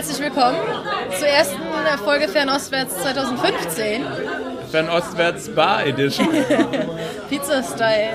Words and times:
Herzlich 0.00 0.32
willkommen 0.32 0.56
zur 1.18 1.28
ersten 1.28 1.60
Folge 2.02 2.26
Fernostwärts 2.26 2.96
2015. 3.02 4.02
Fernostwärts 4.70 5.50
Bar 5.50 5.84
Edition. 5.84 6.26
Pizza-Style. 7.28 8.08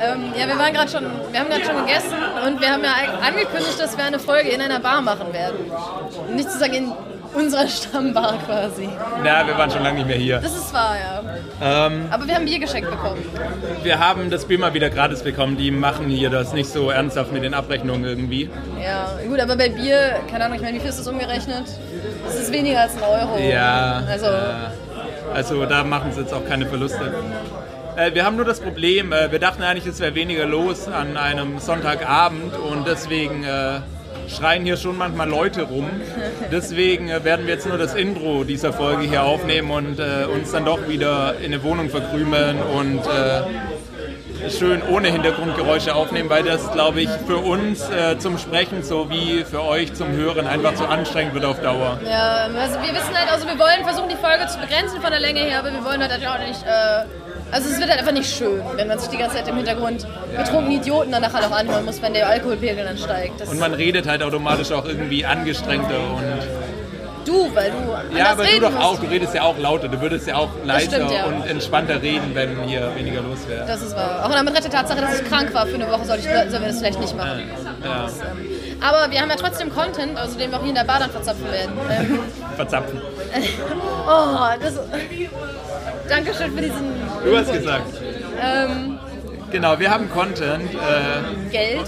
Ähm, 0.00 0.32
ja, 0.34 0.46
wir 0.48 0.58
waren 0.58 0.72
gerade 0.72 0.90
schon, 0.90 1.04
wir 1.30 1.40
haben 1.40 1.50
gerade 1.50 1.66
schon 1.66 1.76
gegessen 1.76 2.16
und 2.46 2.58
wir 2.58 2.72
haben 2.72 2.82
ja 2.82 2.94
angekündigt, 3.20 3.78
dass 3.78 3.98
wir 3.98 4.04
eine 4.04 4.18
Folge 4.18 4.48
in 4.48 4.62
einer 4.62 4.80
Bar 4.80 5.02
machen 5.02 5.30
werden. 5.34 5.58
Nicht 6.34 6.50
zu 6.50 6.58
sagen 6.58 6.72
in 6.72 6.92
unserer 7.34 7.68
Stammbar 7.68 8.38
quasi. 8.46 8.88
Na, 9.22 9.46
wir 9.46 9.58
waren 9.58 9.70
schon 9.70 9.82
lange 9.82 9.98
nicht 9.98 10.06
mehr 10.06 10.16
hier. 10.16 10.38
Das 10.38 10.56
ist 10.56 10.72
wahr, 10.72 10.96
ja. 10.96 11.19
Ähm, 11.62 12.06
Aber 12.10 12.26
wir 12.26 12.34
haben 12.34 12.46
Bier 12.46 12.58
geschenkt 12.58 12.90
bekommen. 12.90 13.22
wir 13.82 13.98
haben 13.98 14.30
das 14.30 14.46
Bier 14.46 14.58
mal 14.58 14.72
wieder 14.72 14.88
gratis 14.88 15.22
bekommen. 15.22 15.56
Die 15.56 15.70
machen 15.70 16.08
hier 16.08 16.30
das 16.30 16.52
nicht 16.52 16.70
so 16.70 16.90
ernsthaft 16.90 17.32
mit 17.32 17.42
den 17.44 17.54
Abrechnungen 17.54 18.04
irgendwie. 18.04 18.48
Ja, 18.82 19.18
gut, 19.28 19.38
aber 19.40 19.56
bei 19.56 19.68
Bier, 19.68 20.20
keine 20.30 20.44
Ahnung, 20.46 20.56
ich 20.56 20.62
meine, 20.62 20.76
wie 20.76 20.80
viel 20.80 20.90
ist 20.90 20.98
das 20.98 21.06
umgerechnet? 21.06 21.64
Das 22.24 22.34
ist 22.36 22.52
weniger 22.52 22.80
als 22.80 22.96
ein 22.96 23.02
Euro. 23.02 23.38
Ja. 23.38 24.02
Also, 24.08 24.26
äh, 24.26 25.34
also 25.34 25.66
da 25.66 25.84
machen 25.84 26.12
sie 26.12 26.20
jetzt 26.22 26.32
auch 26.32 26.46
keine 26.46 26.66
Verluste. 26.66 27.12
Äh, 27.96 28.14
wir 28.14 28.24
haben 28.24 28.36
nur 28.36 28.44
das 28.46 28.60
Problem, 28.60 29.12
äh, 29.12 29.30
wir 29.30 29.38
dachten 29.38 29.62
eigentlich, 29.62 29.86
es 29.86 30.00
wäre 30.00 30.14
weniger 30.14 30.46
los 30.46 30.88
an 30.88 31.16
einem 31.16 31.58
Sonntagabend 31.58 32.56
und 32.56 32.86
deswegen 32.86 33.44
äh, 33.44 33.80
schreien 34.30 34.64
hier 34.64 34.76
schon 34.76 34.96
manchmal 34.96 35.28
Leute 35.28 35.62
rum. 35.62 35.88
Deswegen 36.50 37.08
äh, 37.08 37.24
werden 37.24 37.46
wir 37.46 37.54
jetzt 37.54 37.66
nur 37.66 37.78
das 37.78 37.94
Intro 37.94 38.44
dieser 38.44 38.72
Folge 38.72 39.02
hier 39.02 39.24
aufnehmen 39.24 39.70
und 39.70 39.98
äh, 39.98 40.24
uns 40.24 40.52
dann 40.52 40.64
doch 40.64 40.88
wieder 40.88 41.36
in 41.38 41.46
eine 41.46 41.62
Wohnung 41.62 41.90
verkrümeln 41.90 42.58
und 42.62 43.00
äh, 43.06 43.42
schön 44.48 44.82
ohne 44.88 45.08
Hintergrundgeräusche 45.08 45.94
aufnehmen, 45.94 46.30
weil 46.30 46.42
das, 46.42 46.72
glaube 46.72 47.02
ich, 47.02 47.10
für 47.26 47.36
uns 47.36 47.88
äh, 47.90 48.18
zum 48.18 48.38
Sprechen 48.38 48.82
sowie 48.82 49.44
für 49.44 49.62
euch 49.62 49.92
zum 49.94 50.12
Hören 50.12 50.46
einfach 50.46 50.74
zu 50.74 50.86
anstrengend 50.86 51.34
wird 51.34 51.44
auf 51.44 51.60
Dauer. 51.60 51.98
ja, 52.08 52.46
also 52.46 52.76
wir 52.76 52.94
wissen 52.94 53.14
halt, 53.14 53.30
also 53.30 53.46
wir 53.46 53.58
wollen 53.58 53.84
versuchen, 53.84 54.08
die 54.08 54.16
Folge 54.16 54.46
zu 54.46 54.58
begrenzen 54.58 55.00
von 55.00 55.10
der 55.10 55.20
Länge 55.20 55.40
her, 55.40 55.58
aber 55.58 55.72
wir 55.72 55.84
wollen 55.84 56.00
halt 56.00 56.12
auch 56.26 56.38
nicht, 56.38 56.62
äh, 56.62 57.04
also 57.50 57.68
es 57.68 57.78
wird 57.78 57.90
halt 57.90 58.00
einfach 58.00 58.12
nicht 58.12 58.32
schön, 58.34 58.62
wenn 58.76 58.88
man 58.88 58.98
sich 58.98 59.08
die 59.08 59.16
ganze 59.16 59.36
Zeit 59.36 59.48
im 59.48 59.56
Hintergrund 59.56 60.06
betrunkene 60.36 60.76
Idioten 60.76 61.12
dann 61.12 61.22
nachher 61.22 61.42
noch 61.42 61.56
anhören 61.56 61.84
muss, 61.84 62.00
wenn 62.02 62.14
der 62.14 62.28
Alkoholpegel 62.28 62.84
dann 62.84 62.98
steigt. 62.98 63.40
Das 63.40 63.48
Und 63.48 63.58
man 63.58 63.74
redet 63.74 64.06
halt 64.08 64.22
automatisch 64.22 64.70
auch 64.72 64.84
irgendwie 64.84 65.24
angestrengter 65.24 65.98
und 66.14 66.22
du, 67.24 67.54
weil 67.54 67.70
du 67.70 68.16
ja, 68.16 68.32
aber 68.32 68.44
du 68.44 68.60
doch 68.60 68.70
musst. 68.70 68.82
auch, 68.82 68.98
du 68.98 69.06
redest 69.06 69.34
ja 69.34 69.42
auch 69.42 69.58
lauter, 69.58 69.88
du 69.88 70.00
würdest 70.00 70.26
ja 70.26 70.36
auch 70.36 70.48
leiser 70.64 70.96
stimmt, 70.96 71.12
ja. 71.12 71.24
und 71.24 71.46
entspannter 71.46 72.02
reden, 72.02 72.34
wenn 72.34 72.62
hier 72.64 72.94
weniger 72.94 73.20
los 73.22 73.38
wäre. 73.48 73.66
Das 73.66 73.82
ist 73.82 73.94
wahr. 73.94 74.24
Auch 74.24 74.32
damit 74.32 74.54
der 74.54 74.70
Tatsache, 74.70 75.00
dass 75.00 75.20
ich 75.20 75.28
krank 75.28 75.52
war 75.54 75.66
für 75.66 75.74
eine 75.74 75.90
Woche, 75.90 76.04
sollte 76.04 76.22
ich, 76.26 76.50
sollen 76.50 76.62
wir 76.62 76.68
das 76.68 76.78
vielleicht 76.78 77.00
nicht 77.00 77.16
machen. 77.16 77.42
Ja, 77.84 78.08
Aber 78.80 79.10
wir 79.10 79.20
haben 79.20 79.30
ja 79.30 79.36
trotzdem 79.36 79.70
Content, 79.70 80.16
also 80.16 80.38
den 80.38 80.50
wir 80.50 80.58
auch 80.58 80.62
hier 80.62 80.70
in 80.70 80.74
der 80.74 80.84
Bar 80.84 81.00
dann 81.00 81.10
verzapfen 81.10 81.50
werden. 81.50 81.72
Ähm, 81.90 82.18
verzapfen. 82.56 83.00
oh, 84.06 84.38
das. 84.60 84.74
Dankeschön 86.08 86.52
für 86.52 86.62
diesen. 86.62 87.09
Du 87.24 87.36
hast 87.36 87.52
gesagt. 87.52 87.92
Ähm, 88.42 88.98
Genau, 89.50 89.78
wir 89.80 89.90
haben 89.90 90.08
Content. 90.10 90.70
Äh, 90.74 91.50
Geld. 91.50 91.86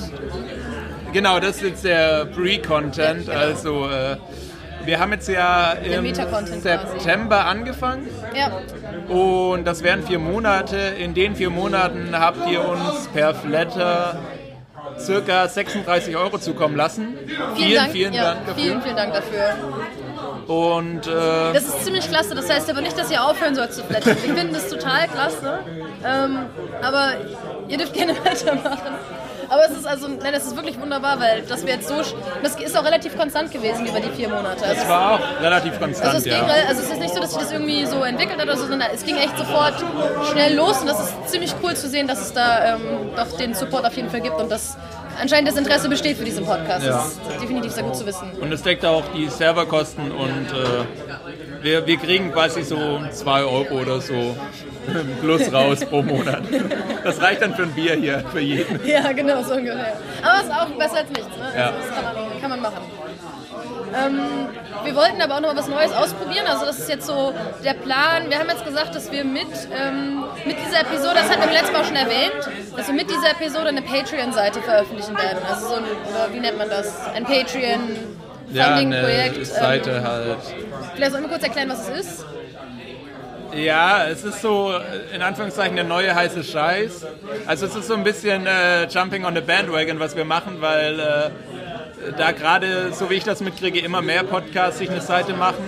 genau, 1.13 1.39
das 1.39 1.57
ist 1.57 1.63
jetzt 1.63 1.85
der 1.85 2.25
Pre-Content. 2.27 3.27
Ja, 3.29 3.35
genau. 3.35 3.47
Also 3.47 3.89
äh, 3.89 4.17
wir 4.85 4.99
haben 4.99 5.13
jetzt 5.13 5.29
ja 5.29 5.73
im 5.73 6.03
Meta-Content 6.03 6.63
quasi. 6.63 6.99
September 6.99 7.47
angefangen. 7.47 8.09
Ja. 8.35 9.15
Und 9.15 9.65
das 9.65 9.83
wären 9.85 10.03
vier 10.03 10.19
Monate. 10.19 10.77
In 10.77 11.15
den 11.15 11.37
vier 11.37 11.51
Monaten 11.51 12.19
habt 12.19 12.51
ihr 12.51 12.67
uns 12.67 13.07
per 13.15 13.33
Flatter 13.35 14.19
circa 14.99 15.47
36 15.47 16.17
Euro 16.17 16.39
zukommen 16.39 16.77
lassen. 16.77 17.15
Vielen, 17.55 17.75
Dank. 17.77 17.93
vielen 17.93 18.13
ja, 18.13 18.25
Dank 18.25 18.47
dafür. 18.47 18.63
Vielen, 18.63 18.83
vielen 18.83 18.97
Dank 18.97 19.15
dafür. 19.15 19.55
Und 20.47 21.07
äh, 21.07 21.53
Das 21.53 21.65
ist 21.65 21.85
ziemlich 21.85 22.09
klasse. 22.09 22.35
Das 22.35 22.49
heißt 22.51 22.69
aber 22.71 22.81
nicht, 22.81 22.99
dass 22.99 23.11
ihr 23.11 23.25
aufhören 23.25 23.55
sollt 23.55 23.73
zu 23.73 23.83
flattern. 23.85 24.17
Wir 24.23 24.35
finden 24.35 24.55
das 24.55 24.69
total 24.69 25.09
klasse. 25.09 25.61
Ähm, 26.05 26.39
aber 26.83 27.13
ihr 27.69 27.79
dürft 27.79 27.95
gerne 27.95 28.15
weitermachen. 28.25 28.93
Aber 29.49 29.67
es 29.67 29.77
ist 29.77 29.87
also, 29.87 30.09
nein, 30.09 30.33
das 30.33 30.47
ist 30.47 30.57
wirklich 30.57 30.81
wunderbar, 30.81 31.21
weil 31.21 31.43
das 31.43 31.67
wir 31.67 31.75
jetzt 31.75 31.87
so, 31.87 31.97
das 32.43 32.57
ist 32.59 32.75
auch 32.75 32.85
relativ 32.85 33.19
konstant 33.19 33.51
gewesen 33.51 33.85
über 33.85 34.01
die 34.01 34.09
vier 34.09 34.31
Monate. 34.31 34.65
Also 34.65 34.81
es 34.81 34.89
war 34.89 35.13
auch 35.13 35.43
relativ 35.43 35.79
konstant, 35.79 36.07
Also 36.15 36.19
es, 36.19 36.25
ging, 36.25 36.33
ja. 36.33 36.55
also 36.69 36.81
es 36.81 36.89
ist 36.91 36.99
nicht 36.99 37.13
so, 37.15 37.21
dass 37.21 37.33
sich 37.33 37.43
das 37.43 37.53
irgendwie 37.53 37.85
so 37.85 38.03
entwickelt 38.03 38.39
hat 38.41 38.47
oder 38.47 38.57
so, 38.57 38.67
sondern 38.67 38.89
es 38.95 39.05
ging 39.05 39.17
echt 39.17 39.37
sofort 39.37 39.75
schnell 40.33 40.55
los 40.55 40.79
und 40.81 40.87
das 40.87 41.01
ist 41.01 41.29
ziemlich 41.29 41.55
cool 41.63 41.75
zu 41.75 41.87
sehen, 41.91 42.09
dass 42.09 42.21
es 42.23 42.33
da 42.33 42.77
ähm, 42.77 42.81
doch 43.15 43.37
den 43.37 43.53
Support 43.53 43.85
auf 43.85 43.95
jeden 43.95 44.09
Fall 44.09 44.23
gibt 44.23 44.37
und 44.41 44.51
dass 44.51 44.79
anscheinend 45.21 45.49
das 45.49 45.57
Interesse 45.57 45.89
besteht 45.89 46.17
für 46.17 46.25
diesen 46.25 46.45
Podcast. 46.45 46.85
Ja. 46.85 46.93
Das 46.93 47.09
ist 47.09 47.43
definitiv 47.43 47.73
sehr 47.73 47.85
gut 47.85 47.97
zu 47.97 48.07
wissen. 48.07 48.31
Und 48.41 48.53
es 48.53 48.63
deckt 48.63 48.85
auch 48.85 49.05
die 49.15 49.29
Serverkosten 49.29 50.11
und 50.13 50.47
äh, 50.53 51.63
wir, 51.63 51.87
wir 51.87 51.97
kriegen 51.97 52.33
quasi 52.33 52.63
so 52.63 53.01
2 53.11 53.45
Euro 53.45 53.81
oder 53.81 54.01
so 54.01 54.37
plus 55.21 55.53
raus 55.53 55.85
pro 55.85 56.03
Monat. 56.03 56.43
Das 57.05 57.21
reicht 57.21 57.43
dann 57.43 57.55
für 57.55 57.63
ein 57.63 57.73
Bier 57.73 57.95
hier, 57.95 58.25
für 58.33 58.41
jeden. 58.41 58.85
Ja, 58.87 59.13
genau, 59.13 59.43
so 59.43 59.55
ungefähr. 59.55 59.97
Aber 60.23 60.39
es 60.39 60.45
ist 60.45 60.53
auch 60.53 60.79
besser 60.79 60.97
als 60.99 61.09
nichts. 61.11 61.37
Ne? 61.37 61.53
Ja. 61.57 61.67
Also 61.67 61.79
das 61.79 61.95
kann 61.95 62.05
man, 62.05 62.41
kann 62.41 62.51
man 62.51 62.61
machen. 62.61 62.83
Ähm, 63.95 64.49
wir 64.85 64.95
wollten 64.97 65.21
aber 65.21 65.37
auch 65.37 65.41
noch 65.41 65.55
mal 65.55 65.57
was 65.59 65.69
Neues 65.69 65.93
ausprobieren. 65.93 66.47
Also 66.47 66.67
das 66.67 66.79
ist 66.79 66.89
jetzt 66.89 67.07
so 67.07 67.33
der 67.65 67.75
Plan. 67.75 68.29
Wir 68.31 68.39
haben 68.39 68.49
jetzt 68.49 68.65
gesagt, 68.65 68.95
dass 68.95 69.11
wir 69.13 69.25
mit, 69.25 69.47
ähm, 69.77 70.25
mit 70.45 70.57
dieser 70.65 70.81
Episode, 70.81 71.15
das 71.15 71.31
hatten 71.31 71.43
wir 71.43 71.53
letztes 71.53 71.73
Mal 71.73 71.85
schon 71.85 71.97
erwähnt, 71.97 72.49
dass 72.77 72.87
wir 72.87 72.95
mit 72.95 73.11
dieser 73.11 73.31
Episode 73.33 73.69
eine 73.69 73.83
Patreon-Seite 73.83 74.61
veröffentlichen 74.63 75.17
werden. 75.17 75.39
Also 75.49 75.69
so 75.69 75.75
ein, 75.75 75.85
oder 75.85 76.33
wie 76.33 76.41
nennt 76.41 76.59
man 76.59 76.69
das? 76.69 77.07
Ein 77.15 77.25
Patreon. 77.25 77.97
Ja, 78.53 78.77
Funding-Projekt. 78.77 79.37
eine 79.37 79.45
Seite 79.47 79.91
Ähm, 79.93 80.05
halt. 80.07 80.37
vielleicht 80.95 81.13
sollen 81.13 81.25
wir 81.25 81.31
kurz 81.31 81.43
erklären, 81.43 81.71
was 81.71 81.89
es 81.89 82.01
ist. 82.01 82.25
Ja, 83.55 84.07
es 84.09 84.25
ist 84.25 84.41
so 84.41 84.73
äh, 84.73 85.15
in 85.15 85.21
Anführungszeichen 85.23 85.77
der 85.77 85.85
neue 85.85 86.15
heiße 86.15 86.43
Scheiß. 86.43 87.07
Also 87.47 87.67
es 87.67 87.75
ist 87.77 87.87
so 87.89 87.95
ein 87.95 88.05
bisschen 88.05 88.47
äh, 88.47 88.87
Jumping 88.89 89.25
on 89.27 89.35
the 89.35 89.43
Bandwagon, 89.43 90.01
was 90.01 90.17
wir 90.17 90.25
machen, 90.25 90.57
weil 90.61 90.99
äh, 91.01 91.31
da 92.17 92.33
gerade, 92.33 92.93
so 92.93 93.11
wie 93.11 93.15
ich 93.15 93.25
das 93.25 93.41
mitkriege, 93.41 93.81
immer 93.81 94.03
mehr 94.03 94.25
Podcasts 94.25 94.79
sich 94.79 94.91
eine 94.91 95.01
Seite 95.01 95.35
machen. 95.35 95.65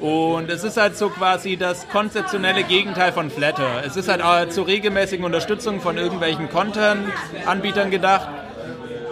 Und 0.00 0.50
es 0.50 0.64
ist 0.64 0.78
halt 0.78 0.96
so 0.96 1.10
quasi 1.10 1.56
das 1.56 1.88
konzeptionelle 1.88 2.62
Gegenteil 2.62 3.12
von 3.12 3.30
Flatter. 3.30 3.82
Es 3.84 3.96
ist 3.96 4.08
halt 4.08 4.22
äh, 4.22 4.48
zur 4.48 4.66
regelmäßigen 4.66 5.24
Unterstützung 5.24 5.80
von 5.80 5.98
irgendwelchen 5.98 6.48
Content-Anbietern 6.48 7.90
gedacht. 7.90 8.28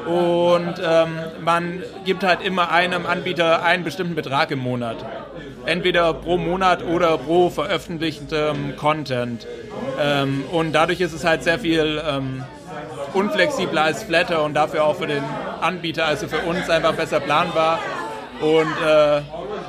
Und 0.07 0.75
ähm, 0.83 1.19
man 1.45 1.83
gibt 2.07 2.23
halt 2.23 2.41
immer 2.41 2.71
einem 2.71 3.05
Anbieter 3.05 3.63
einen 3.63 3.85
bestimmten 3.85 4.15
Betrag 4.15 4.51
im 4.51 4.61
Monat. 4.61 4.97
Entweder 5.67 6.15
pro 6.15 6.39
Monat 6.39 6.83
oder 6.83 7.19
pro 7.19 7.51
veröffentlichtem 7.51 8.77
Content. 8.77 9.47
Ähm, 10.01 10.45
und 10.51 10.73
dadurch 10.73 11.03
ist 11.03 11.13
es 11.13 11.25
halt 11.25 11.43
sehr 11.43 11.59
viel 11.59 12.01
ähm, 12.09 12.43
unflexibler 13.15 13.83
als 13.83 14.03
Flatter 14.03 14.43
und 14.43 14.55
dafür 14.55 14.85
auch 14.85 14.97
für 14.97 15.07
den 15.07 15.23
Anbieter, 15.61 16.07
also 16.07 16.29
für 16.29 16.41
uns 16.41 16.69
einfach 16.71 16.95
besser 16.95 17.21
planbar. 17.21 17.79
Und 18.41 18.73
äh, 18.87 19.21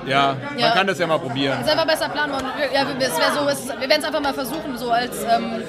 ja, 0.07 0.35
man 0.49 0.59
Ja. 0.59 0.71
kann 0.71 0.85
das 0.87 0.99
ja 0.99 1.07
mal 1.07 1.17
probieren. 1.19 1.57
Es 1.61 1.65
ist 1.67 1.71
einfach 1.71 1.87
besser 1.87 2.09
planbar. 2.09 2.41
Ja, 2.73 2.85
es 2.99 3.15
so, 3.35 3.47
es, 3.49 3.67
wir 3.67 3.89
werden 3.89 3.99
es 3.99 4.05
einfach 4.05 4.21
mal 4.21 4.33
versuchen, 4.33 4.77
so 4.77 4.91
als 4.91 5.23
ähm, 5.23 5.63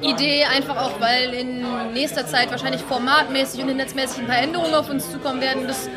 Idee, 0.00 0.44
einfach 0.44 0.76
auch, 0.76 1.00
weil 1.00 1.34
in 1.34 1.66
nächster 1.92 2.24
Zeit 2.26 2.52
wahrscheinlich 2.52 2.82
formatmäßig 2.82 3.62
und 3.62 3.76
netzmäßig 3.76 4.20
ein 4.20 4.26
paar 4.28 4.38
Änderungen 4.38 4.72
auf 4.74 4.88
uns 4.88 5.10
zukommen 5.10 5.40
werden. 5.40 5.66
Das 5.66 5.88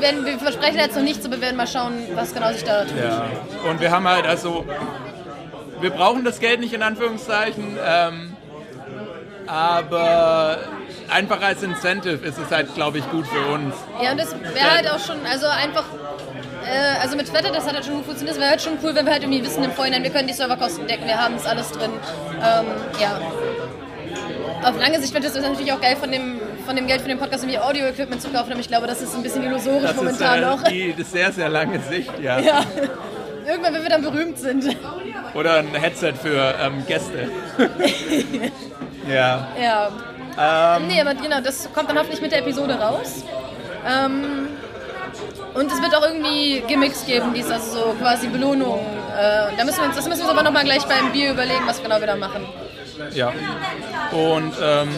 werden 0.00 0.24
wir 0.24 0.38
versprechen 0.38 0.78
jetzt 0.78 0.96
noch 0.96 1.02
nichts, 1.02 1.26
aber 1.26 1.34
wir 1.36 1.42
werden 1.42 1.56
mal 1.56 1.66
schauen, 1.66 1.92
was 2.14 2.32
genau 2.32 2.50
sich 2.52 2.64
da 2.64 2.84
tut. 2.84 2.96
Ja, 2.98 3.24
und 3.68 3.80
wir 3.80 3.90
haben 3.90 4.08
halt 4.08 4.26
also, 4.26 4.64
wir 5.82 5.90
brauchen 5.90 6.24
das 6.24 6.40
Geld 6.40 6.60
nicht 6.60 6.72
in 6.72 6.82
Anführungszeichen, 6.82 7.76
ähm, 7.86 8.29
aber 9.46 10.58
einfach 11.08 11.40
als 11.42 11.62
Incentive 11.62 12.24
ist 12.26 12.38
es 12.38 12.50
halt, 12.50 12.74
glaube 12.74 12.98
ich, 12.98 13.10
gut 13.10 13.26
für 13.26 13.52
uns. 13.52 13.74
Ja, 14.02 14.12
und 14.12 14.20
das 14.20 14.32
wäre 14.32 14.70
halt 14.70 14.90
auch 14.90 14.98
schon, 14.98 15.18
also 15.30 15.46
einfach, 15.46 15.84
äh, 16.64 17.00
also 17.00 17.16
mit 17.16 17.28
Flatter, 17.28 17.50
das 17.50 17.66
hat 17.66 17.74
halt 17.74 17.84
schon 17.84 17.94
gut 17.96 18.04
funktioniert. 18.04 18.36
Es 18.36 18.40
wäre 18.40 18.50
halt 18.50 18.62
schon 18.62 18.78
cool, 18.82 18.94
wenn 18.94 19.04
wir 19.06 19.12
halt 19.12 19.22
irgendwie 19.22 19.44
wissen 19.44 19.64
im 19.64 19.72
Vorhinein, 19.72 20.02
wir 20.02 20.10
können 20.10 20.28
die 20.28 20.34
Serverkosten 20.34 20.86
decken, 20.86 21.06
wir 21.06 21.18
haben 21.22 21.34
das 21.34 21.46
alles 21.46 21.70
drin. 21.72 21.90
Ähm, 22.36 22.66
ja. 23.00 23.20
Auf 24.62 24.78
lange 24.78 25.00
Sicht 25.00 25.14
wird 25.14 25.24
es 25.24 25.34
natürlich 25.34 25.72
auch 25.72 25.80
geil 25.80 25.96
von 25.96 26.12
dem, 26.12 26.38
von 26.66 26.76
dem 26.76 26.86
Geld 26.86 27.00
für 27.00 27.08
den 27.08 27.18
Podcast 27.18 27.44
irgendwie 27.44 27.58
Audio-Equipment 27.58 28.20
zu 28.20 28.28
kaufen, 28.28 28.52
aber 28.52 28.60
ich 28.60 28.68
glaube, 28.68 28.86
das 28.86 29.00
ist 29.00 29.14
ein 29.14 29.22
bisschen 29.22 29.42
illusorisch 29.42 29.82
Das 29.82 29.92
ist 29.92 29.96
momentan 29.96 30.38
äh, 30.38 30.46
noch. 30.46 30.62
die, 30.64 30.92
die 30.92 31.02
sehr, 31.02 31.32
sehr 31.32 31.48
lange 31.48 31.80
Sicht, 31.80 32.12
ja. 32.20 32.38
Ja. 32.38 32.64
Irgendwann, 33.46 33.74
wenn 33.74 33.82
wir 33.82 33.90
dann 33.90 34.02
berühmt 34.02 34.38
sind. 34.38 34.76
Oder 35.34 35.56
ein 35.56 35.74
Headset 35.74 36.12
für 36.20 36.54
ähm, 36.60 36.84
Gäste. 36.86 37.30
ja. 39.08 39.48
Ja. 39.60 40.78
nee, 40.86 41.00
aber 41.00 41.14
genau, 41.14 41.40
das 41.40 41.68
kommt 41.72 41.88
dann 41.90 41.98
hoffentlich 41.98 42.20
mit 42.20 42.32
der 42.32 42.40
Episode 42.40 42.74
raus. 42.74 43.24
Ähm, 43.86 44.48
und 45.54 45.70
es 45.70 45.82
wird 45.82 45.94
auch 45.94 46.06
irgendwie 46.06 46.62
Gimmicks 46.66 47.04
geben, 47.06 47.34
die 47.34 47.40
ist 47.40 47.50
also 47.50 47.78
so 47.78 47.94
quasi 48.00 48.28
Belohnungen. 48.28 48.86
Äh, 49.18 49.56
da 49.56 49.64
müssen 49.64 49.78
wir 49.78 49.86
uns, 49.86 49.96
das 49.96 50.08
müssen 50.08 50.20
wir 50.20 50.28
uns 50.28 50.38
aber 50.38 50.42
nochmal 50.42 50.64
gleich 50.64 50.84
beim 50.84 51.10
Bier 51.12 51.32
überlegen, 51.32 51.66
was 51.66 51.82
genau 51.82 51.98
wir 51.98 52.06
da 52.06 52.16
machen. 52.16 52.46
Ja. 53.12 53.32
Und 54.12 54.52
ähm, 54.62 54.88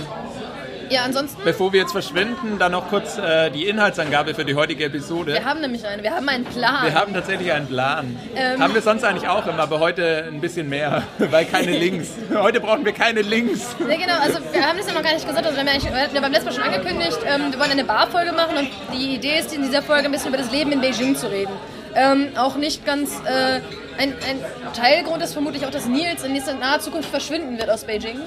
Ja, 0.93 1.05
ansonsten. 1.05 1.41
Bevor 1.43 1.73
wir 1.73 1.81
jetzt 1.81 1.93
verschwinden, 1.93 2.59
dann 2.59 2.73
noch 2.73 2.91
kurz 2.91 3.17
äh, 3.17 3.51
die 3.51 3.67
Inhaltsangabe 3.67 4.35
für 4.35 4.45
die 4.45 4.55
heutige 4.55 4.85
Episode. 4.85 5.33
Wir 5.33 5.45
haben 5.47 5.63
nämlich 5.63 5.87
eine, 5.87 6.03
wir 6.03 6.15
haben 6.15 6.29
einen 6.29 6.45
Plan. 6.45 6.85
Wir 6.85 6.95
haben 6.95 7.15
tatsächlich 7.15 7.51
einen 7.51 7.67
Plan. 7.67 8.15
Ähm, 8.37 8.61
haben 8.61 8.75
wir 8.75 8.83
sonst 8.83 9.03
eigentlich 9.03 9.27
auch 9.27 9.47
immer, 9.47 9.63
aber 9.63 9.81
heute 9.81 10.27
ein 10.29 10.43
bisschen 10.43 10.69
mehr, 10.69 11.03
weil 11.19 11.47
keine 11.47 11.71
Links. 11.79 12.11
heute 12.35 12.61
brauchen 12.61 12.85
wir 12.85 12.93
keine 12.93 13.23
Links. 13.23 13.75
Ja, 13.81 13.97
genau, 13.97 14.21
also 14.21 14.39
wir 14.53 14.69
haben 14.69 14.77
das 14.77 14.87
ja 14.87 14.93
noch 14.93 15.03
gar 15.03 15.15
nicht 15.15 15.27
gesagt, 15.27 15.47
also 15.47 15.57
wir 15.57 15.65
haben 15.65 15.81
ja, 15.81 16.13
wir 16.13 16.21
beim 16.21 16.31
letzten 16.31 16.49
Mal 16.49 16.53
schon 16.53 16.65
angekündigt, 16.65 17.19
ähm, 17.27 17.51
wir 17.51 17.59
wollen 17.59 17.71
eine 17.71 17.85
Barfolge 17.85 18.33
machen 18.33 18.59
und 18.59 18.69
die 18.93 19.15
Idee 19.15 19.39
ist, 19.39 19.55
in 19.55 19.63
dieser 19.63 19.81
Folge 19.81 20.05
ein 20.05 20.13
bisschen 20.13 20.29
über 20.29 20.37
das 20.43 20.53
Leben 20.53 20.73
in 20.73 20.83
Beijing 20.83 21.17
zu 21.17 21.31
reden. 21.31 21.53
Ähm, 21.95 22.29
auch 22.37 22.57
nicht 22.57 22.85
ganz. 22.85 23.13
Äh, 23.25 23.61
ein, 23.99 24.13
ein, 24.29 24.45
Teilgrund 24.75 25.23
ist 25.23 25.33
vermutlich 25.33 25.65
auch, 25.65 25.71
dass 25.71 25.87
Nils 25.87 26.23
in 26.25 26.35
naher 26.61 26.81
Zukunft 26.81 27.09
verschwinden 27.09 27.59
wird 27.59 27.71
aus 27.71 27.85
Beijing. 27.85 28.21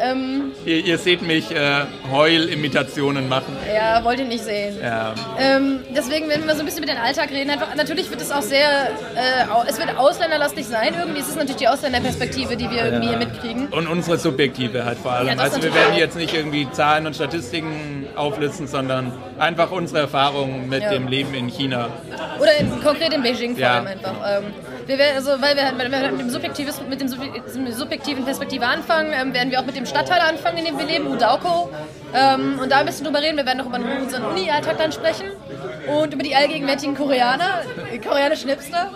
Ähm, 0.00 0.52
ihr, 0.64 0.84
ihr, 0.84 0.98
seht 0.98 1.22
mich 1.22 1.50
äh, 1.52 1.82
Heulimitationen 2.10 3.28
machen. 3.28 3.56
Ja, 3.72 4.02
wollt 4.02 4.18
ihr 4.18 4.24
nicht 4.24 4.42
sehen. 4.42 4.76
Ja. 4.82 5.14
Ähm, 5.38 5.80
deswegen, 5.94 6.28
wenn 6.28 6.44
wir 6.46 6.54
so 6.54 6.60
ein 6.60 6.66
bisschen 6.66 6.82
über 6.82 6.92
den 6.92 7.00
Alltag 7.00 7.30
reden, 7.30 7.50
einfach, 7.50 7.74
natürlich 7.76 8.10
wird 8.10 8.20
es 8.20 8.32
auch 8.32 8.42
sehr, 8.42 8.88
äh, 9.14 9.68
es 9.68 9.78
wird 9.78 9.96
ausländerlastig 9.96 10.66
sein. 10.66 10.94
Irgendwie 10.98 11.20
ist 11.20 11.28
es 11.28 11.36
natürlich 11.36 11.56
die 11.56 11.68
Ausländerperspektive, 11.68 12.56
die 12.56 12.68
wir 12.70 12.86
irgendwie 12.86 13.12
ja. 13.12 13.18
hier 13.18 13.26
mitkriegen. 13.26 13.68
Und 13.68 13.86
unsere 13.86 14.18
subjektive 14.18 14.84
halt 14.84 14.98
vor 14.98 15.12
allem. 15.12 15.28
Ja, 15.28 15.36
also 15.36 15.62
wir 15.62 15.74
werden 15.74 15.94
jetzt 15.96 16.16
nicht 16.16 16.34
irgendwie 16.34 16.68
Zahlen 16.72 17.06
und 17.06 17.14
Statistiken 17.14 18.06
auflisten, 18.16 18.66
sondern 18.66 19.12
einfach 19.38 19.70
unsere 19.70 20.00
Erfahrungen 20.00 20.68
mit 20.68 20.82
dem 20.82 21.06
Leben 21.06 21.34
in 21.34 21.48
China. 21.48 21.88
Oder 22.40 22.56
in, 22.56 22.82
konkret 22.82 23.12
in 23.14 23.22
Beijing 23.22 23.56
vor 23.56 23.66
allem 23.66 23.86
einfach. 23.86 24.14
Ähm, 24.26 24.44
wir 24.86 24.98
werden, 24.98 25.16
also, 25.16 25.30
weil 25.40 25.56
wir, 25.56 25.72
wenn 25.76 25.90
wir 25.90 26.12
mit, 26.12 26.20
dem 26.20 26.88
mit 26.88 27.00
dem 27.00 27.72
subjektiven 27.72 28.24
Perspektive 28.24 28.66
anfangen, 28.66 29.12
ähm, 29.14 29.32
werden 29.32 29.50
wir 29.50 29.60
auch 29.60 29.64
mit 29.64 29.76
dem 29.76 29.86
Stadtteil 29.86 30.20
anfangen, 30.20 30.58
in 30.58 30.64
dem 30.66 30.78
wir 30.78 30.86
leben, 30.86 31.06
Udauko. 31.06 31.70
Ähm, 32.14 32.58
und 32.60 32.70
da 32.70 32.78
ein 32.78 32.86
bisschen 32.86 33.04
drüber 33.04 33.20
reden. 33.20 33.36
Wir 33.36 33.46
werden 33.46 33.58
noch 33.58 33.66
über 33.66 33.78
unseren 33.78 34.24
Uni-Alltag 34.24 34.78
dann 34.78 34.92
sprechen 34.92 35.26
und 35.88 36.14
über 36.14 36.22
die 36.22 36.34
allgegenwärtigen 36.34 36.94
Koreaner, 36.94 37.62
koreanischen 38.06 38.50
Hipster. 38.50 38.90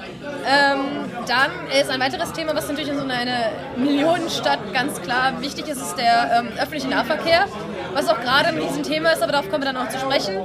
Ähm, 0.47 0.81
dann 1.27 1.51
ist 1.79 1.91
ein 1.91 2.01
weiteres 2.01 2.33
Thema, 2.33 2.55
was 2.55 2.69
natürlich 2.69 2.91
in 2.91 2.97
so 2.97 3.05
einer 3.05 3.51
Millionenstadt 3.77 4.73
ganz 4.73 5.01
klar 5.03 5.41
wichtig 5.41 5.69
ist, 5.69 5.81
ist 5.81 5.97
der 5.97 6.39
ähm, 6.39 6.49
öffentliche 6.57 6.89
Nahverkehr, 6.89 7.47
was 7.93 8.09
auch 8.09 8.21
gerade 8.21 8.49
ein 8.49 8.59
Riesenthema 8.59 9.11
ist, 9.11 9.23
aber 9.23 9.33
darauf 9.33 9.51
kommen 9.51 9.65
wir 9.65 9.73
dann 9.73 9.77
auch 9.77 9.89
zu 9.89 9.99
sprechen. 9.99 10.37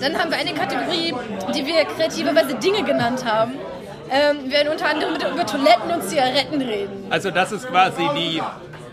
Dann 0.00 0.18
haben 0.18 0.30
wir 0.30 0.38
eine 0.38 0.52
Kategorie, 0.52 1.14
die 1.54 1.66
wir 1.66 1.84
kreativerweise 1.84 2.54
Dinge 2.56 2.82
genannt 2.82 3.24
haben. 3.24 3.52
Ähm, 4.12 4.44
wir 4.44 4.52
werden 4.52 4.68
unter 4.68 4.86
anderem 4.86 5.14
über 5.14 5.46
Toiletten 5.46 5.90
und 5.90 6.02
Zigaretten 6.04 6.60
reden. 6.60 7.06
Also 7.08 7.30
das 7.30 7.50
ist 7.50 7.66
quasi 7.66 8.02
die 8.14 8.42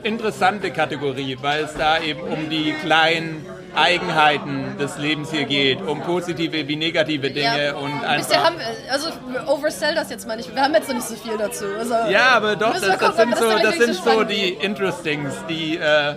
interessante 0.03 0.71
Kategorie, 0.71 1.37
weil 1.41 1.65
es 1.65 1.73
da 1.73 1.99
eben 1.99 2.21
um 2.21 2.49
die 2.49 2.73
kleinen 2.81 3.45
Eigenheiten 3.75 4.77
des 4.77 4.97
Lebens 4.97 5.29
hier 5.31 5.45
geht, 5.45 5.81
um 5.81 6.01
positive 6.01 6.67
wie 6.67 6.75
negative 6.75 7.29
Dinge 7.31 7.65
ja, 7.65 7.75
und 7.75 8.03
einfach. 8.03 8.43
Haben 8.43 8.55
wir, 8.57 8.91
also 8.91 9.09
oversell 9.47 9.93
das 9.93 10.09
jetzt 10.09 10.27
mal 10.27 10.37
nicht. 10.37 10.53
Wir 10.53 10.61
haben 10.61 10.73
jetzt 10.73 10.87
noch 10.87 10.95
nicht 10.95 11.07
so 11.07 11.15
viel 11.15 11.37
dazu. 11.37 11.65
Also, 11.77 11.93
ja, 12.09 12.29
aber 12.29 12.55
doch, 12.55 12.73
das, 12.73 12.97
das, 12.97 13.15
sind 13.17 13.37
so, 13.37 13.57
das 13.61 13.75
sind 13.75 13.95
so 13.95 14.23
die 14.23 14.49
Interestings, 14.49 15.33
die. 15.47 15.75
Äh, 15.77 15.81
ja, 15.81 16.15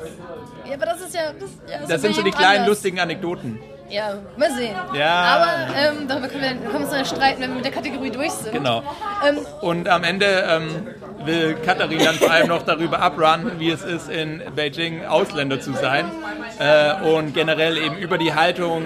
aber 0.75 0.87
das 0.87 1.01
ist 1.01 1.15
ja. 1.15 1.33
Das, 1.33 1.51
ja, 1.69 1.87
das 1.87 2.03
sind 2.03 2.15
so 2.15 2.23
die 2.23 2.31
kleinen 2.31 2.63
anders. 2.63 2.69
lustigen 2.69 3.01
Anekdoten. 3.01 3.59
Ja, 3.93 4.15
mal 4.39 4.51
sehen. 4.53 4.75
Ja. 4.95 5.23
Aber 5.23 5.77
ähm, 5.77 6.09
darüber 6.09 6.29
können 6.29 6.43
wir, 6.43 6.51
können 6.51 6.73
wir 6.73 6.81
uns 6.81 6.91
dann 6.91 7.05
streiten, 7.05 7.43
wenn 7.43 7.51
wir 7.51 7.57
mit 7.57 7.65
der 7.67 7.73
Kategorie 7.73 8.11
durch 8.11 8.31
sind. 8.31 8.53
Genau. 8.53 8.83
Ähm, 9.27 9.39
und 9.61 9.87
am 9.87 10.03
Ende 10.03 10.27
ähm, 10.49 10.87
will 11.27 11.55
Katharin 11.65 11.99
dann 11.99 12.15
vor 12.15 12.31
allem 12.31 12.49
noch 12.49 12.63
darüber 12.63 13.01
abrunnen, 13.01 13.59
wie 13.59 13.71
es 13.71 13.83
ist, 13.83 14.09
in 14.09 14.43
Beijing 14.57 15.05
Ausländer 15.05 15.61
zu 15.61 15.75
sein. 15.75 16.11
Äh, 16.59 17.03
und 17.03 17.35
generell 17.35 17.77
eben 17.77 17.97
über 17.99 18.17
die 18.17 18.33
Haltung 18.33 18.85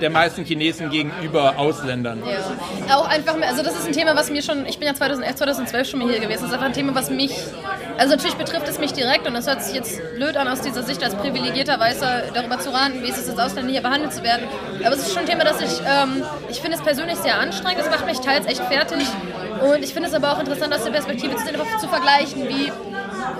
der 0.00 0.10
meisten 0.10 0.44
Chinesen 0.44 0.90
gegenüber 0.90 1.58
Ausländern. 1.58 2.22
Ja. 2.24 2.96
Auch 2.96 3.08
einfach, 3.08 3.34
also 3.40 3.62
das 3.62 3.74
ist 3.74 3.86
ein 3.86 3.92
Thema, 3.92 4.14
was 4.14 4.30
mir 4.30 4.42
schon, 4.42 4.66
ich 4.66 4.78
bin 4.78 4.86
ja 4.86 4.94
2011, 4.94 5.36
2012 5.36 5.88
schon 5.88 6.00
mal 6.00 6.08
hier 6.08 6.20
gewesen, 6.20 6.42
das 6.42 6.50
ist 6.50 6.52
einfach 6.52 6.66
ein 6.66 6.72
Thema, 6.72 6.94
was 6.94 7.10
mich, 7.10 7.32
also 7.98 8.14
natürlich 8.14 8.36
betrifft 8.36 8.68
es 8.68 8.78
mich 8.78 8.92
direkt 8.92 9.26
und 9.26 9.34
das 9.34 9.46
hört 9.46 9.62
sich 9.62 9.74
jetzt 9.74 10.00
blöd 10.14 10.36
an 10.36 10.48
aus 10.48 10.60
dieser 10.60 10.82
Sicht 10.82 11.02
als 11.02 11.14
privilegierter 11.14 11.78
Weißer 11.78 12.24
darüber 12.34 12.58
zu 12.58 12.72
raten, 12.72 13.02
wie 13.02 13.08
es 13.08 13.18
ist, 13.18 13.30
als 13.30 13.38
Ausländer 13.38 13.72
hier 13.72 13.82
behandelt 13.82 14.12
zu 14.12 14.22
werden. 14.22 14.46
Aber 14.84 14.94
es 14.94 15.02
ist 15.02 15.12
schon 15.12 15.22
ein 15.22 15.28
Thema, 15.28 15.44
das 15.44 15.60
ich, 15.60 15.80
ähm, 15.80 16.22
ich 16.48 16.60
finde 16.60 16.76
es 16.76 16.82
persönlich 16.82 17.16
sehr 17.16 17.38
anstrengend, 17.38 17.80
es 17.82 17.90
macht 17.90 18.06
mich 18.06 18.20
teils 18.20 18.46
echt 18.46 18.62
fertig 18.64 19.06
und 19.60 19.82
ich 19.82 19.92
finde 19.92 20.08
es 20.08 20.14
aber 20.14 20.32
auch 20.32 20.40
interessant 20.40 20.74
aus 20.74 20.84
der 20.84 20.90
Perspektive 20.90 21.36
zu, 21.36 21.44
sehen, 21.44 21.56
zu 21.80 21.88
vergleichen, 21.88 22.48
wie 22.48 22.72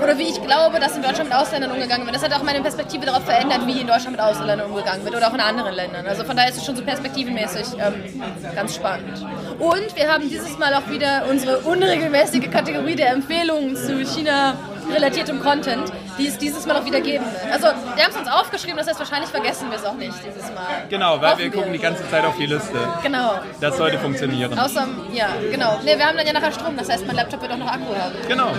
oder 0.02 0.18
wie 0.18 0.24
ich 0.24 0.42
glaube, 0.42 0.80
dass 0.80 0.96
in 0.96 1.02
Deutschland 1.02 1.30
mit 1.30 1.38
Ausländern 1.38 1.70
umgegangen 1.70 2.04
wird. 2.06 2.16
Das 2.16 2.22
hat 2.22 2.32
auch 2.32 2.42
meine 2.42 2.60
Perspektive 2.60 3.06
darauf 3.06 3.24
verändert, 3.24 3.66
wie 3.66 3.80
in 3.80 3.86
Deutschland 3.86 4.12
mit 4.12 4.20
Ausländern 4.20 4.60
umgegangen 4.62 5.04
wird 5.04 5.14
oder 5.14 5.28
auch 5.28 5.34
in 5.34 5.40
anderen 5.40 5.74
Ländern. 5.74 6.06
Also 6.06 6.24
von 6.24 6.36
daher 6.36 6.50
ist 6.50 6.58
es 6.58 6.64
schon 6.64 6.76
so 6.76 6.82
perspektivenmäßig 6.82 7.66
ähm, 7.78 8.22
ganz 8.54 8.74
spannend. 8.74 9.24
Und 9.58 9.96
wir 9.96 10.12
haben 10.12 10.28
dieses 10.28 10.58
Mal 10.58 10.74
auch 10.74 10.88
wieder 10.88 11.24
unsere 11.30 11.58
unregelmäßige 11.58 12.50
Kategorie 12.50 12.96
der 12.96 13.10
Empfehlungen 13.10 13.76
zu 13.76 14.04
China 14.04 14.54
relatiertem 14.92 15.40
Content, 15.40 15.90
die 16.18 16.26
es 16.26 16.38
dieses 16.38 16.66
Mal 16.66 16.76
auch 16.76 16.84
wieder 16.84 17.00
geben 17.00 17.24
wird. 17.24 17.52
Also, 17.52 17.68
wir 17.94 18.04
haben 18.04 18.10
es 18.10 18.16
uns 18.16 18.28
aufgeschrieben, 18.28 18.76
das 18.76 18.88
heißt, 18.88 18.98
wahrscheinlich 18.98 19.30
vergessen 19.30 19.70
wir 19.70 19.78
es 19.78 19.84
auch 19.84 19.94
nicht 19.94 20.14
dieses 20.24 20.52
Mal. 20.52 20.84
Genau, 20.88 21.20
weil 21.20 21.30
Hoffen 21.32 21.42
wir 21.44 21.50
gucken 21.50 21.72
die 21.72 21.78
ganze 21.78 22.08
Zeit 22.10 22.24
auf 22.24 22.36
die 22.36 22.46
Liste. 22.46 22.78
Genau. 23.02 23.40
Das 23.60 23.76
sollte 23.76 23.98
funktionieren. 23.98 24.58
Außer, 24.58 24.86
ja, 25.12 25.28
genau. 25.50 25.78
Ne, 25.84 25.96
wir 25.96 26.06
haben 26.06 26.16
dann 26.16 26.26
ja 26.26 26.32
nachher 26.32 26.52
Strom, 26.52 26.76
das 26.76 26.88
heißt, 26.88 27.06
mein 27.06 27.16
Laptop 27.16 27.42
wird 27.42 27.52
auch 27.52 27.56
noch 27.56 27.68
Akku 27.68 27.94
haben. 27.94 28.14
Genau. 28.28 28.52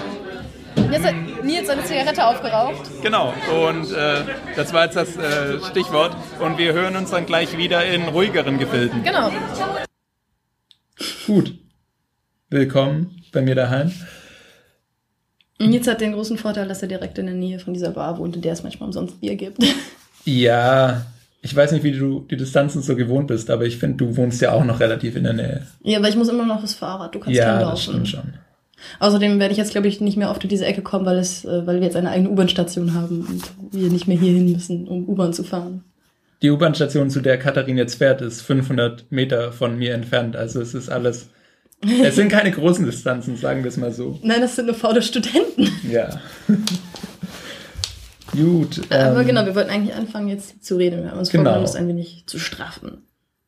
Jetzt 0.75 1.05
hat 1.05 1.15
Nils 1.43 1.67
seine 1.67 1.83
Zigarette 1.83 2.25
aufgeraucht. 2.25 2.89
Genau, 3.01 3.33
und 3.67 3.91
äh, 3.91 4.23
das 4.55 4.73
war 4.73 4.85
jetzt 4.85 4.95
das 4.95 5.15
äh, 5.17 5.59
Stichwort. 5.71 6.15
Und 6.39 6.57
wir 6.57 6.73
hören 6.73 6.95
uns 6.95 7.11
dann 7.11 7.25
gleich 7.25 7.57
wieder 7.57 7.85
in 7.85 8.03
ruhigeren 8.03 8.57
Gefilden. 8.57 9.03
Genau. 9.03 9.31
Gut. 11.25 11.53
Willkommen 12.49 13.21
bei 13.31 13.41
mir 13.41 13.55
daheim. 13.55 13.91
Nils 15.59 15.87
hat 15.87 16.01
den 16.01 16.13
großen 16.13 16.37
Vorteil, 16.37 16.67
dass 16.67 16.81
er 16.81 16.87
direkt 16.87 17.17
in 17.17 17.25
der 17.25 17.35
Nähe 17.35 17.59
von 17.59 17.73
dieser 17.73 17.91
Bar 17.91 18.17
wohnt, 18.17 18.35
in 18.35 18.41
der 18.41 18.53
es 18.53 18.63
manchmal 18.63 18.87
umsonst 18.87 19.19
Bier 19.21 19.35
gibt. 19.35 19.63
Ja, 20.27 21.05
ich 21.43 21.55
weiß 21.55 21.71
nicht, 21.71 21.83
wie 21.83 21.91
du 21.91 22.21
die 22.21 22.35
Distanzen 22.35 22.81
so 22.81 22.95
gewohnt 22.95 23.27
bist, 23.27 23.51
aber 23.51 23.65
ich 23.65 23.77
finde, 23.77 23.97
du 23.97 24.17
wohnst 24.17 24.41
ja 24.41 24.53
auch 24.53 24.63
noch 24.63 24.79
relativ 24.79 25.15
in 25.15 25.23
der 25.25 25.33
Nähe. 25.33 25.67
Ja, 25.83 25.99
aber 25.99 26.09
ich 26.09 26.15
muss 26.15 26.29
immer 26.29 26.47
noch 26.47 26.61
das 26.61 26.73
Fahrrad. 26.73 27.13
Du 27.13 27.19
kannst 27.19 27.37
ja, 27.37 27.59
das 27.59 27.83
stimmt 27.83 28.07
schon. 28.07 28.33
Außerdem 28.99 29.39
werde 29.39 29.51
ich 29.51 29.57
jetzt, 29.57 29.71
glaube 29.71 29.87
ich, 29.87 30.01
nicht 30.01 30.17
mehr 30.17 30.29
oft 30.29 30.43
in 30.43 30.49
diese 30.49 30.65
Ecke 30.65 30.81
kommen, 30.81 31.05
weil, 31.05 31.17
es, 31.17 31.45
äh, 31.45 31.65
weil 31.65 31.77
wir 31.77 31.83
jetzt 31.83 31.95
eine 31.95 32.09
eigene 32.09 32.29
U-Bahn-Station 32.29 32.93
haben 32.93 33.25
und 33.27 33.43
wir 33.73 33.89
nicht 33.89 34.07
mehr 34.07 34.17
hierhin 34.17 34.51
müssen, 34.51 34.87
um 34.87 35.07
U-Bahn 35.07 35.33
zu 35.33 35.43
fahren. 35.43 35.83
Die 36.41 36.49
U-Bahn-Station, 36.49 37.09
zu 37.09 37.21
der 37.21 37.37
Katharin 37.39 37.77
jetzt 37.77 37.95
fährt, 37.95 38.21
ist 38.21 38.41
500 38.41 39.11
Meter 39.11 39.51
von 39.51 39.77
mir 39.77 39.93
entfernt. 39.93 40.35
Also 40.35 40.61
es 40.61 40.73
ist 40.73 40.89
alles... 40.89 41.29
Es 42.03 42.15
sind 42.15 42.29
keine 42.29 42.51
großen 42.51 42.85
Distanzen, 42.85 43.37
sagen 43.37 43.63
wir 43.63 43.69
es 43.69 43.77
mal 43.77 43.91
so. 43.91 44.19
Nein, 44.23 44.41
das 44.41 44.55
sind 44.55 44.65
nur 44.65 44.75
faule 44.75 45.01
Studenten. 45.01 45.69
Ja. 45.91 46.19
Gut. 48.31 48.81
Aber 48.89 49.21
ähm, 49.21 49.27
genau, 49.27 49.45
wir 49.45 49.55
wollten 49.55 49.69
eigentlich 49.69 49.95
anfangen 49.95 50.27
jetzt 50.27 50.63
zu 50.63 50.77
reden. 50.77 51.03
Wir 51.03 51.11
haben 51.11 51.19
uns 51.19 51.29
genau. 51.29 51.43
vorgenommen, 51.43 51.65
das 51.65 51.75
ein 51.75 51.87
wenig 51.87 52.23
zu 52.25 52.39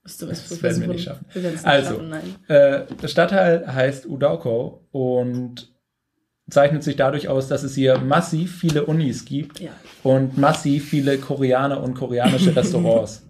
Das, 0.08 0.50
das 0.50 0.64
werden 0.64 0.82
wir 0.82 0.88
nicht 0.88 1.04
schaffen. 1.04 1.26
Wir 1.34 1.52
nicht 1.52 1.66
also, 1.66 1.96
schaffen, 1.96 2.14
äh, 2.48 2.86
der 3.02 3.08
Stadtteil 3.08 3.68
heißt 3.68 4.06
Udauko 4.08 4.86
und 4.92 5.72
zeichnet 6.50 6.84
sich 6.84 6.96
dadurch 6.96 7.28
aus, 7.28 7.48
dass 7.48 7.64
es 7.64 7.76
hier 7.76 7.98
massiv 8.00 8.58
viele 8.60 8.86
Unis 8.86 9.26
gibt 9.26 9.60
ja. 9.60 9.72
und 10.04 10.38
massiv 10.38 10.90
viele 10.90 11.18
Koreaner 11.18 11.84
und 11.84 11.94
koreanische 11.94 12.56
Restaurants. 12.56 13.24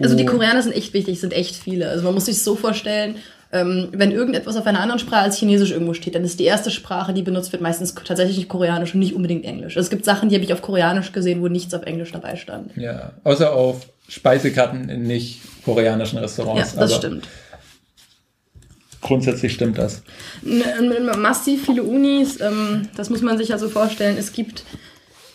Also 0.00 0.16
die 0.16 0.26
Koreaner 0.26 0.62
sind 0.62 0.74
echt 0.74 0.94
wichtig, 0.94 1.20
sind 1.20 1.32
echt 1.32 1.56
viele. 1.56 1.88
Also 1.88 2.04
man 2.04 2.14
muss 2.14 2.26
sich 2.26 2.42
so 2.42 2.54
vorstellen, 2.54 3.16
ähm, 3.50 3.88
wenn 3.92 4.12
irgendetwas 4.12 4.56
auf 4.56 4.66
einer 4.66 4.80
anderen 4.80 4.98
Sprache 4.98 5.22
als 5.22 5.38
Chinesisch 5.38 5.70
irgendwo 5.70 5.94
steht, 5.94 6.14
dann 6.14 6.24
ist 6.24 6.38
die 6.38 6.44
erste 6.44 6.70
Sprache, 6.70 7.14
die 7.14 7.22
benutzt 7.22 7.50
wird, 7.52 7.62
meistens 7.62 7.94
tatsächlich 7.94 8.48
Koreanisch 8.48 8.94
und 8.94 9.00
nicht 9.00 9.14
unbedingt 9.14 9.44
Englisch. 9.44 9.76
Also 9.76 9.86
es 9.86 9.90
gibt 9.90 10.04
Sachen, 10.04 10.28
die 10.28 10.34
habe 10.34 10.44
ich 10.44 10.52
auf 10.52 10.62
Koreanisch 10.62 11.12
gesehen, 11.12 11.40
wo 11.40 11.48
nichts 11.48 11.72
auf 11.74 11.82
Englisch 11.82 12.12
dabei 12.12 12.36
stand. 12.36 12.76
Ja, 12.76 13.12
außer 13.24 13.52
auf 13.52 13.86
Speisekarten 14.08 14.88
in 14.88 15.02
nicht 15.02 15.40
koreanischen 15.64 16.18
Restaurants. 16.18 16.74
Ja, 16.74 16.80
das 16.80 16.96
stimmt. 16.96 17.28
Grundsätzlich 19.00 19.52
stimmt 19.52 19.78
das. 19.78 20.02
Massiv 21.18 21.66
viele 21.66 21.84
Unis, 21.84 22.40
ähm, 22.40 22.88
das 22.96 23.10
muss 23.10 23.22
man 23.22 23.38
sich 23.38 23.52
also 23.52 23.68
vorstellen. 23.68 24.16
Es 24.18 24.32
gibt 24.32 24.64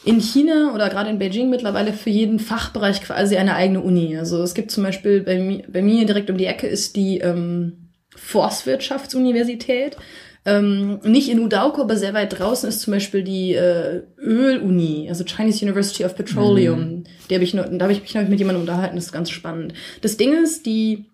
in 0.04 0.20
China 0.20 0.74
oder 0.74 0.90
gerade 0.90 1.10
in 1.10 1.18
Beijing 1.18 1.50
mittlerweile 1.50 1.94
für 1.94 2.10
jeden 2.10 2.40
Fachbereich 2.40 3.02
quasi 3.02 3.38
eine 3.38 3.56
eigene 3.56 3.80
Uni. 3.80 4.18
Also 4.18 4.44
es 4.44 4.54
gibt 4.54 4.72
zum 4.72 4.84
Beispiel 4.84 5.22
bei, 5.22 5.40
mi 5.40 5.64
bei 5.68 5.82
mir 5.82 6.06
direkt 6.06 6.30
um 6.30 6.38
die 6.38 6.46
Ecke 6.46 6.68
ist 6.68 6.96
die 6.98 7.20
ähm, 7.20 7.90
Forstwirtschaftsuniversität. 8.16 9.96
Ähm, 10.46 11.00
nicht 11.04 11.30
in 11.30 11.40
Udauko, 11.40 11.84
aber 11.84 11.96
sehr 11.96 12.14
weit 12.14 12.38
draußen 12.38 12.68
ist 12.68 12.82
zum 12.82 12.92
Beispiel 12.92 13.24
die 13.24 13.54
äh, 13.54 14.02
Öluni, 14.18 15.08
also 15.08 15.24
Chinese 15.24 15.64
University 15.64 16.04
of 16.04 16.16
Petroleum. 16.16 16.80
Mhm. 16.80 17.04
Die 17.30 17.36
hab 17.36 17.42
ich 17.42 17.54
da 17.54 17.64
habe 17.64 17.94
ich 17.94 18.02
mich 18.02 18.14
noch 18.14 18.28
mit 18.28 18.40
jemandem 18.40 18.62
unterhalten, 18.62 18.96
das 18.98 19.06
ist 19.06 19.12
ganz 19.14 19.30
spannend. 19.30 19.74
Das 20.02 20.18
Ding 20.18 20.34
ist, 20.34 20.66
die 20.66 21.06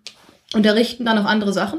unterrichten 0.54 1.04
da 1.04 1.14
noch 1.14 1.26
andere 1.26 1.52
Sachen. 1.52 1.78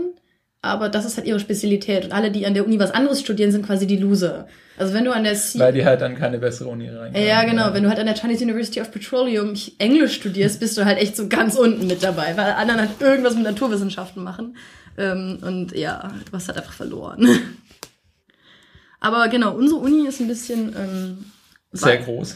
aber 0.62 0.90
das 0.90 1.06
ist 1.06 1.18
halt 1.18 1.28
ihre 1.28 1.40
Spezialität. 1.40 2.06
Und 2.06 2.12
alle, 2.12 2.30
die 2.32 2.46
an 2.46 2.54
der 2.54 2.66
Uni 2.66 2.80
was 2.80 2.92
anderes 2.92 3.20
studieren, 3.20 3.52
sind 3.52 3.66
quasi 3.66 3.88
die 3.88 3.98
Loser. 3.98 4.48
Also 4.78 4.94
wenn 4.94 5.06
du 5.06 5.12
an 5.12 5.24
der 5.24 5.36
C 5.36 5.60
Weil 5.60 5.74
die 5.74 5.84
halt 5.86 6.02
dann 6.02 6.16
keine 6.16 6.38
bessere 6.38 6.70
Uni 6.70 6.88
rein. 6.90 7.14
Ja, 7.16 7.44
genau. 7.44 7.68
Ja. 7.68 7.74
Wenn 7.74 7.84
du 7.84 7.90
halt 7.90 8.00
an 8.00 8.06
der 8.06 8.16
Chinese 8.16 8.44
University 8.44 8.80
of 8.80 8.92
Petroleum 8.92 9.54
Englisch 9.80 10.14
studierst, 10.14 10.60
bist 10.60 10.78
du 10.78 10.86
halt 10.86 11.00
echt 11.00 11.18
so 11.18 11.28
ganz 11.28 11.56
unten 11.56 11.88
mit 11.88 12.04
dabei, 12.04 12.38
weil 12.38 12.54
anderen 12.54 12.82
halt 12.82 12.90
irgendwas 13.00 13.36
mit 13.36 13.44
Naturwissenschaften 13.44 14.24
machen. 14.24 14.56
Ähm, 14.98 15.40
und 15.42 15.72
ja, 15.74 16.14
du 16.26 16.32
hast 16.34 16.48
halt 16.48 16.58
einfach 16.58 16.74
verloren. 16.74 17.28
Aber 19.00 19.28
genau, 19.30 19.56
unsere 19.56 19.80
Uni 19.80 20.08
ist 20.08 20.20
ein 20.20 20.28
bisschen 20.28 20.76
ähm, 20.78 21.26
sehr 21.72 21.98
groß. 21.98 22.36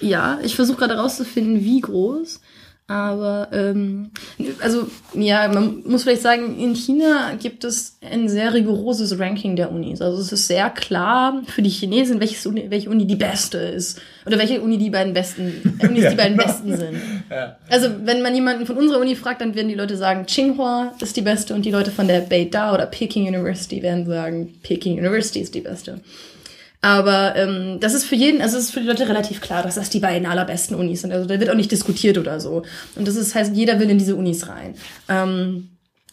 Ja, 0.00 0.38
ich 0.42 0.56
versuche 0.56 0.78
gerade 0.78 0.98
rauszufinden, 0.98 1.64
wie 1.64 1.80
groß. 1.80 2.40
Aber 2.88 3.48
ähm, 3.52 4.10
also 4.60 4.88
ja, 5.14 5.48
man 5.48 5.82
muss 5.86 6.02
vielleicht 6.02 6.22
sagen, 6.22 6.58
in 6.58 6.74
China 6.74 7.32
gibt 7.40 7.64
es 7.64 7.96
ein 8.02 8.28
sehr 8.28 8.52
rigoroses 8.52 9.18
Ranking 9.18 9.56
der 9.56 9.70
Unis. 9.70 10.02
Also 10.02 10.20
es 10.20 10.32
ist 10.32 10.48
sehr 10.48 10.68
klar 10.68 11.42
für 11.46 11.62
die 11.62 11.70
Chinesen, 11.70 12.20
welches 12.20 12.44
Uni, 12.44 12.66
welche 12.68 12.90
Uni 12.90 13.06
die 13.06 13.16
beste 13.16 13.58
ist 13.58 14.00
oder 14.26 14.36
welche 14.38 14.60
Uni 14.60 14.78
die 14.78 14.90
beiden 14.90 15.14
besten 15.14 15.78
Unis 15.80 16.04
ja, 16.04 16.10
die 16.10 16.16
beiden 16.16 16.36
besten 16.36 16.76
sind. 16.76 16.96
Ja. 17.30 17.56
Also 17.70 17.88
wenn 18.04 18.20
man 18.20 18.34
jemanden 18.34 18.66
von 18.66 18.76
unserer 18.76 19.00
Uni 19.00 19.14
fragt, 19.16 19.40
dann 19.40 19.54
werden 19.54 19.68
die 19.68 19.74
Leute 19.74 19.96
sagen, 19.96 20.26
Tsinghua 20.26 20.92
ist 21.00 21.16
die 21.16 21.22
beste 21.22 21.54
und 21.54 21.64
die 21.64 21.70
Leute 21.70 21.90
von 21.90 22.06
der 22.06 22.20
Beida 22.20 22.74
oder 22.74 22.84
Peking 22.84 23.26
University 23.26 23.82
werden 23.82 24.04
sagen, 24.04 24.52
Peking 24.62 24.98
University 24.98 25.40
ist 25.40 25.54
die 25.54 25.62
beste. 25.62 26.00
Aber 26.84 27.36
ähm, 27.36 27.78
das 27.78 27.94
ist 27.94 28.04
für 28.04 28.16
jeden, 28.16 28.42
also 28.42 28.58
es 28.58 28.64
ist 28.64 28.70
für 28.72 28.80
die 28.80 28.88
Leute 28.88 29.08
relativ 29.08 29.40
klar, 29.40 29.62
dass 29.62 29.76
das 29.76 29.88
die 29.88 30.00
beiden 30.00 30.26
allerbesten 30.26 30.76
Unis 30.76 31.02
sind. 31.02 31.12
Also 31.12 31.28
da 31.28 31.38
wird 31.38 31.48
auch 31.48 31.54
nicht 31.54 31.70
diskutiert 31.70 32.18
oder 32.18 32.40
so. 32.40 32.64
Und 32.96 33.06
das 33.06 33.14
ist 33.14 33.36
heißt, 33.36 33.54
jeder 33.54 33.78
will 33.78 33.88
in 33.88 33.98
diese 33.98 34.16
Unis 34.16 34.48
rein. 34.48 34.74
Ähm, 35.08 35.68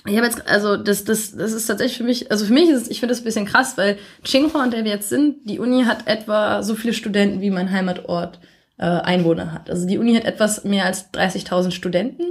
ich 0.06 0.16
habe 0.16 0.28
jetzt, 0.28 0.48
also 0.48 0.78
das, 0.78 1.04
das, 1.04 1.36
das 1.36 1.54
ist 1.54 1.66
tatsächlich 1.66 1.98
für 1.98 2.04
mich, 2.04 2.32
also 2.32 2.46
für 2.46 2.54
mich 2.54 2.70
ist 2.70 2.84
es, 2.84 2.90
ich 2.90 3.00
finde 3.00 3.14
das 3.14 3.22
ein 3.22 3.26
bisschen 3.26 3.46
krass, 3.46 3.78
weil 3.78 3.98
Tsinghua, 4.24 4.62
an 4.62 4.72
der 4.72 4.84
wir 4.84 4.92
jetzt 4.92 5.10
sind, 5.10 5.50
die 5.50 5.60
Uni 5.60 5.86
hat 5.86 6.08
etwa 6.08 6.62
so 6.62 6.76
viele 6.76 6.94
Studenten, 6.94 7.42
wie 7.42 7.50
mein 7.50 7.72
Heimatort 7.72 8.40
äh, 8.78 8.86
Einwohner 8.86 9.52
hat. 9.52 9.72
Also 9.72 9.88
die 9.88 9.98
Uni 9.98 10.16
hat 10.16 10.26
etwas 10.26 10.64
mehr 10.64 10.86
als 10.86 11.12
30.000 11.14 11.72
Studenten 11.72 12.24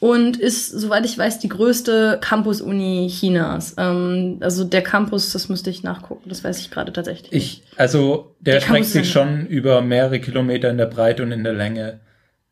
und 0.00 0.36
ist, 0.36 0.70
soweit 0.70 1.04
ich 1.04 1.18
weiß, 1.18 1.40
die 1.40 1.48
größte 1.48 2.18
Campus-Uni 2.20 3.08
Chinas. 3.10 3.74
Ähm, 3.78 4.38
also 4.40 4.64
der 4.64 4.82
Campus, 4.82 5.32
das 5.32 5.48
müsste 5.48 5.70
ich 5.70 5.82
nachgucken, 5.82 6.28
das 6.28 6.44
weiß 6.44 6.60
ich 6.60 6.70
gerade 6.70 6.92
tatsächlich. 6.92 7.32
Ich, 7.32 7.62
also 7.76 8.34
der, 8.40 8.54
der 8.54 8.60
streckt 8.60 8.86
sich 8.86 9.10
schon 9.10 9.46
über 9.46 9.80
mehrere 9.80 10.20
Kilometer 10.20 10.70
in 10.70 10.78
der 10.78 10.86
Breite 10.86 11.22
und 11.22 11.32
in 11.32 11.42
der 11.42 11.54
Länge. 11.54 12.00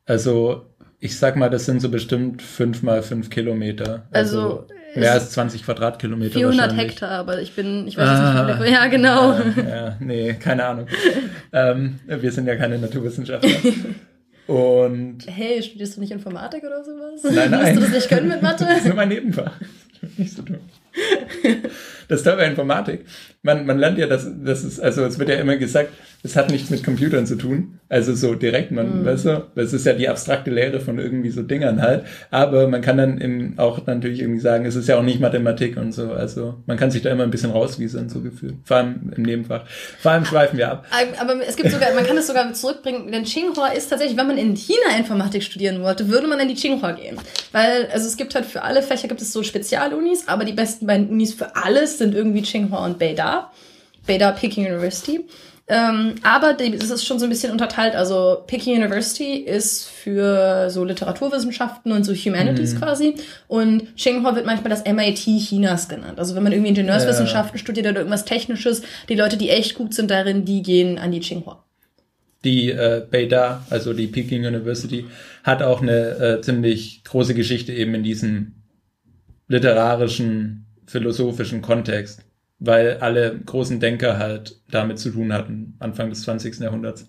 Also 0.07 0.67
ich 0.99 1.19
sag 1.19 1.37
mal, 1.37 1.50
das 1.50 1.67
sind 1.67 1.81
so 1.81 1.88
bestimmt 1.88 2.43
fünf 2.43 2.83
mal 2.83 3.03
fünf 3.03 3.31
Kilometer. 3.31 4.09
Also, 4.11 4.41
also 4.41 4.67
mehr 4.97 5.12
als 5.12 5.31
20 5.31 5.65
Quadratkilometer 5.65 6.38
400 6.38 6.76
Hektar, 6.76 7.11
aber 7.11 7.41
ich 7.41 7.55
bin, 7.55 7.87
ich 7.87 7.97
weiß 7.97 8.09
ah, 8.09 8.45
nicht, 8.45 8.59
wie 8.59 8.65
viele. 8.65 8.73
Ja, 8.76 8.87
genau. 8.87 9.33
Ja, 9.33 9.69
ja, 9.69 9.97
nee, 10.00 10.33
keine 10.35 10.65
Ahnung. 10.65 10.87
ähm, 11.53 12.00
wir 12.07 12.33
sind 12.33 12.47
ja 12.47 12.57
keine 12.57 12.79
Naturwissenschaftler. 12.79 13.50
Und 14.47 15.19
hey, 15.26 15.62
studierst 15.62 15.97
du 15.97 16.00
nicht 16.00 16.12
Informatik 16.12 16.62
oder 16.62 16.85
sowas? 16.85 17.23
Nein, 17.25 17.50
nein. 17.50 17.75
Musst 17.75 17.76
du 17.76 17.81
das 17.81 17.91
nicht 17.91 18.09
können 18.09 18.29
mit 18.29 18.43
Mathe? 18.43 18.65
das 18.65 18.79
ist 18.79 18.87
nur 18.87 18.95
mein 18.95 19.09
Nebenfach. 19.09 19.53
Nicht 20.17 20.33
so 20.33 20.43
dumm. 20.43 20.61
Das 22.08 22.20
ist 22.20 22.25
toll 22.25 22.36
bei 22.36 22.46
Informatik. 22.46 23.04
Man, 23.42 23.66
man 23.66 23.78
lernt 23.78 23.98
ja, 23.98 24.06
dass 24.06 24.26
das 24.44 24.64
ist, 24.64 24.80
also 24.80 25.04
es 25.04 25.18
wird 25.18 25.28
ja 25.28 25.36
immer 25.36 25.56
gesagt, 25.56 25.90
es 26.22 26.36
hat 26.36 26.50
nichts 26.50 26.70
mit 26.70 26.82
Computern 26.84 27.26
zu 27.26 27.36
tun. 27.36 27.78
Also 27.88 28.14
so 28.14 28.34
direkt, 28.34 28.72
man, 28.72 29.02
mhm. 29.02 29.04
weißt 29.04 29.26
du, 29.26 29.46
das 29.54 29.72
ist 29.72 29.86
ja 29.86 29.92
die 29.92 30.08
abstrakte 30.08 30.50
Lehre 30.50 30.80
von 30.80 30.98
irgendwie 30.98 31.30
so 31.30 31.42
Dingern 31.42 31.80
halt. 31.80 32.04
Aber 32.30 32.66
man 32.66 32.80
kann 32.80 32.96
dann 32.96 33.18
im, 33.18 33.58
auch 33.58 33.86
natürlich 33.86 34.20
irgendwie 34.20 34.40
sagen, 34.40 34.66
es 34.66 34.75
ist 34.75 34.88
ja 34.88 34.98
auch 34.98 35.04
nicht 35.04 35.20
Mathematik 35.20 35.76
und 35.76 35.92
so. 35.92 36.10
Also 36.10 36.62
man 36.66 36.76
kann 36.76 36.90
sich 36.90 37.02
da 37.02 37.10
immer 37.10 37.22
ein 37.22 37.30
bisschen 37.30 37.52
rauswiesern, 37.52 38.08
so 38.08 38.20
gefühlt. 38.20 38.56
Vor 38.64 38.78
allem 38.78 39.12
im 39.16 39.22
Nebenfach. 39.22 39.66
Vor 40.00 40.10
allem 40.10 40.25
schweifen 40.25 40.58
wir 40.58 40.70
ab. 40.70 40.86
Aber 41.20 41.46
es 41.46 41.56
gibt 41.56 41.70
sogar, 41.70 41.94
man 41.94 42.04
kann 42.04 42.16
es 42.18 42.26
sogar 42.26 42.52
zurückbringen, 42.52 43.12
denn 43.12 43.25
Tsinghua 43.25 43.68
ist 43.68 43.88
tatsächlich, 43.88 44.18
wenn 44.18 44.26
man 44.26 44.38
in 44.38 44.56
China 44.56 44.96
Informatik 44.98 45.44
studieren 45.44 45.82
wollte, 45.82 46.08
würde 46.08 46.26
man 46.26 46.40
in 46.40 46.48
die 46.48 46.54
Tsinghua 46.54 46.92
gehen. 46.92 47.18
Weil, 47.52 47.88
also 47.92 48.06
es 48.06 48.16
gibt 48.16 48.34
halt 48.34 48.46
für 48.46 48.62
alle 48.62 48.82
Fächer 48.82 49.06
gibt 49.06 49.22
es 49.22 49.32
so 49.32 49.44
Spezialunis, 49.44 50.26
aber 50.26 50.44
die 50.44 50.52
besten 50.52 50.86
beiden 50.86 51.08
Unis 51.08 51.34
für 51.34 51.54
alles 51.54 51.96
sind 51.99 52.15
irgendwie 52.15 52.43
Tsinghua 52.43 52.85
und 52.85 52.99
Beida. 52.99 53.50
Beida 54.07 54.33
Peking 54.33 54.67
University. 54.67 55.26
Ähm, 55.69 56.15
aber 56.23 56.53
das 56.53 56.91
ist 56.91 57.05
schon 57.05 57.19
so 57.19 57.26
ein 57.26 57.29
bisschen 57.29 57.50
unterteilt. 57.50 57.97
Also 57.97 58.45
Peking 58.47 58.76
University 58.76 59.35
ist 59.38 59.88
für 59.88 60.71
so 60.71 60.85
Literaturwissenschaften 60.85 61.91
und 61.91 62.05
so 62.05 62.15
Humanities 62.15 62.75
mhm. 62.75 62.79
quasi. 62.79 63.15
Und 63.49 63.97
Tsinghua 63.97 64.37
wird 64.37 64.47
manchmal 64.47 64.71
das 64.71 64.85
MIT 64.85 65.25
Chinas 65.41 65.88
genannt. 65.88 66.21
Also 66.21 66.37
wenn 66.37 66.45
man 66.45 66.53
irgendwie 66.53 66.69
Ingenieurswissenschaften 66.69 67.57
ja. 67.57 67.61
studiert 67.61 67.87
oder 67.87 67.99
irgendwas 67.99 68.25
Technisches, 68.25 68.83
die 69.09 69.17
Leute, 69.17 69.37
die 69.37 69.50
echt 69.50 69.75
gut 69.75 69.93
sind 69.93 70.11
darin, 70.11 70.45
die 70.45 70.62
gehen 70.62 70.99
an 70.99 71.11
die 71.11 71.21
Tsinghua. 71.21 71.65
Die 72.45 72.71
äh, 72.71 73.05
Beida, 73.11 73.67
also 73.71 73.93
die 73.93 74.07
Peking 74.07 74.47
University, 74.47 75.07
hat 75.43 75.62
auch 75.62 75.83
eine 75.83 76.38
äh, 76.38 76.41
ziemlich 76.43 77.03
große 77.03 77.35
Geschichte 77.35 77.73
eben 77.73 77.93
in 77.95 78.05
diesem 78.05 78.53
literarischen, 79.49 80.65
philosophischen 80.87 81.62
Kontext 81.62 82.26
weil 82.59 82.99
alle 82.99 83.38
großen 83.38 83.81
Denker 83.81 84.19
halt 84.19 84.61
damit 84.71 84.99
zu 84.99 85.11
tun 85.11 85.33
hatten, 85.33 85.76
Anfang 85.78 86.11
des 86.11 86.23
20. 86.23 86.59
Jahrhunderts. 86.61 87.07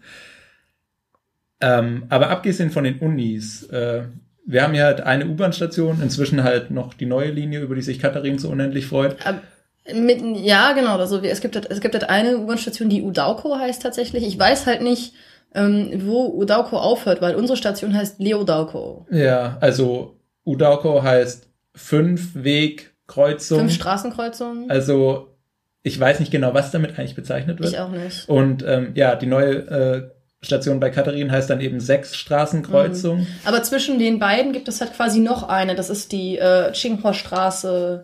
Ähm, 1.62 2.06
aber 2.10 2.30
abgesehen 2.30 2.70
von 2.70 2.84
den 2.84 3.00
Unis, 3.00 3.64
äh, 3.70 4.04
wir 4.46 4.64
haben 4.64 4.76
ja 4.76 4.86
halt 4.86 5.02
eine 5.02 5.28
U-Bahn-Station, 5.28 6.02
inzwischen 6.02 6.44
halt 6.44 6.72
noch 6.72 6.94
die 6.94 7.06
neue 7.06 7.32
Linie, 7.32 7.62
über 7.62 7.76
die 7.76 7.82
sich 7.82 8.00
Katharin 8.00 8.38
so 8.38 8.50
unendlich 8.50 8.86
freut. 8.86 9.18
Ähm, 9.26 10.06
mit, 10.06 10.22
ja, 10.38 10.74
genau. 10.74 10.98
Also 10.98 11.20
es 11.22 11.42
gibt 11.42 11.56
halt, 11.56 11.72
es 11.72 11.80
gibt 11.80 11.96
halt 11.96 12.10
eine 12.10 12.38
U-Bahn-Station, 12.38 12.90
die 12.90 13.02
Udauko 13.02 13.58
heißt 13.58 13.82
tatsächlich. 13.82 14.26
Ich 14.26 14.38
weiß 14.38 14.68
halt 14.68 14.82
nicht, 14.82 15.14
ähm, 15.56 15.90
wo 16.06 16.28
Udauko 16.28 16.78
aufhört, 16.78 17.22
weil 17.22 17.36
unsere 17.36 17.58
Station 17.58 17.96
heißt 17.96 18.20
Leodauko. 18.20 19.08
Ja, 19.10 19.58
also 19.62 20.20
Udauko 20.46 21.02
heißt 21.02 21.48
fünf 21.74 22.36
Weg 22.36 22.97
Kreuzung. 23.08 23.60
Fünf 23.60 23.74
Straßenkreuzungen. 23.74 24.70
Also 24.70 25.38
ich 25.84 26.00
weiß 26.00 26.20
nicht 26.20 26.32
genau, 26.32 26.54
was 26.54 26.72
damit 26.72 26.98
eigentlich 26.98 27.16
bezeichnet 27.16 27.60
wird. 27.60 27.72
Ich 27.72 27.80
auch 27.80 27.90
nicht. 27.90 28.28
Und 28.28 28.64
ähm, 28.68 28.92
ja, 28.96 29.16
die 29.16 29.26
neue 29.26 29.56
äh, 29.56 30.10
Station 30.42 30.80
bei 30.80 30.90
Katharin 30.90 31.32
heißt 31.32 31.50
dann 31.50 31.62
eben 31.62 31.80
sechs 31.80 32.16
Straßenkreuzungen. 32.16 33.22
Mhm. 33.22 33.28
Aber 33.46 33.64
zwischen 33.64 33.98
den 33.98 34.20
beiden 34.20 34.54
gibt 34.54 34.68
es 34.68 34.82
halt 34.82 34.94
quasi 34.94 35.20
noch 35.20 35.48
eine. 35.48 35.76
Das 35.76 35.90
ist 35.90 36.12
die 36.12 36.38
äh, 36.38 36.72
Tsinghua 36.74 37.14
Straße 37.14 38.04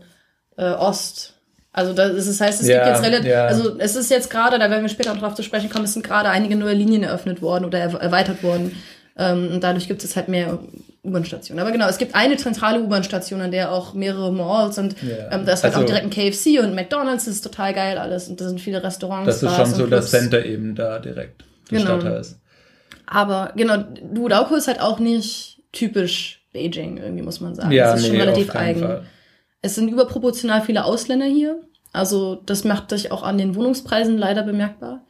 äh, 0.57 0.63
Ost. 0.63 1.33
Also 1.72 1.93
das, 1.93 2.13
das 2.25 2.39
heißt, 2.39 2.62
es 2.62 2.67
ja, 2.67 2.83
gibt 2.83 2.95
jetzt 2.95 3.03
relativ, 3.03 3.31
ja. 3.31 3.45
also 3.45 3.77
es 3.79 3.95
ist 3.95 4.12
jetzt 4.12 4.29
gerade, 4.29 4.60
da 4.60 4.69
werden 4.69 4.83
wir 4.83 4.89
später 4.89 5.13
noch 5.13 5.22
drauf 5.22 5.33
zu 5.33 5.41
sprechen 5.41 5.72
kommen, 5.72 5.86
es 5.86 5.93
sind 5.93 6.05
gerade 6.05 6.29
einige 6.29 6.55
neue 6.55 6.75
Linien 6.75 7.01
eröffnet 7.01 7.41
worden 7.41 7.65
oder 7.65 7.79
erweitert 7.79 8.43
worden. 8.43 8.75
Ähm, 9.17 9.50
und 9.53 9.63
dadurch 9.63 9.88
gibt 9.88 10.03
es 10.03 10.15
halt 10.15 10.27
mehr 10.27 10.60
U-Bahn-Stationen. 11.03 11.60
Aber 11.60 11.72
genau, 11.72 11.88
es 11.88 11.98
gibt 11.98 12.15
eine 12.15 12.38
zentrale 12.38 12.81
U-Bahn-Station, 12.81 13.41
an 13.41 13.51
der 13.51 13.72
auch 13.72 13.93
mehrere 13.93 14.31
Malls 14.31 14.77
und 14.77 14.95
yeah. 15.03 15.31
ähm, 15.31 15.45
da 15.45 15.53
ist 15.53 15.63
halt 15.63 15.75
also, 15.75 15.81
auch 15.81 15.86
direkt 15.86 16.05
ein 16.05 16.10
KFC 16.10 16.63
und 16.63 16.75
McDonalds, 16.75 17.25
das 17.25 17.36
ist 17.36 17.41
total 17.41 17.74
geil 17.74 17.98
alles 17.98 18.29
und 18.29 18.39
da 18.39 18.48
sind 18.48 18.62
viele 18.62 18.81
Restaurants. 18.81 19.25
Das 19.25 19.43
ist 19.43 19.55
schon 19.55 19.74
so 19.74 19.88
das 19.88 20.12
Center 20.12 20.45
eben 20.45 20.75
da 20.75 21.00
direkt, 21.00 21.43
das 21.69 21.79
genau. 21.79 22.00
Stadtteil 22.00 22.22
ist. 22.22 22.39
Aber 23.05 23.51
genau, 23.55 23.77
Duodauko 24.13 24.55
ist 24.55 24.67
halt 24.67 24.79
auch 24.79 25.00
nicht 25.00 25.62
typisch 25.74 26.41
Beijing, 26.53 26.98
irgendwie 26.98 27.24
muss 27.24 27.41
man 27.41 27.55
sagen. 27.55 27.72
Ja, 27.72 27.93
es 27.93 28.01
ist 28.01 28.12
nee, 28.12 28.17
schon 28.17 28.27
relativ 28.27 28.55
eigen. 28.55 28.81
Fall. 28.81 29.03
Es 29.62 29.75
sind 29.75 29.89
überproportional 29.89 30.62
viele 30.62 30.86
Ausländer 30.86 31.25
hier. 31.25 31.60
Also 31.91 32.36
das 32.45 32.63
macht 32.63 32.89
sich 32.89 33.12
auch 33.12 33.24
an 33.24 33.38
den 33.38 33.55
Wohnungspreisen 33.55 34.17
leider 34.17 34.43
bemerkbar. 34.43 35.05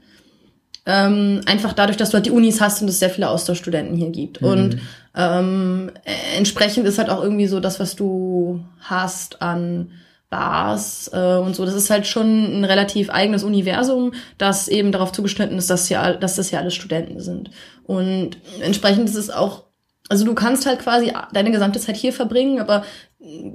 Ähm, 0.86 1.42
einfach 1.46 1.74
dadurch, 1.74 1.98
dass 1.98 2.10
du 2.10 2.16
halt 2.16 2.26
die 2.26 2.32
Unis 2.32 2.60
hast 2.60 2.82
und 2.82 2.90
es 2.90 3.00
sehr 3.00 3.10
viele 3.10 3.30
Austauschstudenten 3.30 3.96
hier 3.96 4.10
gibt. 4.10 4.42
Mhm. 4.42 4.48
Und 4.48 4.78
ähm, 5.16 5.92
entsprechend 6.36 6.88
ist 6.88 6.98
halt 6.98 7.10
auch 7.10 7.22
irgendwie 7.22 7.48
so 7.48 7.60
das, 7.60 7.80
was 7.80 7.96
du 7.96 8.64
hast 8.80 9.42
an 9.42 9.92
Bars 10.34 11.12
äh, 11.14 11.38
und 11.38 11.56
so. 11.56 11.66
Das 11.66 11.76
ist 11.76 11.92
halt 11.92 12.08
schon 12.08 12.60
ein 12.60 12.66
relativ 12.66 13.12
eigenes 13.12 13.44
Universum, 13.44 14.14
das 14.40 14.68
eben 14.68 14.92
darauf 14.92 15.12
zugeschnitten 15.12 15.58
ist, 15.60 15.70
dass, 15.70 15.88
hier, 15.88 16.16
dass 16.16 16.38
das 16.38 16.50
hier 16.50 16.60
alles 16.60 16.74
Studenten 16.74 17.20
sind. 17.20 17.52
Und 17.84 18.38
entsprechend 18.60 19.08
ist 19.08 19.16
es 19.16 19.30
auch, 19.30 19.66
also 20.10 20.26
du 20.26 20.34
kannst 20.34 20.66
halt 20.66 20.80
quasi 20.80 21.14
deine 21.32 21.52
gesamte 21.52 21.80
Zeit 21.80 21.96
hier 21.96 22.14
verbringen, 22.14 22.60
aber 22.60 22.84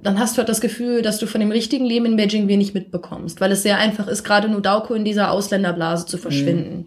dann 0.03 0.21
hast 0.21 0.37
du 0.37 0.38
halt 0.38 0.49
das 0.49 0.61
Gefühl, 0.61 1.03
dass 1.03 1.19
du 1.19 1.27
von 1.27 1.41
dem 1.41 1.50
richtigen 1.50 1.85
Leben 1.85 2.07
in 2.07 2.17
Beijing 2.17 2.47
wenig 2.47 2.73
mitbekommst, 2.73 3.41
weil 3.41 3.50
es 3.50 3.65
sehr 3.65 3.79
einfach 3.79 4.07
ist, 4.07 4.23
gerade 4.23 4.47
in 4.47 4.55
Udauko 4.55 4.95
in 4.95 5.05
dieser 5.05 5.33
Ausländerblase 5.33 6.07
zu 6.07 6.17
verschwinden. 6.17 6.77
Mhm. 6.77 6.87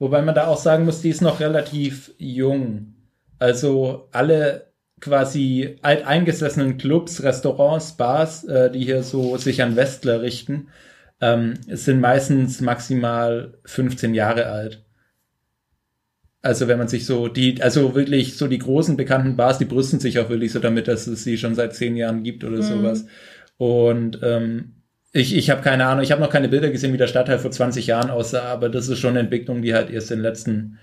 Wobei 0.00 0.22
man 0.22 0.34
da 0.34 0.48
auch 0.48 0.58
sagen 0.58 0.84
muss, 0.84 1.00
die 1.00 1.08
ist 1.10 1.22
noch 1.22 1.40
relativ 1.40 2.12
jung. 2.18 2.94
Also 3.38 4.08
alle 4.12 4.72
quasi 5.00 5.76
alteingesessenen 5.82 6.76
Clubs, 6.76 7.22
Restaurants, 7.22 7.96
Bars, 7.96 8.44
äh, 8.44 8.70
die 8.70 8.84
hier 8.84 9.02
so 9.02 9.36
sich 9.36 9.62
an 9.62 9.76
Westler 9.76 10.22
richten, 10.22 10.68
ähm, 11.20 11.54
sind 11.68 12.00
meistens 12.00 12.60
maximal 12.60 13.58
15 13.64 14.14
Jahre 14.14 14.46
alt. 14.46 14.84
Also 16.40 16.68
wenn 16.68 16.78
man 16.78 16.88
sich 16.88 17.04
so 17.04 17.28
die, 17.28 17.60
also 17.62 17.94
wirklich 17.94 18.36
so 18.36 18.46
die 18.46 18.58
großen 18.58 18.96
bekannten 18.96 19.36
Bars, 19.36 19.58
die 19.58 19.64
brüsten 19.64 20.00
sich 20.00 20.18
auch 20.18 20.28
wirklich 20.28 20.52
so 20.52 20.60
damit, 20.60 20.88
dass 20.88 21.06
es 21.06 21.24
sie 21.24 21.36
schon 21.36 21.54
seit 21.54 21.74
zehn 21.74 21.96
Jahren 21.96 22.22
gibt 22.22 22.44
oder 22.44 22.58
mhm. 22.58 22.62
sowas. 22.62 23.06
Und 23.56 24.20
ähm, 24.22 24.76
ich, 25.12 25.36
ich 25.36 25.50
habe 25.50 25.62
keine 25.62 25.86
Ahnung, 25.86 26.04
ich 26.04 26.12
habe 26.12 26.20
noch 26.20 26.30
keine 26.30 26.48
Bilder 26.48 26.70
gesehen, 26.70 26.92
wie 26.92 26.98
der 26.98 27.08
Stadtteil 27.08 27.38
vor 27.38 27.50
20 27.50 27.86
Jahren 27.86 28.10
aussah, 28.10 28.44
aber 28.44 28.68
das 28.68 28.88
ist 28.88 28.98
schon 28.98 29.10
eine 29.10 29.20
Entwicklung, 29.20 29.62
die 29.62 29.74
halt 29.74 29.90
erst 29.90 30.10
in 30.10 30.18
den 30.18 30.22
letzten, 30.22 30.78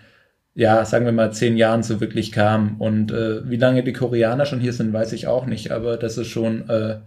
ja, 0.56 0.86
sagen 0.86 1.06
wir 1.06 1.12
mal, 1.12 1.34
zehn 1.34 1.58
Jahren 1.58 1.84
so 1.84 2.00
wirklich 2.00 2.32
kam. 2.32 2.80
Und 2.80 3.12
äh, 3.12 3.48
wie 3.48 3.58
lange 3.58 3.84
die 3.84 3.94
Koreaner 3.94 4.46
schon 4.46 4.62
hier 4.62 4.74
sind, 4.74 4.94
weiß 4.94 5.12
ich 5.14 5.28
auch 5.28 5.46
nicht, 5.46 5.72
aber 5.72 5.98
das 5.98 6.18
ist 6.18 6.28
schon 6.28 6.70
äh, 6.70 7.00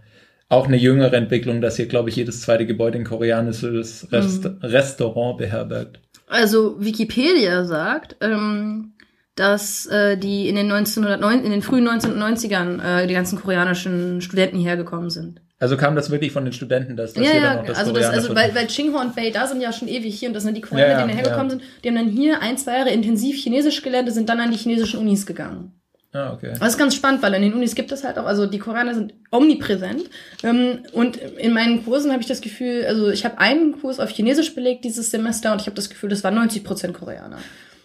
auch 0.49 0.67
eine 0.67 0.77
jüngere 0.77 1.13
Entwicklung, 1.13 1.59
dass 1.59 1.75
hier, 1.75 1.87
glaube 1.87 2.09
ich, 2.09 2.15
jedes 2.15 2.41
zweite 2.41 2.67
Gebäude 2.67 2.99
ein 2.99 3.05
koreanisches 3.05 4.11
Rest 4.11 4.45
mhm. 4.45 4.59
Restaurant 4.61 5.39
beherbergt. 5.39 5.99
Also 6.27 6.79
Wikipedia 6.79 7.65
sagt, 7.65 8.17
ähm, 8.21 8.93
dass 9.33 9.87
äh, 9.87 10.17
die 10.17 10.47
in 10.47 10.55
den, 10.55 10.71
1909, 10.71 11.43
in 11.43 11.51
den 11.51 11.61
frühen 11.63 11.87
1990ern 11.87 12.83
äh, 12.83 13.07
die 13.07 13.13
ganzen 13.15 13.39
koreanischen 13.39 14.21
Studenten 14.21 14.57
hierher 14.57 14.77
gekommen 14.77 15.09
sind. 15.09 15.41
Also 15.59 15.75
kam 15.75 15.95
das 15.95 16.09
wirklich 16.09 16.31
von 16.31 16.45
den 16.45 16.53
Studenten, 16.53 16.95
dass 16.95 17.13
das 17.13 17.25
ja, 17.25 17.31
hier 17.31 17.41
ja, 17.41 17.47
dann 17.49 17.59
auch 17.59 17.65
das 17.65 17.77
also 17.77 17.91
das, 17.91 18.05
also 18.05 18.33
weil, 18.33 18.55
weil 18.55 18.67
Tsinghua 18.67 19.01
und 19.01 19.15
Bei 19.15 19.29
da 19.29 19.45
sind 19.45 19.59
ja 19.59 19.73
schon 19.73 19.89
ewig 19.89 20.17
hier 20.17 20.29
und 20.29 20.33
das 20.33 20.43
sind 20.43 20.55
die 20.55 20.61
Koreaner, 20.61 21.01
ja, 21.01 21.07
die 21.07 21.13
hergekommen 21.13 21.47
ja. 21.47 21.49
sind, 21.49 21.63
die 21.83 21.89
haben 21.89 21.95
dann 21.95 22.09
hier 22.09 22.41
ein, 22.41 22.57
zwei 22.57 22.77
Jahre 22.77 22.91
intensiv 22.91 23.35
Chinesisch 23.35 23.81
gelernt 23.81 24.07
und 24.07 24.13
sind 24.13 24.29
dann 24.29 24.39
an 24.39 24.51
die 24.51 24.57
chinesischen 24.57 25.01
Unis 25.01 25.25
gegangen. 25.25 25.73
Ah, 26.11 26.33
okay. 26.33 26.53
Das 26.59 26.69
ist 26.69 26.77
ganz 26.77 26.95
spannend, 26.95 27.21
weil 27.21 27.33
in 27.35 27.43
den 27.43 27.53
Unis 27.53 27.75
gibt 27.75 27.91
es 27.91 28.03
halt 28.03 28.17
auch, 28.17 28.25
also 28.25 28.47
die 28.47 28.57
Koreaner 28.57 28.95
sind 28.95 29.13
omnipräsent. 29.31 30.09
Ähm, 30.43 30.79
und 30.93 31.17
in 31.17 31.53
meinen 31.53 31.83
Kursen 31.83 32.11
habe 32.11 32.21
ich 32.21 32.27
das 32.27 32.41
Gefühl, 32.41 32.85
also 32.87 33.09
ich 33.09 33.25
habe 33.25 33.37
einen 33.37 33.79
Kurs 33.79 33.99
auf 33.99 34.09
Chinesisch 34.09 34.55
belegt 34.55 34.85
dieses 34.85 35.11
Semester 35.11 35.51
und 35.51 35.61
ich 35.61 35.67
habe 35.67 35.75
das 35.75 35.89
Gefühl, 35.89 36.09
das 36.09 36.23
waren 36.23 36.33
90 36.35 36.63
Prozent 36.63 36.93
Koreaner. 36.95 37.37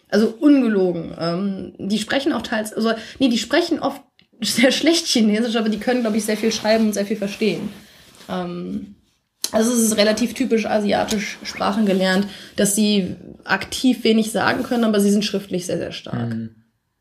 Also 0.08 0.28
ungelogen. 0.28 1.14
Ähm, 1.18 1.74
die 1.78 1.98
sprechen 1.98 2.32
auch 2.32 2.42
teils, 2.42 2.72
also 2.72 2.92
nee, 3.18 3.28
die 3.28 3.38
sprechen 3.38 3.80
oft 3.80 4.00
sehr 4.52 4.72
schlecht 4.72 5.06
Chinesisch, 5.06 5.56
aber 5.56 5.68
die 5.68 5.78
können, 5.78 6.02
glaube 6.02 6.16
ich, 6.16 6.24
sehr 6.24 6.36
viel 6.36 6.52
schreiben 6.52 6.86
und 6.86 6.92
sehr 6.92 7.06
viel 7.06 7.16
verstehen. 7.16 7.70
Ähm, 8.28 8.96
also 9.52 9.72
es 9.72 9.80
ist 9.80 9.96
relativ 9.96 10.34
typisch 10.34 10.66
asiatisch 10.66 11.38
Sprachen 11.44 11.86
gelernt, 11.86 12.26
dass 12.56 12.74
sie 12.74 13.16
aktiv 13.44 14.02
wenig 14.02 14.32
sagen 14.32 14.64
können, 14.64 14.84
aber 14.84 15.00
sie 15.00 15.10
sind 15.10 15.24
schriftlich 15.24 15.66
sehr, 15.66 15.78
sehr 15.78 15.92
stark. 15.92 16.30
Mhm. 16.30 16.50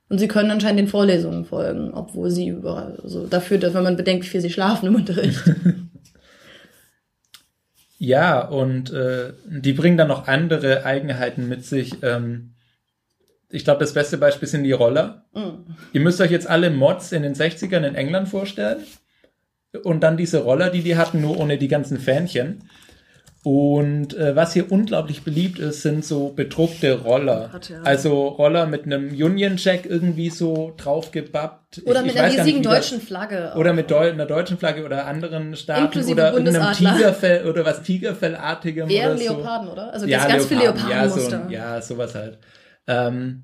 Und 0.10 0.20
sie 0.20 0.28
können 0.28 0.52
anscheinend 0.52 0.80
den 0.80 0.88
Vorlesungen 0.88 1.46
folgen, 1.46 1.92
obwohl 1.94 2.30
sie 2.30 2.50
über, 2.50 2.98
also 3.02 3.26
dafür, 3.26 3.58
dass 3.58 3.74
wenn 3.74 3.84
man 3.84 3.98
bedenkt, 3.98 4.26
wie 4.26 4.30
viel 4.30 4.42
sie 4.42 4.52
schlafen 4.52 4.86
im 4.86 4.96
Unterricht. 4.96 5.42
ja, 7.98 8.48
und 8.48 8.92
äh, 8.92 9.34
die 9.48 9.74
bringen 9.74 9.98
dann 9.98 10.10
noch 10.10 10.28
andere 10.28 10.86
Eigenheiten 10.86 11.48
mit 11.48 11.66
sich. 11.66 12.04
Ähm, 12.04 12.53
ich 13.54 13.64
glaube, 13.64 13.82
das 13.82 13.94
beste 13.94 14.18
Beispiel 14.18 14.48
sind 14.48 14.64
die 14.64 14.72
Roller. 14.72 15.26
Mhm. 15.34 15.76
Ihr 15.94 16.02
müsst 16.02 16.20
euch 16.20 16.32
jetzt 16.32 16.50
alle 16.50 16.72
Mods 16.72 17.12
in 17.12 17.22
den 17.22 17.36
60ern 17.36 17.88
in 17.88 17.94
England 17.94 18.28
vorstellen. 18.28 18.84
Und 19.84 20.02
dann 20.02 20.18
diese 20.18 20.40
Roller, 20.40 20.72
die 20.72 20.82
die 20.82 20.98
hatten, 20.98 21.22
nur 21.22 21.40
ohne 21.40 21.58
die 21.60 21.68
ganzen 21.68 22.00
Fähnchen. 22.00 22.64
Und 23.44 24.18
äh, 24.18 24.36
was 24.36 24.54
hier 24.54 24.72
unglaublich 24.72 25.24
beliebt 25.24 25.60
ist, 25.60 25.84
sind 25.84 26.04
so 26.04 26.30
bedruckte 26.30 27.02
Roller. 27.02 27.52
Also 27.84 28.28
Roller 28.28 28.66
mit 28.66 28.86
einem 28.86 29.10
Union 29.10 29.58
Jack 29.58 29.86
irgendwie 29.86 30.30
so 30.32 30.74
draufgebappt. 30.78 31.84
Oder 31.86 32.00
ich, 32.00 32.06
mit 32.08 32.16
ich 32.16 32.22
einer 32.22 32.34
riesigen 32.34 32.60
nicht, 32.60 32.66
deutschen 32.66 33.02
Flagge. 33.02 33.54
Oder 33.56 33.74
mit 33.74 33.92
Deu 33.92 34.10
einer 34.10 34.26
deutschen 34.26 34.58
Flagge 34.58 34.84
oder 34.84 35.06
anderen 35.06 35.56
Staaten. 35.56 35.86
Inklusive 35.86 36.14
oder 36.14 36.34
irgendeinem 36.34 36.74
Tigerfell 36.74 37.46
oder 37.46 37.66
was 37.66 37.84
Tigerfellartigem. 37.84 38.90
Eher 38.90 39.14
Leoparden, 39.14 39.68
so. 39.68 39.74
oder? 39.74 39.94
Also 39.94 40.08
ja, 40.08 40.26
ganz 40.26 40.46
viel 40.46 40.58
Leopardenmuster. 40.58 41.32
Ja, 41.32 41.46
so, 41.46 41.54
ja, 41.54 41.82
sowas 41.82 42.16
halt. 42.16 42.40
Ähm, 42.88 43.44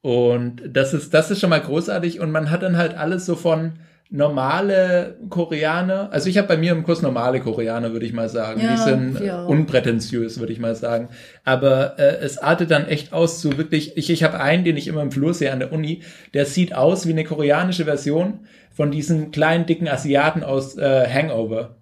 und 0.00 0.62
das 0.68 0.94
ist, 0.94 1.14
das 1.14 1.30
ist 1.30 1.40
schon 1.40 1.50
mal 1.50 1.60
großartig. 1.60 2.20
Und 2.20 2.30
man 2.30 2.50
hat 2.50 2.62
dann 2.62 2.76
halt 2.76 2.96
alles 2.96 3.26
so 3.26 3.36
von 3.36 3.78
normale 4.12 5.16
Koreaner, 5.30 6.10
also 6.12 6.28
ich 6.28 6.36
habe 6.36 6.46
bei 6.46 6.58
mir 6.58 6.72
im 6.72 6.82
Kurs 6.82 7.00
normale 7.00 7.40
Koreaner, 7.40 7.92
würde 7.92 8.04
ich 8.04 8.12
mal 8.12 8.28
sagen. 8.28 8.60
Ja, 8.60 8.72
die 8.72 8.76
sind 8.76 9.20
ja. 9.20 9.42
unprätentiös, 9.44 10.38
würde 10.38 10.52
ich 10.52 10.58
mal 10.58 10.74
sagen. 10.74 11.08
Aber 11.44 11.98
äh, 11.98 12.18
es 12.18 12.36
artet 12.36 12.70
dann 12.70 12.86
echt 12.86 13.14
aus 13.14 13.40
so 13.40 13.56
wirklich, 13.56 13.96
ich, 13.96 14.10
ich 14.10 14.22
habe 14.22 14.38
einen, 14.38 14.64
den 14.64 14.76
ich 14.76 14.86
immer 14.86 15.00
im 15.00 15.12
Flur 15.12 15.32
sehe 15.32 15.50
an 15.50 15.60
der 15.60 15.72
Uni, 15.72 16.02
der 16.34 16.44
sieht 16.44 16.74
aus 16.74 17.06
wie 17.06 17.12
eine 17.12 17.24
koreanische 17.24 17.86
Version 17.86 18.40
von 18.70 18.90
diesen 18.90 19.30
kleinen, 19.30 19.64
dicken 19.64 19.88
Asiaten 19.88 20.44
aus 20.44 20.76
äh, 20.76 21.08
Hangover. 21.08 21.76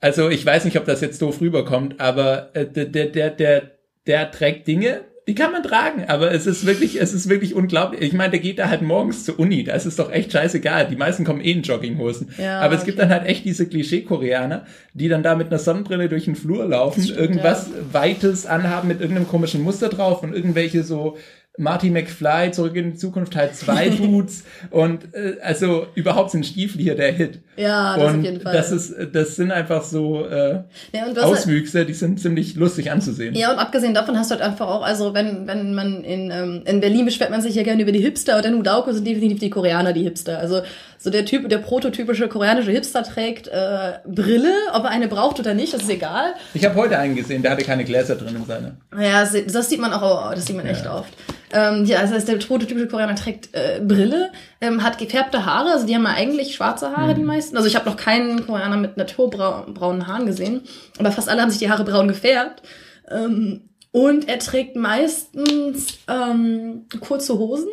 Also 0.00 0.28
ich 0.28 0.44
weiß 0.44 0.64
nicht, 0.64 0.76
ob 0.76 0.86
das 0.86 1.00
jetzt 1.00 1.22
doof 1.22 1.40
rüberkommt, 1.40 2.00
aber 2.00 2.50
äh, 2.56 2.66
der, 2.66 2.86
der, 2.86 3.30
der, 3.30 3.60
der 4.06 4.30
trägt 4.30 4.66
Dinge, 4.66 5.02
die 5.28 5.36
kann 5.36 5.52
man 5.52 5.62
tragen, 5.62 6.04
aber 6.08 6.32
es 6.32 6.46
ist 6.46 6.66
wirklich, 6.66 7.00
es 7.00 7.12
ist 7.12 7.28
wirklich 7.28 7.54
unglaublich. 7.54 8.02
Ich 8.02 8.12
meine, 8.12 8.32
der 8.32 8.40
geht 8.40 8.58
da 8.58 8.68
halt 8.68 8.82
morgens 8.82 9.24
zur 9.24 9.38
Uni, 9.38 9.62
da 9.62 9.74
ist 9.74 9.86
es 9.86 9.94
doch 9.94 10.10
echt 10.10 10.32
scheißegal. 10.32 10.88
Die 10.88 10.96
meisten 10.96 11.24
kommen 11.24 11.40
eh 11.40 11.52
in 11.52 11.62
Jogginghosen. 11.62 12.34
Ja, 12.38 12.60
aber 12.60 12.74
es 12.74 12.84
gibt 12.84 12.98
dann 12.98 13.10
halt 13.10 13.26
echt 13.26 13.44
diese 13.44 13.68
Klischee-Koreaner, 13.68 14.66
die 14.94 15.08
dann 15.08 15.22
da 15.22 15.36
mit 15.36 15.46
einer 15.46 15.58
Sonnenbrille 15.58 16.08
durch 16.08 16.24
den 16.24 16.34
Flur 16.34 16.66
laufen, 16.66 17.02
stimmt, 17.02 17.20
irgendwas 17.20 17.68
ja. 17.68 17.94
Weites 17.94 18.46
anhaben 18.46 18.88
mit 18.88 19.00
irgendeinem 19.00 19.28
komischen 19.28 19.62
Muster 19.62 19.88
drauf 19.88 20.24
und 20.24 20.34
irgendwelche 20.34 20.82
so 20.82 21.16
Marty 21.58 21.90
McFly, 21.90 22.50
Zurück 22.50 22.74
in 22.76 22.92
die 22.92 22.96
Zukunft 22.96 23.34
Teil 23.34 23.52
2 23.52 23.90
Boots 23.90 24.44
und 24.70 25.14
äh, 25.14 25.36
also 25.42 25.86
überhaupt 25.94 26.30
sind 26.30 26.46
Stiefel 26.46 26.80
hier 26.80 26.94
der 26.94 27.12
Hit. 27.12 27.40
Ja, 27.58 27.94
das 27.94 28.04
und 28.10 28.18
auf 28.20 28.24
jeden 28.24 28.40
Fall. 28.40 28.54
Das, 28.54 28.72
ist, 28.72 28.94
das 29.12 29.36
sind 29.36 29.50
einfach 29.50 29.82
so 29.82 30.24
äh, 30.24 30.62
ja, 30.94 31.22
Auswüchse, 31.22 31.80
halt, 31.80 31.90
die 31.90 31.94
sind 31.94 32.18
ziemlich 32.20 32.54
lustig 32.54 32.90
anzusehen. 32.90 33.34
Ja, 33.34 33.52
und 33.52 33.58
abgesehen 33.58 33.92
davon 33.92 34.16
hast 34.16 34.30
du 34.30 34.36
halt 34.36 34.42
einfach 34.42 34.66
auch, 34.66 34.82
also 34.82 35.12
wenn, 35.12 35.46
wenn 35.46 35.74
man 35.74 36.02
in, 36.04 36.30
ähm, 36.30 36.62
in 36.64 36.80
Berlin 36.80 37.04
beschwert 37.04 37.30
man 37.30 37.42
sich 37.42 37.54
ja 37.54 37.62
gerne 37.62 37.82
über 37.82 37.92
die 37.92 38.00
Hipster, 38.00 38.36
aber 38.38 38.48
in 38.48 38.54
Udauko 38.54 38.90
sind 38.92 39.06
definitiv 39.06 39.40
die 39.40 39.50
Koreaner 39.50 39.92
die 39.92 40.04
Hipster. 40.04 40.38
Also 40.38 40.62
so 41.02 41.10
der 41.10 41.24
Typ, 41.24 41.48
der 41.48 41.58
prototypische 41.58 42.28
koreanische 42.28 42.70
Hipster 42.70 43.02
trägt 43.02 43.48
äh, 43.48 43.94
Brille, 44.06 44.52
ob 44.72 44.84
er 44.84 44.90
eine 44.90 45.08
braucht 45.08 45.40
oder 45.40 45.52
nicht, 45.52 45.74
das 45.74 45.82
ist 45.82 45.90
egal. 45.90 46.34
Ich 46.54 46.64
habe 46.64 46.76
heute 46.76 46.96
einen 46.96 47.16
gesehen, 47.16 47.42
der 47.42 47.50
hatte 47.50 47.64
keine 47.64 47.84
Gläser 47.84 48.14
drin 48.14 48.36
in 48.36 48.44
seine. 48.44 48.76
Ja, 48.96 49.24
das 49.24 49.68
sieht 49.68 49.80
man 49.80 49.92
auch, 49.92 50.32
das 50.32 50.46
sieht 50.46 50.56
man 50.56 50.64
echt 50.64 50.86
oft. 50.86 51.12
Ähm, 51.52 51.84
ja, 51.86 52.00
das 52.02 52.12
heißt, 52.12 52.28
der 52.28 52.36
prototypische 52.36 52.86
Koreaner 52.86 53.16
trägt 53.16 53.52
äh, 53.52 53.80
Brille, 53.84 54.30
ähm, 54.60 54.84
hat 54.84 54.98
gefärbte 54.98 55.44
Haare, 55.44 55.72
also 55.72 55.86
die 55.86 55.94
haben 55.96 56.04
ja 56.04 56.14
eigentlich 56.14 56.54
schwarze 56.54 56.96
Haare, 56.96 57.12
mhm. 57.12 57.16
die 57.16 57.24
meisten. 57.24 57.56
Also 57.56 57.68
ich 57.68 57.74
habe 57.74 57.90
noch 57.90 57.96
keinen 57.96 58.46
Koreaner 58.46 58.76
mit 58.76 58.96
naturbraunen 58.96 60.06
Haaren 60.06 60.26
gesehen, 60.26 60.62
aber 60.98 61.10
fast 61.10 61.28
alle 61.28 61.42
haben 61.42 61.50
sich 61.50 61.58
die 61.58 61.68
Haare 61.68 61.84
braun 61.84 62.06
gefärbt. 62.06 62.62
Ähm, 63.10 63.68
und 63.90 64.28
er 64.28 64.38
trägt 64.38 64.76
meistens 64.76 65.98
ähm, 66.08 66.86
kurze 67.00 67.38
Hosen, 67.38 67.68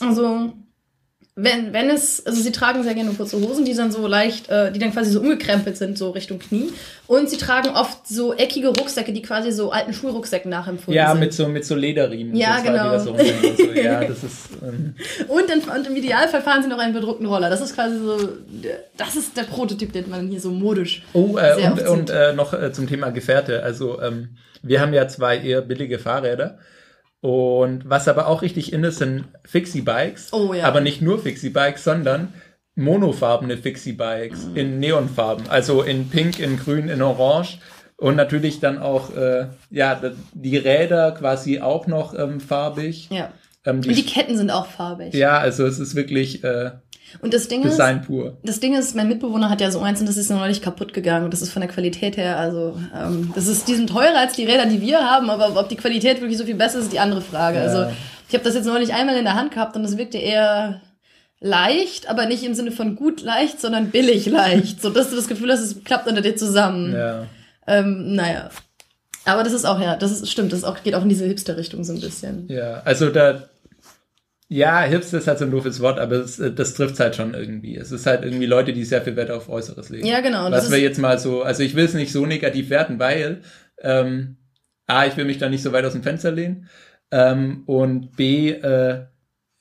also 0.00 0.52
wenn, 1.36 1.72
wenn 1.72 1.90
es, 1.90 2.24
also 2.24 2.40
sie 2.40 2.52
tragen 2.52 2.84
sehr 2.84 2.94
gerne 2.94 3.10
kurze 3.10 3.40
Hosen, 3.40 3.64
die 3.64 3.74
dann 3.74 3.90
so 3.90 4.06
leicht, 4.06 4.48
äh, 4.50 4.70
die 4.70 4.78
dann 4.78 4.92
quasi 4.92 5.10
so 5.10 5.18
umgekrempelt 5.18 5.76
sind, 5.76 5.98
so 5.98 6.10
Richtung 6.10 6.38
Knie. 6.38 6.70
Und 7.08 7.28
sie 7.28 7.38
tragen 7.38 7.70
oft 7.70 8.06
so 8.06 8.34
eckige 8.34 8.68
Rucksäcke, 8.68 9.12
die 9.12 9.20
quasi 9.20 9.50
so 9.50 9.72
alten 9.72 9.92
Schulrucksäcken 9.92 10.48
nachempfunden 10.48 10.94
ja, 10.94 11.10
sind. 11.10 11.18
Ja, 11.18 11.24
mit 11.24 11.34
so, 11.34 11.48
mit 11.48 11.64
so 11.64 11.74
Lederriemen. 11.74 12.36
Ja, 12.36 12.58
so 12.58 12.64
genau. 12.64 12.98
So 12.98 13.16
so. 13.16 13.72
Ja, 13.72 14.04
das 14.04 14.22
ist, 14.22 14.48
ähm. 14.62 14.94
und, 15.26 15.50
in, 15.50 15.68
und 15.68 15.86
im 15.88 15.96
Idealfall 15.96 16.40
fahren 16.40 16.62
sie 16.62 16.68
noch 16.68 16.78
einen 16.78 16.94
bedruckten 16.94 17.26
Roller. 17.26 17.50
Das 17.50 17.60
ist 17.60 17.74
quasi 17.74 17.98
so, 17.98 18.28
das 18.96 19.16
ist 19.16 19.36
der 19.36 19.42
Prototyp, 19.42 19.92
den 19.92 20.08
man 20.08 20.28
hier 20.28 20.40
so 20.40 20.52
modisch. 20.52 21.02
Oh, 21.14 21.36
äh, 21.36 21.66
und, 21.66 21.88
und 21.88 22.10
äh, 22.10 22.32
noch 22.32 22.52
äh, 22.52 22.72
zum 22.72 22.88
Thema 22.88 23.10
Gefährte. 23.10 23.64
Also, 23.64 24.00
ähm, 24.00 24.28
wir 24.62 24.80
haben 24.80 24.94
ja 24.94 25.08
zwei 25.08 25.38
eher 25.38 25.62
billige 25.62 25.98
Fahrräder. 25.98 26.58
Und 27.24 27.88
was 27.88 28.06
aber 28.06 28.26
auch 28.26 28.42
richtig 28.42 28.74
in 28.74 28.84
ist, 28.84 28.98
sind 28.98 29.24
Fixie-Bikes. 29.46 30.34
Oh, 30.34 30.52
ja. 30.52 30.66
Aber 30.66 30.82
nicht 30.82 31.00
nur 31.00 31.18
Fixie-Bikes, 31.18 31.82
sondern 31.82 32.34
monofarbene 32.74 33.56
Fixie-Bikes 33.56 34.48
mhm. 34.48 34.56
in 34.56 34.78
Neonfarben. 34.78 35.48
Also 35.48 35.80
in 35.80 36.10
Pink, 36.10 36.38
in 36.38 36.58
Grün, 36.58 36.90
in 36.90 37.00
Orange. 37.00 37.60
Und 37.96 38.16
natürlich 38.16 38.60
dann 38.60 38.76
auch, 38.76 39.16
äh, 39.16 39.46
ja, 39.70 39.98
die 40.34 40.58
Räder 40.58 41.12
quasi 41.12 41.62
auch 41.62 41.86
noch 41.86 42.12
ähm, 42.12 42.40
farbig. 42.40 43.08
Ja. 43.10 43.32
Ähm, 43.64 43.80
die, 43.80 43.88
und 43.88 43.94
die 43.96 44.04
Ketten 44.04 44.36
sind 44.36 44.50
auch 44.50 44.66
farbig. 44.66 45.14
Ja, 45.14 45.38
also 45.38 45.64
es 45.64 45.78
ist 45.78 45.94
wirklich 45.94 46.44
äh, 46.44 46.72
und 47.20 47.34
das 47.34 47.48
Ding 47.48 47.62
Design 47.62 48.00
ist, 48.00 48.06
pur. 48.06 48.36
Das 48.42 48.60
Ding 48.60 48.74
ist, 48.74 48.94
mein 48.94 49.08
Mitbewohner 49.08 49.50
hat 49.50 49.60
ja 49.60 49.70
so 49.70 49.80
eins 49.80 50.00
und 50.00 50.08
das 50.08 50.16
ist 50.16 50.30
noch 50.30 50.38
neulich 50.38 50.62
kaputt 50.62 50.92
gegangen. 50.92 51.24
Und 51.24 51.32
das 51.32 51.42
ist 51.42 51.50
von 51.50 51.60
der 51.60 51.70
Qualität 51.70 52.16
her, 52.16 52.38
also 52.38 52.78
ähm, 52.94 53.32
das 53.34 53.46
ist, 53.46 53.68
die 53.68 53.74
sind 53.74 53.88
teurer 53.88 54.18
als 54.18 54.34
die 54.34 54.44
Räder, 54.44 54.66
die 54.66 54.80
wir 54.80 54.98
haben, 54.98 55.30
aber 55.30 55.58
ob 55.58 55.68
die 55.68 55.76
Qualität 55.76 56.20
wirklich 56.20 56.38
so 56.38 56.44
viel 56.44 56.54
besser 56.54 56.78
ist, 56.78 56.84
ist 56.84 56.92
die 56.92 57.00
andere 57.00 57.20
Frage. 57.20 57.58
Ja. 57.58 57.64
Also 57.64 57.86
ich 58.28 58.34
habe 58.34 58.44
das 58.44 58.54
jetzt 58.54 58.66
neulich 58.66 58.92
einmal 58.92 59.16
in 59.16 59.24
der 59.24 59.34
Hand 59.34 59.52
gehabt 59.52 59.76
und 59.76 59.84
es 59.84 59.96
wirkte 59.96 60.18
eher 60.18 60.80
leicht, 61.40 62.08
aber 62.08 62.26
nicht 62.26 62.42
im 62.42 62.54
Sinne 62.54 62.72
von 62.72 62.96
gut 62.96 63.20
leicht, 63.22 63.60
sondern 63.60 63.90
billig 63.90 64.26
leicht. 64.26 64.80
so 64.82 64.90
dass 64.90 65.10
du 65.10 65.16
das 65.16 65.28
Gefühl 65.28 65.52
hast, 65.52 65.60
es 65.60 65.84
klappt 65.84 66.08
unter 66.08 66.22
dir 66.22 66.36
zusammen. 66.36 66.92
Ja. 66.92 67.26
Ähm, 67.66 68.14
naja. 68.14 68.50
Aber 69.26 69.42
das 69.42 69.52
ist 69.52 69.64
auch, 69.64 69.80
ja, 69.80 69.96
das 69.96 70.12
ist, 70.12 70.30
stimmt, 70.30 70.52
das 70.52 70.64
auch, 70.64 70.82
geht 70.82 70.94
auch 70.94 71.02
in 71.02 71.08
diese 71.08 71.24
Hipster-Richtung 71.24 71.84
so 71.84 71.92
ein 71.92 72.00
bisschen. 72.00 72.46
Ja, 72.48 72.82
also 72.84 73.08
da, 73.08 73.44
ja, 74.54 74.82
Hipster 74.82 75.18
ist 75.18 75.26
halt 75.26 75.40
so 75.40 75.46
ein 75.46 75.50
doofes 75.50 75.80
Wort, 75.80 75.98
aber 75.98 76.14
es, 76.14 76.38
äh, 76.38 76.52
das 76.52 76.74
trifft 76.74 77.00
halt 77.00 77.16
schon 77.16 77.34
irgendwie. 77.34 77.76
Es 77.76 77.90
ist 77.90 78.06
halt 78.06 78.24
irgendwie 78.24 78.46
Leute, 78.46 78.72
die 78.72 78.84
sehr 78.84 79.02
viel 79.02 79.16
Wert 79.16 79.32
auf 79.32 79.48
Äußeres 79.48 79.88
legen. 79.88 80.06
Ja, 80.06 80.20
genau. 80.20 80.48
Was 80.48 80.70
wir 80.70 80.78
jetzt 80.78 81.00
mal 81.00 81.18
so, 81.18 81.42
also 81.42 81.64
ich 81.64 81.74
will 81.74 81.84
es 81.84 81.94
nicht 81.94 82.12
so 82.12 82.24
negativ 82.24 82.70
werten, 82.70 83.00
weil 83.00 83.40
ähm, 83.82 84.36
A, 84.86 85.06
ich 85.06 85.16
will 85.16 85.24
mich 85.24 85.38
da 85.38 85.48
nicht 85.48 85.64
so 85.64 85.72
weit 85.72 85.84
aus 85.84 85.94
dem 85.94 86.04
Fenster 86.04 86.30
lehnen 86.30 86.68
ähm, 87.10 87.64
und 87.66 88.16
B, 88.16 88.50
äh, 88.50 89.06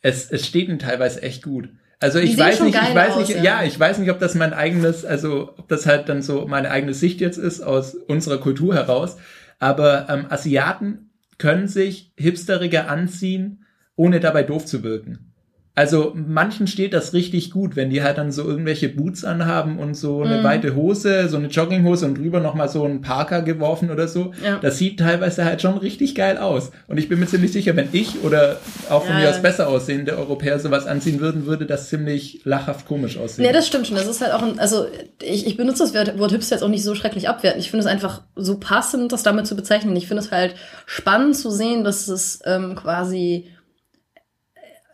es, 0.01 0.29
es 0.29 0.45
steht 0.45 0.67
ihnen 0.67 0.77
teilweise 0.77 1.23
echt 1.23 1.41
gut. 1.41 1.69
Also 1.99 2.19
ich 2.19 2.37
weiß 2.37 2.59
nicht, 2.59 2.75
ich 2.75 2.95
weiß 2.95 3.13
aus, 3.13 3.27
nicht, 3.27 3.37
ja. 3.37 3.43
ja. 3.43 3.63
ich 3.63 3.79
weiß 3.79 3.97
nicht, 3.97 4.11
ob 4.11 4.19
das 4.19 4.35
mein 4.35 4.53
eigenes, 4.53 5.05
also 5.05 5.55
ob 5.57 5.69
das 5.69 5.87
halt 5.87 6.07
dann 6.07 6.21
so 6.21 6.45
meine 6.45 6.69
eigene 6.69 6.93
Sicht 6.93 7.19
jetzt 7.19 7.37
ist 7.37 7.61
aus 7.61 7.95
unserer 7.95 8.37
Kultur 8.37 8.75
heraus. 8.75 9.17
Aber 9.57 10.07
ähm, 10.09 10.27
Asiaten 10.29 11.09
können 11.39 11.67
sich 11.67 12.13
hipsteriger 12.15 12.89
anziehen, 12.89 13.62
ohne 13.95 14.19
dabei 14.19 14.43
doof 14.43 14.65
zu 14.65 14.83
wirken. 14.83 15.29
Also 15.75 16.13
manchen 16.15 16.67
steht 16.67 16.93
das 16.93 17.13
richtig 17.13 17.49
gut, 17.49 17.75
wenn 17.75 17.89
die 17.89 18.03
halt 18.03 18.19
dann 18.19 18.31
so 18.31 18.43
irgendwelche 18.47 18.89
Boots 18.89 19.25
anhaben 19.25 19.79
und 19.79 19.95
so 19.95 20.21
eine 20.21 20.37
Mhm. 20.37 20.43
weite 20.43 20.75
Hose, 20.75 21.27
so 21.29 21.37
eine 21.37 21.47
Jogginghose 21.47 22.05
und 22.05 22.15
drüber 22.19 22.39
nochmal 22.41 22.69
so 22.69 22.83
einen 22.83 23.01
Parker 23.01 23.41
geworfen 23.41 23.89
oder 23.89 24.07
so. 24.07 24.33
Ja. 24.45 24.59
Das 24.61 24.77
sieht 24.77 24.99
teilweise 24.99 25.43
halt 25.45 25.63
schon 25.63 25.79
richtig 25.79 26.13
geil 26.13 26.37
aus. 26.37 26.69
Und 26.87 26.99
ich 26.99 27.09
bin 27.09 27.19
mir 27.19 27.25
ziemlich 27.25 27.51
sicher, 27.53 27.75
wenn 27.75 27.89
ich 27.91 28.21
oder 28.23 28.59
auch 28.91 29.03
von 29.03 29.15
Ja, 29.15 29.21
mir 29.21 29.29
aus 29.31 29.41
besser 29.41 29.67
aussehende 29.67 30.15
Europäer 30.15 30.59
sowas 30.59 30.85
anziehen 30.85 31.19
würden, 31.19 31.47
würde 31.47 31.65
das 31.65 31.89
ziemlich 31.89 32.41
lachhaft 32.43 32.85
komisch 32.85 33.17
aussehen. 33.17 33.43
Ja, 33.43 33.51
das 33.51 33.65
stimmt 33.65 33.87
schon. 33.87 33.95
Das 33.97 34.05
ist 34.05 34.21
halt 34.21 34.33
auch 34.33 34.43
ein, 34.43 34.59
also 34.59 34.85
ich, 35.23 35.47
ich 35.47 35.57
benutze 35.57 35.81
das 35.81 35.95
Wort, 35.95 36.19
Wort 36.19 36.31
Hipster 36.33 36.53
jetzt 36.57 36.61
auch 36.63 36.69
nicht 36.69 36.83
so 36.83 36.93
schrecklich 36.93 37.27
abwertend. 37.29 37.63
Ich 37.63 37.71
finde 37.71 37.87
es 37.87 37.91
einfach 37.91 38.21
so 38.35 38.59
passend, 38.59 39.11
das 39.11 39.23
damit 39.23 39.47
zu 39.47 39.55
bezeichnen. 39.55 39.95
Ich 39.95 40.07
finde 40.07 40.21
es 40.21 40.29
halt 40.31 40.53
spannend 40.85 41.35
zu 41.35 41.49
sehen, 41.49 41.83
dass 41.83 42.07
es 42.07 42.41
ähm, 42.45 42.75
quasi 42.75 43.47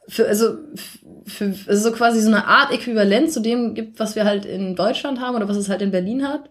für, 0.09 0.27
also 0.27 0.57
für, 1.25 1.53
also 1.67 1.89
so 1.89 1.95
quasi 1.95 2.19
so 2.21 2.27
eine 2.27 2.45
Art 2.47 2.73
Äquivalent 2.73 3.31
zu 3.31 3.39
dem 3.39 3.73
gibt, 3.75 3.99
was 3.99 4.15
wir 4.15 4.25
halt 4.25 4.45
in 4.45 4.75
Deutschland 4.75 5.21
haben 5.21 5.35
oder 5.35 5.47
was 5.47 5.57
es 5.57 5.69
halt 5.69 5.81
in 5.81 5.91
Berlin 5.91 6.27
hat. 6.27 6.49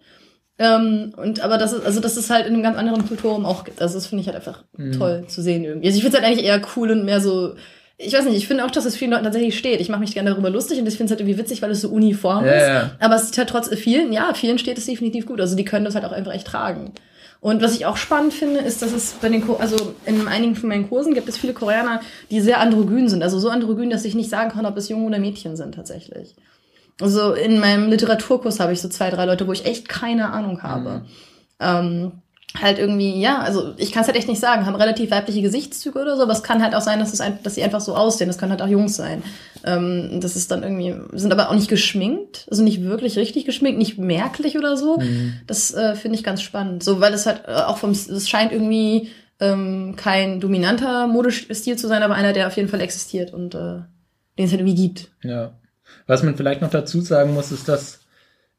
Ähm, 0.60 1.12
und 1.16 1.40
aber 1.40 1.58
das 1.58 1.72
ist, 1.72 1.84
also 1.84 2.00
dass 2.00 2.16
es 2.16 2.30
halt 2.30 2.46
in 2.46 2.54
einem 2.54 2.62
ganz 2.62 2.76
anderen 2.76 3.06
Kulturraum 3.06 3.44
auch 3.46 3.64
gibt. 3.64 3.80
Also 3.80 3.94
das 3.94 4.06
finde 4.06 4.22
ich 4.22 4.26
halt 4.26 4.36
einfach 4.36 4.64
toll 4.96 5.24
zu 5.28 5.42
sehen 5.42 5.64
irgendwie. 5.64 5.86
Also 5.86 5.98
ich 5.98 6.02
finde 6.02 6.16
es 6.18 6.22
halt 6.22 6.32
eigentlich 6.32 6.46
eher 6.46 6.60
cool 6.76 6.90
und 6.90 7.04
mehr 7.04 7.20
so. 7.20 7.54
Ich 7.96 8.12
weiß 8.12 8.24
nicht, 8.24 8.36
ich 8.36 8.46
finde 8.46 8.64
auch, 8.64 8.70
dass 8.70 8.84
es 8.84 8.96
vielen 8.96 9.10
Leuten 9.10 9.24
tatsächlich 9.24 9.58
steht. 9.58 9.80
Ich 9.80 9.88
mache 9.88 10.00
mich 10.00 10.14
gerne 10.14 10.30
darüber 10.30 10.50
lustig 10.50 10.78
und 10.78 10.86
ich 10.86 10.96
finde 10.96 11.06
es 11.06 11.10
halt 11.10 11.20
irgendwie 11.20 11.38
witzig, 11.38 11.62
weil 11.62 11.70
es 11.72 11.80
so 11.80 11.88
uniform 11.88 12.44
Ja, 12.44 12.52
ist. 12.52 12.68
ja. 12.68 12.90
Aber 13.00 13.16
es 13.16 13.26
sieht 13.26 13.38
halt 13.38 13.48
trotz 13.48 13.68
vielen, 13.74 14.12
ja, 14.12 14.34
vielen 14.34 14.58
steht 14.58 14.78
es 14.78 14.86
definitiv 14.86 15.26
gut. 15.26 15.40
Also 15.40 15.56
die 15.56 15.64
können 15.64 15.84
das 15.84 15.94
halt 15.96 16.04
auch 16.04 16.12
einfach 16.12 16.32
echt 16.32 16.46
tragen. 16.46 16.92
Und 17.40 17.62
was 17.62 17.74
ich 17.74 17.86
auch 17.86 17.96
spannend 17.96 18.34
finde, 18.34 18.60
ist, 18.60 18.82
dass 18.82 18.92
es 18.92 19.12
bei 19.12 19.28
den, 19.28 19.46
Ko 19.46 19.54
also 19.56 19.94
in 20.06 20.26
einigen 20.26 20.56
von 20.56 20.68
meinen 20.68 20.88
Kursen 20.88 21.14
gibt 21.14 21.28
es 21.28 21.38
viele 21.38 21.52
Koreaner, 21.52 22.00
die 22.30 22.40
sehr 22.40 22.60
androgyn 22.60 23.08
sind. 23.08 23.22
Also 23.22 23.38
so 23.38 23.48
androgyn, 23.48 23.90
dass 23.90 24.04
ich 24.04 24.14
nicht 24.14 24.30
sagen 24.30 24.50
kann, 24.50 24.66
ob 24.66 24.76
es 24.76 24.88
Jungen 24.88 25.06
oder 25.06 25.20
Mädchen 25.20 25.56
sind 25.56 25.74
tatsächlich. 25.74 26.34
Also 27.00 27.32
in 27.34 27.60
meinem 27.60 27.90
Literaturkurs 27.90 28.58
habe 28.58 28.72
ich 28.72 28.80
so 28.80 28.88
zwei, 28.88 29.10
drei 29.10 29.24
Leute, 29.24 29.46
wo 29.46 29.52
ich 29.52 29.66
echt 29.66 29.88
keine 29.88 30.30
Ahnung 30.30 30.64
habe. 30.64 31.04
Ähm, 31.60 32.12
halt 32.56 32.78
irgendwie, 32.78 33.20
ja, 33.20 33.40
also 33.40 33.74
ich 33.76 33.92
kann 33.92 34.02
es 34.02 34.08
halt 34.08 34.16
echt 34.16 34.28
nicht 34.28 34.40
sagen, 34.40 34.64
haben 34.64 34.74
relativ 34.74 35.10
weibliche 35.10 35.42
Gesichtszüge 35.42 35.98
oder 35.98 36.16
so, 36.16 36.22
aber 36.22 36.32
es 36.32 36.42
kann 36.42 36.62
halt 36.62 36.74
auch 36.74 36.80
sein, 36.80 36.98
dass, 36.98 37.12
es 37.12 37.20
ein, 37.20 37.38
dass 37.42 37.54
sie 37.54 37.62
einfach 37.62 37.80
so 37.80 37.94
aussehen. 37.94 38.26
Das 38.26 38.38
können 38.38 38.52
halt 38.52 38.62
auch 38.62 38.68
Jungs 38.68 38.96
sein. 38.96 39.22
Ähm, 39.64 40.20
das 40.20 40.34
ist 40.34 40.50
dann 40.50 40.62
irgendwie, 40.62 40.94
sind 41.12 41.32
aber 41.32 41.50
auch 41.50 41.54
nicht 41.54 41.68
geschminkt, 41.68 42.46
also 42.50 42.62
nicht 42.62 42.82
wirklich 42.82 43.18
richtig 43.18 43.44
geschminkt, 43.44 43.78
nicht 43.78 43.98
merklich 43.98 44.56
oder 44.56 44.76
so. 44.76 45.00
Das 45.46 45.74
äh, 45.74 45.94
finde 45.94 46.16
ich 46.16 46.24
ganz 46.24 46.42
spannend. 46.42 46.82
So, 46.82 47.00
weil 47.00 47.12
es 47.12 47.26
halt 47.26 47.42
äh, 47.46 47.52
auch 47.52 47.78
vom, 47.78 47.90
es 47.90 48.28
scheint 48.28 48.50
irgendwie 48.50 49.10
ähm, 49.40 49.94
kein 49.96 50.40
dominanter 50.40 51.06
Modestil 51.06 51.76
zu 51.76 51.86
sein, 51.86 52.02
aber 52.02 52.14
einer, 52.14 52.32
der 52.32 52.46
auf 52.46 52.56
jeden 52.56 52.68
Fall 52.68 52.80
existiert 52.80 53.32
und 53.32 53.54
äh, 53.54 53.80
den 54.38 54.46
es 54.46 54.50
halt 54.50 54.60
irgendwie 54.60 54.88
gibt. 54.88 55.10
Ja. 55.22 55.52
Was 56.06 56.22
man 56.22 56.36
vielleicht 56.36 56.62
noch 56.62 56.70
dazu 56.70 57.00
sagen 57.02 57.34
muss, 57.34 57.52
ist, 57.52 57.68
dass 57.68 58.00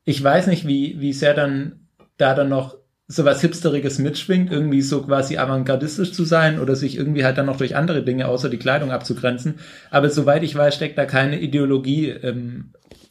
ich 0.06 0.24
weiß 0.24 0.48
nicht, 0.48 0.68
wie, 0.68 1.00
wie 1.00 1.14
sehr 1.14 1.34
dann 1.34 1.88
da 2.18 2.34
dann 2.34 2.50
noch 2.50 2.76
sowas 3.12 3.42
Hipsteriges 3.42 3.98
mitschwingt, 3.98 4.52
irgendwie 4.52 4.84
so 4.84 5.02
quasi 5.02 5.38
avantgardistisch 5.38 6.14
zu 6.14 6.24
sein 6.26 6.60
oder 6.60 6.76
sich 6.76 6.96
irgendwie 6.96 7.26
halt 7.26 7.40
dann 7.40 7.48
noch 7.48 7.58
durch 7.58 7.76
andere 7.76 8.04
Dinge 8.04 8.28
außer 8.28 8.50
die 8.50 8.60
Kleidung 8.60 8.92
abzugrenzen. 8.92 9.56
Aber 9.90 10.12
soweit 10.12 10.44
ich 10.44 10.56
weiß, 10.56 10.76
steckt 10.76 10.98
da 10.98 11.06
keine 11.06 11.42
Ideologie 11.42 12.10
im 12.10 12.66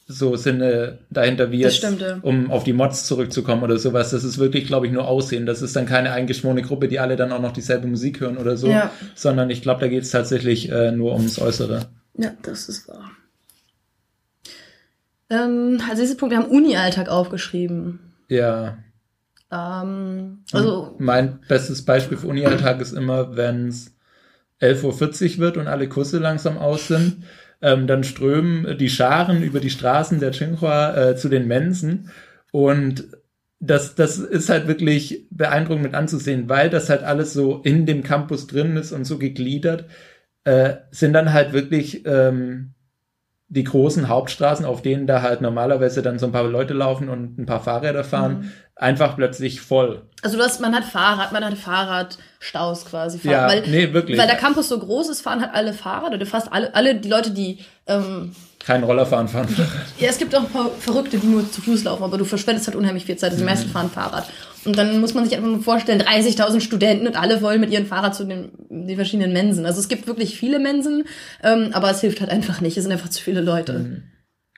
so 0.06 0.36
Sinne 0.36 1.00
dahinter, 1.10 1.50
wie 1.50 1.58
jetzt, 1.58 1.76
stimmt, 1.76 2.00
ja. 2.00 2.18
um 2.22 2.50
auf 2.50 2.64
die 2.64 2.72
Mods 2.72 3.06
zurückzukommen 3.06 3.62
oder 3.62 3.76
sowas. 3.76 4.10
Das 4.10 4.24
ist 4.24 4.38
wirklich, 4.38 4.66
glaube 4.66 4.86
ich, 4.86 4.92
nur 4.92 5.06
Aussehen. 5.06 5.44
Das 5.44 5.60
ist 5.60 5.76
dann 5.76 5.84
keine 5.84 6.12
eingeschworene 6.12 6.62
Gruppe, 6.62 6.88
die 6.88 7.00
alle 7.00 7.16
dann 7.16 7.32
auch 7.32 7.42
noch 7.42 7.52
dieselbe 7.52 7.88
Musik 7.88 8.20
hören 8.20 8.38
oder 8.38 8.56
so, 8.56 8.68
Ja. 8.68 8.90
sondern 9.16 9.50
ich 9.50 9.60
glaube, 9.60 9.80
da 9.80 9.88
geht 9.88 10.04
es 10.04 10.10
tatsächlich 10.10 10.70
äh, 10.70 10.92
nur 10.92 11.12
ums 11.12 11.38
Äußere. 11.38 11.86
Ja, 12.16 12.30
das 12.42 12.68
ist 12.70 12.88
wahr. 12.88 13.10
Ähm, 15.28 15.78
als 15.90 15.98
nächstes 15.98 16.16
Punkt, 16.16 16.34
wir 16.34 16.42
haben 16.42 16.50
Uni-Alltag 16.50 17.08
aufgeschrieben. 17.10 17.98
Ja, 18.28 18.78
Ähm, 19.50 20.44
also, 20.52 20.94
Mein 20.98 21.40
bestes 21.48 21.84
Beispiel 21.84 22.18
für 22.18 22.26
Uni-Alltag 22.26 22.80
ist 22.80 22.92
immer, 22.92 23.36
wenn 23.36 23.68
es 23.68 23.96
11.40 24.60 25.34
Uhr 25.34 25.38
wird 25.38 25.56
und 25.56 25.66
alle 25.68 25.88
Kurse 25.88 26.18
langsam 26.18 26.58
aus 26.58 26.88
sind, 26.88 27.24
ähm, 27.62 27.86
dann 27.86 28.04
strömen 28.04 28.76
die 28.78 28.90
Scharen 28.90 29.42
über 29.42 29.60
die 29.60 29.70
Straßen 29.70 30.20
der 30.20 30.32
Tsinghua 30.32 31.10
äh, 31.10 31.16
zu 31.16 31.28
den 31.28 31.46
Mensen. 31.46 32.10
Und 32.52 33.08
das, 33.60 33.94
das 33.94 34.18
ist 34.18 34.48
halt 34.48 34.68
wirklich 34.68 35.26
beeindruckend 35.30 35.82
mit 35.82 35.94
anzusehen, 35.94 36.48
weil 36.48 36.70
das 36.70 36.88
halt 36.88 37.02
alles 37.02 37.32
so 37.32 37.60
in 37.62 37.86
dem 37.86 38.02
Campus 38.02 38.46
drin 38.46 38.76
ist 38.76 38.92
und 38.92 39.04
so 39.04 39.18
gegliedert, 39.18 39.86
äh, 40.44 40.76
sind 40.90 41.12
dann 41.12 41.32
halt 41.32 41.52
wirklich 41.52 42.06
ähm, 42.06 42.74
die 43.50 43.64
großen 43.64 44.08
Hauptstraßen, 44.08 44.66
auf 44.66 44.82
denen 44.82 45.06
da 45.06 45.22
halt 45.22 45.40
normalerweise 45.40 46.02
dann 46.02 46.18
so 46.18 46.26
ein 46.26 46.32
paar 46.32 46.44
Leute 46.44 46.74
laufen 46.74 47.08
und 47.08 47.38
ein 47.38 47.46
paar 47.46 47.60
Fahrräder 47.60 48.04
fahren, 48.04 48.40
Mhm. 48.40 48.52
einfach 48.76 49.16
plötzlich 49.16 49.60
voll. 49.62 50.02
also 50.22 50.36
du 50.36 50.42
hast, 50.42 50.60
man 50.60 50.74
hat 50.74 50.84
Fahrrad, 50.84 51.32
man 51.32 51.44
hat 51.44 51.56
Fahrradstaus 51.56 52.84
quasi. 52.86 53.18
Fahr- 53.18 53.32
Ja, 53.32 53.48
weil, 53.48 53.62
nee, 53.68 53.92
wirklich. 53.92 54.18
Weil 54.18 54.26
der 54.26 54.36
Campus 54.36 54.68
so 54.68 54.78
groß 54.78 55.08
ist, 55.08 55.22
fahren 55.22 55.40
halt 55.40 55.54
alle 55.54 55.72
Fahrrad 55.72 56.12
oder 56.12 56.26
fast 56.26 56.52
alle, 56.52 56.74
alle 56.74 56.94
die 56.96 57.08
Leute, 57.08 57.30
die, 57.30 57.58
ähm, 57.86 58.34
Kein 58.64 58.82
Roller 58.84 59.06
fahren 59.06 59.28
fahren. 59.28 59.48
ja, 59.98 60.08
es 60.08 60.18
gibt 60.18 60.34
auch 60.34 60.40
ein 60.42 60.50
paar 60.50 60.68
Verrückte, 60.78 61.16
die 61.18 61.26
nur 61.26 61.50
zu 61.50 61.62
Fuß 61.62 61.84
laufen, 61.84 62.02
aber 62.02 62.18
du 62.18 62.24
verschwendest 62.24 62.66
halt 62.66 62.76
unheimlich 62.76 63.04
viel 63.06 63.16
Zeit. 63.16 63.30
Also 63.30 63.38
die 63.38 63.44
Mhm. 63.44 63.50
meisten 63.50 63.70
fahren 63.70 63.90
Fahrrad. 63.90 64.26
Und 64.64 64.76
dann 64.76 65.00
muss 65.00 65.14
man 65.14 65.24
sich 65.24 65.36
einfach 65.36 65.48
mal 65.48 65.60
vorstellen, 65.60 66.02
30.000 66.02 66.60
Studenten 66.60 67.06
und 67.06 67.16
alle 67.20 67.42
wollen 67.42 67.60
mit 67.60 67.70
ihren 67.70 67.86
Fahrrad 67.86 68.14
zu 68.14 68.24
den, 68.24 68.50
den 68.68 68.96
verschiedenen 68.96 69.32
Mensen. 69.32 69.66
Also 69.66 69.80
es 69.80 69.88
gibt 69.88 70.06
wirklich 70.06 70.38
viele 70.38 70.58
Mensen, 70.58 71.04
ähm, 71.42 71.70
aber 71.72 71.90
es 71.90 72.00
hilft 72.00 72.20
halt 72.20 72.30
einfach 72.30 72.60
nicht. 72.60 72.76
Es 72.76 72.84
sind 72.84 72.92
einfach 72.92 73.08
zu 73.08 73.22
viele 73.22 73.40
Leute. 73.40 73.72
Mhm. 73.78 74.02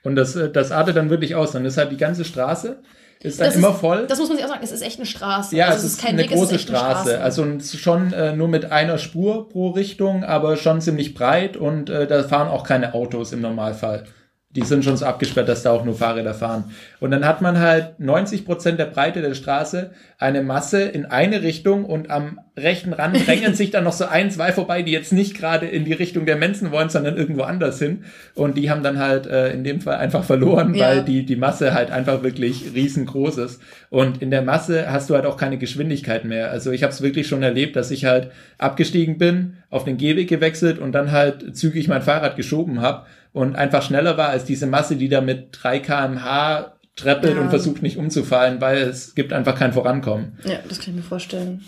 Und 0.03 0.17
das, 0.17 0.35
äh, 0.37 0.51
das 0.51 0.73
artet 0.73 0.97
dann 0.97 1.11
wirklich 1.11 1.35
aus. 1.35 1.53
Dann 1.53 1.65
ist 1.65 1.77
halt 1.77 1.93
die 1.93 1.97
ganze 1.97 2.25
Straße, 2.25 2.81
ist 3.23 3.39
dann 3.39 3.49
Das 3.49 3.57
immer 3.57 3.71
ist, 3.71 3.81
voll. 3.81 4.07
Das 4.07 4.19
muss 4.19 4.29
man 4.29 4.39
sich 4.39 4.47
auch 4.47 4.51
sagen, 4.51 4.65
es 4.65 4.73
ist 4.73 4.83
echt 4.83 4.99
eine 4.99 5.07
Straße. 5.07 5.55
ja, 5.55 5.67
Also 5.67 5.87
es 5.87 5.93
ist, 5.95 6.07
eine 6.07 6.19
Weg, 6.19 6.31
es 6.31 6.37
große 6.39 6.55
echt 6.55 6.69
eine 6.71 6.79
Straße. 6.79 7.21
Also 7.21 7.45
es 7.45 7.75
ist 7.75 7.81
schon 7.81 8.13
äh, 8.13 8.35
nur 8.35 8.49
mit 8.49 8.73
einer 8.73 8.99
Spur 8.99 9.49
pro 9.49 9.71
Richtung, 9.71 10.25
aber 10.25 10.57
schon 10.57 10.81
ziemlich 10.81 11.15
breit 11.15 11.57
und 11.57 11.91
äh, 11.91 12.07
da 12.07 12.23
fahren 12.23 12.49
auch 12.49 12.65
keine 12.65 12.95
Autos 12.95 13.33
im 13.33 13.43
Normalfall. 13.43 14.05
Die 14.51 14.63
sind 14.63 14.85
schon 14.85 14.97
so 14.97 15.07
abgesperrt, 15.07 15.49
dass 15.49 15.63
da 15.63 15.71
auch 15.71 15.85
nur 15.85 15.95
Fahrräder 15.95 16.35
fahren. 16.35 16.65
Und 16.99 17.13
dann 17.13 17.25
hat 17.25 17.41
man 17.41 17.61
halt 17.61 18.01
90 18.01 18.45
Prozent 18.45 18.81
der 18.81 18.87
Breite 18.87 19.23
der 19.23 19.35
Straße 19.35 19.93
eine 20.19 20.43
Masse 20.43 20.83
in 20.83 21.07
eine 21.07 21.43
Richtung 21.43 21.85
und 21.85 22.11
am 22.11 22.41
rechten 22.63 22.93
Rand 22.93 23.27
drängen 23.27 23.55
sich 23.55 23.71
dann 23.71 23.85
noch 23.85 23.93
so 23.93 24.05
ein, 24.07 24.31
zwei 24.31 24.53
vorbei, 24.53 24.83
die 24.83 24.93
jetzt 24.93 25.13
nicht 25.13 25.37
gerade 25.37 25.67
in 25.67 25.85
die 25.85 25.93
Richtung 25.93 26.27
der 26.27 26.37
Mensen 26.37 26.71
wollen, 26.71 26.89
sondern 26.89 27.17
irgendwo 27.17 27.43
anders 27.43 27.79
hin. 27.79 28.05
Und 28.35 28.57
die 28.57 28.71
haben 28.71 28.83
dann 28.83 28.99
halt 28.99 29.27
äh, 29.27 29.53
in 29.53 29.65
dem 29.65 29.81
Fall 29.81 29.97
einfach 29.97 30.25
verloren, 30.25 30.75
Ja. 30.75 30.87
weil 30.89 31.05
die, 31.05 31.25
die 31.27 31.37
Masse 31.37 31.75
halt 31.75 31.91
einfach 31.91 32.23
wirklich 32.23 32.67
riesengroß 32.75 33.39
ist. 33.39 33.61
Und 33.89 34.23
in 34.23 34.31
der 34.31 34.43
Masse 34.43 34.91
hast 34.93 35.11
du 35.11 35.15
halt 35.15 35.27
auch 35.27 35.37
keine 35.37 35.59
Geschwindigkeit 35.59 36.25
mehr. 36.25 36.51
Also 36.51 36.71
ich 36.71 36.83
habe 36.83 36.93
es 36.93 37.03
wirklich 37.03 37.27
schon 37.27 37.43
erlebt, 37.43 37.75
dass 37.77 37.91
ich 37.91 38.05
halt 38.05 38.31
abgestiegen 38.59 39.19
bin, 39.19 39.57
auf 39.71 39.85
den 39.85 39.97
Gehweg 39.97 40.29
gewechselt 40.29 40.79
und 40.79 40.93
dann 40.93 41.11
halt 41.13 41.57
zügig 41.57 41.89
mein 41.89 42.03
Fahrrad 42.03 42.37
geschoben 42.37 42.81
habe 42.81 43.07
und 43.33 43.57
einfach 43.57 43.83
schneller 43.83 44.17
war 44.17 44.29
als 44.29 44.45
diese 44.45 44.67
Masse, 44.67 44.97
die 44.97 45.09
da 45.09 45.21
mit 45.21 45.49
3 45.53 45.79
kmh 45.79 46.73
treppelt 46.97 47.37
Ja. 47.37 47.41
und 47.41 47.51
versucht 47.51 47.83
nicht 47.83 47.97
umzufallen, 47.97 48.61
weil 48.61 48.79
es 48.79 49.15
gibt 49.15 49.33
einfach 49.33 49.57
kein 49.59 49.73
Vorankommen. 49.73 50.39
Ja, 50.45 50.59
das 50.69 50.79
kann 50.81 50.91
ich 50.91 50.97
mir 50.97 51.03
vorstellen. 51.03 51.63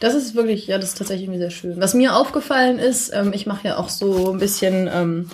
Das 0.00 0.14
ist 0.14 0.34
wirklich, 0.34 0.66
ja, 0.66 0.78
das 0.78 0.90
ist 0.90 0.98
tatsächlich 0.98 1.24
irgendwie 1.24 1.40
sehr 1.40 1.50
schön. 1.50 1.80
Was 1.80 1.94
mir 1.94 2.16
aufgefallen 2.16 2.78
ist, 2.78 3.12
ähm, 3.14 3.32
ich 3.34 3.46
mache 3.46 3.68
ja 3.68 3.76
auch 3.78 3.88
so 3.88 4.32
ein 4.32 4.38
bisschen 4.38 4.88
ähm, 4.92 5.30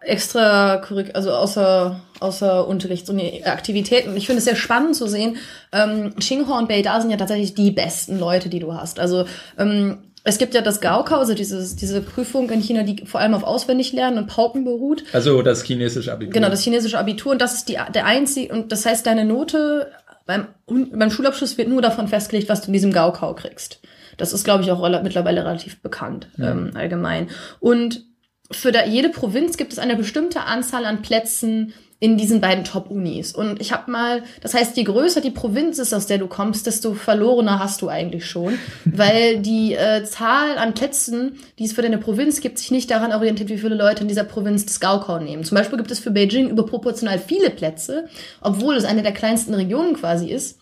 extra, 0.00 0.76
Curric- 0.76 1.14
also 1.14 1.32
außer, 1.32 2.00
außer 2.20 2.66
Unterricht, 2.68 3.06
so 3.06 3.12
eine 3.12 3.44
Aktivitäten. 3.46 4.10
Und 4.10 4.16
ich 4.16 4.26
finde 4.26 4.38
es 4.38 4.44
sehr 4.44 4.56
spannend 4.56 4.96
zu 4.96 5.06
sehen. 5.06 5.36
Ähm, 5.72 6.14
Xinghua 6.18 6.58
und 6.58 6.68
Beida 6.68 7.00
sind 7.00 7.10
ja 7.10 7.16
tatsächlich 7.16 7.54
die 7.54 7.70
besten 7.70 8.18
Leute, 8.18 8.48
die 8.48 8.60
du 8.60 8.74
hast. 8.74 9.00
Also 9.00 9.24
ähm, 9.58 9.98
es 10.26 10.38
gibt 10.38 10.54
ja 10.54 10.62
das 10.62 10.80
Gaokao, 10.80 11.18
also 11.18 11.34
dieses, 11.34 11.76
diese 11.76 12.00
Prüfung 12.00 12.48
in 12.48 12.62
China, 12.62 12.82
die 12.82 13.04
vor 13.06 13.20
allem 13.20 13.34
auf 13.34 13.44
Auswendiglernen 13.44 14.18
und 14.18 14.26
Pauken 14.26 14.64
beruht. 14.64 15.04
Also 15.12 15.42
das 15.42 15.62
chinesische 15.64 16.12
Abitur. 16.12 16.32
Genau, 16.32 16.48
das 16.48 16.62
chinesische 16.62 16.98
Abitur 16.98 17.32
und 17.32 17.42
das 17.42 17.52
ist 17.52 17.68
die, 17.68 17.76
der 17.94 18.06
einzige, 18.06 18.52
und 18.54 18.72
das 18.72 18.86
heißt, 18.86 19.06
deine 19.06 19.26
Note 19.26 19.90
beim, 20.26 20.48
beim 20.66 21.10
Schulabschluss 21.10 21.58
wird 21.58 21.68
nur 21.68 21.82
davon 21.82 22.08
festgelegt, 22.08 22.48
was 22.48 22.62
du 22.62 22.68
in 22.68 22.72
diesem 22.72 22.92
Gaokao 22.92 23.34
kriegst. 23.34 23.80
Das 24.16 24.32
ist, 24.32 24.44
glaube 24.44 24.62
ich, 24.62 24.70
auch 24.70 25.02
mittlerweile 25.02 25.44
relativ 25.44 25.82
bekannt, 25.82 26.28
ähm, 26.38 26.70
allgemein. 26.74 27.28
Und 27.60 28.04
für 28.50 28.72
da, 28.72 28.84
jede 28.84 29.08
Provinz 29.08 29.56
gibt 29.56 29.72
es 29.72 29.78
eine 29.78 29.96
bestimmte 29.96 30.42
Anzahl 30.42 30.86
an 30.86 31.02
Plätzen 31.02 31.74
in 32.04 32.18
diesen 32.18 32.42
beiden 32.42 32.64
Top-Unis. 32.64 33.32
Und 33.32 33.62
ich 33.62 33.72
habe 33.72 33.90
mal, 33.90 34.24
das 34.42 34.52
heißt, 34.52 34.76
je 34.76 34.84
größer 34.84 35.22
die 35.22 35.30
Provinz 35.30 35.78
ist, 35.78 35.94
aus 35.94 36.06
der 36.06 36.18
du 36.18 36.26
kommst, 36.26 36.66
desto 36.66 36.92
verlorener 36.92 37.58
hast 37.58 37.80
du 37.80 37.88
eigentlich 37.88 38.26
schon, 38.26 38.58
weil 38.84 39.38
die 39.38 39.72
äh, 39.72 40.04
Zahl 40.04 40.58
an 40.58 40.74
Plätzen, 40.74 41.38
die 41.58 41.64
es 41.64 41.72
für 41.72 41.80
deine 41.80 41.96
Provinz 41.96 42.42
gibt, 42.42 42.58
sich 42.58 42.70
nicht 42.70 42.90
daran 42.90 43.14
orientiert, 43.14 43.48
wie 43.48 43.56
viele 43.56 43.74
Leute 43.74 44.02
in 44.02 44.08
dieser 44.08 44.24
Provinz 44.24 44.66
das 44.66 44.80
Gaokao 44.80 45.18
nehmen. 45.18 45.44
Zum 45.44 45.56
Beispiel 45.56 45.78
gibt 45.78 45.90
es 45.90 45.98
für 45.98 46.10
Beijing 46.10 46.50
überproportional 46.50 47.18
viele 47.18 47.48
Plätze, 47.48 48.06
obwohl 48.42 48.76
es 48.76 48.84
eine 48.84 49.02
der 49.02 49.12
kleinsten 49.12 49.54
Regionen 49.54 49.94
quasi 49.94 50.28
ist. 50.28 50.58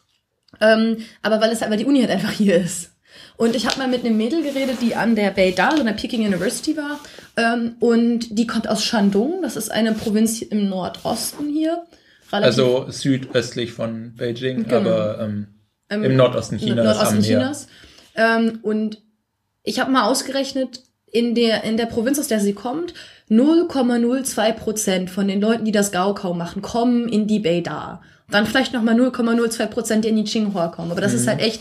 Ähm, 0.61 0.99
aber 1.23 1.41
weil 1.41 1.51
es 1.51 1.61
weil 1.61 1.77
die 1.77 1.87
Uni 1.87 2.03
halt 2.03 2.11
einfach 2.13 2.31
hier 2.31 2.55
ist. 2.55 2.93
Und 3.37 3.57
ich 3.57 3.67
habe 3.67 3.79
mal 3.79 3.89
mit 3.89 4.05
einem 4.05 4.17
Mädel 4.17 4.43
geredet, 4.45 4.77
die 4.81 4.95
an 4.95 5.17
der 5.17 5.31
Beida, 5.31 5.71
an 5.71 5.87
der 5.87 5.95
Peking 5.95 6.25
University 6.25 6.77
war. 6.77 7.01
Ähm, 7.37 7.77
und 7.81 8.39
die 8.39 8.47
kommt 8.47 8.69
aus 8.69 8.85
Shandong. 8.85 9.43
Das 9.43 9.57
ist 9.57 9.71
eine 9.71 9.93
Provinz 9.93 10.43
im 10.43 10.69
Nordosten 10.69 11.49
hier. 11.49 11.85
also 12.31 12.87
südöstlich 12.89 13.73
von 13.73 14.15
Beijing, 14.17 14.65
genau. 14.65 14.77
aber 14.77 15.21
ähm, 15.21 15.47
ähm, 15.89 16.05
im 16.05 16.17
Nordosten 16.17 16.59
Chinas. 16.59 16.85
Nordosten 16.85 17.23
Chinas. 17.23 17.69
Ähm, 18.15 18.59
und 18.63 19.03
ich 19.63 19.81
habe 19.81 19.91
mal 19.91 20.05
ausgerechnet, 20.05 20.83
in 21.13 21.35
der, 21.35 21.63
in 21.65 21.77
der 21.77 21.87
Provinz, 21.87 22.19
aus 22.19 22.29
der 22.29 22.41
sie 22.41 22.55
kommt, 22.55 22.95
0,02 23.31 24.53
Prozent 24.55 25.11
von 25.11 25.29
den 25.29 25.41
Leuten, 25.41 25.65
die 25.65 25.73
das 25.73 25.93
Gaokao 25.93 26.33
machen, 26.33 26.63
kommen 26.63 27.09
in 27.09 27.27
die 27.27 27.39
Beida. 27.39 28.01
Dann 28.31 28.47
vielleicht 28.47 28.73
nochmal 28.73 28.99
0,02 28.99 29.67
Prozent, 29.67 30.05
die 30.05 30.09
in 30.09 30.17
die 30.17 30.25
Tsinghua 30.25 30.69
kommen. 30.69 30.91
Aber 30.91 31.03
das 31.03 31.13
mhm. 31.13 31.19
ist 31.19 31.29
halt 31.29 31.41
echt, 31.41 31.61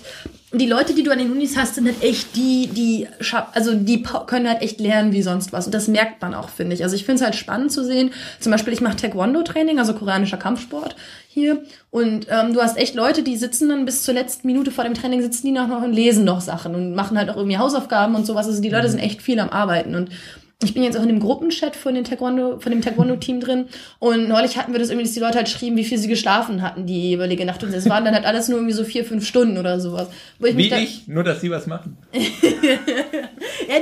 die 0.54 0.68
Leute, 0.68 0.94
die 0.94 1.04
du 1.04 1.12
an 1.12 1.20
den 1.20 1.32
Unis 1.32 1.56
hast, 1.56 1.76
sind 1.76 1.88
halt 1.88 2.04
echt 2.04 2.36
die, 2.36 2.68
die, 2.68 3.08
also 3.54 3.74
die 3.74 4.04
können 4.04 4.50
halt 4.50 4.62
echt 4.62 4.82
lernen 4.82 5.14
wie 5.14 5.22
sonst 5.22 5.54
was. 5.54 5.66
Und 5.66 5.74
das 5.74 5.88
merkt 5.88 6.22
man 6.22 6.34
auch, 6.34 6.50
finde 6.50 6.76
ich. 6.76 6.84
Also 6.84 6.96
ich 6.96 7.06
finde 7.06 7.20
es 7.20 7.24
halt 7.24 7.36
spannend 7.36 7.72
zu 7.72 7.86
sehen. 7.86 8.12
Zum 8.40 8.52
Beispiel, 8.52 8.74
ich 8.74 8.82
mache 8.82 8.98
Taekwondo-Training, 8.98 9.80
also 9.80 9.94
koreanischer 9.94 10.36
Kampfsport 10.36 10.98
hier. 11.30 11.64
Und 11.90 12.28
ähm, 12.30 12.54
du 12.54 12.62
hast 12.62 12.78
echt 12.78 12.96
Leute, 12.96 13.24
die 13.24 13.38
sitzen 13.38 13.70
dann 13.70 13.86
bis 13.86 14.04
zur 14.04 14.14
letzten 14.14 14.46
Minute 14.46 14.72
vor 14.72 14.84
dem 14.84 14.94
Training, 14.94 15.22
sitzen 15.22 15.48
die 15.48 15.54
noch, 15.54 15.70
und 15.70 15.94
lesen 15.94 16.26
noch 16.26 16.42
Sachen 16.42 16.76
und 16.76 16.96
machen 16.96 17.18
halt 17.18 17.30
auch 17.30 17.38
irgendwie 17.38 17.58
Hausaufgaben 17.58 18.16
und 18.16 18.26
sowas. 18.26 18.48
Also 18.48 18.62
die 18.62 18.70
Leute 18.70 18.88
mhm. 18.88 18.92
sind 18.92 19.00
echt 19.00 19.22
viel 19.22 19.40
am 19.40 19.50
Arbeiten. 19.50 19.96
Und 19.96 20.10
ich 20.64 20.74
bin 20.74 20.84
jetzt 20.84 20.98
auch 20.98 21.02
in 21.02 21.08
dem 21.08 21.20
Gruppenchat 21.20 21.76
von, 21.76 21.96
den 21.96 22.04
Taekwondo, 22.04 22.60
von 22.60 22.72
dem 22.72 22.82
Taekwondo-Team 22.82 23.40
drin 23.40 23.66
und 24.00 24.28
neulich 24.28 24.58
hatten 24.58 24.72
wir 24.74 24.80
das 24.80 24.90
irgendwie, 24.90 25.06
dass 25.06 25.14
die 25.14 25.20
Leute 25.20 25.38
halt 25.38 25.50
schrieben, 25.50 25.78
wie 25.78 25.84
viel 25.84 25.98
sie 25.98 26.08
geschlafen 26.08 26.62
hatten 26.62 26.86
die 26.86 27.10
jeweilige 27.10 27.46
Nacht 27.46 27.64
und 27.64 27.74
es 27.74 27.90
waren 27.90 28.06
dann 28.06 28.14
halt 28.14 28.26
alles 28.26 28.48
nur 28.48 28.60
irgendwie 28.60 28.74
so 28.74 28.84
vier, 28.84 29.04
fünf 29.04 29.26
Stunden 29.26 29.58
oder 29.58 29.80
sowas. 29.80 30.10
Wo 30.40 30.46
ich 30.46 30.58
wie 30.58 30.74
ich, 30.74 31.08
nur 31.08 31.24
dass 31.24 31.42
sie 31.42 31.50
was 31.50 31.68
machen. 31.68 31.98
ja, 32.14 32.20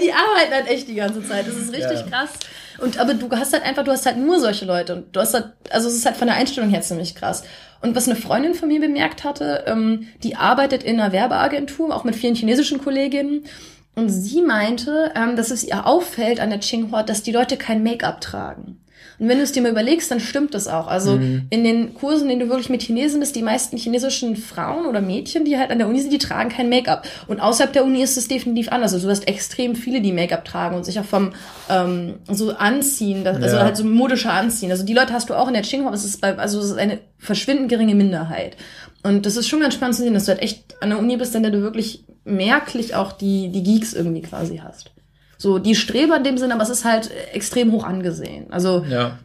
die 0.02 0.13
arbeiten 0.13 0.54
halt 0.54 0.68
echt 0.70 0.88
die 0.88 0.96
ganze 0.96 1.24
Zeit, 1.24 1.48
das 1.48 1.56
ist 1.56 1.74
richtig 1.74 2.00
ja. 2.00 2.08
krass. 2.08 2.32
Und 2.80 2.98
aber 2.98 3.13
du 3.13 3.30
hast 3.32 3.52
halt 3.52 3.63
einfach, 3.63 3.84
du 3.84 3.92
hast 3.92 4.06
halt 4.06 4.18
nur 4.18 4.39
solche 4.39 4.65
Leute 4.65 4.96
und 4.96 5.15
du 5.15 5.20
hast 5.20 5.34
halt, 5.34 5.48
also 5.70 5.89
es 5.89 5.96
ist 5.96 6.06
halt 6.06 6.15
von 6.15 6.28
der 6.28 6.38
Einstellung 6.38 6.70
her 6.70 6.82
ziemlich 6.82 7.15
krass. 7.15 7.44
Und 7.82 7.96
was 7.96 8.08
eine 8.08 8.15
Freundin 8.15 8.54
von 8.54 8.68
mir 8.68 8.80
bemerkt 8.80 9.24
hatte, 9.24 9.63
ähm, 9.68 10.08
die 10.24 10.36
arbeitet 10.36 10.84
in 10.84 11.00
einer 11.00 11.12
Werbeagentur, 11.12 11.96
auch 11.96 12.04
mit 12.04 12.15
vielen 12.15 12.36
chinesischen 12.36 12.82
Kolleginnen 12.82 13.46
und 13.95 14.10
sie 14.10 14.41
meinte, 14.41 15.12
ähm, 15.15 15.36
dass 15.36 15.52
es 15.52 15.63
ihr 15.63 15.86
auffällt 15.86 16.39
an 16.39 16.49
der 16.49 16.62
Tsinghua, 16.62 17.04
dass 17.04 17.23
die 17.23 17.32
Leute 17.32 17.58
kein 17.58 17.84
Make-up 17.84 18.21
tragen. 18.21 18.80
Und 19.19 19.28
wenn 19.28 19.38
du 19.38 19.43
es 19.43 19.52
dir 19.52 19.62
mal 19.62 19.71
überlegst, 19.71 20.10
dann 20.10 20.21
stimmt 20.21 20.54
das 20.54 20.69
auch. 20.69 20.88
Also 20.88 21.17
mhm. 21.17 21.47
in 21.49 21.65
den 21.65 21.93
Kursen, 21.93 22.23
in 22.23 22.30
denen 22.30 22.41
du 22.41 22.49
wirklich 22.49 22.69
mit 22.69 22.82
Chinesen 22.82 23.19
bist, 23.19 23.36
die 23.36 23.41
meisten 23.41 23.75
chinesischen 23.75 24.38
Frauen 24.38 24.86
oder 24.86 25.02
Mädchen, 25.02 25.43
die 25.43 25.58
halt 25.58 25.71
an 25.71 25.78
der 25.78 25.89
Uni 25.89 25.99
sind, 25.99 26.13
die 26.13 26.19
tragen 26.19 26.49
kein 26.49 26.69
Make-up. 26.69 27.06
Und 27.28 27.41
außerhalb 27.41 27.73
der 27.73 27.84
Uni 27.84 28.02
ist 28.02 28.17
es 28.17 28.30
definitiv 28.30 28.71
anders. 28.71 28.93
Also 28.93 29.08
du 29.08 29.12
hast 29.12 29.28
extrem 29.28 29.75
viele, 29.75 29.99
die 29.99 30.13
Make-up 30.13 30.45
tragen 30.45 30.78
und 30.78 30.86
sich 30.86 30.97
auch 30.99 31.06
vom 31.06 31.34
ähm, 31.69 32.15
so 32.30 32.54
anziehen, 32.54 33.25
das, 33.25 33.41
also 33.41 33.58
ja. 33.58 33.63
halt 33.63 33.75
so 33.75 33.84
modischer 33.84 34.32
anziehen. 34.32 34.71
Also 34.71 34.86
die 34.86 34.93
Leute 34.93 35.12
hast 35.12 35.30
du 35.30 35.34
auch 35.34 35.49
in 35.49 35.54
der 35.54 35.63
Tsinghua, 35.63 35.88
aber 35.88 35.97
es 35.97 36.06
ist 36.06 36.21
bei, 36.21 36.38
also 36.38 36.60
es 36.60 36.67
ist 36.67 36.78
eine 36.78 36.99
verschwindend 37.17 37.67
geringe 37.67 37.95
Minderheit. 37.95 38.56
Und 39.04 39.25
das 39.25 39.36
ist 39.36 39.49
schon 39.49 39.60
ganz 39.60 39.73
spannend 39.73 39.95
zu 39.95 40.04
sehen, 40.04 40.13
dass 40.13 40.25
du 40.25 40.32
halt 40.32 40.41
echt 40.41 40.82
an 40.82 40.89
der 40.89 40.99
Uni 40.99 41.17
bist, 41.17 41.36
in 41.36 41.43
der 41.43 41.52
du 41.52 41.62
wirklich 41.62 42.06
merklich 42.30 42.96
auch 42.96 43.12
die, 43.12 43.50
die 43.50 43.63
Geeks 43.63 43.94
irgendwie 43.94 44.22
quasi 44.22 44.58
hast. 44.58 44.92
So, 45.38 45.58
die 45.58 45.76
Streber 45.76 46.18
in 46.18 46.24
dem 46.24 46.38
Sinne, 46.38 46.54
aber 46.54 46.63
es 46.63 46.70
ist 46.70 46.86
halt 46.86 47.12
extrem 47.34 47.72
hoch 47.72 47.86
angesehen. 47.86 48.48
Also, 48.52 48.84
ja. 48.89 49.20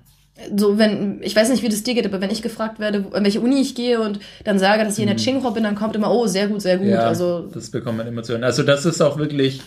so, 0.56 0.78
wenn, 0.78 1.20
ich 1.22 1.34
weiß 1.34 1.48
nicht, 1.48 1.62
wie 1.62 1.68
das 1.68 1.82
dir 1.82 1.94
geht, 1.94 2.06
aber 2.06 2.20
wenn 2.20 2.30
ich 2.30 2.40
gefragt 2.40 2.78
werde, 2.78 3.06
an 3.12 3.24
welche 3.24 3.40
Uni 3.40 3.60
ich 3.60 3.74
gehe 3.74 4.00
und 4.00 4.20
dann 4.44 4.60
sage, 4.60 4.84
dass 4.84 4.94
ich 4.94 5.00
in 5.00 5.08
der 5.08 5.16
mhm. 5.16 5.20
Tsinghua 5.20 5.50
bin, 5.50 5.64
dann 5.64 5.74
kommt 5.74 5.96
immer, 5.96 6.12
oh, 6.12 6.26
sehr 6.26 6.46
gut, 6.46 6.62
sehr 6.62 6.78
gut. 6.78 6.86
Ja, 6.86 7.00
also, 7.00 7.48
das 7.52 7.70
bekommt 7.70 7.98
man 7.98 8.06
Emotionen. 8.06 8.44
Also, 8.44 8.62
das 8.62 8.86
ist 8.86 9.00
auch 9.00 9.18
wirklich 9.18 9.60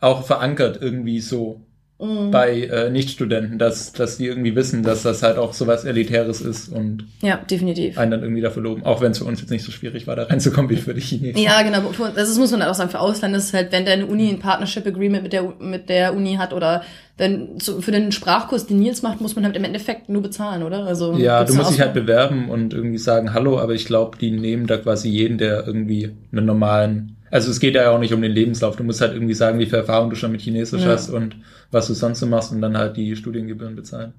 auch 0.00 0.24
verankert 0.24 0.78
irgendwie 0.80 1.20
so 1.20 1.60
mhm. 1.98 2.30
bei 2.30 2.62
äh, 2.62 2.90
Nichtstudenten, 2.90 3.58
dass, 3.58 3.92
dass 3.92 4.18
die 4.18 4.26
irgendwie 4.26 4.54
wissen, 4.54 4.82
dass 4.82 5.02
das 5.02 5.22
halt 5.22 5.38
auch 5.38 5.52
sowas 5.52 5.84
Elitäres 5.84 6.40
ist 6.40 6.68
und 6.68 7.06
ja, 7.20 7.36
definitiv. 7.36 7.98
einen 7.98 8.10
dann 8.10 8.22
irgendwie 8.22 8.40
dafür 8.40 8.62
loben. 8.62 8.84
Auch 8.84 9.00
wenn 9.00 9.12
es 9.12 9.18
für 9.18 9.24
uns 9.24 9.40
jetzt 9.40 9.50
nicht 9.50 9.64
so 9.64 9.72
schwierig 9.72 10.06
war, 10.06 10.16
da 10.16 10.24
reinzukommen 10.24 10.70
wie 10.70 10.76
für 10.76 10.94
die 10.94 11.00
Chinesen. 11.00 11.40
Ja, 11.40 11.62
genau. 11.62 11.82
Das 12.14 12.36
muss 12.38 12.50
man 12.50 12.60
halt 12.60 12.70
auch 12.70 12.74
sagen. 12.74 12.90
Für 12.90 13.00
Ausländer 13.00 13.38
ist 13.38 13.46
es 13.46 13.54
halt, 13.54 13.72
wenn 13.72 13.84
deine 13.84 14.06
Uni 14.06 14.28
ein 14.28 14.38
Partnership 14.38 14.86
Agreement 14.86 15.22
mit 15.22 15.32
der, 15.32 15.52
mit 15.60 15.88
der 15.88 16.14
Uni 16.14 16.34
hat 16.34 16.52
oder 16.52 16.82
wenn 17.16 17.58
zu, 17.58 17.82
für 17.82 17.90
den 17.90 18.12
Sprachkurs, 18.12 18.66
den 18.66 18.78
Nils 18.78 19.02
macht, 19.02 19.20
muss 19.20 19.34
man 19.34 19.44
halt 19.44 19.56
im 19.56 19.64
Endeffekt 19.64 20.08
nur 20.08 20.22
bezahlen, 20.22 20.62
oder? 20.62 20.84
Also 20.84 21.14
ja, 21.14 21.42
du 21.42 21.54
musst 21.54 21.72
dich 21.72 21.80
halt 21.80 21.92
bewerben 21.92 22.48
und 22.48 22.72
irgendwie 22.72 22.98
sagen 22.98 23.34
Hallo, 23.34 23.58
aber 23.58 23.74
ich 23.74 23.86
glaube, 23.86 24.16
die 24.18 24.30
nehmen 24.30 24.68
da 24.68 24.76
quasi 24.76 25.08
jeden, 25.08 25.36
der 25.36 25.66
irgendwie 25.66 26.12
einen 26.30 26.46
normalen 26.46 27.16
also 27.30 27.50
es 27.50 27.60
geht 27.60 27.74
ja 27.74 27.90
auch 27.90 27.98
nicht 27.98 28.12
um 28.12 28.22
den 28.22 28.32
Lebenslauf. 28.32 28.76
Du 28.76 28.84
musst 28.84 29.00
halt 29.00 29.12
irgendwie 29.12 29.34
sagen, 29.34 29.58
wie 29.58 29.66
viel 29.66 29.78
Erfahrung 29.78 30.10
du 30.10 30.16
schon 30.16 30.32
mit 30.32 30.40
Chinesisch 30.40 30.82
ja. 30.82 30.88
hast 30.88 31.10
und 31.10 31.36
was 31.70 31.86
du 31.86 31.94
sonst 31.94 32.20
so 32.20 32.26
machst 32.26 32.52
und 32.52 32.60
dann 32.60 32.76
halt 32.76 32.96
die 32.96 33.16
Studiengebühren 33.16 33.76
bezahlen. 33.76 34.12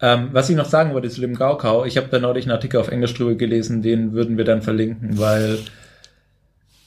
Ähm, 0.00 0.28
was 0.32 0.50
ich 0.50 0.56
noch 0.56 0.66
sagen 0.66 0.92
wollte 0.92 1.08
zu 1.08 1.20
dem 1.20 1.34
Gaukau, 1.34 1.84
ich 1.84 1.96
habe 1.96 2.08
da 2.08 2.18
neulich 2.18 2.44
einen 2.44 2.52
Artikel 2.52 2.78
auf 2.78 2.88
Englisch 2.88 3.14
drüber 3.14 3.34
gelesen, 3.34 3.80
den 3.80 4.12
würden 4.12 4.36
wir 4.36 4.44
dann 4.44 4.60
verlinken, 4.60 5.18
weil 5.18 5.58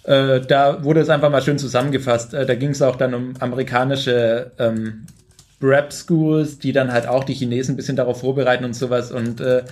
äh, 0.04 0.42
da 0.42 0.84
wurde 0.84 1.00
es 1.00 1.10
einfach 1.10 1.32
mal 1.32 1.42
schön 1.42 1.58
zusammengefasst. 1.58 2.34
Äh, 2.34 2.46
da 2.46 2.56
ging 2.56 2.70
es 2.70 2.82
auch 2.82 2.96
dann 2.96 3.14
um 3.14 3.34
amerikanische 3.40 4.52
ähm, 4.60 5.06
Rap 5.62 5.92
Schools, 5.92 6.60
die 6.60 6.72
dann 6.72 6.92
halt 6.92 7.08
auch 7.08 7.24
die 7.24 7.34
Chinesen 7.34 7.74
ein 7.74 7.78
bisschen 7.78 7.96
darauf 7.96 8.22
vorbereiten 8.22 8.64
und 8.64 8.74
sowas. 8.74 9.12
Und 9.12 9.42
äh, 9.42 9.64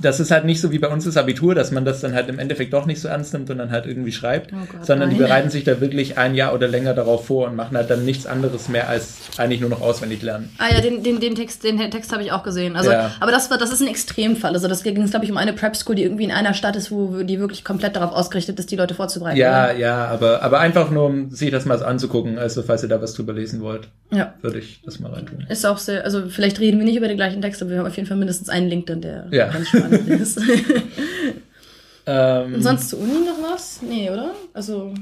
das 0.00 0.18
ist 0.18 0.32
halt 0.32 0.44
nicht 0.44 0.60
so 0.60 0.72
wie 0.72 0.78
bei 0.80 0.88
uns 0.88 1.04
das 1.04 1.16
Abitur, 1.16 1.54
dass 1.54 1.70
man 1.70 1.84
das 1.84 2.00
dann 2.00 2.14
halt 2.14 2.28
im 2.28 2.40
Endeffekt 2.40 2.72
doch 2.72 2.84
nicht 2.84 3.00
so 3.00 3.06
ernst 3.06 3.32
nimmt 3.32 3.48
und 3.50 3.58
dann 3.58 3.70
halt 3.70 3.86
irgendwie 3.86 4.10
schreibt, 4.10 4.52
oh 4.52 4.56
Gott, 4.70 4.84
sondern 4.84 5.08
nein. 5.08 5.18
die 5.18 5.22
bereiten 5.22 5.50
sich 5.50 5.62
da 5.62 5.80
wirklich 5.80 6.18
ein 6.18 6.34
Jahr 6.34 6.52
oder 6.52 6.66
länger 6.66 6.94
darauf 6.94 7.26
vor 7.26 7.46
und 7.46 7.54
machen 7.54 7.76
halt 7.76 7.90
dann 7.90 8.04
nichts 8.04 8.26
anderes 8.26 8.68
mehr 8.68 8.88
als 8.88 9.14
eigentlich 9.38 9.60
nur 9.60 9.70
noch 9.70 9.80
auswendig 9.80 10.22
lernen. 10.22 10.50
Ah 10.58 10.66
ja, 10.72 10.80
den, 10.80 11.04
den, 11.04 11.20
den 11.20 11.36
Text, 11.36 11.62
den 11.62 11.78
Text 11.92 12.12
habe 12.12 12.24
ich 12.24 12.32
auch 12.32 12.42
gesehen. 12.42 12.74
Also, 12.74 12.90
ja. 12.90 13.12
aber 13.20 13.30
das 13.30 13.50
war, 13.50 13.58
das 13.58 13.72
ist 13.72 13.82
ein 13.82 13.86
Extremfall. 13.86 14.54
Also 14.54 14.66
das 14.66 14.82
ging 14.82 15.00
es, 15.00 15.10
glaube 15.10 15.26
ich, 15.26 15.30
um 15.30 15.36
eine 15.36 15.52
Prep 15.52 15.76
School, 15.76 15.94
die 15.94 16.02
irgendwie 16.02 16.24
in 16.24 16.32
einer 16.32 16.54
Stadt 16.54 16.74
ist, 16.74 16.90
wo 16.90 17.22
die 17.22 17.38
wirklich 17.38 17.64
komplett 17.64 17.94
darauf 17.94 18.12
ausgerichtet 18.12 18.58
ist, 18.58 18.72
die 18.72 18.76
Leute 18.76 18.94
vorzubereiten. 18.94 19.38
Ja, 19.38 19.66
oder? 19.66 19.76
ja, 19.76 20.06
aber, 20.06 20.42
aber 20.42 20.58
einfach 20.58 20.90
nur, 20.90 21.04
um 21.04 21.30
sich 21.30 21.52
das 21.52 21.66
mal 21.66 21.80
anzugucken, 21.84 22.38
also 22.38 22.62
falls 22.62 22.82
ihr 22.82 22.88
da 22.88 23.00
was 23.00 23.14
drüber 23.14 23.32
lesen 23.32 23.60
wollt, 23.60 23.88
ja. 24.10 24.34
würde 24.42 24.58
ich 24.58 24.80
das 24.84 24.98
mal 24.98 25.12
reintun. 25.12 25.46
Ist 25.48 25.64
auch 25.64 25.78
sehr, 25.78 26.04
also 26.04 26.28
vielleicht 26.28 26.58
reden 26.58 26.78
wir 26.78 26.84
nicht 26.84 26.96
über 26.96 27.08
den 27.08 27.16
gleichen 27.16 27.40
Text, 27.42 27.62
aber 27.62 27.70
wir 27.70 27.78
haben 27.78 27.86
auf 27.86 27.96
jeden 27.96 28.08
Fall 28.08 28.16
mindestens 28.16 28.48
einen 28.48 28.68
Link 28.68 28.86
dann, 28.86 29.00
der 29.00 29.26
ja. 29.30 29.48
ganz 29.48 29.70
spannend 29.86 30.08
ist. 30.08 30.38
ähm, 32.06 32.54
Und 32.54 32.62
sonst 32.62 32.90
zur 32.90 33.00
Uni 33.00 33.12
noch 33.12 33.52
was? 33.52 33.80
Nee, 33.82 34.10
oder? 34.10 34.34
Also. 34.52 34.94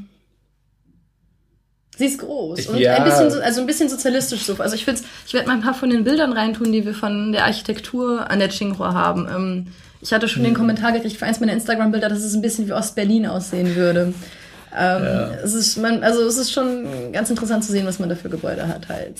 Sie 1.98 2.06
ist 2.06 2.18
groß 2.18 2.68
und 2.68 2.78
ja. 2.78 2.96
ein 2.96 3.04
bisschen, 3.04 3.42
also 3.42 3.60
ein 3.60 3.66
bisschen 3.66 3.88
sozialistisch 3.88 4.44
so. 4.44 4.56
Also 4.58 4.74
ich 4.74 4.84
finde, 4.84 5.02
ich 5.26 5.34
werde 5.34 5.46
mal 5.46 5.54
ein 5.54 5.60
paar 5.60 5.74
von 5.74 5.90
den 5.90 6.04
Bildern 6.04 6.32
reintun, 6.32 6.72
die 6.72 6.86
wir 6.86 6.94
von 6.94 7.32
der 7.32 7.44
Architektur 7.44 8.30
an 8.30 8.38
der 8.38 8.48
Tsinghua 8.48 8.94
haben. 8.94 9.28
Ähm, 9.28 9.66
ich 10.00 10.12
hatte 10.12 10.26
schon 10.26 10.42
mhm. 10.42 10.46
den 10.46 10.54
Kommentar 10.54 10.92
gekriegt 10.92 11.16
für 11.16 11.26
eins 11.26 11.38
meiner 11.38 11.52
Instagram-Bilder, 11.52 12.08
dass 12.08 12.24
es 12.24 12.34
ein 12.34 12.40
bisschen 12.40 12.66
wie 12.66 12.72
Ost-Berlin 12.72 13.26
aussehen 13.26 13.76
würde. 13.76 14.14
Ähm, 14.76 15.04
ja. 15.04 15.30
es 15.44 15.52
ist, 15.52 15.76
man, 15.76 16.02
also 16.02 16.22
es 16.22 16.38
ist 16.38 16.50
schon 16.50 17.12
ganz 17.12 17.28
interessant 17.28 17.62
zu 17.62 17.72
sehen, 17.72 17.86
was 17.86 17.98
man 17.98 18.08
da 18.08 18.16
für 18.16 18.30
Gebäude 18.30 18.66
hat 18.66 18.88
halt. 18.88 19.16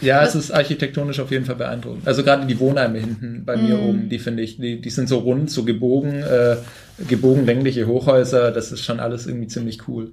Ja, 0.00 0.22
es 0.22 0.34
ist 0.34 0.50
architektonisch 0.50 1.20
auf 1.20 1.30
jeden 1.30 1.44
Fall 1.44 1.56
beeindruckend. 1.56 2.06
Also 2.06 2.24
gerade 2.24 2.46
die 2.46 2.58
Wohnheime 2.58 2.98
hinten 2.98 3.44
bei 3.44 3.56
mir 3.56 3.76
mm. 3.76 3.88
oben, 3.88 4.08
die 4.08 4.18
finde 4.18 4.42
ich, 4.42 4.56
die, 4.56 4.80
die 4.80 4.90
sind 4.90 5.08
so 5.08 5.18
rund, 5.18 5.50
so 5.50 5.64
gebogen, 5.64 6.22
äh, 6.22 6.56
gebogen 7.08 7.46
längliche 7.46 7.86
Hochhäuser, 7.86 8.50
das 8.50 8.72
ist 8.72 8.84
schon 8.84 9.00
alles 9.00 9.26
irgendwie 9.26 9.46
ziemlich 9.46 9.88
cool. 9.88 10.12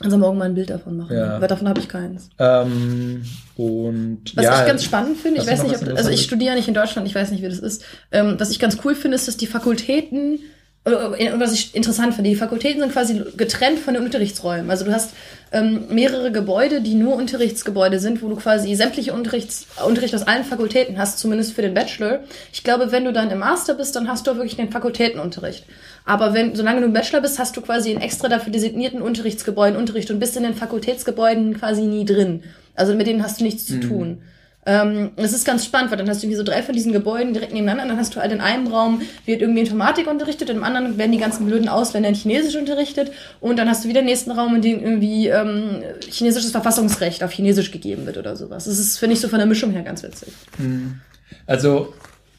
Also 0.00 0.18
morgen 0.18 0.38
mal 0.38 0.46
ein 0.46 0.54
Bild 0.54 0.70
davon 0.70 0.96
machen, 0.96 1.16
ja. 1.16 1.40
weil 1.40 1.48
davon 1.48 1.68
habe 1.68 1.78
ich 1.78 1.88
keins. 1.88 2.28
Ähm, 2.38 3.22
und 3.56 4.22
was 4.34 4.44
ja, 4.44 4.60
ich 4.60 4.66
ganz 4.66 4.84
spannend 4.84 5.16
finde, 5.16 5.40
ich 5.40 5.46
weiß 5.46 5.62
nicht, 5.62 5.76
ob, 5.76 5.96
also 5.96 6.10
ich 6.10 6.22
studiere 6.22 6.56
nicht 6.56 6.66
in 6.66 6.74
Deutschland, 6.74 7.06
ich 7.06 7.14
weiß 7.14 7.30
nicht, 7.30 7.42
wie 7.42 7.48
das 7.48 7.60
ist. 7.60 7.84
Ähm, 8.10 8.34
was 8.38 8.50
ich 8.50 8.58
ganz 8.58 8.78
cool 8.84 8.94
finde, 8.94 9.14
ist, 9.14 9.28
dass 9.28 9.36
die 9.36 9.46
Fakultäten 9.46 10.40
was 10.84 11.52
ich 11.54 11.74
interessant 11.74 12.14
finde, 12.14 12.28
die 12.28 12.36
Fakultäten 12.36 12.80
sind 12.80 12.92
quasi 12.92 13.22
getrennt 13.36 13.78
von 13.78 13.94
den 13.94 14.02
Unterrichtsräumen. 14.02 14.70
Also 14.70 14.84
du 14.84 14.92
hast 14.92 15.14
ähm, 15.50 15.84
mehrere 15.88 16.30
Gebäude, 16.30 16.82
die 16.82 16.94
nur 16.94 17.16
Unterrichtsgebäude 17.16 17.98
sind, 17.98 18.20
wo 18.22 18.28
du 18.28 18.36
quasi 18.36 18.74
sämtliche 18.74 19.14
Unterrichts, 19.14 19.66
Unterricht 19.86 20.14
aus 20.14 20.24
allen 20.24 20.44
Fakultäten 20.44 20.98
hast, 20.98 21.18
zumindest 21.18 21.54
für 21.54 21.62
den 21.62 21.72
Bachelor. 21.72 22.20
Ich 22.52 22.64
glaube, 22.64 22.92
wenn 22.92 23.06
du 23.06 23.14
dann 23.14 23.30
im 23.30 23.38
Master 23.38 23.74
bist, 23.74 23.96
dann 23.96 24.08
hast 24.08 24.26
du 24.26 24.32
auch 24.32 24.36
wirklich 24.36 24.56
den 24.56 24.70
Fakultätenunterricht. 24.70 25.64
Aber 26.04 26.34
wenn, 26.34 26.54
solange 26.54 26.80
du 26.80 26.86
im 26.86 26.92
Bachelor 26.92 27.22
bist, 27.22 27.38
hast 27.38 27.56
du 27.56 27.62
quasi 27.62 27.90
in 27.90 28.02
extra 28.02 28.28
dafür 28.28 28.52
designierten 28.52 29.00
Unterrichtsgebäuden 29.00 29.78
Unterricht 29.78 30.10
und 30.10 30.18
bist 30.18 30.36
in 30.36 30.42
den 30.42 30.54
Fakultätsgebäuden 30.54 31.58
quasi 31.58 31.82
nie 31.82 32.04
drin. 32.04 32.42
Also 32.74 32.94
mit 32.94 33.06
denen 33.06 33.22
hast 33.22 33.40
du 33.40 33.44
nichts 33.44 33.64
zu 33.64 33.76
mhm. 33.76 33.80
tun. 33.80 34.22
Ähm, 34.66 35.10
das 35.16 35.32
ist 35.32 35.44
ganz 35.44 35.64
spannend, 35.64 35.90
weil 35.90 35.98
dann 35.98 36.08
hast 36.08 36.22
du 36.22 36.26
irgendwie 36.26 36.38
so 36.38 36.42
drei 36.42 36.62
von 36.62 36.74
diesen 36.74 36.92
Gebäuden 36.92 37.34
direkt 37.34 37.52
nebeneinander. 37.52 37.92
Dann 37.94 37.98
hast 37.98 38.16
du 38.16 38.20
halt 38.20 38.32
in 38.32 38.40
einem 38.40 38.66
Raum 38.66 39.02
wird 39.26 39.42
irgendwie 39.42 39.60
Informatik 39.60 40.06
unterrichtet, 40.06 40.48
im 40.50 40.64
anderen 40.64 40.96
werden 40.96 41.12
die 41.12 41.18
ganzen 41.18 41.46
blöden 41.46 41.68
Ausländer 41.68 42.08
in 42.08 42.14
Chinesisch 42.14 42.56
unterrichtet 42.56 43.12
und 43.40 43.58
dann 43.58 43.68
hast 43.68 43.84
du 43.84 43.88
wieder 43.88 44.00
den 44.00 44.06
nächsten 44.06 44.30
Raum, 44.30 44.54
in 44.56 44.62
dem 44.62 44.82
irgendwie 44.82 45.28
ähm, 45.28 45.82
chinesisches 46.08 46.50
Verfassungsrecht 46.50 47.22
auf 47.22 47.32
Chinesisch 47.32 47.70
gegeben 47.70 48.06
wird 48.06 48.16
oder 48.16 48.36
sowas. 48.36 48.64
Das 48.64 48.78
ist, 48.78 48.98
finde 48.98 49.14
ich, 49.14 49.20
so 49.20 49.28
von 49.28 49.38
der 49.38 49.46
Mischung 49.46 49.70
her 49.72 49.82
ganz 49.82 50.02
witzig. 50.02 50.32
Mhm. 50.58 51.00
Also 51.46 51.92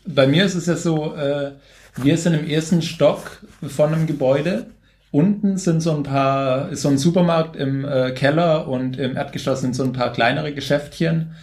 bei 0.05 0.27
mir 0.27 0.45
ist 0.45 0.55
es 0.55 0.65
ja 0.65 0.75
so, 0.75 1.15
äh, 1.15 1.51
wir 1.97 2.17
sind 2.17 2.33
im 2.33 2.47
ersten 2.47 2.81
Stock 2.81 3.41
von 3.67 3.93
einem 3.93 4.07
Gebäude. 4.07 4.67
Unten 5.11 5.57
sind 5.57 5.81
so 5.81 5.95
ein 5.95 6.03
paar, 6.03 6.69
ist 6.69 6.81
so 6.81 6.89
ein 6.89 6.97
Supermarkt 6.97 7.55
im 7.55 7.85
äh, 7.85 8.11
Keller 8.11 8.67
und 8.67 8.97
im 8.97 9.15
Erdgeschoss 9.15 9.61
sind 9.61 9.75
so 9.75 9.83
ein 9.83 9.93
paar 9.93 10.11
kleinere 10.11 10.53
Geschäftchen. 10.53 11.35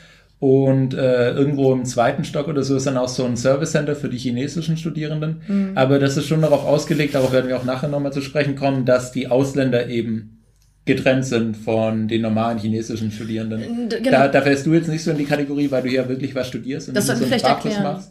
Und 0.43 0.93
äh, 0.93 1.31
irgendwo 1.31 1.73
im 1.73 1.85
zweiten 1.85 2.25
Stock 2.25 2.49
oder 2.49 2.65
so 2.65 2.75
ist 2.75 2.89
dann 2.89 2.97
auch 2.97 3.07
so 3.07 3.25
ein 3.25 3.37
Service 3.37 3.71
Center 3.71 3.95
für 3.95 4.09
die 4.09 4.19
chinesischen 4.19 4.77
Studierenden. 4.77 5.41
Mhm. 5.47 5.73
Aber 5.77 6.01
das 6.01 6.17
ist 6.17 6.27
schon 6.27 6.43
darauf 6.43 6.65
ausgelegt, 6.65 7.15
darauf 7.15 7.31
werden 7.31 7.47
wir 7.47 7.57
auch 7.57 7.63
nachher 7.63 7.89
nochmal 7.89 8.13
zu 8.13 8.21
sprechen 8.23 8.57
kommen, 8.57 8.85
dass 8.85 9.13
die 9.13 9.29
Ausländer 9.29 9.87
eben 9.87 10.43
getrennt 10.85 11.27
sind 11.27 11.57
von 11.57 12.09
den 12.09 12.23
normalen 12.23 12.59
chinesischen 12.59 13.13
Studierenden. 13.13 13.89
Genau. 13.89 14.11
Da, 14.11 14.27
da 14.27 14.43
fällst 14.43 14.67
du 14.67 14.75
jetzt 14.75 14.89
nicht 14.89 15.05
so 15.05 15.13
in 15.13 15.19
die 15.19 15.27
Kategorie, 15.27 15.71
weil 15.71 15.85
du 15.85 15.91
ja 15.91 16.09
wirklich 16.09 16.35
was 16.35 16.49
studierst 16.49 16.89
und 16.89 16.97
das 16.97 17.07
so 17.07 17.13
einen 17.13 17.23
vielleicht 17.23 17.45
erklären. 17.45 17.85
machst. 17.85 18.11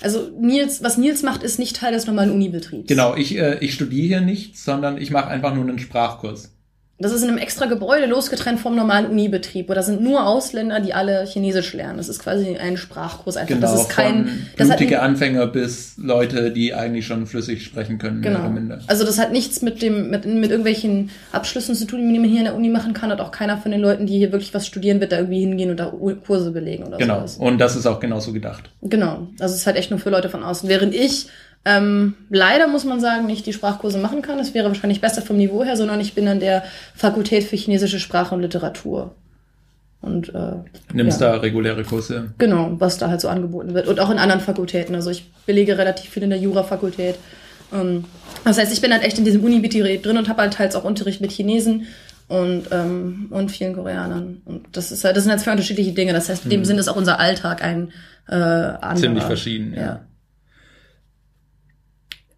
Also 0.00 0.30
Nils, 0.40 0.82
was 0.82 0.96
Nils 0.96 1.22
macht, 1.22 1.42
ist 1.42 1.58
nicht 1.58 1.76
Teil 1.76 1.92
des 1.92 2.06
normalen 2.06 2.30
Unibetriebs. 2.30 2.88
Genau, 2.88 3.14
ich, 3.16 3.36
äh, 3.36 3.58
ich 3.60 3.74
studiere 3.74 4.06
hier 4.06 4.20
nichts, 4.22 4.64
sondern 4.64 4.96
ich 4.96 5.10
mache 5.10 5.28
einfach 5.28 5.54
nur 5.54 5.64
einen 5.64 5.78
Sprachkurs. 5.78 6.54
Das 7.00 7.12
ist 7.12 7.22
in 7.22 7.30
einem 7.30 7.38
extra 7.38 7.64
Gebäude 7.64 8.04
losgetrennt 8.04 8.60
vom 8.60 8.76
normalen 8.76 9.06
Unibetrieb. 9.06 9.70
Oder 9.70 9.82
sind 9.82 10.02
nur 10.02 10.26
Ausländer, 10.26 10.80
die 10.80 10.92
alle 10.92 11.24
Chinesisch 11.24 11.72
lernen. 11.72 11.96
Das 11.96 12.10
ist 12.10 12.18
quasi 12.18 12.58
ein 12.58 12.76
Sprachkurs 12.76 13.38
einfach. 13.38 13.54
Genau, 13.54 13.72
das 13.72 13.80
ist 13.80 13.88
kein. 13.88 14.46
Das 14.58 14.68
blutige 14.68 14.98
hat, 14.98 15.04
Anfänger 15.04 15.46
bis 15.46 15.94
Leute, 15.96 16.50
die 16.50 16.74
eigentlich 16.74 17.06
schon 17.06 17.26
flüssig 17.26 17.64
sprechen 17.64 17.98
können. 17.98 18.20
Genau. 18.20 18.52
Also 18.86 19.04
das 19.04 19.18
hat 19.18 19.32
nichts 19.32 19.62
mit 19.62 19.80
dem 19.80 20.10
mit, 20.10 20.26
mit 20.26 20.50
irgendwelchen 20.50 21.10
Abschlüssen 21.32 21.74
zu 21.74 21.86
tun, 21.86 22.00
die 22.12 22.18
man 22.18 22.28
hier 22.28 22.40
in 22.40 22.44
der 22.44 22.54
Uni 22.54 22.68
machen 22.68 22.92
kann. 22.92 23.10
Und 23.10 23.20
auch 23.20 23.30
keiner 23.30 23.56
von 23.56 23.72
den 23.72 23.80
Leuten, 23.80 24.06
die 24.06 24.18
hier 24.18 24.30
wirklich 24.30 24.52
was 24.52 24.66
studieren, 24.66 25.00
wird 25.00 25.12
da 25.12 25.18
irgendwie 25.18 25.40
hingehen 25.40 25.70
und 25.70 25.78
da 25.78 25.92
Kurse 26.26 26.50
belegen 26.50 26.84
oder 26.84 26.98
genau. 26.98 27.16
sowas. 27.20 27.38
Genau. 27.38 27.50
Und 27.50 27.58
das 27.58 27.76
ist 27.76 27.86
auch 27.86 28.00
genauso 28.00 28.34
gedacht. 28.34 28.70
Genau. 28.82 29.28
Also 29.38 29.54
es 29.54 29.60
ist 29.62 29.66
halt 29.66 29.76
echt 29.76 29.90
nur 29.90 30.00
für 30.00 30.10
Leute 30.10 30.28
von 30.28 30.42
außen. 30.42 30.68
Während 30.68 30.94
ich 30.94 31.28
ähm, 31.64 32.14
leider 32.30 32.68
muss 32.68 32.84
man 32.84 33.00
sagen, 33.00 33.26
nicht 33.26 33.44
die 33.46 33.52
Sprachkurse 33.52 33.98
machen 33.98 34.22
kann. 34.22 34.38
Es 34.38 34.54
wäre 34.54 34.68
wahrscheinlich 34.68 35.00
besser 35.00 35.22
vom 35.22 35.36
Niveau 35.36 35.62
her, 35.62 35.76
sondern 35.76 36.00
ich 36.00 36.14
bin 36.14 36.26
an 36.26 36.40
der 36.40 36.64
Fakultät 36.94 37.44
für 37.44 37.56
chinesische 37.56 38.00
Sprache 38.00 38.34
und 38.34 38.40
Literatur. 38.40 39.14
Und 40.00 40.34
äh, 40.34 40.52
nimmst 40.94 41.20
ja. 41.20 41.32
da 41.32 41.40
reguläre 41.40 41.84
Kurse. 41.84 42.32
Genau, 42.38 42.74
was 42.78 42.96
da 42.96 43.10
halt 43.10 43.20
so 43.20 43.28
angeboten 43.28 43.74
wird. 43.74 43.86
Und 43.86 44.00
auch 44.00 44.08
in 44.08 44.18
anderen 44.18 44.40
Fakultäten. 44.40 44.94
Also 44.94 45.10
ich 45.10 45.30
belege 45.44 45.76
relativ 45.76 46.08
viel 46.10 46.22
in 46.22 46.30
der 46.30 46.38
Jura-Fakultät. 46.38 47.16
Ähm, 47.70 48.04
das 48.44 48.56
heißt, 48.56 48.72
ich 48.72 48.80
bin 48.80 48.92
halt 48.92 49.02
echt 49.02 49.18
in 49.18 49.26
diesem 49.26 49.44
Uni-Betrieb 49.44 50.02
drin 50.02 50.16
und 50.16 50.30
habe 50.30 50.40
halt 50.40 50.54
teils 50.54 50.74
auch 50.74 50.84
Unterricht 50.84 51.20
mit 51.20 51.30
Chinesen 51.30 51.86
und, 52.28 52.68
ähm, 52.72 53.26
und 53.28 53.50
vielen 53.50 53.74
Koreanern. 53.74 54.40
Und 54.46 54.68
das 54.72 54.90
ist 54.90 55.04
halt, 55.04 55.18
das 55.18 55.24
sind 55.24 55.32
halt 55.32 55.42
zwei 55.42 55.50
unterschiedliche 55.50 55.92
Dinge. 55.92 56.14
Das 56.14 56.30
heißt, 56.30 56.44
in 56.44 56.50
dem 56.50 56.60
mhm. 56.60 56.64
Sinne 56.64 56.80
ist 56.80 56.88
auch 56.88 56.96
unser 56.96 57.20
Alltag 57.20 57.62
ein 57.62 57.92
äh, 58.26 58.34
anderer. 58.34 58.96
Ziemlich 58.96 59.24
verschieden, 59.24 59.74
ja. 59.74 59.82
ja. 59.82 60.00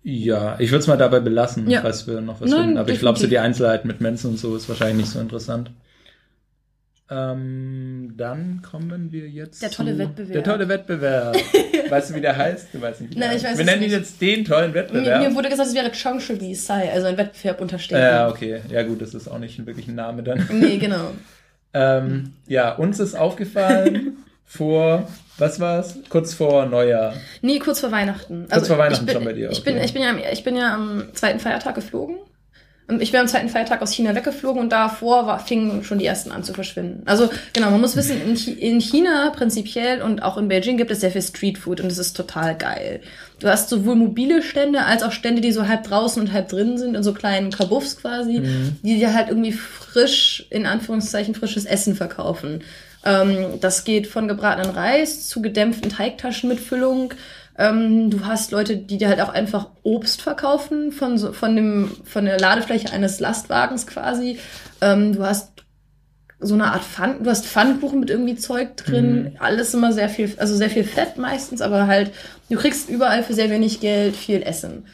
Ja, 0.04 0.56
ich 0.58 0.70
würde 0.70 0.80
es 0.80 0.86
mal 0.88 0.96
dabei 0.96 1.20
belassen, 1.20 1.70
ja. 1.70 1.80
falls 1.80 2.06
wir 2.06 2.20
noch 2.20 2.40
was 2.40 2.50
Nein, 2.50 2.60
finden. 2.60 2.76
Aber 2.76 2.86
definitiv. 2.86 2.94
ich 2.94 3.00
glaube, 3.00 3.18
so 3.20 3.26
die 3.28 3.38
Einzelheiten 3.38 3.86
mit 3.86 4.00
Mensen 4.00 4.30
und 4.30 4.38
so 4.38 4.56
ist 4.56 4.68
wahrscheinlich 4.68 4.96
nicht 5.06 5.12
so 5.12 5.20
interessant. 5.20 5.70
Ähm, 7.12 8.14
dann 8.16 8.62
kommen 8.62 9.12
wir 9.12 9.28
jetzt. 9.28 9.62
Der 9.62 9.70
tolle 9.70 9.98
Wettbewerb. 9.98 10.32
Der 10.32 10.44
tolle 10.44 10.68
Wettbewerb. 10.68 11.36
weißt 11.90 12.10
du, 12.10 12.14
wie 12.14 12.20
der 12.22 12.36
heißt? 12.36 12.68
Du 12.72 12.80
weißt 12.80 13.02
nicht, 13.02 13.14
wie 13.14 13.18
Nein, 13.18 13.36
ich 13.36 13.44
weiß 13.44 13.58
Wir 13.58 13.64
nennen 13.64 13.82
ihn 13.82 13.90
jetzt 13.90 14.20
den 14.20 14.44
tollen 14.44 14.72
Wettbewerb. 14.72 15.20
Mir, 15.20 15.28
mir 15.28 15.34
wurde 15.34 15.50
gesagt, 15.50 15.68
es 15.68 15.74
wäre 15.74 15.90
Chongshubi 15.90 16.54
Sai, 16.54 16.90
also 16.90 17.08
ein 17.08 17.18
Wettbewerb 17.18 17.60
untersteht. 17.60 17.98
Ja, 17.98 18.28
okay. 18.28 18.62
Ja, 18.70 18.82
gut, 18.82 19.02
das 19.02 19.12
ist 19.12 19.28
auch 19.28 19.38
nicht 19.38 19.64
wirklich 19.66 19.88
ein 19.88 19.94
Name 19.94 20.22
dann. 20.22 20.48
Nee, 20.52 20.78
genau. 20.78 21.10
ähm, 21.74 22.32
ja, 22.46 22.74
uns 22.74 22.98
ist 22.98 23.14
aufgefallen 23.14 24.16
vor 24.44 25.06
was 25.38 25.60
war's? 25.60 25.96
Kurz 26.08 26.34
vor 26.34 26.66
Neujahr. 26.66 27.14
Nee, 27.40 27.58
kurz 27.58 27.80
vor 27.80 27.90
Weihnachten. 27.90 28.42
Kurz 28.42 28.52
also 28.52 28.66
vor 28.66 28.78
Weihnachten 28.78 29.06
bin, 29.06 29.14
schon 29.14 29.24
bei 29.24 29.32
dir. 29.32 29.46
Okay. 29.46 29.56
Ich, 29.56 29.64
bin, 29.64 29.76
ich, 29.78 29.92
bin 29.92 30.02
ja, 30.02 30.14
ich 30.30 30.44
bin 30.44 30.56
ja 30.56 30.74
am 30.74 31.08
zweiten 31.14 31.40
Feiertag 31.40 31.74
geflogen. 31.74 32.16
Ich 32.98 33.12
wäre 33.12 33.22
am 33.22 33.28
zweiten 33.28 33.48
Feiertag 33.48 33.80
aus 33.80 33.92
China 33.92 34.14
weggeflogen 34.14 34.60
und 34.60 34.70
davor 34.70 35.26
war, 35.26 35.38
fingen 35.38 35.84
schon 35.84 35.98
die 35.98 36.04
ersten 36.04 36.32
an 36.32 36.42
zu 36.42 36.52
verschwinden. 36.52 37.02
Also 37.06 37.30
genau, 37.52 37.70
man 37.70 37.80
muss 37.80 37.96
wissen, 37.96 38.20
in, 38.20 38.36
in 38.58 38.80
China 38.80 39.30
prinzipiell 39.30 40.02
und 40.02 40.22
auch 40.22 40.36
in 40.36 40.48
Beijing 40.48 40.76
gibt 40.76 40.90
es 40.90 41.00
sehr 41.00 41.12
viel 41.12 41.22
Streetfood 41.22 41.80
und 41.80 41.90
es 41.90 41.98
ist 41.98 42.16
total 42.16 42.56
geil. 42.56 43.00
Du 43.38 43.48
hast 43.48 43.68
sowohl 43.68 43.94
mobile 43.94 44.42
Stände 44.42 44.84
als 44.84 45.02
auch 45.02 45.12
Stände, 45.12 45.40
die 45.40 45.52
so 45.52 45.68
halb 45.68 45.84
draußen 45.84 46.20
und 46.20 46.32
halb 46.32 46.48
drin 46.48 46.76
sind, 46.76 46.94
in 46.94 47.02
so 47.02 47.14
kleinen 47.14 47.50
Kabuffs 47.50 47.96
quasi, 47.96 48.40
mhm. 48.40 48.76
die 48.82 48.96
dir 48.96 49.14
halt 49.14 49.28
irgendwie 49.28 49.52
frisch, 49.52 50.46
in 50.50 50.66
Anführungszeichen, 50.66 51.34
frisches 51.34 51.64
Essen 51.64 51.94
verkaufen. 51.94 52.62
Ähm, 53.04 53.60
das 53.60 53.84
geht 53.84 54.06
von 54.06 54.28
gebratenen 54.28 54.70
Reis 54.70 55.28
zu 55.28 55.42
gedämpften 55.42 55.90
Teigtaschen 55.90 56.48
mit 56.48 56.60
Füllung. 56.60 57.14
Ähm, 57.58 58.10
du 58.10 58.24
hast 58.24 58.52
Leute, 58.52 58.76
die 58.76 58.98
dir 58.98 59.08
halt 59.08 59.20
auch 59.20 59.28
einfach 59.28 59.68
Obst 59.82 60.22
verkaufen 60.22 60.92
von, 60.92 61.18
so, 61.18 61.32
von, 61.32 61.54
dem, 61.54 61.90
von 62.04 62.24
der 62.24 62.38
Ladefläche 62.38 62.92
eines 62.92 63.20
Lastwagens 63.20 63.86
quasi. 63.86 64.38
Ähm, 64.80 65.14
du 65.14 65.24
hast 65.24 65.52
so 66.42 66.54
eine 66.54 66.72
Art 66.72 66.82
Pfann, 66.82 67.22
du 67.22 67.30
hast 67.30 67.46
Pfannkuchen 67.46 68.00
mit 68.00 68.10
irgendwie 68.10 68.34
Zeug 68.34 68.76
drin, 68.76 69.22
mhm. 69.22 69.36
alles 69.38 69.74
immer 69.74 69.92
sehr 69.92 70.08
viel, 70.08 70.32
also 70.38 70.56
sehr 70.56 70.70
viel 70.70 70.82
Fett 70.82 71.16
meistens, 71.16 71.60
aber 71.60 71.86
halt, 71.86 72.10
du 72.50 72.56
kriegst 72.56 72.88
überall 72.88 73.22
für 73.22 73.34
sehr 73.34 73.48
wenig 73.48 73.80
Geld 73.80 74.16
viel 74.16 74.42
Essen. 74.42 74.86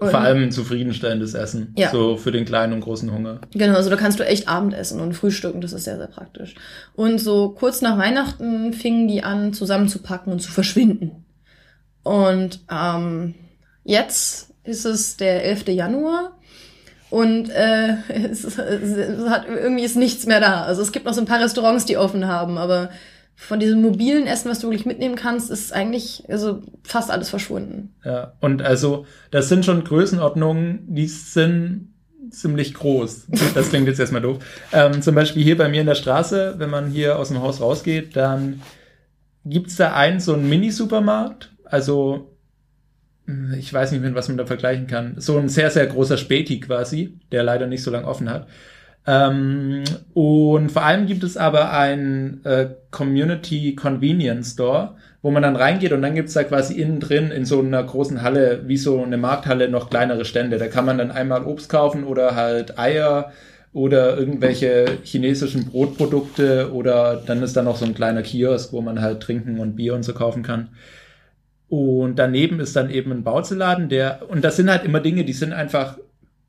Und 0.00 0.10
Vor 0.10 0.20
allem 0.20 0.44
ein 0.44 0.50
zufriedenstellendes 0.50 1.34
Essen. 1.34 1.74
Ja. 1.76 1.90
So 1.90 2.16
für 2.16 2.32
den 2.32 2.46
kleinen 2.46 2.72
und 2.72 2.80
großen 2.80 3.12
Hunger. 3.12 3.42
Genau, 3.52 3.74
also 3.74 3.90
da 3.90 3.96
kannst 3.96 4.18
du 4.18 4.26
echt 4.26 4.48
Abendessen 4.48 4.98
und 4.98 5.12
frühstücken, 5.12 5.60
das 5.60 5.74
ist 5.74 5.84
sehr, 5.84 5.98
sehr 5.98 6.06
praktisch. 6.06 6.54
Und 6.94 7.18
so 7.18 7.50
kurz 7.50 7.82
nach 7.82 7.98
Weihnachten 7.98 8.72
fingen 8.72 9.08
die 9.08 9.22
an, 9.22 9.52
zusammenzupacken 9.52 10.32
und 10.32 10.40
zu 10.40 10.50
verschwinden. 10.50 11.26
Und 12.02 12.60
ähm, 12.70 13.34
jetzt 13.84 14.54
ist 14.64 14.86
es 14.86 15.18
der 15.18 15.44
11. 15.44 15.68
Januar 15.68 16.32
und 17.10 17.50
äh, 17.50 17.96
es, 18.08 18.44
es 18.44 18.58
hat, 19.28 19.46
irgendwie 19.48 19.84
ist 19.84 19.96
nichts 19.96 20.24
mehr 20.24 20.40
da. 20.40 20.62
Also 20.62 20.80
es 20.80 20.92
gibt 20.92 21.04
noch 21.04 21.12
so 21.12 21.20
ein 21.20 21.26
paar 21.26 21.40
Restaurants, 21.40 21.84
die 21.84 21.98
offen 21.98 22.26
haben, 22.26 22.56
aber 22.56 22.88
von 23.40 23.58
diesem 23.58 23.80
mobilen 23.80 24.26
Essen, 24.26 24.50
was 24.50 24.60
du 24.60 24.68
wirklich 24.68 24.84
mitnehmen 24.84 25.16
kannst, 25.16 25.50
ist 25.50 25.72
eigentlich 25.72 26.24
also 26.28 26.62
fast 26.82 27.10
alles 27.10 27.30
verschwunden. 27.30 27.94
Ja, 28.04 28.34
und 28.40 28.60
also 28.60 29.06
das 29.30 29.48
sind 29.48 29.64
schon 29.64 29.82
Größenordnungen, 29.82 30.84
die 30.86 31.06
sind 31.06 31.94
ziemlich 32.30 32.74
groß. 32.74 33.28
Das 33.54 33.70
klingt 33.70 33.88
jetzt 33.88 33.98
erstmal 33.98 34.20
doof. 34.20 34.44
Ähm, 34.72 35.00
zum 35.00 35.14
Beispiel 35.14 35.42
hier 35.42 35.56
bei 35.56 35.68
mir 35.70 35.80
in 35.80 35.86
der 35.86 35.94
Straße, 35.94 36.56
wenn 36.58 36.68
man 36.68 36.90
hier 36.90 37.18
aus 37.18 37.28
dem 37.28 37.40
Haus 37.40 37.62
rausgeht, 37.62 38.14
dann 38.14 38.60
gibt's 39.46 39.76
da 39.76 39.94
einen 39.94 40.20
so 40.20 40.34
einen 40.34 40.48
Mini-Supermarkt. 40.48 41.50
Also 41.64 42.36
ich 43.58 43.72
weiß 43.72 43.92
nicht, 43.92 44.02
mit 44.02 44.14
was 44.14 44.28
man 44.28 44.36
da 44.36 44.44
vergleichen 44.44 44.86
kann. 44.86 45.14
So 45.16 45.38
ein 45.38 45.48
sehr, 45.48 45.70
sehr 45.70 45.86
großer 45.86 46.18
Späti 46.18 46.60
quasi, 46.60 47.18
der 47.32 47.42
leider 47.42 47.66
nicht 47.66 47.82
so 47.82 47.90
lange 47.90 48.06
offen 48.06 48.28
hat. 48.28 48.48
Ähm, 49.10 49.82
und 50.14 50.70
vor 50.70 50.84
allem 50.84 51.06
gibt 51.06 51.24
es 51.24 51.36
aber 51.36 51.72
ein 51.72 52.44
äh, 52.44 52.68
Community 52.92 53.74
Convenience 53.74 54.52
Store, 54.52 54.94
wo 55.20 55.32
man 55.32 55.42
dann 55.42 55.56
reingeht 55.56 55.92
und 55.92 56.02
dann 56.02 56.14
gibt's 56.14 56.34
da 56.34 56.44
quasi 56.44 56.80
innen 56.80 57.00
drin 57.00 57.32
in 57.32 57.44
so 57.44 57.58
einer 57.58 57.82
großen 57.82 58.22
Halle, 58.22 58.62
wie 58.68 58.76
so 58.76 59.02
eine 59.02 59.16
Markthalle, 59.16 59.68
noch 59.68 59.90
kleinere 59.90 60.24
Stände. 60.24 60.58
Da 60.58 60.68
kann 60.68 60.86
man 60.86 60.98
dann 60.98 61.10
einmal 61.10 61.44
Obst 61.44 61.68
kaufen 61.68 62.04
oder 62.04 62.36
halt 62.36 62.78
Eier 62.78 63.32
oder 63.72 64.16
irgendwelche 64.16 64.98
chinesischen 65.02 65.66
Brotprodukte 65.66 66.72
oder 66.72 67.16
dann 67.16 67.42
ist 67.42 67.56
da 67.56 67.62
noch 67.62 67.76
so 67.76 67.86
ein 67.86 67.94
kleiner 67.94 68.22
Kiosk, 68.22 68.72
wo 68.72 68.80
man 68.80 69.00
halt 69.00 69.20
trinken 69.20 69.58
und 69.58 69.74
Bier 69.74 69.94
und 69.94 70.04
so 70.04 70.14
kaufen 70.14 70.44
kann. 70.44 70.68
Und 71.68 72.16
daneben 72.16 72.60
ist 72.60 72.76
dann 72.76 72.90
eben 72.90 73.10
ein 73.10 73.24
Bauzeladen, 73.24 73.88
der, 73.88 74.28
und 74.28 74.44
das 74.44 74.56
sind 74.56 74.70
halt 74.70 74.84
immer 74.84 75.00
Dinge, 75.00 75.24
die 75.24 75.32
sind 75.32 75.52
einfach 75.52 75.98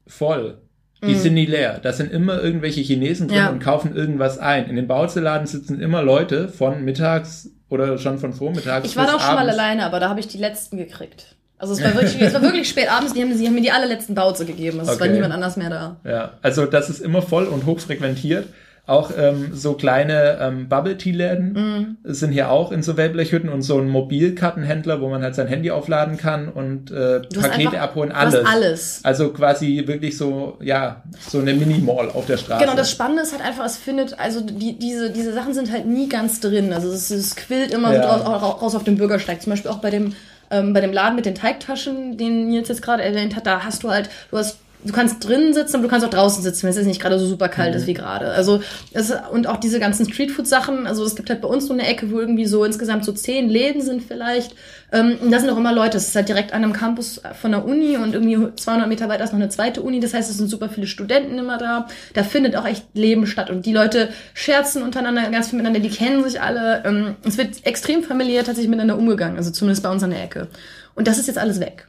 voll. 0.06 0.60
Die 1.04 1.14
mm. 1.14 1.20
sind 1.20 1.34
nie 1.34 1.46
leer. 1.46 1.80
Da 1.82 1.94
sind 1.94 2.12
immer 2.12 2.42
irgendwelche 2.42 2.82
Chinesen 2.82 3.28
drin 3.28 3.38
ja. 3.38 3.50
und 3.50 3.60
kaufen 3.60 3.96
irgendwas 3.96 4.38
ein. 4.38 4.70
In 4.70 4.76
den 4.76 4.88
Bauzeladen 4.88 5.48
sitzen 5.48 5.82
immer 5.82 6.04
Leute 6.04 6.48
von 6.48 6.84
mittags 6.84 7.50
oder 7.70 7.98
schon 7.98 8.20
von 8.20 8.34
vormittags. 8.34 8.88
Ich 8.88 8.96
war 8.96 9.08
da 9.08 9.16
auch 9.16 9.22
schon 9.22 9.36
mal 9.36 9.50
alleine, 9.50 9.86
aber 9.86 10.00
da 10.00 10.10
habe 10.10 10.20
ich 10.20 10.28
die 10.28 10.38
letzten 10.38 10.78
gekriegt. 10.78 11.36
Also 11.58 11.74
es 11.74 11.84
war 11.84 11.94
wirklich, 11.94 12.20
es 12.20 12.34
war 12.34 12.42
wirklich 12.42 12.68
spät 12.68 12.92
abends, 12.92 13.14
die 13.14 13.22
haben, 13.22 13.38
die 13.38 13.46
haben 13.46 13.54
mir 13.54 13.62
die 13.62 13.72
allerletzten 13.72 14.16
Bauze 14.16 14.46
gegeben. 14.46 14.80
Also 14.80 14.94
okay. 14.94 15.00
es 15.00 15.08
war 15.08 15.14
niemand 15.14 15.34
anders 15.34 15.58
mehr 15.58 15.70
da. 15.70 15.98
Ja, 16.04 16.32
also 16.42 16.66
das 16.66 16.90
ist 16.90 17.02
immer 17.02 17.22
voll 17.22 17.46
und 17.46 17.68
hochfrequentiert. 17.68 18.48
Auch 18.92 19.12
ähm, 19.18 19.52
so 19.54 19.74
kleine 19.74 20.38
ähm, 20.42 20.68
Bubble-Tea-Läden 20.70 21.54
Mhm. 21.54 21.98
sind 22.04 22.32
hier 22.32 22.52
auch 22.52 22.72
in 22.72 22.84
so 22.84 22.98
Wellblechhütten 22.98 23.50
und 23.50 23.62
so 23.62 23.80
ein 23.80 23.88
Mobilkartenhändler, 23.90 25.02
wo 25.02 25.10
man 25.10 25.24
halt 25.24 25.36
sein 25.36 25.48
Handy 25.48 25.72
aufladen 25.72 26.18
kann 26.18 26.50
und 26.50 26.92
äh, 26.92 27.22
Pakete 27.22 27.80
abholen, 27.82 28.12
alles. 28.12 28.46
alles. 28.46 29.00
Also 29.04 29.30
quasi 29.30 29.84
wirklich 29.88 30.18
so, 30.18 30.58
ja, 30.62 31.04
so 31.28 31.40
eine 31.40 31.54
Mini-Mall 31.54 32.10
auf 32.10 32.26
der 32.26 32.38
Straße. 32.38 32.64
Genau, 32.64 32.76
das 32.76 32.92
Spannende 32.92 33.24
ist 33.24 33.32
halt 33.34 33.44
einfach, 33.44 33.66
es 33.66 33.78
findet, 33.78 34.20
also 34.20 34.42
die, 34.42 34.78
diese, 34.78 35.10
diese 35.12 35.34
Sachen 35.34 35.54
sind 35.54 35.72
halt 35.72 35.86
nie 35.86 36.08
ganz 36.10 36.40
drin. 36.40 36.74
Also 36.74 36.90
es, 36.92 37.10
es 37.12 37.36
quillt 37.36 37.72
immer 37.72 37.94
Ja. 37.94 38.04
so 38.20 38.24
raus, 38.32 38.62
raus 38.62 38.76
auf 38.76 38.84
dem 38.84 38.98
Bürgersteig. 38.98 39.42
Zum 39.42 39.52
Beispiel 39.52 39.72
auch 39.72 39.80
bei 39.80 39.90
dem, 39.90 40.14
ähm, 40.50 40.74
bei 40.74 40.82
dem 40.82 40.92
Laden 40.94 41.16
mit 41.16 41.26
den 41.26 41.36
Teigtaschen, 41.36 42.18
den 42.18 42.50
Nils 42.50 42.68
jetzt 42.68 42.82
gerade 42.82 43.04
erwähnt 43.04 43.36
hat, 43.36 43.46
da 43.48 43.64
hast 43.64 43.84
du 43.84 43.90
halt, 43.90 44.10
du 44.32 44.38
hast 44.38 44.58
Du 44.84 44.94
kannst 44.94 45.24
drinnen 45.28 45.54
sitzen, 45.54 45.76
aber 45.76 45.84
du 45.84 45.90
kannst 45.90 46.06
auch 46.06 46.10
draußen 46.10 46.42
sitzen, 46.42 46.64
wenn 46.64 46.70
es 46.72 46.76
jetzt 46.78 46.88
nicht 46.88 47.02
gerade 47.02 47.20
so 47.20 47.26
super 47.28 47.50
kalt 47.50 47.72
Mhm. 47.74 47.78
ist 47.80 47.88
wie 47.88 47.94
gerade. 47.94 48.28
Also 48.32 48.62
es, 48.92 49.14
und 49.32 49.48
auch 49.48 49.58
diese 49.58 49.80
ganzen 49.80 50.12
Streetfood-Sachen. 50.12 50.88
Also 50.88 51.04
es 51.06 51.16
gibt 51.16 51.30
halt 51.30 51.42
bei 51.42 51.48
uns 51.48 51.68
so 51.68 51.74
eine 51.74 51.86
Ecke, 51.86 52.12
wo 52.12 52.20
irgendwie 52.20 52.46
so 52.46 52.66
insgesamt 52.66 53.06
so 53.06 53.12
zehn 53.12 53.50
Läden 53.50 53.82
sind 53.82 54.04
vielleicht. 54.04 54.56
Ähm, 54.92 55.18
und 55.22 55.32
da 55.32 55.40
sind 55.40 55.50
auch 55.50 55.58
immer 55.58 55.74
Leute. 55.74 55.98
Es 55.98 56.08
ist 56.08 56.16
halt 56.16 56.30
direkt 56.30 56.54
an 56.54 56.64
einem 56.64 56.74
Campus 56.74 57.22
von 57.40 57.52
der 57.52 57.64
Uni 57.66 57.96
und 57.98 58.14
irgendwie 58.16 58.56
200 58.56 58.88
Meter 58.88 59.08
weiter 59.08 59.24
ist 59.24 59.34
noch 59.34 59.40
eine 59.40 59.50
zweite 59.50 59.82
Uni. 59.82 60.00
Das 60.00 60.14
heißt, 60.14 60.30
es 60.32 60.38
sind 60.38 60.50
super 60.50 60.68
viele 60.70 60.88
Studenten 60.88 61.38
immer 61.38 61.58
da. 61.58 61.88
Da 62.14 62.24
findet 62.24 62.56
auch 62.56 62.66
echt 62.66 62.86
Leben 62.94 63.28
statt. 63.28 63.50
Und 63.52 63.66
die 63.66 63.74
Leute 63.74 64.10
scherzen 64.34 64.82
untereinander 64.84 65.30
ganz 65.30 65.50
viel 65.50 65.58
miteinander. 65.58 65.80
Die 65.88 65.96
kennen 65.96 66.24
sich 66.24 66.42
alle. 66.42 66.84
Ähm, 66.86 67.16
es 67.24 67.38
wird 67.38 67.66
extrem 67.68 68.04
familiär 68.04 68.44
tatsächlich 68.44 68.70
miteinander 68.70 68.98
umgegangen. 68.98 69.38
Also 69.38 69.52
zumindest 69.52 69.84
bei 69.84 69.90
uns 69.92 70.02
an 70.02 70.10
der 70.10 70.24
Ecke. 70.24 70.48
Und 70.96 71.08
das 71.08 71.20
ist 71.20 71.28
jetzt 71.28 71.38
alles 71.38 71.60
weg. 71.60 71.88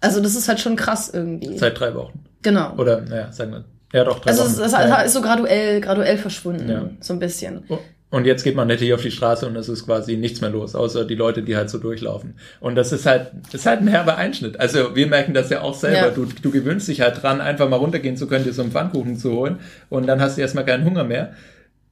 Also 0.00 0.20
das 0.20 0.34
ist 0.34 0.48
halt 0.48 0.60
schon 0.60 0.76
krass 0.76 1.10
irgendwie. 1.12 1.58
Seit 1.58 1.78
drei 1.78 1.94
Wochen. 1.94 2.24
Genau. 2.42 2.74
Oder, 2.76 3.00
naja, 3.02 3.32
sagen 3.32 3.52
wir. 3.52 3.64
Ja, 3.92 4.04
doch, 4.04 4.20
drei 4.20 4.30
Also 4.30 4.42
Wochen. 4.44 4.50
es, 4.52 4.58
es 4.58 4.72
ja. 4.72 5.00
ist 5.02 5.12
so 5.14 5.20
graduell, 5.20 5.80
graduell 5.80 6.16
verschwunden, 6.16 6.68
Ja. 6.70 6.90
so 7.00 7.12
ein 7.12 7.18
bisschen. 7.18 7.64
Und 8.12 8.24
jetzt 8.24 8.42
geht 8.42 8.56
man 8.56 8.68
hier 8.70 8.94
auf 8.96 9.02
die 9.02 9.10
Straße 9.10 9.46
und 9.46 9.54
es 9.56 9.68
ist 9.68 9.84
quasi 9.86 10.16
nichts 10.16 10.40
mehr 10.40 10.50
los, 10.50 10.74
außer 10.74 11.04
die 11.04 11.14
Leute, 11.14 11.42
die 11.42 11.56
halt 11.56 11.70
so 11.70 11.78
durchlaufen. 11.78 12.34
Und 12.60 12.74
das 12.74 12.92
ist 12.92 13.06
halt, 13.06 13.30
das 13.44 13.54
ist 13.60 13.66
halt 13.66 13.80
ein 13.82 13.88
herber 13.88 14.16
Einschnitt. 14.16 14.58
Also 14.58 14.96
wir 14.96 15.06
merken 15.06 15.32
das 15.34 15.48
ja 15.50 15.60
auch 15.60 15.74
selber. 15.74 15.96
Ja. 16.08 16.10
Du, 16.10 16.24
du 16.24 16.50
gewöhnst 16.50 16.88
dich 16.88 17.00
halt 17.00 17.22
dran, 17.22 17.40
einfach 17.40 17.68
mal 17.68 17.76
runtergehen 17.76 18.16
zu 18.16 18.26
können, 18.26 18.44
dir 18.44 18.52
so 18.52 18.62
einen 18.62 18.72
Pfannkuchen 18.72 19.16
zu 19.16 19.32
holen 19.32 19.58
und 19.90 20.06
dann 20.08 20.20
hast 20.20 20.36
du 20.36 20.40
erstmal 20.40 20.64
keinen 20.64 20.84
Hunger 20.84 21.04
mehr. 21.04 21.34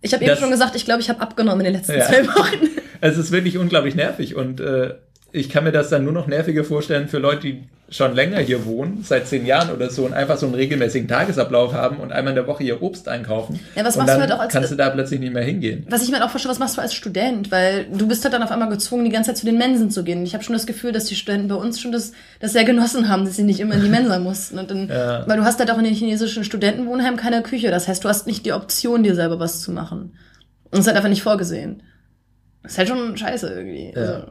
Ich 0.01 0.12
habe 0.14 0.24
eben 0.24 0.36
schon 0.36 0.51
gesagt, 0.51 0.74
ich 0.76 0.84
glaube, 0.84 1.01
ich 1.01 1.09
habe 1.09 1.20
abgenommen 1.20 1.61
in 1.66 1.72
den 1.72 1.74
letzten 1.74 1.96
Ja. 1.99 2.07
zwei 2.07 2.26
Wochen. 2.26 2.68
Es 3.01 3.16
ist 3.16 3.30
wirklich 3.30 3.59
unglaublich 3.59 3.94
nervig 3.94 4.34
und 4.34 4.59
äh, 4.61 4.94
ich 5.30 5.49
kann 5.51 5.62
mir 5.62 5.70
das 5.70 5.88
dann 5.88 6.03
nur 6.03 6.12
noch 6.12 6.26
nerviger 6.26 6.64
vorstellen 6.64 7.07
für 7.07 7.18
Leute, 7.18 7.42
die 7.42 7.68
schon 7.91 8.14
länger 8.14 8.39
hier 8.41 8.66
wohnen, 8.66 9.03
seit 9.03 9.26
zehn 9.26 9.47
Jahren 9.47 9.70
oder 9.70 9.89
so 9.89 10.05
und 10.05 10.12
einfach 10.12 10.36
so 10.36 10.45
einen 10.45 10.55
regelmäßigen 10.55 11.09
Tagesablauf 11.09 11.72
haben 11.72 11.97
und 12.01 12.12
einmal 12.12 12.32
in 12.32 12.34
der 12.36 12.47
Woche 12.47 12.62
ihr 12.62 12.82
Obst 12.82 13.09
einkaufen. 13.09 13.59
Ja, 13.74 13.82
was 13.84 13.97
machst 13.97 14.14
du 14.14 14.20
halt 14.20 14.30
auch 14.32 14.41
als- 14.41 14.53
kannst 14.53 14.70
du 14.70 14.74
da 14.76 14.91
plötzlich 14.91 15.20
nicht 15.20 15.32
mehr 15.32 15.43
hingehen. 15.43 15.86
Was 15.89 16.03
ich 16.03 16.09
mir 16.11 16.16
halt 16.16 16.24
auch 16.26 16.30
vorstelle, 16.30 16.51
was 16.53 16.59
machst 16.59 16.76
du 16.76 16.82
als 16.82 16.93
Student? 16.93 17.51
Weil 17.51 17.86
du 17.86 18.07
bist 18.07 18.24
halt 18.24 18.34
dann 18.34 18.43
auf 18.43 18.51
einmal 18.51 18.68
gezwungen, 18.68 19.05
die 19.07 19.11
ganze 19.11 19.30
Zeit 19.30 19.39
zu 19.39 19.47
den 19.47 19.57
Mensen 19.57 19.91
zu 19.91 20.05
gehen. 20.05 20.22
Ich 20.22 20.34
habe 20.34 20.45
schon 20.45 20.53
das 20.53 20.66
Gefühl, 20.66 20.93
dass 20.93 21.07
die 21.07 21.14
Studenten 21.14 21.49
bei 21.49 21.55
uns 21.55 21.80
schon 21.80 21.91
das, 21.93 22.12
das 22.41 22.53
sehr 22.53 22.64
genossen 22.64 23.09
haben, 23.09 23.24
dass 23.24 23.36
sie 23.36 23.43
nicht 23.45 23.59
immer 23.61 23.74
in 23.76 23.82
die 23.82 23.89
Mensa 23.89 24.18
mussten. 24.18 24.59
Und 24.59 24.70
dann, 24.70 24.89
Ja. 24.89 25.26
Weil 25.26 25.39
du 25.39 25.45
hast 25.45 25.59
halt 25.59 25.70
auch 25.70 25.78
in 25.78 25.84
den 25.84 25.95
chinesischen 25.95 26.45
Studentenwohnheimen 26.45 27.18
keine 27.18 27.43
Küche. 27.43 27.70
Das 27.70 27.89
heißt, 27.89 28.05
du 28.05 28.09
hast 28.11 28.26
nicht 28.26 28.45
die 28.45 28.53
Option, 28.53 29.03
dir 29.03 29.14
selber 29.14 29.41
was 29.41 29.62
zu 29.62 29.72
machen. 29.72 30.14
Und 30.64 30.74
es 30.74 30.80
ist 30.80 30.86
halt 30.89 30.97
einfach 30.99 31.09
nicht 31.09 31.22
vorgesehen. 31.22 31.82
Das 32.62 32.72
ist 32.72 32.78
halt 32.78 32.89
schon 32.89 33.16
scheiße 33.16 33.49
irgendwie. 33.49 33.93
Ja. 33.97 34.03
Also, 34.03 34.26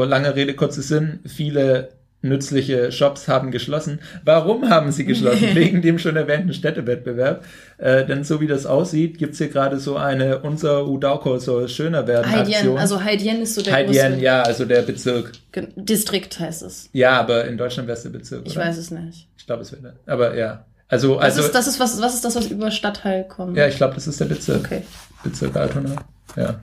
Also 0.00 0.04
lange 0.04 0.34
Rede, 0.36 0.52
kurzer 0.54 0.82
Sinn, 0.82 1.20
viele 1.26 1.94
nützliche 2.22 2.92
Shops 2.92 3.26
haben 3.28 3.50
geschlossen. 3.50 3.98
Warum 4.24 4.70
haben 4.70 4.92
sie 4.92 5.04
geschlossen? 5.04 5.48
Wegen 5.54 5.82
dem 5.82 5.98
schon 5.98 6.16
erwähnten 6.16 6.54
Städtewettbewerb. 6.54 7.44
Äh, 7.78 8.06
denn 8.06 8.22
so 8.24 8.40
wie 8.40 8.46
das 8.46 8.64
aussieht, 8.64 9.18
gibt's 9.18 9.38
hier 9.38 9.48
gerade 9.48 9.78
so 9.78 9.96
eine 9.96 10.38
unser 10.38 10.86
Udauko 10.86 11.38
soll 11.38 11.68
schöner 11.68 12.06
werden 12.06 12.30
Haidien, 12.30 12.54
Aktion. 12.56 12.78
also 12.78 13.02
Haidien 13.02 13.42
ist 13.42 13.54
so 13.56 13.62
der 13.62 13.74
Haidien, 13.74 14.20
ja, 14.20 14.42
also 14.42 14.64
der 14.64 14.82
Bezirk. 14.82 15.32
Ge- 15.50 15.68
Distrikt 15.76 16.38
heißt 16.38 16.62
es. 16.62 16.88
Ja, 16.92 17.18
aber 17.20 17.44
in 17.46 17.58
Deutschland 17.58 17.88
wäre 17.88 17.96
es 17.96 18.04
der 18.04 18.10
Bezirk. 18.10 18.42
Ich 18.46 18.56
oder? 18.56 18.66
weiß 18.66 18.76
es 18.78 18.90
nicht. 18.92 19.28
Ich 19.36 19.44
glaube, 19.46 19.62
es 19.62 19.72
wäre 19.72 19.82
der. 19.82 19.94
Aber 20.06 20.36
ja. 20.36 20.64
Also, 20.88 21.14
Das, 21.16 21.24
also 21.24 21.42
ist, 21.42 21.54
das 21.54 21.66
ist 21.66 21.80
was, 21.80 22.00
was 22.02 22.14
ist 22.14 22.24
das, 22.24 22.36
was 22.36 22.46
über 22.48 22.70
Stadtteil 22.70 23.24
kommt? 23.26 23.56
ja, 23.56 23.66
ich 23.66 23.76
glaube, 23.76 23.94
das 23.94 24.06
ist 24.06 24.20
der 24.20 24.26
Bezirk. 24.26 24.64
Okay. 24.66 24.82
Bezirk 25.24 25.56
Altona. 25.56 25.96
Ja. 26.36 26.60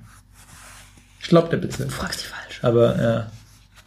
Ich 1.21 1.27
glaube, 1.27 1.49
der 1.49 1.57
Bezirk. 1.57 1.89
Du 1.89 1.95
fragst 1.95 2.21
dich 2.21 2.27
falsch. 2.27 2.59
Aber 2.61 2.95
ja, 3.01 3.31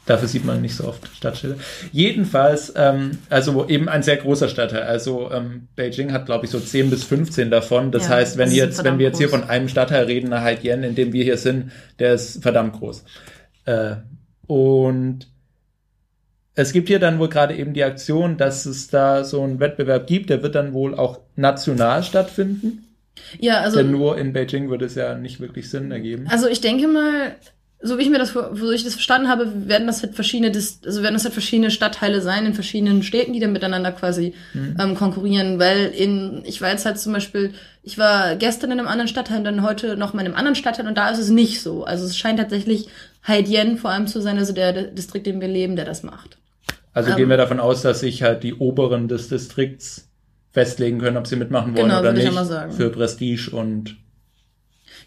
dafür 0.06 0.28
sieht 0.28 0.44
man 0.44 0.60
nicht 0.60 0.74
so 0.76 0.84
oft 0.88 1.06
Stadtschilder. 1.16 1.56
Jedenfalls, 1.92 2.72
ähm, 2.76 3.18
also 3.30 3.66
eben 3.68 3.88
ein 3.88 4.02
sehr 4.02 4.16
großer 4.16 4.48
Stadtteil. 4.48 4.82
Also 4.82 5.30
ähm, 5.30 5.68
Beijing 5.76 6.12
hat, 6.12 6.26
glaube 6.26 6.44
ich, 6.46 6.50
so 6.50 6.58
10 6.60 6.90
bis 6.90 7.04
15 7.04 7.50
davon. 7.50 7.92
Das 7.92 8.04
Ja, 8.04 8.10
heißt, 8.16 8.36
wenn, 8.38 8.46
das 8.48 8.56
jetzt, 8.56 8.84
wenn 8.84 8.98
wir 8.98 9.06
jetzt 9.06 9.18
hier 9.18 9.28
groß. 9.28 9.40
von 9.40 9.48
einem 9.48 9.68
Stadtteil 9.68 10.04
reden, 10.04 10.30
nach 10.30 10.42
Haitien, 10.42 10.82
in 10.82 10.94
dem 10.94 11.12
wir 11.12 11.24
hier 11.24 11.38
sind, 11.38 11.72
der 11.98 12.14
ist 12.14 12.42
verdammt 12.42 12.74
groß. 12.78 13.04
Äh, 13.66 13.96
und 14.46 15.28
es 16.54 16.72
gibt 16.72 16.88
hier 16.88 16.98
dann 16.98 17.18
wohl 17.18 17.28
gerade 17.28 17.56
eben 17.56 17.72
die 17.72 17.84
Aktion, 17.84 18.36
dass 18.36 18.66
es 18.66 18.88
da 18.88 19.24
so 19.24 19.42
einen 19.42 19.58
Wettbewerb 19.60 20.06
gibt, 20.06 20.28
der 20.30 20.42
wird 20.42 20.54
dann 20.54 20.74
wohl 20.74 20.94
auch 20.94 21.20
national 21.36 22.02
stattfinden. 22.02 22.84
Ja, 23.38 23.60
also, 23.60 23.78
Denn 23.78 23.90
nur 23.90 24.18
in 24.18 24.32
Beijing 24.32 24.68
würde 24.68 24.84
es 24.86 24.94
ja 24.94 25.14
nicht 25.14 25.40
wirklich 25.40 25.70
Sinn 25.70 25.90
ergeben. 25.92 26.26
also 26.28 26.48
ich 26.48 26.60
denke 26.60 26.88
mal, 26.88 27.36
so 27.84 27.98
wie 27.98 28.02
ich 28.02 28.10
mir 28.10 28.18
das, 28.18 28.30
so 28.32 28.70
ich 28.70 28.84
das 28.84 28.94
verstanden 28.94 29.28
habe, 29.28 29.68
werden 29.68 29.86
das 29.86 30.02
halt 30.02 30.14
verschiedene, 30.14 30.52
also 30.56 31.02
werden 31.02 31.14
das 31.14 31.24
halt 31.24 31.32
verschiedene 31.34 31.70
Stadtteile 31.70 32.20
sein 32.20 32.46
in 32.46 32.54
verschiedenen 32.54 33.02
Städten, 33.02 33.32
die 33.32 33.40
dann 33.40 33.52
miteinander 33.52 33.90
quasi 33.92 34.34
Mhm. 34.54 34.76
ähm, 34.80 34.94
konkurrieren, 34.94 35.58
weil 35.58 35.86
in, 35.88 36.42
ich 36.44 36.60
war 36.62 36.70
jetzt 36.70 36.86
halt 36.86 36.98
zum 36.98 37.12
Beispiel, 37.12 37.52
ich 37.82 37.98
war 37.98 38.36
gestern 38.36 38.70
in 38.70 38.78
einem 38.78 38.88
anderen 38.88 39.08
Stadtteil 39.08 39.38
und 39.38 39.44
dann 39.44 39.62
heute 39.62 39.96
noch 39.96 40.14
mal 40.14 40.20
in 40.20 40.26
einem 40.28 40.36
anderen 40.36 40.54
Stadtteil 40.54 40.86
und 40.86 40.96
da 40.96 41.10
ist 41.10 41.18
es 41.18 41.28
nicht 41.30 41.60
so. 41.60 41.84
Also 41.84 42.04
es 42.06 42.16
scheint 42.16 42.38
tatsächlich 42.38 42.88
Haidien 43.26 43.76
vor 43.78 43.90
allem 43.90 44.06
zu 44.06 44.20
sein, 44.20 44.38
also 44.38 44.52
der, 44.52 44.72
der 44.72 44.82
Distrikt, 44.84 45.26
in 45.26 45.34
dem 45.34 45.40
wir 45.40 45.48
leben, 45.48 45.74
der 45.76 45.84
das 45.84 46.02
macht. 46.02 46.38
Also 46.94 47.10
Ähm, 47.10 47.16
gehen 47.16 47.28
wir 47.30 47.36
davon 47.36 47.58
aus, 47.60 47.82
dass 47.82 48.00
sich 48.00 48.22
halt 48.22 48.42
die 48.42 48.54
Oberen 48.54 49.08
des 49.08 49.28
Distrikts 49.28 50.08
festlegen 50.50 50.98
können, 50.98 51.16
ob 51.16 51.26
sie 51.26 51.36
mitmachen 51.36 51.74
wollen 51.74 51.86
Genau, 51.86 52.00
oder 52.00 52.10
würde 52.10 52.18
ich 52.20 52.24
nicht. 52.26 52.32
auch 52.32 52.40
mal 52.42 52.44
sagen. 52.46 52.72
Für 52.72 52.90
Prestige 52.90 53.50
und 53.50 53.96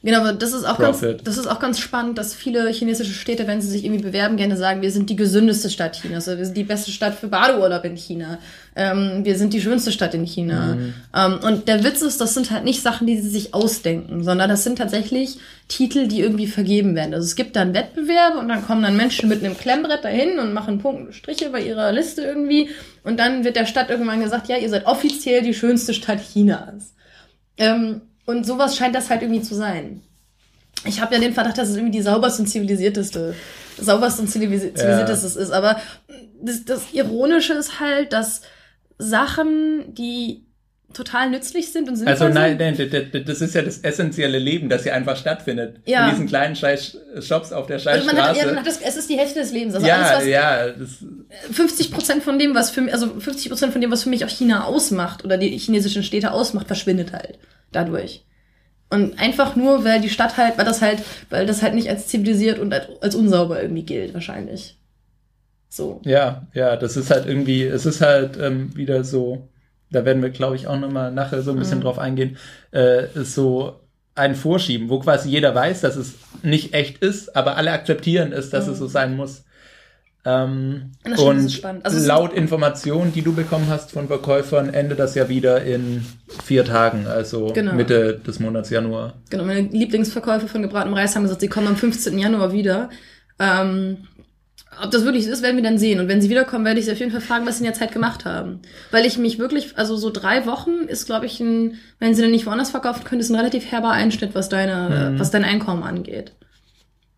Genau, 0.06 0.20
aber 0.20 0.34
das 0.34 0.54
ist 0.54 0.66
auch 0.66 0.78
ganz, 0.78 1.04
das 1.24 1.38
ist 1.40 1.48
auch 1.48 1.60
ganz 1.60 1.80
spannend, 1.80 2.20
dass 2.20 2.36
viele 2.36 2.70
chinesische 2.70 3.12
Städte, 3.12 3.48
wenn 3.48 3.60
sie 3.60 3.68
sich 3.68 3.84
irgendwie 3.84 4.04
bewerben, 4.04 4.38
gerne 4.38 4.56
sagen, 4.56 4.84
wir 4.84 4.92
sind 4.92 5.10
die 5.10 5.16
gesündeste 5.16 5.72
Stadt 5.72 6.00
Chinas, 6.00 6.28
wir 6.28 6.46
sind 6.46 6.56
die 6.56 6.64
beste 6.64 6.92
Stadt 6.92 7.16
für 7.16 7.28
Badeurlaub 7.28 7.84
in 7.86 7.98
China, 7.98 8.38
ähm, 8.76 9.26
wir 9.26 9.36
sind 9.36 9.52
die 9.54 9.62
schönste 9.62 9.92
Stadt 9.92 10.14
in 10.14 10.24
China. 10.24 10.76
Mhm. 10.76 10.94
Ähm, 11.16 11.40
und 11.42 11.68
der 11.68 11.84
Witz 11.84 12.04
ist, 12.04 12.22
das 12.22 12.36
sind 12.36 12.52
halt 12.52 12.66
nicht 12.66 12.84
Sachen, 12.84 13.08
die 13.08 13.20
sie 13.20 13.30
sich 13.30 13.56
ausdenken, 13.56 14.24
sondern 14.24 14.48
das 14.48 14.64
sind 14.64 14.78
tatsächlich 14.78 15.40
Titel, 15.70 16.08
die 16.08 16.20
irgendwie 16.20 16.46
vergeben 16.46 16.94
werden. 16.94 17.16
Also 17.16 17.26
es 17.26 17.36
gibt 17.36 17.56
dann 17.56 17.74
Wettbewerbe 17.74 18.38
und 18.38 18.48
dann 18.48 18.64
kommen 18.64 18.84
dann 18.84 18.96
Menschen 18.96 19.28
mit 19.28 19.44
einem 19.44 19.58
Klemmbrett 19.58 20.04
dahin 20.04 20.38
und 20.38 20.54
machen 20.54 20.78
Punkte, 20.78 21.14
Striche 21.14 21.50
bei 21.50 21.64
ihrer 21.64 21.92
Liste 21.92 22.22
irgendwie 22.22 22.70
und 23.04 23.20
dann 23.20 23.44
wird 23.44 23.56
der 23.56 23.66
Stadt 23.66 23.90
irgendwann 23.90 24.22
gesagt, 24.22 24.50
ja, 24.50 24.58
ihr 24.58 24.70
seid 24.70 24.86
offiziell 24.86 25.42
die 25.42 25.56
schönste 25.56 25.96
Stadt 25.96 26.20
Chinas. 26.32 26.94
Ähm, 27.58 28.02
und 28.26 28.46
sowas 28.46 28.76
scheint 28.78 28.96
das 28.96 29.10
halt 29.10 29.22
irgendwie 29.22 29.42
zu 29.42 29.56
sein. 29.56 30.02
Ich 30.86 31.02
habe 31.02 31.16
ja 31.16 31.22
den 31.22 31.34
Verdacht, 31.34 31.58
dass 31.58 31.70
es 31.70 31.76
irgendwie 31.76 31.98
die 31.98 32.04
sauberste 32.04 32.44
und 32.44 32.48
zivilisierteste, 32.48 33.36
sauberste 33.80 34.22
und 34.22 34.30
zivilisi- 34.30 34.74
zivilisierteste 34.74 35.40
ist. 35.40 35.52
Aber 35.52 35.80
das, 36.42 36.66
das 36.66 36.94
Ironische 36.94 37.54
ist 37.54 37.80
halt, 37.80 38.14
dass 38.14 38.42
Sachen, 38.98 39.94
die 39.96 40.46
total 40.94 41.30
nützlich 41.30 41.74
sind 41.74 41.90
und 41.90 41.98
sinnvoll 41.98 42.14
also 42.14 42.30
nein, 42.30 42.58
sind, 42.78 42.94
nein, 42.94 43.24
das 43.26 43.42
ist 43.42 43.54
ja 43.54 43.62
das 43.62 43.80
essentielle 43.80 44.40
Leben, 44.40 44.70
das 44.70 44.84
hier 44.84 44.94
einfach 44.94 45.18
stattfindet. 45.18 45.82
Ja. 45.86 46.06
In 46.06 46.12
diesen 46.12 46.28
kleinen 46.28 46.56
scheiß 46.56 46.98
Shops 47.20 47.52
auf 47.52 47.68
der 47.68 47.80
scheiß 47.80 47.96
also 47.96 48.06
man 48.06 48.18
hat, 48.18 48.38
ja, 48.38 48.46
man 48.46 48.58
hat 48.58 48.68
das, 48.68 48.80
es 48.80 48.96
ist 48.96 49.10
die 49.10 49.18
Hälfte 49.18 49.40
des 49.40 49.52
Lebens. 49.52 49.76
Also 49.76 49.86
Ja, 49.86 49.98
alles, 49.98 50.28
ja, 50.28 50.70
das, 50.70 50.80
was 51.50 51.56
50 51.56 51.92
Prozent 51.92 52.24
von 52.24 52.40
dem, 52.40 52.56
was 52.56 52.70
für 52.70 52.80
mich, 52.80 52.94
also 52.94 53.08
50 53.20 53.50
Prozent 53.50 53.72
von 53.74 53.82
dem, 53.82 53.92
was 53.92 54.04
für 54.04 54.10
mich 54.10 54.24
auch 54.24 54.30
China 54.30 54.64
ausmacht 54.64 55.26
oder 55.26 55.38
die 55.38 55.58
chinesischen 55.58 56.04
Städte 56.04 56.32
ausmacht, 56.32 56.68
verschwindet 56.68 57.12
halt 57.12 57.38
dadurch. 57.76 58.26
Und 58.90 59.20
einfach 59.20 59.56
nur, 59.56 59.84
weil 59.84 60.02
die 60.02 60.10
Stadt 60.10 60.38
halt, 60.38 60.58
weil 60.58 60.66
das 60.66 60.82
halt, 60.82 61.04
weil 61.30 61.46
das 61.46 61.62
halt 61.64 61.74
nicht 61.76 61.90
als 61.90 62.08
zivilisiert 62.08 62.60
und 62.60 62.74
als, 62.74 62.88
als 63.02 63.16
unsauber 63.16 63.62
irgendwie 63.62 63.84
gilt, 63.84 64.14
wahrscheinlich. 64.14 64.78
So. 65.70 66.02
ja, 66.06 66.48
ja, 66.54 66.78
das 66.78 66.96
ist 66.96 67.12
halt 67.12 67.26
irgendwie, 67.26 67.64
es 67.64 67.86
ist 67.86 68.00
halt 68.02 68.38
ähm, 68.38 68.76
wieder 68.78 69.04
so, 69.04 69.50
da 69.92 70.06
werden 70.06 70.22
wir, 70.24 70.30
glaube 70.30 70.56
ich, 70.56 70.68
auch 70.68 70.80
nochmal 70.80 71.12
nachher 71.12 71.42
so 71.42 71.52
ein 71.52 71.60
bisschen 71.60 71.80
Mhm. 71.80 71.84
drauf 71.84 72.00
eingehen, 72.00 72.38
äh, 72.72 73.12
ist 73.14 73.36
so 73.36 73.82
ein 74.14 74.36
Vorschieben, 74.36 74.90
wo 74.90 75.00
quasi 75.00 75.30
jeder 75.30 75.54
weiß, 75.54 75.82
dass 75.82 75.98
es 75.98 76.14
nicht 76.44 76.74
echt 76.74 77.00
ist, 77.00 77.36
aber 77.36 77.58
alle 77.58 77.72
akzeptieren 77.74 78.32
es, 78.32 78.50
dass 78.50 78.68
es 78.68 78.78
so 78.80 78.88
sein 78.88 79.18
muss. 79.18 79.44
Ähm, 80.26 80.92
Und 81.04 81.12
das 81.12 81.20
und. 81.60 81.86
Also 81.86 82.08
laut 82.08 82.34
Informationen, 82.34 83.14
die 83.14 83.22
du 83.22 83.34
bekommen 83.34 83.68
hast 83.70 83.92
von 83.92 84.08
Verkäufern, 84.08 84.74
endet 84.74 84.98
das 84.98 85.14
ja 85.14 85.30
wieder 85.30 85.64
in 85.64 86.04
vier 86.44 86.66
Tagen, 86.66 87.06
also 87.06 87.52
Genau. 87.54 87.74
Mitte 87.74 88.20
des 88.26 88.40
Monats 88.40 88.72
Januar. 88.72 89.14
Genau, 89.30 89.44
meine 89.44 89.62
Lieblingsverkäufer 89.70 90.48
von 90.48 90.64
gebratenem 90.64 90.96
Reis 90.96 91.16
haben 91.16 91.24
gesagt, 91.24 91.42
sie 91.42 91.48
kommen 91.48 91.68
am 91.68 91.76
15. 91.76 92.18
Januar 92.18 92.52
wieder. 92.52 92.90
Ähm, 93.38 93.98
ob 94.82 94.92
das 94.92 95.06
wirklich 95.06 95.26
so 95.26 95.32
ist, 95.32 95.44
werden 95.44 95.56
wir 95.56 95.64
dann 95.64 95.78
sehen. 95.78 96.00
Und 96.00 96.08
wenn 96.08 96.22
sie 96.22 96.30
wiederkommen, 96.30 96.66
werde 96.66 96.80
ich 96.80 96.86
sie 96.86 96.92
auf 96.92 97.00
jeden 97.00 97.12
Fall 97.12 97.22
fragen, 97.22 97.46
was 97.46 97.58
sie 97.58 97.64
in 97.64 97.72
der 97.72 97.80
Zeit 97.80 97.92
gemacht 97.92 98.26
haben. 98.26 98.60
Weil 98.92 99.06
ich 99.06 99.18
mich 99.18 99.40
wirklich, 99.40 99.78
also 99.78 99.96
so 99.96 100.10
drei 100.10 100.46
Wochen 100.46 100.88
ist, 100.88 101.06
glaube 101.06 101.28
ich, 101.28 101.40
ein, 101.40 101.76
wenn 102.00 102.14
sie 102.14 102.22
dann 102.22 102.32
nicht 102.32 102.46
woanders 102.46 102.72
verkaufen 102.72 103.04
können, 103.04 103.22
ist 103.22 103.30
ein 103.30 103.36
relativ 103.36 103.72
herber 103.72 103.92
Einschnitt, 103.92 104.36
was 104.36 104.50
deine, 104.50 105.12
mhm. 105.12 105.20
was 105.20 105.32
dein 105.32 105.46
Einkommen 105.46 105.84
angeht. 105.84 106.34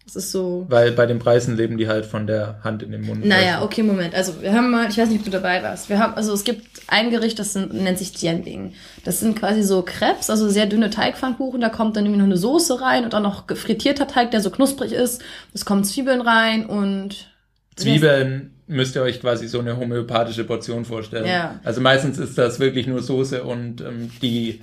Das 0.07 0.15
ist 0.15 0.31
so. 0.31 0.65
Weil 0.69 0.93
bei 0.93 1.05
den 1.05 1.19
Preisen 1.19 1.57
leben 1.57 1.77
die 1.77 1.89
halt 1.89 2.05
von 2.05 2.27
der 2.27 2.63
Hand 2.63 2.81
in 2.81 2.91
den 2.91 3.01
Mund. 3.01 3.25
Naja, 3.25 3.61
okay, 3.61 3.83
Moment. 3.83 4.15
Also 4.15 4.41
wir 4.41 4.53
haben 4.53 4.71
mal, 4.71 4.89
ich 4.89 4.97
weiß 4.97 5.09
nicht, 5.09 5.19
ob 5.19 5.25
du 5.25 5.31
dabei 5.31 5.61
warst. 5.61 5.89
Wir 5.89 5.99
haben, 5.99 6.13
also 6.13 6.31
es 6.31 6.45
gibt 6.45 6.65
ein 6.87 7.11
Gericht, 7.11 7.37
das 7.39 7.51
sind, 7.51 7.73
nennt 7.73 7.97
sich 7.97 8.17
Jianbing. 8.21 8.73
Das 9.03 9.19
sind 9.19 9.37
quasi 9.37 9.63
so 9.63 9.81
Krebs, 9.81 10.29
also 10.29 10.47
sehr 10.47 10.65
dünne 10.65 10.89
Teigpfannkuchen. 10.89 11.59
Da 11.59 11.67
kommt 11.67 11.97
dann 11.97 12.05
irgendwie 12.05 12.19
noch 12.19 12.27
eine 12.27 12.37
Soße 12.37 12.79
rein 12.79 13.03
und 13.03 13.13
auch 13.13 13.21
noch 13.21 13.47
gefrittierter 13.47 14.07
Teig, 14.07 14.31
der 14.31 14.39
so 14.39 14.49
knusprig 14.49 14.93
ist. 14.93 15.21
Es 15.53 15.65
kommen 15.65 15.83
Zwiebeln 15.83 16.21
rein 16.21 16.65
und 16.65 17.27
Zwiebeln 17.75 18.53
müsst 18.67 18.95
ihr 18.95 19.01
euch 19.01 19.19
quasi 19.19 19.47
so 19.47 19.59
eine 19.59 19.77
homöopathische 19.77 20.45
Portion 20.45 20.85
vorstellen. 20.85 21.25
Ja. 21.25 21.59
Also 21.63 21.81
meistens 21.81 22.17
ist 22.17 22.37
das 22.37 22.59
wirklich 22.59 22.87
nur 22.87 23.01
Soße 23.01 23.43
und 23.43 23.81
ähm, 23.81 24.09
die 24.21 24.61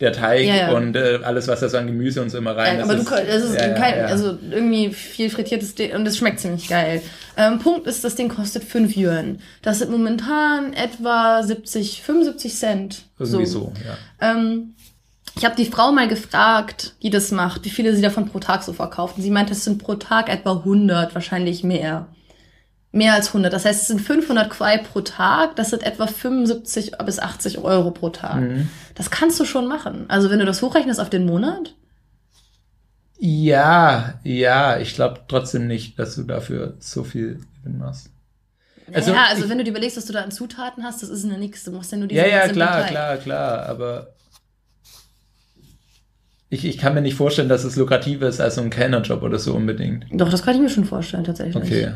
der 0.00 0.12
Teig 0.12 0.46
ja, 0.46 0.54
ja. 0.54 0.72
und 0.72 0.96
äh, 0.96 1.20
alles, 1.22 1.48
was 1.48 1.60
da 1.60 1.68
so 1.68 1.78
an 1.78 1.86
Gemüse 1.86 2.22
und 2.22 2.30
so 2.30 2.38
immer 2.38 2.56
rein 2.56 2.78
ja, 2.78 2.84
aber 2.84 2.94
ist. 2.94 3.06
Aber 3.06 3.20
du, 3.20 3.26
das 3.26 3.44
ist 3.44 3.54
ja, 3.54 3.68
kein, 3.70 4.04
also 4.04 4.38
irgendwie 4.50 4.92
viel 4.92 5.30
frittiertes 5.30 5.74
Ding 5.74 5.94
und 5.94 6.06
es 6.06 6.16
schmeckt 6.18 6.40
ziemlich 6.40 6.68
geil. 6.68 7.02
Ähm, 7.36 7.58
Punkt 7.58 7.86
ist, 7.86 8.04
das 8.04 8.14
Ding 8.14 8.28
kostet 8.28 8.64
5 8.64 8.96
Yuan. 8.96 9.40
Das 9.62 9.78
sind 9.78 9.90
momentan 9.90 10.72
etwa 10.72 11.42
70, 11.42 12.02
75 12.02 12.54
Cent. 12.54 13.02
Irgendwie 13.18 13.46
so, 13.46 13.60
so 13.60 13.72
ja. 13.84 14.32
Ähm, 14.32 14.74
ich 15.36 15.44
habe 15.44 15.54
die 15.54 15.66
Frau 15.66 15.92
mal 15.92 16.08
gefragt, 16.08 16.94
die 17.02 17.10
das 17.10 17.30
macht, 17.30 17.64
wie 17.66 17.70
viele 17.70 17.94
sie 17.94 18.00
davon 18.00 18.26
pro 18.26 18.38
Tag 18.38 18.62
so 18.62 18.72
verkauft. 18.72 19.18
Und 19.18 19.22
sie 19.22 19.30
meinte, 19.30 19.52
es 19.52 19.64
sind 19.64 19.82
pro 19.82 19.94
Tag 19.94 20.30
etwa 20.30 20.52
100, 20.52 21.14
wahrscheinlich 21.14 21.62
mehr. 21.62 22.08
Mehr 22.96 23.12
als 23.12 23.28
100. 23.28 23.52
Das 23.52 23.66
heißt, 23.66 23.82
es 23.82 23.88
sind 23.88 24.00
500 24.00 24.48
Quai 24.48 24.78
pro 24.78 25.02
Tag. 25.02 25.54
Das 25.56 25.68
sind 25.68 25.82
etwa 25.82 26.06
75 26.06 26.92
bis 27.04 27.18
80 27.18 27.58
Euro 27.58 27.90
pro 27.90 28.08
Tag. 28.08 28.40
Mhm. 28.40 28.70
Das 28.94 29.10
kannst 29.10 29.38
du 29.38 29.44
schon 29.44 29.68
machen. 29.68 30.06
Also 30.08 30.30
wenn 30.30 30.38
du 30.38 30.46
das 30.46 30.62
hochrechnest 30.62 30.98
auf 30.98 31.10
den 31.10 31.26
Monat. 31.26 31.74
Ja, 33.18 34.14
ja. 34.24 34.78
Ich 34.78 34.94
glaube 34.94 35.20
trotzdem 35.28 35.66
nicht, 35.66 35.98
dass 35.98 36.14
du 36.14 36.22
dafür 36.22 36.76
so 36.78 37.04
viel 37.04 37.40
Gewinn 37.62 37.78
machst. 37.78 38.08
Also, 38.90 39.12
ja, 39.12 39.26
also 39.28 39.44
ich, 39.44 39.50
wenn 39.50 39.58
du 39.58 39.64
dir 39.64 39.70
überlegst, 39.70 39.98
was 39.98 40.06
du 40.06 40.14
da 40.14 40.22
an 40.22 40.30
Zutaten 40.30 40.82
hast, 40.82 41.02
das 41.02 41.10
ist 41.10 41.26
ja 41.26 41.36
nichts. 41.36 41.64
Du 41.64 41.72
machst 41.72 41.92
ja 41.92 41.98
nur 41.98 42.08
diese 42.08 42.22
Ja, 42.22 42.28
ja, 42.28 42.48
klar, 42.48 42.80
Teig. 42.80 42.90
klar, 42.90 43.16
klar. 43.18 43.66
Aber 43.66 44.14
ich, 46.48 46.64
ich 46.64 46.78
kann 46.78 46.94
mir 46.94 47.02
nicht 47.02 47.16
vorstellen, 47.16 47.50
dass 47.50 47.64
es 47.64 47.76
lukrativer 47.76 48.26
ist 48.28 48.40
als 48.40 48.54
so 48.54 48.62
ein 48.62 48.70
Kellnerjob 48.70 49.22
oder 49.22 49.38
so 49.38 49.54
unbedingt. 49.54 50.06
Doch, 50.12 50.30
das 50.30 50.42
kann 50.42 50.54
ich 50.54 50.62
mir 50.62 50.70
schon 50.70 50.86
vorstellen, 50.86 51.24
tatsächlich. 51.24 51.56
Okay. 51.56 51.92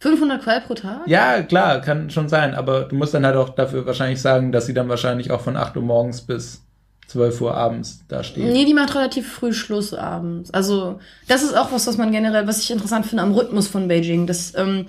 500 0.00 0.42
Qual 0.42 0.60
pro 0.60 0.74
Tag? 0.74 1.00
Ja, 1.06 1.42
klar, 1.42 1.80
kann 1.80 2.10
schon 2.10 2.28
sein, 2.28 2.54
aber 2.54 2.82
du 2.82 2.94
musst 2.94 3.14
dann 3.14 3.26
halt 3.26 3.36
auch 3.36 3.50
dafür 3.50 3.84
wahrscheinlich 3.84 4.20
sagen, 4.20 4.52
dass 4.52 4.66
sie 4.66 4.74
dann 4.74 4.88
wahrscheinlich 4.88 5.30
auch 5.30 5.40
von 5.40 5.56
8 5.56 5.76
Uhr 5.76 5.82
morgens 5.82 6.20
bis 6.22 6.62
12 7.08 7.40
Uhr 7.40 7.54
abends 7.54 8.04
da 8.06 8.22
steht. 8.22 8.44
Nee, 8.44 8.64
die 8.64 8.74
macht 8.74 8.94
relativ 8.94 9.32
früh 9.32 9.52
Schluss 9.52 9.94
abends. 9.94 10.52
Also, 10.52 11.00
das 11.26 11.42
ist 11.42 11.56
auch 11.56 11.72
was, 11.72 11.86
was 11.86 11.96
man 11.96 12.12
generell, 12.12 12.46
was 12.46 12.62
ich 12.62 12.70
interessant 12.70 13.06
finde 13.06 13.22
am 13.22 13.32
Rhythmus 13.32 13.66
von 13.66 13.88
Beijing. 13.88 14.26
Das, 14.26 14.54
ähm, 14.56 14.86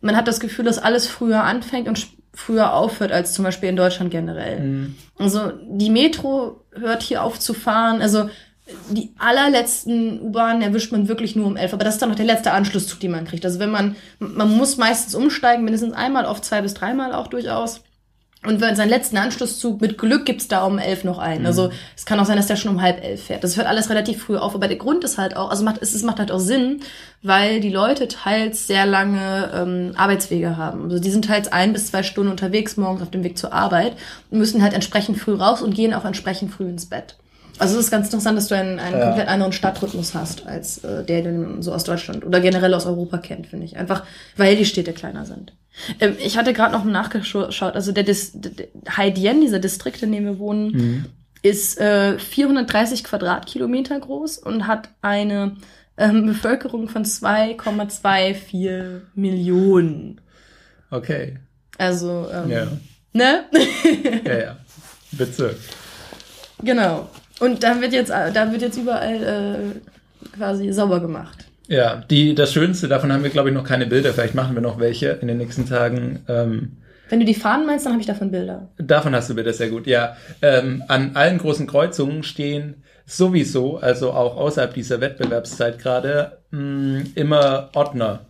man 0.00 0.16
hat 0.16 0.28
das 0.28 0.40
Gefühl, 0.40 0.64
dass 0.64 0.78
alles 0.78 1.08
früher 1.08 1.42
anfängt 1.42 1.88
und 1.88 2.06
früher 2.32 2.72
aufhört 2.72 3.12
als 3.12 3.34
zum 3.34 3.44
Beispiel 3.44 3.68
in 3.68 3.76
Deutschland 3.76 4.10
generell. 4.10 4.60
Mhm. 4.60 4.94
Also, 5.18 5.52
die 5.68 5.90
Metro 5.90 6.64
hört 6.72 7.02
hier 7.02 7.24
auf 7.24 7.40
zu 7.40 7.52
fahren. 7.52 8.00
Also, 8.00 8.30
die 8.90 9.14
allerletzten 9.18 10.20
U-Bahnen 10.20 10.62
erwischt 10.62 10.90
man 10.90 11.08
wirklich 11.08 11.36
nur 11.36 11.46
um 11.46 11.56
elf, 11.56 11.72
aber 11.72 11.84
das 11.84 11.94
ist 11.94 12.02
dann 12.02 12.08
noch 12.08 12.16
der 12.16 12.26
letzte 12.26 12.52
Anschlusszug, 12.52 12.98
den 12.98 13.12
man 13.12 13.24
kriegt. 13.24 13.44
Also 13.44 13.60
wenn 13.60 13.70
man, 13.70 13.96
man 14.18 14.56
muss 14.56 14.76
meistens 14.76 15.14
umsteigen, 15.14 15.64
mindestens 15.64 15.92
einmal, 15.92 16.24
oft 16.24 16.44
zwei 16.44 16.62
bis 16.62 16.74
dreimal 16.74 17.12
auch 17.12 17.28
durchaus. 17.28 17.82
Und 18.44 18.60
wenn 18.60 18.76
seinen 18.76 18.90
letzten 18.90 19.16
Anschlusszug, 19.16 19.80
mit 19.80 19.98
Glück 19.98 20.24
gibt's 20.24 20.46
da 20.46 20.64
um 20.64 20.78
elf 20.78 21.02
noch 21.02 21.18
einen. 21.18 21.40
Mhm. 21.40 21.46
Also 21.46 21.70
es 21.96 22.06
kann 22.06 22.20
auch 22.20 22.26
sein, 22.26 22.36
dass 22.36 22.46
der 22.46 22.56
schon 22.56 22.70
um 22.72 22.82
halb 22.82 23.02
elf 23.02 23.24
fährt. 23.24 23.42
Das 23.42 23.56
hört 23.56 23.66
alles 23.66 23.90
relativ 23.90 24.22
früh 24.22 24.36
auf. 24.36 24.54
Aber 24.54 24.68
der 24.68 24.76
Grund 24.76 25.02
ist 25.02 25.18
halt 25.18 25.36
auch, 25.36 25.50
also 25.50 25.64
macht, 25.64 25.82
es, 25.82 25.94
es 25.94 26.02
macht 26.04 26.18
halt 26.18 26.30
auch 26.30 26.38
Sinn, 26.38 26.80
weil 27.22 27.60
die 27.60 27.70
Leute 27.70 28.06
teils 28.06 28.68
sehr 28.68 28.86
lange 28.86 29.50
ähm, 29.52 29.92
Arbeitswege 29.96 30.56
haben. 30.56 30.84
Also 30.84 31.00
die 31.00 31.10
sind 31.10 31.24
teils 31.24 31.50
ein 31.50 31.72
bis 31.72 31.88
zwei 31.88 32.04
Stunden 32.04 32.30
unterwegs 32.30 32.76
morgens 32.76 33.02
auf 33.02 33.10
dem 33.10 33.24
Weg 33.24 33.36
zur 33.36 33.52
Arbeit 33.52 33.96
und 34.30 34.38
müssen 34.38 34.62
halt 34.62 34.74
entsprechend 34.74 35.18
früh 35.18 35.34
raus 35.34 35.60
und 35.60 35.74
gehen 35.74 35.92
auch 35.92 36.04
entsprechend 36.04 36.52
früh 36.52 36.68
ins 36.68 36.86
Bett. 36.86 37.16
Also 37.58 37.78
es 37.78 37.86
ist 37.86 37.90
ganz 37.90 38.06
interessant, 38.06 38.36
dass 38.36 38.48
du 38.48 38.56
einen, 38.56 38.78
einen 38.78 38.98
ja. 38.98 39.06
komplett 39.06 39.28
anderen 39.28 39.52
Stadtrhythmus 39.52 40.14
hast, 40.14 40.46
als 40.46 40.84
äh, 40.84 41.04
der, 41.04 41.22
den 41.22 41.62
so 41.62 41.72
aus 41.72 41.84
Deutschland 41.84 42.24
oder 42.24 42.40
generell 42.40 42.74
aus 42.74 42.86
Europa 42.86 43.18
kennt, 43.18 43.46
finde 43.46 43.64
ich. 43.64 43.76
Einfach, 43.76 44.04
weil 44.36 44.56
die 44.56 44.64
Städte 44.64 44.92
kleiner 44.92 45.24
sind. 45.24 45.54
Ähm, 46.00 46.16
ich 46.18 46.36
hatte 46.36 46.52
gerade 46.52 46.72
noch 46.72 46.84
nachgeschaut, 46.84 47.62
also 47.62 47.92
der, 47.92 48.04
Dis, 48.04 48.32
der 48.34 48.66
Haidien, 48.96 49.40
dieser 49.40 49.58
Distrikt, 49.58 50.02
in 50.02 50.12
dem 50.12 50.24
wir 50.24 50.38
wohnen, 50.38 50.72
mhm. 50.72 51.04
ist 51.42 51.80
äh, 51.80 52.18
430 52.18 53.04
Quadratkilometer 53.04 53.98
groß 54.00 54.38
und 54.38 54.66
hat 54.66 54.90
eine 55.00 55.56
ähm, 55.96 56.26
Bevölkerung 56.26 56.88
von 56.88 57.04
2,24 57.04 59.00
Millionen. 59.14 60.20
Okay. 60.90 61.38
Also, 61.78 62.28
ähm, 62.32 62.50
ja. 62.50 62.66
ne? 63.12 63.44
ja, 64.24 64.38
ja. 64.38 64.56
Bezirk. 65.12 65.56
Genau. 66.62 67.08
Und 67.40 67.62
da 67.62 67.80
wird 67.80 67.92
jetzt, 67.92 68.10
da 68.10 68.52
wird 68.52 68.62
jetzt 68.62 68.78
überall 68.78 69.22
äh, 69.22 70.36
quasi 70.36 70.72
sauber 70.72 71.00
gemacht. 71.00 71.46
Ja, 71.68 72.04
die, 72.10 72.34
das 72.34 72.52
Schönste, 72.52 72.88
davon 72.88 73.12
haben 73.12 73.22
wir, 73.22 73.30
glaube 73.30 73.48
ich, 73.48 73.54
noch 73.54 73.64
keine 73.64 73.86
Bilder. 73.86 74.12
Vielleicht 74.12 74.34
machen 74.34 74.54
wir 74.54 74.62
noch 74.62 74.78
welche 74.78 75.08
in 75.08 75.28
den 75.28 75.38
nächsten 75.38 75.68
Tagen. 75.68 76.20
Ähm, 76.28 76.76
Wenn 77.08 77.20
du 77.20 77.26
die 77.26 77.34
Fahnen 77.34 77.66
meinst, 77.66 77.84
dann 77.84 77.92
habe 77.92 78.00
ich 78.00 78.06
davon 78.06 78.30
Bilder. 78.30 78.68
Davon 78.78 79.14
hast 79.14 79.28
du 79.30 79.34
Bilder, 79.34 79.52
sehr 79.52 79.68
gut. 79.68 79.86
Ja, 79.86 80.16
ähm, 80.42 80.84
an 80.88 81.12
allen 81.14 81.38
großen 81.38 81.66
Kreuzungen 81.66 82.22
stehen 82.22 82.84
sowieso, 83.04 83.78
also 83.78 84.12
auch 84.12 84.36
außerhalb 84.36 84.74
dieser 84.74 85.00
Wettbewerbszeit 85.00 85.78
gerade, 85.78 86.38
mh, 86.50 87.02
immer 87.14 87.70
Ordner. 87.74 88.26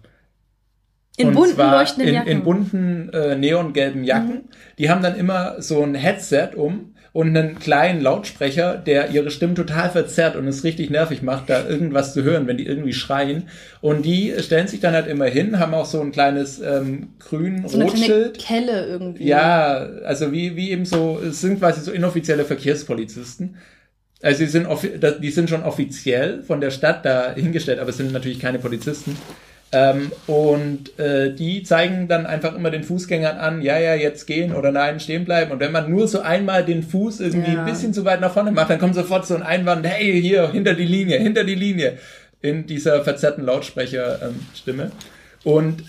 In 1.19 1.29
Und 1.29 1.35
bunten 1.35 1.71
leuchtenden 1.71 2.09
in, 2.09 2.15
Jacken. 2.15 2.31
In 2.31 2.43
bunten 2.43 3.11
äh, 3.11 3.37
neongelben 3.37 4.05
Jacken. 4.05 4.35
Mhm. 4.35 4.49
Die 4.79 4.91
haben 4.91 5.03
dann 5.03 5.17
immer 5.17 5.61
so 5.63 5.83
ein 5.83 5.95
Headset 5.95 6.51
um 6.57 6.95
und 7.17 7.35
einen 7.35 7.59
kleinen 7.59 8.03
Lautsprecher, 8.03 8.77
der 8.77 9.09
ihre 9.09 9.31
Stimmen 9.31 9.55
total 9.55 9.89
verzerrt 9.89 10.37
und 10.37 10.47
es 10.47 10.65
richtig 10.65 10.91
nervig 10.91 11.23
macht, 11.23 11.49
da 11.49 11.67
irgendwas 11.67 12.13
zu 12.13 12.23
hören, 12.23 12.47
wenn 12.47 12.59
die 12.59 12.67
irgendwie 12.67 12.93
schreien. 12.93 13.49
Und 13.81 14.05
die 14.05 14.35
stellen 14.41 14.69
sich 14.69 14.81
dann 14.81 14.93
halt 14.93 15.07
immer 15.07 15.25
hin, 15.25 15.59
haben 15.59 15.73
auch 15.73 15.87
so 15.87 15.99
ein 16.03 16.13
kleines 16.13 16.61
ähm, 16.61 17.15
grün 17.19 17.67
so 17.67 17.81
Rotschild. 17.81 18.39
Kelle 18.39 18.85
irgendwie. 18.87 19.25
Ja, 19.25 19.77
also 20.05 20.31
wie, 20.31 20.57
wie 20.57 20.71
eben 20.71 20.85
so, 20.85 21.19
es 21.27 21.41
sind 21.41 21.59
quasi 21.59 21.81
so 21.81 21.91
inoffizielle 21.91 22.45
Verkehrspolizisten. 22.45 23.57
Also 24.21 24.41
die 24.41 24.51
sind, 24.51 24.69
die 25.23 25.31
sind 25.31 25.49
schon 25.49 25.63
offiziell 25.63 26.43
von 26.43 26.61
der 26.61 26.71
Stadt 26.71 27.07
da 27.07 27.33
hingestellt, 27.35 27.79
aber 27.79 27.89
es 27.89 27.97
sind 27.97 28.13
natürlich 28.13 28.41
keine 28.41 28.59
Polizisten. 28.59 29.17
Ähm, 29.73 30.13
und 30.27 30.97
äh, 30.99 31.35
die 31.35 31.65
zeigen 31.65 32.07
dann 32.07 32.25
einfach 32.25 32.55
immer 32.55 32.71
den 32.71 32.85
Fußgängern 32.85 33.37
an, 33.37 33.63
ja, 33.63 33.79
ja, 33.79 33.95
jetzt 33.95 34.27
gehen 34.27 34.55
oder 34.55 34.71
nein, 34.71 35.01
stehen 35.01 35.25
bleiben. 35.25 35.51
Und 35.51 35.61
wenn 35.61 35.73
man 35.73 35.91
nur 35.91 36.07
so 36.07 36.21
einmal 36.21 36.65
den 36.65 36.83
Fuß 36.83 37.21
irgendwie 37.21 37.53
ja. 37.53 37.61
ein 37.61 37.67
bisschen 37.67 37.93
zu 37.93 38.05
weit 38.05 38.21
nach 38.21 38.33
vorne 38.33 38.53
macht, 38.53 38.71
dann 38.71 38.79
kommt 38.79 38.95
sofort 38.95 39.27
so 39.27 39.35
ein 39.35 39.43
Einwand, 39.43 39.87
hey, 39.87 40.21
hier, 40.21 40.53
hinter 40.53 40.75
die 40.75 40.87
Linie, 40.87 41.19
hinter 41.19 41.43
die 41.43 41.57
Linie, 41.57 41.99
in 42.41 42.67
dieser 42.67 43.03
verzerrten 43.03 43.45
Lautsprecherstimme. 43.45 44.85
Ähm, 44.85 44.91
und 45.43 45.83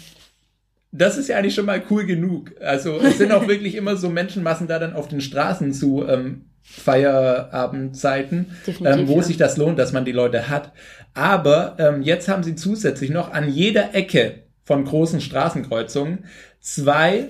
das 0.92 1.18
ist 1.18 1.30
ja 1.30 1.38
eigentlich 1.38 1.54
schon 1.54 1.66
mal 1.66 1.82
cool 1.90 2.06
genug. 2.06 2.54
Also 2.60 3.00
es 3.00 3.20
sind 3.20 3.32
auch 3.32 3.48
wirklich 3.48 3.76
immer 3.76 3.96
so 3.96 4.10
Menschenmassen 4.10 4.68
da 4.68 4.80
dann 4.80 4.94
auf 4.94 5.08
den 5.08 5.22
Straßen 5.22 5.72
zu 5.74 6.06
ähm, 6.08 6.46
Feierabendzeiten, 6.70 8.48
ähm, 8.84 9.08
wo 9.08 9.18
ja. 9.18 9.24
sich 9.24 9.38
das 9.38 9.56
lohnt, 9.56 9.80
dass 9.80 9.94
man 9.94 10.04
die 10.04 10.12
Leute 10.12 10.50
hat. 10.50 10.74
Aber 11.14 11.78
ähm, 11.80 12.02
jetzt 12.02 12.28
haben 12.28 12.44
sie 12.44 12.56
zusätzlich 12.56 13.10
noch 13.10 13.32
an 13.32 13.50
jeder 13.50 13.96
Ecke 13.96 14.44
von 14.66 14.84
großen 14.84 15.22
Straßenkreuzungen 15.22 16.26
zwei 16.60 17.30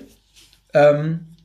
ähm, 0.74 1.36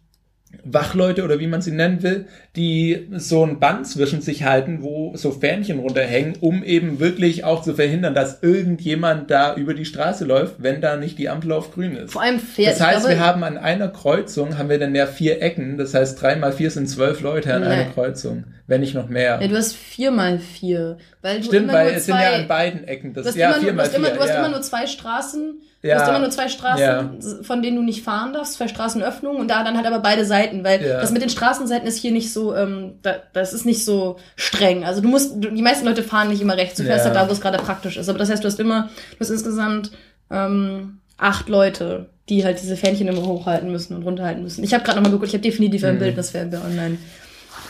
Wachleute 0.63 1.23
oder 1.23 1.39
wie 1.39 1.47
man 1.47 1.61
sie 1.61 1.71
nennen 1.71 2.01
will, 2.01 2.25
die 2.55 3.07
so 3.17 3.43
ein 3.43 3.59
Band 3.59 3.87
zwischen 3.87 4.21
sich 4.21 4.43
halten, 4.43 4.83
wo 4.83 5.15
so 5.15 5.31
Fähnchen 5.31 5.79
runterhängen, 5.79 6.35
um 6.39 6.63
eben 6.63 6.99
wirklich 6.99 7.45
auch 7.45 7.63
zu 7.63 7.73
verhindern, 7.73 8.13
dass 8.13 8.43
irgendjemand 8.43 9.31
da 9.31 9.55
über 9.55 9.73
die 9.73 9.85
Straße 9.85 10.23
läuft, 10.23 10.61
wenn 10.61 10.79
da 10.79 10.95
nicht 10.95 11.17
die 11.17 11.29
Ampel 11.29 11.51
auf 11.51 11.73
grün 11.73 11.95
ist. 11.95 12.13
Vor 12.13 12.21
allem 12.21 12.39
fährt. 12.39 12.73
Das 12.73 12.81
heißt, 12.81 13.09
wir 13.09 13.19
haben 13.19 13.43
an 13.43 13.57
einer 13.57 13.87
Kreuzung 13.87 14.59
haben 14.59 14.69
wir 14.69 14.77
dann 14.77 14.93
ja 14.93 15.07
vier 15.07 15.41
Ecken. 15.41 15.79
Das 15.79 15.95
heißt, 15.95 16.21
drei 16.21 16.35
mal 16.35 16.51
vier 16.51 16.69
sind 16.69 16.87
zwölf 16.87 17.21
Leute 17.21 17.51
an 17.55 17.61
nee. 17.61 17.67
einer 17.67 17.85
Kreuzung, 17.91 18.43
wenn 18.67 18.81
nicht 18.81 18.93
noch 18.93 19.09
mehr. 19.09 19.39
Ja, 19.41 19.47
du 19.47 19.55
hast 19.55 19.75
vier 19.75 20.11
mal 20.11 20.37
vier, 20.37 20.99
weil 21.23 21.39
du 21.39 21.45
Stimmt, 21.45 21.63
immer 21.63 21.73
weil 21.73 21.87
nur 21.87 21.95
es 21.95 22.05
sind 22.05 22.19
ja 22.19 22.33
an 22.33 22.47
beiden 22.47 22.87
Ecken. 22.87 23.15
Das, 23.15 23.35
ja, 23.35 23.53
vier 23.53 23.73
mal 23.73 23.87
vier. 23.87 23.97
Immer, 23.97 24.09
du 24.11 24.19
hast 24.19 24.29
ja. 24.29 24.39
immer 24.39 24.49
nur 24.49 24.61
zwei 24.61 24.85
Straßen 24.85 25.55
ja. 25.83 25.95
Du 25.95 26.01
hast 26.01 26.09
immer 26.09 26.19
nur 26.19 26.29
zwei 26.29 26.47
Straßen, 26.47 26.81
ja. 26.81 27.11
von 27.41 27.61
denen 27.61 27.75
du 27.75 27.83
nicht 27.83 28.03
fahren 28.03 28.31
darfst, 28.31 28.53
zwei 28.53 28.69
Straßenöffnungen 28.69 29.41
und 29.41 29.49
da 29.49 29.65
dann 29.65 29.75
halt 29.75 29.85
aber 29.85 29.99
beide 29.99 30.23
Seiten, 30.23 30.63
weil 30.63 30.81
ja. 30.81 31.01
das 31.01 31.11
mit 31.11 31.21
den 31.21 31.29
Straßenseiten 31.29 31.85
ist 31.85 31.97
hier 31.97 32.11
nicht 32.11 32.31
so, 32.31 32.42
ähm, 32.51 32.95
da, 33.01 33.15
das 33.31 33.53
ist 33.53 33.65
nicht 33.65 33.85
so 33.85 34.17
streng. 34.35 34.83
Also 34.83 34.99
du 34.99 35.07
musst, 35.07 35.35
du, 35.35 35.51
die 35.51 35.61
meisten 35.61 35.85
Leute 35.85 36.03
fahren 36.03 36.29
nicht 36.29 36.41
immer 36.41 36.57
rechts, 36.57 36.77
du 36.77 36.83
fährst 36.83 37.05
halt 37.05 37.15
da, 37.15 37.29
wo 37.29 37.31
es 37.31 37.39
gerade 37.39 37.59
praktisch 37.59 37.95
ist. 37.95 38.09
Aber 38.09 38.19
das 38.19 38.29
heißt, 38.29 38.43
du 38.43 38.47
hast 38.47 38.59
immer, 38.59 38.89
du 39.11 39.19
hast 39.21 39.29
insgesamt 39.29 39.91
ähm, 40.29 40.97
acht 41.17 41.47
Leute, 41.47 42.09
die 42.27 42.43
halt 42.43 42.61
diese 42.61 42.75
Fähnchen 42.75 43.07
immer 43.07 43.25
hochhalten 43.25 43.71
müssen 43.71 43.95
und 43.95 44.03
runterhalten 44.03 44.43
müssen. 44.43 44.63
Ich 44.63 44.73
habe 44.73 44.83
gerade 44.83 44.97
nochmal 44.97 45.11
geguckt, 45.11 45.29
ich 45.29 45.33
habe 45.33 45.43
definitiv 45.43 45.83
ein 45.83 45.99
Bild, 45.99 46.17
das 46.17 46.33
werden 46.33 46.51
wir 46.51 46.63
online 46.63 46.97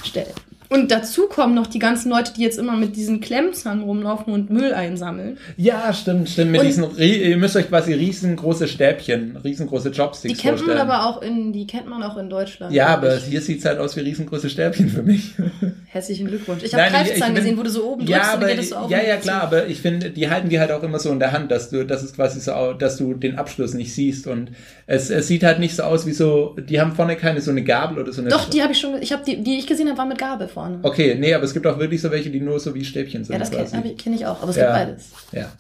stellen. 0.04 0.34
Und 0.74 0.92
dazu 0.92 1.28
kommen 1.28 1.54
noch 1.54 1.68
die 1.68 1.78
ganzen 1.78 2.10
Leute, 2.10 2.34
die 2.34 2.42
jetzt 2.42 2.58
immer 2.58 2.76
mit 2.76 2.96
diesen 2.96 3.22
Klemmzahn 3.22 3.82
rumlaufen 3.84 4.34
und 4.34 4.50
Müll 4.50 4.74
einsammeln. 4.74 5.38
Ja, 5.56 5.94
stimmt, 5.94 6.30
stimmt. 6.30 6.52
Mit 6.52 6.62
Und- 6.62 6.68
diesen, 6.68 6.98
ihr 6.98 7.38
müsst 7.38 7.56
euch 7.56 7.68
quasi 7.70 7.94
riesengroße 7.94 8.68
Stäbchen, 8.68 9.38
riesengroße 9.44 9.92
Chopsticks 9.92 10.34
Die 10.36 10.42
kennt 10.42 10.66
man 10.66 10.78
aber 10.80 11.06
auch 11.06 11.22
in, 11.22 11.54
die 11.54 11.68
kennt 11.68 11.88
man 11.88 12.02
auch 12.02 12.18
in 12.18 12.28
Deutschland. 12.30 12.74
ja, 12.74 12.88
aber 12.88 13.18
ich. 13.18 13.26
hier 13.26 13.42
sieht's 13.42 13.66
halt 13.66 13.78
aus 13.78 13.96
wie 13.96 14.00
riesengroße 14.00 14.50
Stäbchen 14.50 14.90
für 14.90 15.04
mich. 15.04 15.36
Herzlichen 15.86 16.26
Glückwunsch. 16.28 16.64
Ich 16.64 16.74
habe 16.74 16.84
bin- 17.14 17.36
gesehen, 17.36 17.56
wo 17.58 17.62
du 17.62 17.70
so 17.70 17.86
oben 17.86 18.06
drückst 18.08 18.12
Ja, 18.12 18.32
und 18.34 18.38
aber, 18.40 18.48
geht 18.48 18.58
das 18.58 18.70
so 18.70 18.76
auf 18.78 18.90
ja, 18.90 18.98
und 19.00 19.08
ja, 19.08 19.16
zu. 19.18 19.22
klar, 19.22 19.44
aber 19.44 19.68
ich 19.68 19.80
finde, 19.80 20.10
die 20.10 20.28
halten 20.30 20.50
die 20.50 20.60
halt 20.60 20.72
auch 20.72 20.82
immer 20.82 20.98
so 20.98 21.12
in 21.12 21.20
der 21.20 21.32
Hand, 21.34 21.52
dass 21.52 21.70
du, 21.70 21.86
das 21.86 22.02
ist 22.02 22.16
quasi 22.16 22.40
so, 22.40 22.74
dass 22.74 22.98
du 22.98 23.14
den 23.14 23.38
Abschluss 23.38 23.76
nicht 23.76 23.94
siehst 23.94 24.26
und 24.26 24.50
es, 24.88 25.12
es 25.12 25.28
sieht 25.28 25.44
halt 25.44 25.60
nicht 25.60 25.76
so 25.76 25.84
aus 25.84 26.08
wie 26.08 26.14
so, 26.14 26.56
die 26.58 26.82
haben 26.82 26.94
vorne 26.94 27.16
keine 27.16 27.42
so 27.42 27.52
eine 27.52 27.64
Gabel 27.64 28.00
oder 28.02 28.12
so 28.12 28.22
eine. 28.22 28.32
Doch, 28.32 28.50
die 28.50 28.64
habe 28.64 28.72
ich 28.74 28.80
schon, 28.80 29.00
ich 29.02 29.12
habe 29.14 29.24
die, 29.24 29.44
die 29.44 29.60
ich 29.60 29.68
gesehen 29.68 29.88
habe, 29.88 30.00
waren 30.00 30.10
mit 30.10 30.18
Gabel 30.18 30.48
vorne. 30.48 30.63
Okay, 30.84 31.16
nee, 31.16 31.34
aber 31.34 31.44
es 31.44 31.54
gibt 31.54 31.66
auch 31.68 31.80
wirklich 31.80 32.02
so 32.02 32.12
welche, 32.12 32.30
die 32.30 32.40
nur 32.40 32.60
so 32.60 32.74
wie 32.76 32.84
Stäbchen 32.86 33.24
sind 33.24 33.34
ja, 33.34 33.40
das 33.40 33.50
kenne 33.52 33.96
kenn 33.96 34.14
ich 34.14 34.26
auch, 34.26 34.42
aber 34.42 34.50
es 34.52 34.56
Ja. 34.58 34.64
gibt 34.78 34.88
beides. 34.88 35.10
ja. 35.32 35.52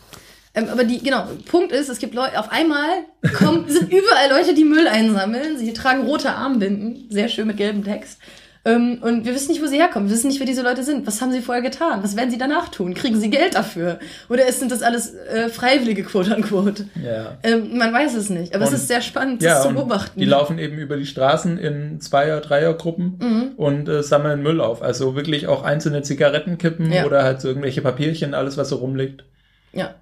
Ähm, 0.55 0.67
aber 0.71 0.83
die, 0.83 1.01
genau, 1.01 1.27
Punkt 1.49 1.71
ist, 1.71 1.89
es 1.89 1.97
gibt 1.97 2.13
Leute, 2.13 2.39
auf 2.39 2.51
einmal 2.51 2.87
kommen, 3.33 3.65
sind 3.67 3.91
überall 3.91 4.29
Leute, 4.29 4.53
die 4.53 4.63
Müll 4.65 4.87
einsammeln. 4.87 5.57
Sie 5.57 5.73
tragen 5.73 6.03
rote 6.05 6.29
Armbinden, 6.29 7.07
sehr 7.09 7.27
schön 7.27 7.47
mit 7.47 7.57
gelbem 7.57 7.83
Text. 7.83 8.19
Ähm, 8.65 8.99
und 9.01 9.25
wir 9.25 9.33
wissen 9.35 9.51
nicht, 9.51 9.61
wo 9.61 9.67
sie 9.67 9.75
herkommen. 9.77 10.07
Wir 10.07 10.15
wissen 10.15 10.27
nicht, 10.29 10.39
wer 10.39 10.47
diese 10.47 10.61
Leute 10.61 10.83
sind. 10.83 11.05
Was 11.05 11.21
haben 11.21 11.33
sie 11.33 11.41
vorher 11.41 11.61
getan? 11.61 12.01
Was 12.01 12.15
werden 12.15 12.31
sie 12.31 12.37
danach 12.37 12.69
tun? 12.69 12.93
Kriegen 12.93 13.19
sie 13.19 13.29
Geld 13.29 13.55
dafür? 13.55 13.99
Oder 14.29 14.49
sind 14.53 14.71
das 14.71 14.81
alles 14.81 15.13
äh, 15.15 15.49
Freiwillige, 15.49 16.03
quote 16.03 16.33
unquote? 16.33 16.85
Ja. 17.03 17.37
Ähm, 17.43 17.77
man 17.77 17.93
weiß 17.93 18.15
es 18.15 18.29
nicht. 18.29 18.55
Aber 18.55 18.63
es 18.63 18.69
Und- 18.69 18.75
ist 18.77 18.87
sehr 18.87 19.01
spannend, 19.01 19.41
das 19.43 19.49
Ja, 19.49 19.61
zu 19.61 19.73
beobachten. 19.73 20.17
die 20.17 20.25
laufen 20.25 20.59
eben 20.59 20.77
über 20.77 20.95
die 20.95 21.05
Straßen 21.05 21.57
in 21.57 21.99
Zweier-, 21.99 22.39
Dreiergruppen 22.39 23.19
Mhm. 23.19 23.43
und 23.57 23.89
äh, 23.89 24.01
sammeln 24.01 24.41
Müll 24.41 24.61
auf. 24.61 24.81
Also 24.81 25.13
wirklich 25.15 25.47
auch 25.47 25.63
einzelne 25.63 26.01
Zigarettenkippen 26.01 26.89
Ja. 26.89 27.05
oder 27.05 27.23
halt 27.23 27.41
so 27.41 27.49
irgendwelche 27.49 27.81
Papierchen, 27.81 28.33
alles 28.33 28.55
was 28.57 28.69
so 28.69 28.77
rumliegt. 28.77 29.25
Ja. 29.73 29.95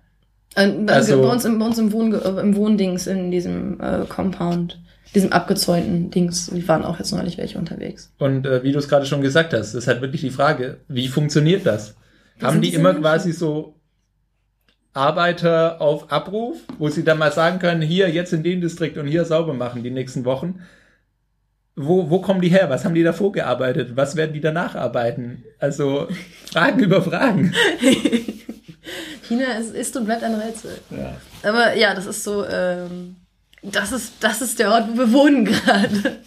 Äh, 0.54 0.70
Also- 0.86 1.20
bei 1.20 1.30
uns, 1.30 1.46
im, 1.46 1.58
bei 1.58 1.66
uns 1.66 1.80
im, 1.80 1.92
Wohn, 1.94 2.14
äh, 2.14 2.40
im 2.42 2.56
Wohndings, 2.56 3.08
in 3.08 3.32
diesem 3.32 3.80
äh, 3.82 4.06
Compound, 4.08 4.78
diesem 5.14 5.32
abgezäunten 5.32 6.10
Dings, 6.10 6.48
die 6.48 6.68
waren 6.68 6.86
auch 6.86 6.98
jetzt 6.98 7.12
neulich 7.12 7.38
welche 7.38 7.58
unterwegs. 7.58 8.14
Und 8.18 8.46
äh, 8.46 8.64
wie 8.64 8.72
du 8.72 8.80
es 8.80 8.88
gerade 8.88 9.06
schon 9.06 9.22
gesagt 9.22 9.54
hast, 9.54 9.74
ist 9.74 9.88
halt 9.88 10.02
wirklich 10.02 10.22
die 10.22 10.30
Frage, 10.30 10.78
wie 10.88 11.08
funktioniert 11.08 11.66
das? 11.66 11.96
Wer 12.38 12.48
Haben 12.48 12.56
sind 12.56 12.66
die 12.66 12.74
immer 12.74 12.94
quasi 12.94 13.34
so 13.34 13.76
Arbeiter 14.94 15.82
auf 15.82 16.12
Abruf, 16.12 16.58
wo 16.78 16.90
sie 16.90 17.04
dann 17.04 17.18
mal 17.18 17.32
sagen 17.32 17.60
können, 17.60 17.82
hier 17.82 18.10
jetzt 18.10 18.34
in 18.34 18.44
dem 18.44 18.62
Distrikt 18.62 18.98
und 18.98 19.08
hier 19.08 19.26
sauber 19.26 19.54
machen 19.54 19.84
die 19.84 19.92
nächsten 19.92 20.26
Wochen? 20.26 20.62
Wo, 21.76 22.10
wo 22.10 22.20
kommen 22.20 22.42
die 22.42 22.50
her? 22.50 22.70
Was 22.70 22.84
haben 22.84 22.96
die 22.96 23.04
davor 23.04 23.32
gearbeitet? 23.32 23.96
Was 23.96 24.16
werden 24.16 24.34
die 24.34 24.42
danach 24.42 24.76
arbeiten? 24.76 25.44
Also 25.60 26.08
Fragen 26.52 26.80
über 26.84 27.02
Fragen. 27.02 27.54
China 29.28 29.54
ist, 29.60 29.74
ist 29.74 29.96
und 29.96 30.06
bleibt 30.06 30.24
ein 30.24 30.36
Rätsel. 30.36 30.78
Ja. 30.90 31.16
Aber 31.44 31.76
ja, 31.76 31.96
das 31.96 32.06
ist 32.06 32.24
so, 32.24 32.46
ähm, 32.46 33.16
das 33.64 33.92
ist, 33.92 34.14
das 34.22 34.42
ist 34.42 34.60
der 34.60 34.72
Ort, 34.72 34.90
wo 34.92 34.98
wir 34.98 35.12
wohnen 35.14 35.46
gerade. 35.46 36.20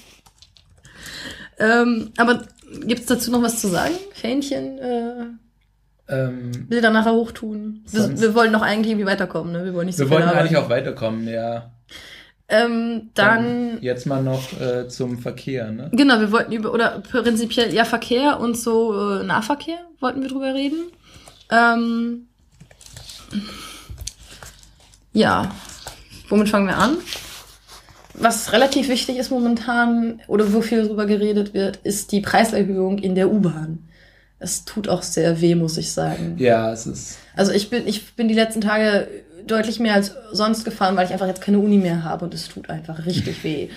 ähm, 1.58 2.12
aber 2.16 2.42
gibt's 2.86 3.06
dazu 3.06 3.30
noch 3.30 3.42
was 3.42 3.60
zu 3.60 3.68
sagen? 3.68 3.94
Fähnchen, 4.12 4.78
äh, 4.78 5.26
Ähm, 6.08 6.50
Bilder 6.68 6.90
nachher 6.90 7.12
hochtun. 7.12 7.82
Wir, 7.90 8.20
wir 8.20 8.34
wollen 8.34 8.52
noch 8.52 8.62
eigentlich 8.62 8.92
irgendwie 8.92 9.06
weiterkommen, 9.06 9.52
ne? 9.52 9.64
Wir 9.64 9.74
wollen 9.74 9.86
nicht 9.86 9.96
so 9.96 10.04
wir 10.04 10.10
wollen 10.10 10.28
eigentlich 10.28 10.56
auch 10.56 10.68
weiterkommen, 10.68 11.26
ja. 11.28 11.70
Ähm, 12.46 13.10
dann, 13.14 13.78
Jetzt 13.80 14.04
mal 14.04 14.22
noch 14.22 14.60
äh, 14.60 14.86
zum 14.88 15.18
Verkehr, 15.18 15.70
ne? 15.72 15.90
genau, 15.94 16.20
wir 16.20 16.30
wollten 16.30 16.52
über, 16.52 16.74
oder 16.74 17.00
prinzipiell, 17.00 17.72
ja, 17.72 17.86
Verkehr 17.86 18.38
und 18.38 18.58
so 18.58 18.92
äh, 19.18 19.22
Nahverkehr 19.24 19.78
wollten 20.00 20.20
wir 20.20 20.28
drüber 20.28 20.52
reden. 20.52 20.90
Ähm, 21.50 22.28
ja, 25.14 25.50
womit 26.28 26.50
fangen 26.50 26.66
wir 26.66 26.76
an? 26.76 26.98
Was 28.14 28.52
relativ 28.52 28.88
wichtig 28.88 29.18
ist 29.18 29.30
momentan, 29.30 30.20
oder 30.28 30.52
wo 30.52 30.60
viel 30.60 30.86
drüber 30.86 31.06
geredet 31.06 31.52
wird, 31.52 31.78
ist 31.78 32.12
die 32.12 32.20
Preiserhöhung 32.20 32.98
in 32.98 33.14
der 33.14 33.30
U-Bahn. 33.30 33.88
Es 34.38 34.64
tut 34.64 34.88
auch 34.88 35.02
sehr 35.02 35.40
weh, 35.40 35.54
muss 35.54 35.78
ich 35.78 35.92
sagen. 35.92 36.36
Ja, 36.38 36.72
es 36.72 36.86
ist. 36.86 37.16
Also 37.34 37.52
ich 37.52 37.70
bin, 37.70 37.86
ich 37.86 38.14
bin 38.14 38.28
die 38.28 38.34
letzten 38.34 38.60
Tage 38.60 39.08
deutlich 39.46 39.80
mehr 39.80 39.94
als 39.94 40.14
sonst 40.32 40.64
gefahren, 40.64 40.96
weil 40.96 41.06
ich 41.06 41.12
einfach 41.12 41.26
jetzt 41.26 41.40
keine 41.40 41.58
Uni 41.58 41.78
mehr 41.78 42.04
habe 42.04 42.24
und 42.24 42.34
es 42.34 42.48
tut 42.48 42.70
einfach 42.70 43.04
richtig 43.04 43.42
weh. 43.44 43.68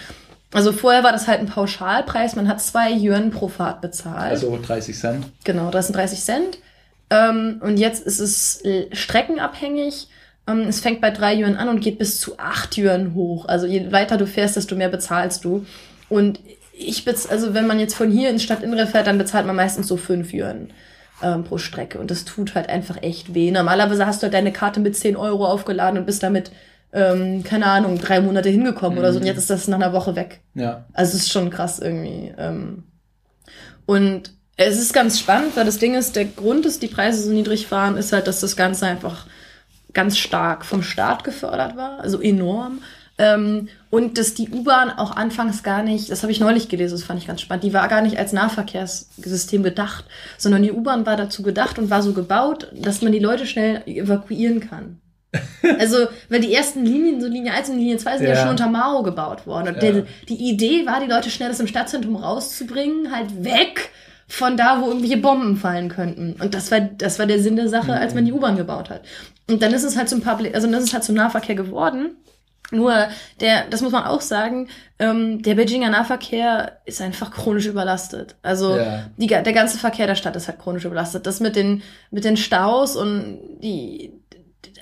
Also 0.54 0.72
vorher 0.72 1.04
war 1.04 1.12
das 1.12 1.28
halt 1.28 1.40
ein 1.40 1.48
Pauschalpreis, 1.48 2.36
man 2.36 2.48
hat 2.48 2.62
zwei 2.62 2.92
Yuan 2.92 3.32
pro 3.32 3.48
Fahrt 3.48 3.82
bezahlt. 3.82 4.32
Also 4.32 4.58
30 4.62 4.98
Cent. 4.98 5.26
Genau, 5.44 5.72
das 5.72 5.88
sind 5.88 5.96
30 5.96 6.22
Cent. 6.22 6.58
Ähm, 7.10 7.62
und 7.62 7.78
jetzt 7.78 8.06
ist 8.06 8.20
es 8.20 8.64
streckenabhängig. 8.92 10.08
Ähm, 10.48 10.62
es 10.62 10.80
fängt 10.80 11.02
bei 11.02 11.12
drei 11.12 11.36
Yuan 11.36 11.58
an 11.58 11.70
und 11.70 11.82
geht 11.82 11.98
bis 11.98 12.20
zu 12.20 12.40
acht 12.40 12.78
Yuan 12.78 13.14
hoch. 13.14 13.46
Also 13.46 13.68
je 13.68 13.92
weiter 13.92 14.18
du 14.18 14.26
fährst, 14.26 14.56
desto 14.56 14.76
mehr 14.76 14.90
bezahlst 14.90 15.44
du. 15.44 15.66
Und 16.10 16.40
ich 16.74 17.06
bez 17.06 17.28
also 17.28 17.54
wenn 17.54 17.68
man 17.68 17.80
jetzt 17.80 17.96
von 17.96 18.12
hier 18.12 18.30
ins 18.30 18.44
Stadtinnere 18.44 18.88
fährt, 18.88 19.08
dann 19.08 19.18
bezahlt 19.18 19.46
man 19.46 19.56
meistens 19.56 19.88
so 19.88 19.98
fünf 19.98 20.34
Yuan 20.34 20.70
ähm, 21.22 21.44
pro 21.44 21.58
Strecke. 21.58 22.00
Und 22.00 22.12
das 22.12 22.26
tut 22.26 22.56
halt 22.56 22.70
einfach 22.70 23.02
echt 23.02 23.34
weh. 23.34 23.52
Normalerweise 23.52 24.06
hast 24.06 24.22
du 24.22 24.26
halt 24.26 24.34
deine 24.34 24.52
Karte 24.52 24.80
mit 24.80 24.96
10 24.96 25.16
Euro 25.16 25.46
aufgeladen 25.46 26.00
und 26.00 26.06
bist 26.06 26.24
damit, 26.24 26.52
ähm, 26.94 27.44
keine 27.44 27.66
Ahnung, 27.66 27.98
drei 27.98 28.22
Monate 28.22 28.50
hingekommen 28.50 28.98
oder 28.98 29.12
so. 29.12 29.20
Und 29.20 29.26
jetzt 29.26 29.40
ist 29.40 29.50
das 29.50 29.68
nach 29.68 29.80
einer 29.80 29.94
Woche 29.94 30.16
weg. 30.16 30.42
Ja. 30.54 30.86
Also 30.94 31.18
es 31.18 31.24
ist 31.24 31.32
schon 31.32 31.50
krass 31.50 31.80
irgendwie. 31.80 32.34
Ähm. 32.38 32.84
Und 33.86 34.34
es 34.58 34.80
ist 34.80 34.94
ganz 34.94 35.20
spannend, 35.20 35.56
weil 35.56 35.66
das 35.66 35.78
Ding 35.78 35.96
ist, 35.96 36.16
der 36.16 36.26
Grund, 36.26 36.66
dass 36.66 36.80
die 36.80 36.88
Preise 36.88 37.22
so 37.22 37.32
niedrig 37.32 37.70
waren, 37.72 37.98
ist 37.98 38.12
halt, 38.12 38.28
dass 38.28 38.40
das 38.40 38.56
Ganze 38.56 38.88
einfach 38.88 39.28
ganz 39.98 40.18
stark 40.18 40.64
vom 40.64 40.82
Staat 40.84 41.24
gefördert 41.26 41.76
war, 41.76 42.00
also 42.00 42.22
enorm. 42.22 42.80
Ähm, 43.18 43.68
und 43.90 44.20
dass 44.20 44.36
die 44.36 44.48
U-Bahn 44.50 44.92
auch 44.92 45.16
anfangs 45.18 45.64
gar 45.64 45.82
nicht, 45.82 46.12
das 46.12 46.22
habe 46.22 46.32
ich 46.32 46.40
neulich 46.40 46.70
gelesen, 46.70 46.94
das 46.94 47.04
fand 47.04 47.20
ich 47.20 47.26
ganz 47.26 47.42
spannend, 47.42 47.64
die 47.64 47.74
war 47.74 47.88
gar 47.88 48.02
nicht 48.02 48.20
als 48.20 48.32
Nahverkehrssystem 48.32 49.64
gedacht, 49.64 50.06
sondern 50.38 50.62
die 50.62 50.72
U-Bahn 50.72 51.06
war 51.08 51.18
dazu 51.18 51.42
gedacht 51.42 51.80
und 51.80 51.90
war 51.90 52.04
so 52.04 52.14
gebaut, 52.14 52.68
dass 52.76 53.02
man 53.02 53.12
die 53.12 53.20
Leute 53.20 53.46
schnell 53.48 53.82
evakuieren 53.86 54.60
kann. 54.62 55.00
Also, 55.80 56.08
weil 56.30 56.40
die 56.40 56.54
ersten 56.54 56.86
Linien, 56.86 57.20
so 57.20 57.28
Linie 57.28 57.52
1 57.52 57.70
und 57.70 57.78
Linie 57.78 57.98
2 57.98 58.18
sind 58.18 58.28
ja, 58.28 58.34
Ja. 58.34 58.40
schon 58.42 58.50
unter 58.52 58.68
Mao 58.70 59.04
gebaut 59.04 59.46
worden. 59.46 59.76
Und 59.76 59.84
Ja. 59.84 59.92
der, 59.92 60.06
die 60.30 60.36
Idee 60.50 60.86
war, 60.86 61.02
die 61.02 61.12
Leute 61.12 61.30
schnell 61.30 61.52
aus 61.52 61.58
dem 61.58 61.68
Stadtzentrum 61.68 62.16
rauszubringen, 62.16 63.12
halt 63.14 63.44
weg 63.44 63.90
von 64.28 64.58
da, 64.58 64.82
wo 64.82 64.88
irgendwelche 64.88 65.18
Bomben 65.18 65.56
fallen 65.58 65.90
könnten. 65.90 66.36
Und 66.42 66.54
das 66.54 66.70
war, 66.72 66.82
das 66.82 67.18
war 67.18 67.26
der 67.26 67.42
Sinn 67.42 67.56
der 67.56 67.70
Sache, 67.70 67.94
als 67.94 68.14
man 68.14 68.26
die 68.26 68.34
U-Bahn 68.34 68.58
gebaut 68.58 68.90
hat. 68.90 69.02
Und 69.50 69.62
dann 69.62 69.74
ist 69.74 69.84
es 69.84 69.98
halt 69.98 70.10
zum 70.10 70.22
Public, 70.22 70.54
also 70.54 70.68
dann 70.68 70.80
ist 70.80 70.88
es 70.88 70.94
halt 70.94 71.04
zum 71.06 71.16
Nahverkehr 71.16 71.56
geworden. 71.56 72.18
Nur, 72.70 73.08
der, 73.40 73.64
das 73.70 73.82
muss 73.82 73.94
man 73.94 74.04
auch 74.04 74.20
sagen, 74.20 74.68
ähm, 75.00 75.42
der 75.42 75.56
Beijinger 75.56 75.90
Nahverkehr 75.90 76.80
ist 76.84 77.00
einfach 77.02 77.32
chronisch 77.32 77.66
überlastet. 77.66 78.36
Also 78.42 78.76
Ja. 78.76 79.06
die, 79.16 79.28
der 79.28 79.42
ganze 79.54 79.78
Verkehr 79.78 80.06
der 80.06 80.16
Stadt 80.16 80.36
ist 80.36 80.50
halt 80.50 80.60
chronisch 80.60 80.84
überlastet. 80.84 81.26
Das 81.26 81.40
mit 81.40 81.56
den, 81.56 81.82
mit 82.12 82.26
den 82.26 82.36
Staus 82.36 82.98
und 82.98 83.40
die, 83.64 84.12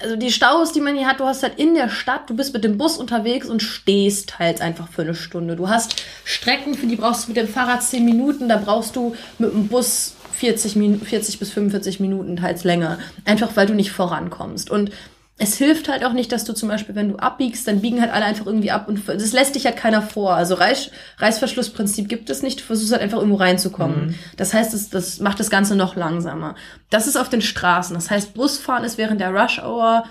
also 0.02 0.16
die 0.16 0.32
Staus, 0.32 0.72
die 0.72 0.82
man 0.82 0.96
hier 0.96 1.08
hat, 1.08 1.20
du 1.20 1.26
hast 1.26 1.44
halt 1.44 1.60
in 1.60 1.74
der 1.74 1.90
Stadt, 1.90 2.30
du 2.30 2.36
bist 2.36 2.54
mit 2.54 2.64
dem 2.64 2.78
Bus 2.78 2.98
unterwegs 2.98 3.48
und 3.48 3.62
stehst 3.62 4.40
halt 4.40 4.62
einfach 4.62 4.90
für 4.90 5.04
eine 5.04 5.16
Stunde. 5.16 5.56
Du 5.56 5.70
hast 5.70 6.04
Strecken, 6.24 6.74
für 6.76 6.88
die 6.88 6.96
brauchst 6.96 7.26
du 7.26 7.30
mit 7.30 7.38
dem 7.38 7.48
Fahrrad 7.48 7.84
10 7.84 8.04
Minuten, 8.04 8.50
da 8.50 8.58
brauchst 8.58 8.96
du 8.96 9.16
mit 9.40 9.52
dem 9.52 9.68
Bus 9.68 10.16
40, 10.34 10.76
Minu 10.76 10.98
40 11.00 11.40
bis 11.40 11.52
45 11.52 12.00
Minuten, 12.00 12.36
teils 12.36 12.64
länger. 12.64 13.00
Einfach 13.24 13.56
weil 13.56 13.68
du 13.68 13.74
nicht 13.74 13.92
vorankommst. 13.92 14.70
Und 14.70 14.92
es 15.38 15.56
hilft 15.58 15.90
halt 15.90 16.06
auch 16.06 16.14
nicht, 16.14 16.32
dass 16.32 16.46
du 16.46 16.54
zum 16.54 16.70
Beispiel, 16.70 16.96
wenn 16.96 17.10
du 17.10 17.18
abbiegst, 17.18 17.68
dann 17.68 17.82
biegen 17.82 18.00
halt 18.00 18.14
alle 18.14 18.24
einfach 18.24 18.46
irgendwie 18.46 18.72
ab 18.72 18.88
und 18.88 19.06
das 19.08 19.34
lässt 19.34 19.56
dich 19.56 19.66
halt 19.66 19.76
keiner 19.76 20.02
vor. 20.02 20.34
Also 20.34 20.56
Reiß, 20.56 20.92
Reißverschlussprinzip 21.18 22.08
gibt 22.08 22.30
es 22.30 22.42
nicht, 22.42 22.62
du 22.62 22.64
versuchst 22.64 22.94
halt 22.94 23.02
einfach 23.02 23.18
irgendwo 23.18 23.38
reinzukommen. 23.38 24.16
Das 24.38 24.54
heißt, 24.54 24.74
das, 24.74 24.90
das 24.90 25.20
macht 25.20 25.40
das 25.42 25.50
Ganze 25.50 25.76
noch 25.76 25.96
langsamer. 25.98 26.56
Das 26.90 27.06
ist 27.08 27.18
auf 27.18 27.28
den 27.30 27.42
Straßen. 27.42 27.94
Das 27.96 28.10
heißt, 28.10 28.34
Busfahren 28.34 28.86
ist 28.86 28.98
während 28.98 29.20
der 29.20 29.32
Rush 29.32 29.60
Hour 29.62 30.06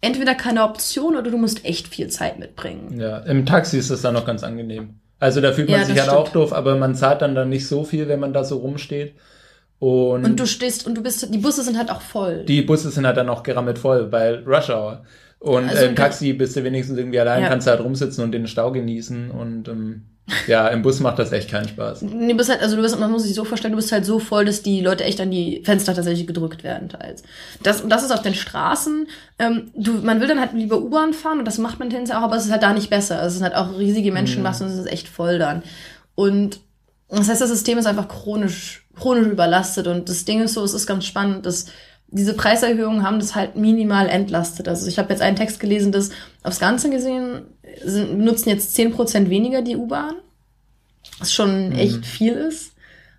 entweder 0.00 0.36
keine 0.36 0.62
Option 0.62 1.16
oder 1.16 1.28
du 1.30 1.38
musst 1.38 1.64
echt 1.64 1.88
viel 1.88 2.06
Zeit 2.08 2.38
mitbringen. 2.38 3.00
Ja, 3.00 3.18
im 3.18 3.46
Taxi 3.46 3.78
ist 3.78 3.90
das 3.90 4.02
dann 4.02 4.14
noch 4.14 4.24
ganz 4.26 4.44
angenehm. 4.44 5.00
Also 5.18 5.40
da 5.40 5.52
fühlt 5.52 5.68
man 5.68 5.80
Ja, 5.80 5.86
sich 5.86 5.98
halt 5.98 6.10
auch 6.10 6.28
stimmt. 6.28 6.36
doof, 6.36 6.52
aber 6.52 6.76
man 6.76 6.94
zahlt 6.94 7.20
dann, 7.22 7.34
dann 7.34 7.48
nicht 7.48 7.66
so 7.66 7.82
viel, 7.82 8.06
wenn 8.06 8.20
man 8.20 8.32
da 8.32 8.44
so 8.44 8.58
rumsteht. 8.58 9.14
Und, 9.78 10.24
Und 10.24 10.40
du 10.40 10.46
stehst 10.46 10.86
und 10.86 10.96
du 10.96 11.02
bist, 11.02 11.32
die 11.32 11.38
Busse 11.38 11.62
sind 11.62 11.78
halt 11.78 11.90
auch 11.90 12.00
voll. 12.00 12.44
die 12.44 12.62
Busse 12.62 12.90
sind 12.90 13.06
halt 13.06 13.16
dann 13.16 13.28
auch 13.28 13.42
gerammelt 13.42 13.78
voll, 13.78 14.10
weil 14.10 14.42
Rush 14.44 14.70
Hour. 14.70 15.04
Und 15.38 15.68
Also 15.68 15.84
äh, 15.84 15.88
im 15.88 15.94
Taxi 15.94 16.32
bist 16.32 16.56
du 16.56 16.64
wenigstens 16.64 16.98
irgendwie 16.98 17.20
allein, 17.20 17.42
Ja. 17.42 17.48
kannst 17.48 17.66
du 17.66 17.70
halt 17.70 17.80
rumsitzen 17.80 18.24
und 18.24 18.32
den 18.32 18.48
Stau 18.48 18.72
genießen 18.72 19.30
und 19.30 19.68
ähm, 19.68 20.02
Ja, 20.46 20.68
im 20.68 20.82
Bus 20.82 21.00
macht 21.00 21.18
das 21.18 21.32
echt 21.32 21.50
keinen 21.50 21.68
Spaß. 21.68 22.00
Du 22.00 22.36
bist 22.36 22.50
halt, 22.50 22.60
also 22.60 22.76
du 22.76 22.82
bist, 22.82 22.98
man 22.98 23.10
muss 23.10 23.22
sich 23.22 23.34
so 23.34 23.44
vorstellen, 23.44 23.72
du 23.72 23.76
bist 23.76 23.92
halt 23.92 24.04
so 24.04 24.18
voll, 24.18 24.44
dass 24.44 24.62
die 24.62 24.80
Leute 24.80 25.04
echt 25.04 25.20
an 25.20 25.30
die 25.30 25.62
Fenster 25.64 25.94
tatsächlich 25.94 26.26
gedrückt 26.26 26.64
werden 26.64 26.88
teils. 26.88 27.22
Das, 27.62 27.86
das 27.86 28.02
ist 28.02 28.10
auf 28.10 28.22
den 28.22 28.34
Straßen. 28.34 29.06
Ähm, 29.38 29.70
du, 29.74 29.92
man 29.92 30.20
will 30.20 30.28
dann 30.28 30.40
halt 30.40 30.52
lieber 30.52 30.80
U-Bahn 30.82 31.14
fahren 31.14 31.38
und 31.38 31.44
das 31.46 31.58
macht 31.58 31.78
man 31.78 31.88
tendenziell 31.88 32.18
auch, 32.18 32.22
aber 32.22 32.36
es 32.36 32.44
ist 32.44 32.52
halt 32.52 32.62
da 32.62 32.72
nicht 32.72 32.90
besser. 32.90 33.22
Es 33.22 33.34
sind 33.34 33.42
halt 33.42 33.54
auch 33.54 33.78
riesige 33.78 34.12
Menschenmassen 34.12 34.66
mhm. 34.66 34.72
und 34.72 34.78
es 34.78 34.84
ist 34.84 34.92
echt 34.92 35.08
voll 35.08 35.38
dann. 35.38 35.62
Und 36.14 36.60
das 37.08 37.28
heißt, 37.28 37.40
das 37.40 37.48
System 37.48 37.78
ist 37.78 37.86
einfach 37.86 38.08
chronisch, 38.08 38.86
chronisch 38.98 39.28
überlastet 39.28 39.86
und 39.86 40.08
das 40.08 40.24
Ding 40.24 40.42
ist 40.42 40.54
so, 40.54 40.64
es 40.64 40.74
ist 40.74 40.86
ganz 40.86 41.04
spannend, 41.04 41.46
dass 41.46 41.66
diese 42.10 42.34
Preiserhöhungen 42.34 43.02
haben 43.02 43.18
das 43.18 43.34
halt 43.34 43.56
minimal 43.56 44.08
entlastet. 44.08 44.66
Also 44.66 44.86
ich 44.86 44.98
habe 44.98 45.10
jetzt 45.10 45.20
einen 45.20 45.36
Text 45.36 45.60
gelesen, 45.60 45.92
dass 45.92 46.10
aufs 46.42 46.58
Ganze 46.58 46.90
gesehen 46.90 47.42
sind, 47.84 48.18
nutzen 48.18 48.48
jetzt 48.48 48.74
zehn 48.74 48.92
Prozent 48.92 49.28
weniger 49.28 49.60
die 49.60 49.76
U-Bahn, 49.76 50.14
was 51.18 51.32
schon 51.32 51.70
mhm. 51.70 51.76
echt 51.76 52.06
viel 52.06 52.32
ist. 52.32 52.72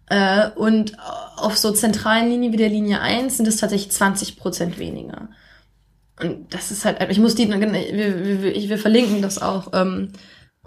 Äh, 0.07 0.49
und 0.55 0.97
auf 1.37 1.55
so 1.57 1.71
zentralen 1.71 2.29
Linien 2.29 2.51
wie 2.51 2.57
der 2.57 2.69
Linie 2.69 2.99
1 2.99 3.37
sind 3.37 3.47
es 3.47 3.57
tatsächlich 3.57 3.91
20 3.91 4.37
Prozent 4.37 4.79
weniger. 4.79 5.29
Und 6.19 6.53
das 6.53 6.71
ist 6.71 6.83
halt, 6.83 6.97
ich 7.09 7.19
muss 7.19 7.35
die, 7.35 7.47
wir, 7.47 7.61
wir, 7.61 8.69
wir 8.69 8.77
verlinken 8.77 9.21
das 9.21 9.39
auch. 9.39 9.71
Ähm, 9.73 10.09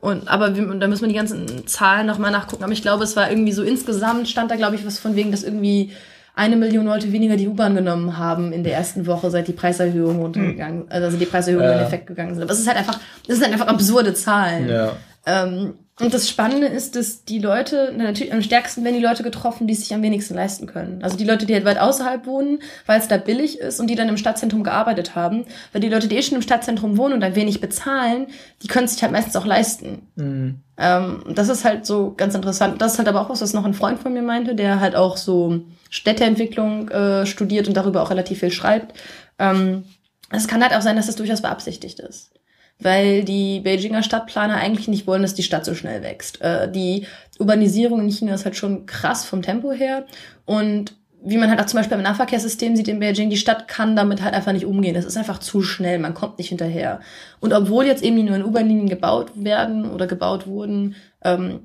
und, 0.02 0.26
aber 0.26 0.56
wir, 0.56 0.66
da 0.66 0.88
müssen 0.88 1.02
wir 1.02 1.08
die 1.08 1.14
ganzen 1.14 1.64
Zahlen 1.68 2.08
nochmal 2.08 2.32
nachgucken. 2.32 2.64
Aber 2.64 2.72
ich 2.72 2.82
glaube, 2.82 3.04
es 3.04 3.14
war 3.14 3.30
irgendwie 3.30 3.52
so 3.52 3.62
insgesamt 3.62 4.28
stand 4.28 4.50
da, 4.50 4.56
glaube 4.56 4.74
ich, 4.74 4.84
was 4.84 4.98
von 4.98 5.14
wegen, 5.14 5.30
dass 5.30 5.44
irgendwie 5.44 5.92
eine 6.34 6.56
Million 6.56 6.86
Leute 6.86 7.12
weniger 7.12 7.36
die 7.36 7.46
U-Bahn 7.46 7.76
genommen 7.76 8.18
haben 8.18 8.52
in 8.52 8.64
der 8.64 8.74
ersten 8.74 9.06
Woche, 9.06 9.30
seit 9.30 9.46
die 9.46 9.52
Preiserhöhungen 9.52 10.20
runtergegangen, 10.20 10.80
hm. 10.80 10.86
also 10.90 11.16
die 11.16 11.24
Preiserhöhungen 11.24 11.70
ja. 11.70 11.78
in 11.78 11.84
Effekt 11.86 12.08
gegangen 12.08 12.34
sind. 12.34 12.42
Aber 12.42 12.52
es 12.52 12.58
ist 12.58 12.66
halt 12.66 12.78
einfach, 12.78 12.98
das 13.28 13.36
sind 13.36 13.44
halt 13.44 13.52
einfach 13.52 13.68
absurde 13.68 14.12
Zahlen. 14.12 14.68
Ja. 14.68 14.96
Ähm, 15.24 15.74
und 16.02 16.12
das 16.12 16.28
Spannende 16.28 16.66
ist, 16.66 16.96
dass 16.96 17.24
die 17.24 17.38
Leute, 17.38 17.94
natürlich 17.96 18.32
am 18.32 18.42
stärksten 18.42 18.82
werden 18.82 18.96
die 18.96 19.02
Leute 19.02 19.22
getroffen, 19.22 19.68
die 19.68 19.74
es 19.74 19.80
sich 19.80 19.94
am 19.94 20.02
wenigsten 20.02 20.34
leisten 20.34 20.66
können. 20.66 21.02
Also 21.02 21.16
die 21.16 21.24
Leute, 21.24 21.46
die 21.46 21.54
halt 21.54 21.64
weit 21.64 21.78
außerhalb 21.78 22.26
wohnen, 22.26 22.58
weil 22.86 22.98
es 22.98 23.06
da 23.06 23.18
billig 23.18 23.60
ist 23.60 23.78
und 23.78 23.86
die 23.86 23.94
dann 23.94 24.08
im 24.08 24.16
Stadtzentrum 24.16 24.64
gearbeitet 24.64 25.14
haben. 25.14 25.44
Weil 25.70 25.80
die 25.80 25.88
Leute, 25.88 26.08
die 26.08 26.16
eh 26.16 26.22
schon 26.22 26.34
im 26.34 26.42
Stadtzentrum 26.42 26.96
wohnen 26.96 27.14
und 27.14 27.22
ein 27.22 27.36
wenig 27.36 27.60
bezahlen, 27.60 28.26
die 28.62 28.66
können 28.66 28.86
es 28.86 28.94
sich 28.94 29.02
halt 29.02 29.12
meistens 29.12 29.36
auch 29.36 29.46
leisten. 29.46 30.08
Mhm. 30.16 30.56
Ähm, 30.76 31.22
das 31.28 31.48
ist 31.48 31.64
halt 31.64 31.86
so 31.86 32.14
ganz 32.16 32.34
interessant. 32.34 32.82
Das 32.82 32.94
ist 32.94 32.98
halt 32.98 33.08
aber 33.08 33.20
auch 33.20 33.30
was, 33.30 33.40
was 33.40 33.54
noch 33.54 33.64
ein 33.64 33.74
Freund 33.74 34.00
von 34.00 34.12
mir 34.12 34.22
meinte, 34.22 34.56
der 34.56 34.80
halt 34.80 34.96
auch 34.96 35.16
so 35.16 35.60
Städteentwicklung 35.88 36.88
äh, 36.88 37.26
studiert 37.26 37.68
und 37.68 37.76
darüber 37.76 38.02
auch 38.02 38.10
relativ 38.10 38.40
viel 38.40 38.50
schreibt. 38.50 38.98
Ähm, 39.38 39.84
es 40.30 40.48
kann 40.48 40.62
halt 40.62 40.74
auch 40.74 40.82
sein, 40.82 40.96
dass 40.96 41.06
das 41.06 41.16
durchaus 41.16 41.42
beabsichtigt 41.42 42.00
ist. 42.00 42.32
Weil 42.82 43.24
die 43.24 43.60
Beijinger 43.60 44.02
Stadtplaner 44.02 44.56
eigentlich 44.56 44.88
nicht 44.88 45.06
wollen, 45.06 45.22
dass 45.22 45.34
die 45.34 45.42
Stadt 45.42 45.64
so 45.64 45.74
schnell 45.74 46.02
wächst. 46.02 46.40
Äh, 46.40 46.70
die 46.70 47.06
Urbanisierung 47.38 48.00
in 48.00 48.10
China 48.10 48.34
ist 48.34 48.44
halt 48.44 48.56
schon 48.56 48.86
krass 48.86 49.24
vom 49.24 49.42
Tempo 49.42 49.72
her. 49.72 50.06
Und 50.44 50.94
wie 51.24 51.36
man 51.36 51.48
halt 51.48 51.60
auch 51.60 51.66
zum 51.66 51.78
Beispiel 51.78 51.96
im 51.96 52.02
Nahverkehrssystem 52.02 52.74
sieht 52.74 52.88
in 52.88 52.98
Beijing, 52.98 53.30
die 53.30 53.36
Stadt 53.36 53.68
kann 53.68 53.94
damit 53.94 54.22
halt 54.22 54.34
einfach 54.34 54.52
nicht 54.52 54.66
umgehen. 54.66 54.94
Das 54.94 55.04
ist 55.04 55.16
einfach 55.16 55.38
zu 55.38 55.62
schnell, 55.62 55.98
man 55.98 56.14
kommt 56.14 56.38
nicht 56.38 56.48
hinterher. 56.48 57.00
Und 57.40 57.52
obwohl 57.52 57.86
jetzt 57.86 58.02
eben 58.02 58.16
die 58.16 58.24
neuen 58.24 58.44
U-Bahn-Linien 58.44 58.88
gebaut 58.88 59.30
werden 59.36 59.88
oder 59.88 60.06
gebaut 60.06 60.46
wurden, 60.46 60.96
ähm, 61.22 61.60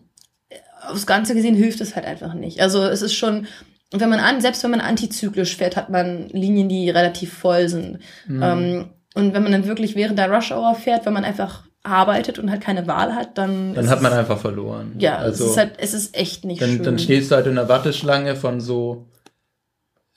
aufs 0.82 1.08
Ganze 1.08 1.34
gesehen 1.34 1.56
hilft 1.56 1.82
es 1.82 1.96
halt 1.96 2.06
einfach 2.06 2.36
nicht. 2.36 2.62
Also 2.62 2.84
es 2.84 3.02
ist 3.02 3.16
schon, 3.16 3.48
wenn 3.92 4.10
man 4.10 4.20
an, 4.20 4.42
selbst 4.42 4.64
wenn 4.64 4.72
man 4.72 4.82
antizyklisch 4.82 5.58
fährt, 5.58 5.76
hat 5.76 5.90
man 5.90 6.30
Linien, 6.30 6.70
die 6.70 6.90
relativ 6.90 7.34
voll 7.34 7.68
sind. 7.68 8.00
Mhm. 8.28 8.44
Ähm, 8.44 8.86
und 9.18 9.34
wenn 9.34 9.42
man 9.42 9.52
dann 9.52 9.66
wirklich 9.66 9.96
während 9.96 10.20
der 10.20 10.32
Rush 10.32 10.52
Hour 10.52 10.76
fährt, 10.76 11.08
wenn 11.08 11.14
man 11.14 11.26
einfach 11.26 11.64
arbeitet 11.82 12.38
und 12.38 12.52
halt 12.52 12.62
keine 12.62 12.86
Wahl 12.86 13.16
hat, 13.16 13.36
dann. 13.38 13.74
Dann 13.74 13.90
hat 13.90 14.04
man 14.04 14.12
es, 14.12 14.18
einfach 14.20 14.38
verloren. 14.38 14.94
Ja, 15.00 15.18
also, 15.18 15.46
es 15.46 15.52
ist 15.52 15.58
halt, 15.58 15.72
es 15.80 15.94
ist 15.96 16.16
echt 16.16 16.46
nicht 16.46 16.62
dann, 16.62 16.70
schön. 16.70 16.84
Dann 16.84 17.00
stehst 17.00 17.32
du 17.32 17.36
halt 17.36 17.48
in 17.48 17.58
einer 17.58 17.68
Warteschlange 17.68 18.36
von 18.36 18.62
so, 18.62 19.08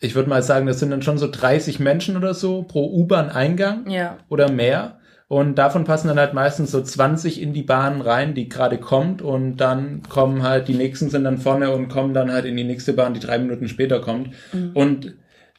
ich 0.01 0.15
würde 0.15 0.29
mal 0.29 0.43
sagen, 0.43 0.67
das 0.67 0.81
sind 0.81 0.91
dann 0.91 1.01
schon 1.01 1.17
so 1.17 1.31
30 1.31 1.81
Menschen 1.81 2.19
oder 2.19 2.35
so 2.35 2.63
pro 2.63 2.93
U-Bahn-Eingang. 2.93 3.89
Ja. 3.89 4.19
Oder 4.29 4.51
mehr. 4.51 4.99
Und 5.29 5.55
davon 5.55 5.85
passen 5.85 6.09
dann 6.09 6.19
halt 6.19 6.35
meistens 6.35 6.71
so 6.71 6.83
20 6.83 7.41
in 7.41 7.55
die 7.55 7.63
Bahn 7.63 8.03
rein, 8.03 8.35
die 8.35 8.51
gerade 8.51 8.77
kommt. 8.77 9.23
Und 9.23 9.57
dann 9.59 10.03
kommen 10.11 10.43
halt, 10.43 10.69
die 10.69 10.75
nächsten 10.75 11.09
sind 11.09 11.25
dann 11.25 11.39
vorne 11.39 11.71
und 11.71 11.89
kommen 11.89 12.13
dann 12.13 12.31
halt 12.31 12.45
in 12.45 12.57
die 12.57 12.65
nächste 12.65 12.93
Bahn, 12.93 13.15
die 13.15 13.21
drei 13.21 13.39
Minuten 13.39 13.67
später 13.67 14.01
kommt. 14.01 14.31
Mhm. 14.53 14.73
Und 14.75 15.15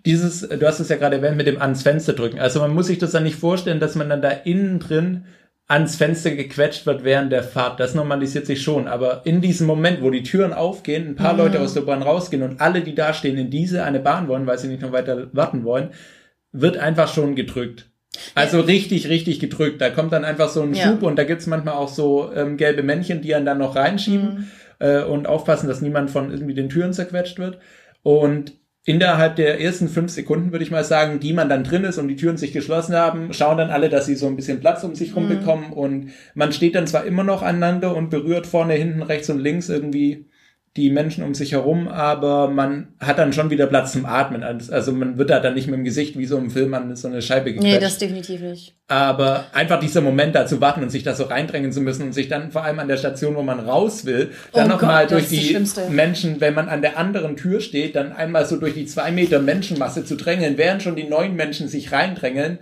dieses, 0.06 0.42
du 0.42 0.66
hast 0.66 0.80
es 0.80 0.90
ja 0.90 0.96
gerade 0.96 1.18
erwähnt, 1.18 1.38
mit 1.38 1.48
dem 1.48 1.62
ans 1.62 1.84
Fenster 1.84 2.14
drücken. 2.14 2.40
Also 2.40 2.60
man 2.60 2.74
muss 2.74 2.88
sich 2.88 2.98
das 2.98 3.12
dann 3.12 3.24
nicht 3.24 3.36
vorstellen, 3.36 3.80
dass 3.80 3.96
man 3.96 4.10
dann 4.10 4.22
da 4.22 4.30
innen 4.30 4.80
drin 4.80 5.26
ans 5.68 5.96
Fenster 5.96 6.32
gequetscht 6.32 6.86
wird 6.86 7.04
während 7.04 7.32
der 7.32 7.44
Fahrt. 7.44 7.80
Das 7.80 7.96
normalisiert 7.96 8.46
sich 8.46 8.62
schon. 8.62 8.88
Aber 8.88 9.22
in 9.26 9.40
diesem 9.40 9.68
Moment, 9.68 10.02
wo 10.02 10.10
die 10.10 10.24
Türen 10.24 10.54
aufgehen, 10.54 11.08
ein 11.08 11.16
paar 11.16 11.34
mhm. 11.34 11.40
Leute 11.40 11.62
aus 11.62 11.74
der 11.74 11.82
Bahn 11.82 12.02
rausgehen 12.02 12.44
und 12.44 12.60
alle, 12.60 12.82
die 12.82 12.96
da 12.96 13.14
stehen, 13.14 13.38
in 13.38 13.50
diese 13.50 13.84
eine 13.84 14.00
Bahn 14.00 14.28
wollen, 14.28 14.48
weil 14.48 14.58
sie 14.58 14.68
nicht 14.68 14.82
noch 14.82 14.92
weiter 14.92 15.30
warten 15.32 15.64
wollen, 15.64 15.92
wird 16.52 16.78
einfach 16.78 17.14
schon 17.14 17.36
gedrückt. 17.36 17.90
Also 18.36 18.58
ja. 18.58 18.66
richtig, 18.66 19.08
richtig 19.08 19.40
gedrückt. 19.40 19.80
Da 19.80 19.90
kommt 19.90 20.12
dann 20.12 20.26
einfach 20.26 20.50
so 20.50 20.62
ein 20.62 20.74
ja. 20.74 20.84
Schub 20.84 21.04
und 21.04 21.18
da 21.18 21.24
gibt's 21.24 21.48
manchmal 21.48 21.76
auch 21.76 21.88
so 21.88 22.32
ähm, 22.36 22.58
gelbe 22.58 22.84
Männchen, 22.84 23.22
die 23.22 23.34
einen 23.34 23.46
dann 23.46 23.60
noch 23.60 23.78
reinschieben 23.78 24.30
mhm. 24.30 24.48
äh, 24.80 25.04
und 25.04 25.28
aufpassen, 25.28 25.70
dass 25.70 25.82
niemand 25.82 26.10
von 26.10 26.32
irgendwie 26.32 26.54
den 26.54 26.68
Türen 26.68 26.92
zerquetscht 26.92 27.40
wird. 27.40 27.60
Und 28.04 28.54
innerhalb 28.84 29.36
der 29.36 29.62
ersten 29.62 29.88
fünf 29.88 30.12
Sekunden, 30.12 30.52
würde 30.52 30.64
ich 30.64 30.72
mal 30.72 30.84
sagen, 30.84 31.20
die 31.20 31.34
man 31.34 31.50
dann 31.50 31.64
drin 31.64 31.84
ist 31.84 32.00
und 32.00 32.08
die 32.08 32.16
Türen 32.16 32.38
sich 32.38 32.52
geschlossen 32.52 32.96
haben, 32.96 33.32
schauen 33.32 33.58
dann 33.58 33.70
alle, 33.70 33.90
dass 33.90 34.08
sie 34.08 34.16
so 34.16 34.28
ein 34.28 34.36
bisschen 34.36 34.60
Platz 34.60 34.84
um 34.84 34.96
sich 34.96 35.16
rum 35.16 35.26
mhm. 35.26 35.40
bekommen 35.40 35.74
und 35.74 36.12
man 36.34 36.52
steht 36.52 36.76
dann 36.76 36.88
zwar 36.88 37.06
immer 37.06 37.24
noch 37.24 37.44
aneinander 37.44 37.96
und 37.96 38.10
berührt 38.10 38.48
vorne, 38.48 38.74
hinten, 38.74 39.04
rechts 39.04 39.30
und 39.30 39.40
links 39.40 39.70
irgendwie 39.70 40.26
die 40.78 40.90
Menschen 40.90 41.26
um 41.26 41.34
sich 41.34 41.52
herum, 41.52 41.90
aber 41.90 42.48
man 42.48 42.94
hat 42.98 43.18
dann 43.18 43.34
schon 43.34 43.50
wieder 43.50 43.68
Platz 43.68 43.92
zum 43.92 44.06
Atmen. 44.06 44.42
Also 44.42 44.94
man 44.94 45.18
wird 45.18 45.30
da 45.30 45.42
dann 45.42 45.54
nicht 45.54 45.68
mit 45.68 45.76
dem 45.76 45.84
Gesicht 45.84 46.18
wie 46.18 46.26
so 46.26 46.38
im 46.38 46.50
Film 46.50 46.74
an 46.74 46.96
so 46.96 47.10
eine 47.10 47.22
Scheibe 47.22 47.52
gequetscht. 47.52 47.74
Nee, 47.74 47.80
das 47.80 47.98
definitiv 47.98 48.40
nicht. 48.40 48.74
Aber 48.88 49.48
einfach 49.52 49.82
dieser 49.82 50.00
Moment 50.00 50.34
da 50.34 50.46
zu 50.46 50.62
warten 50.62 50.82
und 50.82 50.90
sich 50.90 51.04
da 51.04 51.14
so 51.14 51.26
reindrängen 51.26 51.74
zu 51.74 51.82
müssen 51.82 52.04
und 52.04 52.14
sich 52.14 52.30
dann 52.30 52.52
vor 52.52 52.64
allem 52.64 52.80
an 52.80 52.88
der 52.88 52.96
Station, 52.96 53.36
wo 53.36 53.44
man 53.44 53.60
raus 53.60 54.06
will, 54.06 54.32
dann 54.54 54.68
oh 54.68 54.76
nochmal 54.76 55.08
durch 55.08 55.28
die 55.28 55.58
Menschen, 55.90 56.40
wenn 56.40 56.54
man 56.54 56.70
an 56.70 56.82
der 56.82 56.98
anderen 56.98 57.36
Tür 57.36 57.60
steht, 57.60 57.98
dann 57.98 58.14
einmal 58.14 58.46
so 58.46 58.56
durch 58.56 58.74
die 58.74 58.86
zwei 58.86 59.12
Meter 59.12 59.40
Menschenmasse 59.40 60.06
zu 60.06 60.16
drängeln, 60.16 60.58
während 60.58 60.84
schon 60.84 60.96
die 60.96 61.04
neuen 61.04 61.36
Menschen 61.36 61.68
sich 61.68 61.92
reindrängeln. 61.92 62.60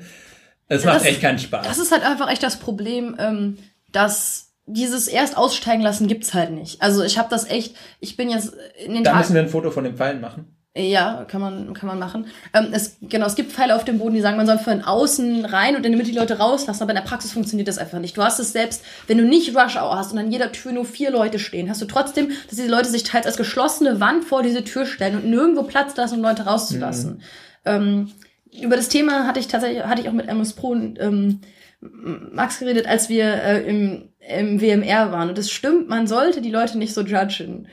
Es 0.67 0.83
macht 0.83 0.97
das, 0.97 1.05
echt 1.05 1.21
keinen 1.21 1.39
Spaß. 1.39 1.67
Das 1.67 1.77
ist 1.77 1.91
halt 1.91 2.03
einfach 2.03 2.31
echt 2.31 2.41
das 2.41 2.57
Problem, 2.57 3.15
ähm, 3.19 3.57
dass 3.91 4.48
dieses 4.73 5.07
erst 5.07 5.37
aussteigen 5.37 5.81
lassen 5.81 6.07
gibt's 6.07 6.33
halt 6.33 6.51
nicht. 6.51 6.81
Also 6.81 7.03
ich 7.03 7.17
habe 7.17 7.29
das 7.29 7.49
echt, 7.49 7.75
ich 7.99 8.17
bin 8.17 8.29
jetzt 8.29 8.53
in 8.83 8.93
den 8.93 9.03
Da 9.03 9.11
Tagen, 9.11 9.21
müssen 9.21 9.33
wir 9.35 9.41
ein 9.41 9.49
Foto 9.49 9.71
von 9.71 9.83
den 9.83 9.95
Pfeilen 9.95 10.21
machen. 10.21 10.55
Ja, 10.77 11.25
kann 11.27 11.41
man, 11.41 11.73
kann 11.73 11.87
man 11.87 11.97
machen. 11.97 12.27
Ähm, 12.53 12.67
es, 12.71 12.97
genau, 13.01 13.25
es 13.25 13.35
gibt 13.35 13.51
Pfeile 13.51 13.75
auf 13.75 13.85
dem 13.85 13.97
Boden, 13.97 14.13
die 14.13 14.21
sagen, 14.21 14.37
man 14.37 14.45
soll 14.45 14.59
von 14.59 14.83
außen 14.83 15.43
rein 15.45 15.75
und 15.75 15.83
in 15.83 15.91
der 15.91 15.97
Mitte 15.97 16.11
die 16.11 16.17
Leute 16.17 16.37
rauslassen, 16.37 16.83
aber 16.83 16.91
in 16.91 16.97
der 16.97 17.03
Praxis 17.03 17.33
funktioniert 17.33 17.67
das 17.67 17.79
einfach 17.79 17.99
nicht. 17.99 18.15
Du 18.15 18.23
hast 18.23 18.39
es 18.39 18.53
selbst, 18.53 18.83
wenn 19.07 19.17
du 19.17 19.25
nicht 19.25 19.57
Rush 19.57 19.77
Hour 19.77 19.97
hast 19.97 20.13
und 20.13 20.19
an 20.19 20.31
jeder 20.31 20.51
Tür 20.51 20.71
nur 20.71 20.85
vier 20.85 21.09
Leute 21.09 21.39
stehen, 21.39 21.69
hast 21.69 21.81
du 21.81 21.85
trotzdem, 21.85 22.29
dass 22.29 22.57
diese 22.57 22.69
Leute 22.69 22.89
sich 22.89 23.03
teils 23.03 23.25
als 23.25 23.35
geschlossene 23.35 23.99
Wand 23.99 24.23
vor 24.25 24.43
diese 24.43 24.63
Tür 24.63 24.85
stellen 24.85 25.15
und 25.15 25.25
nirgendwo 25.25 25.63
Platz 25.63 25.97
lassen, 25.97 26.15
um 26.15 26.21
Leute 26.21 26.43
rauszulassen. 26.43 27.15
Mhm. 27.15 27.21
Ähm, 27.65 28.11
über 28.61 28.75
das 28.75 28.89
Thema 28.89 29.25
hatte 29.25 29.39
ich 29.39 29.47
tatsächlich, 29.47 29.83
hatte 29.83 30.01
ich 30.01 30.07
auch 30.07 30.13
mit 30.13 30.27
MS 30.27 30.53
Pro 30.53 30.75
ähm, 30.75 31.41
Max 31.81 32.59
geredet, 32.59 32.87
als 32.87 33.09
wir 33.09 33.25
äh, 33.25 33.69
im, 33.69 34.09
im 34.19 34.61
WMR 34.61 35.11
waren. 35.11 35.29
Und 35.29 35.37
es 35.37 35.51
stimmt, 35.51 35.87
man 35.87 36.07
sollte 36.07 36.41
die 36.41 36.51
Leute 36.51 36.77
nicht 36.77 36.93
so 36.93 37.01
judgen. 37.01 37.67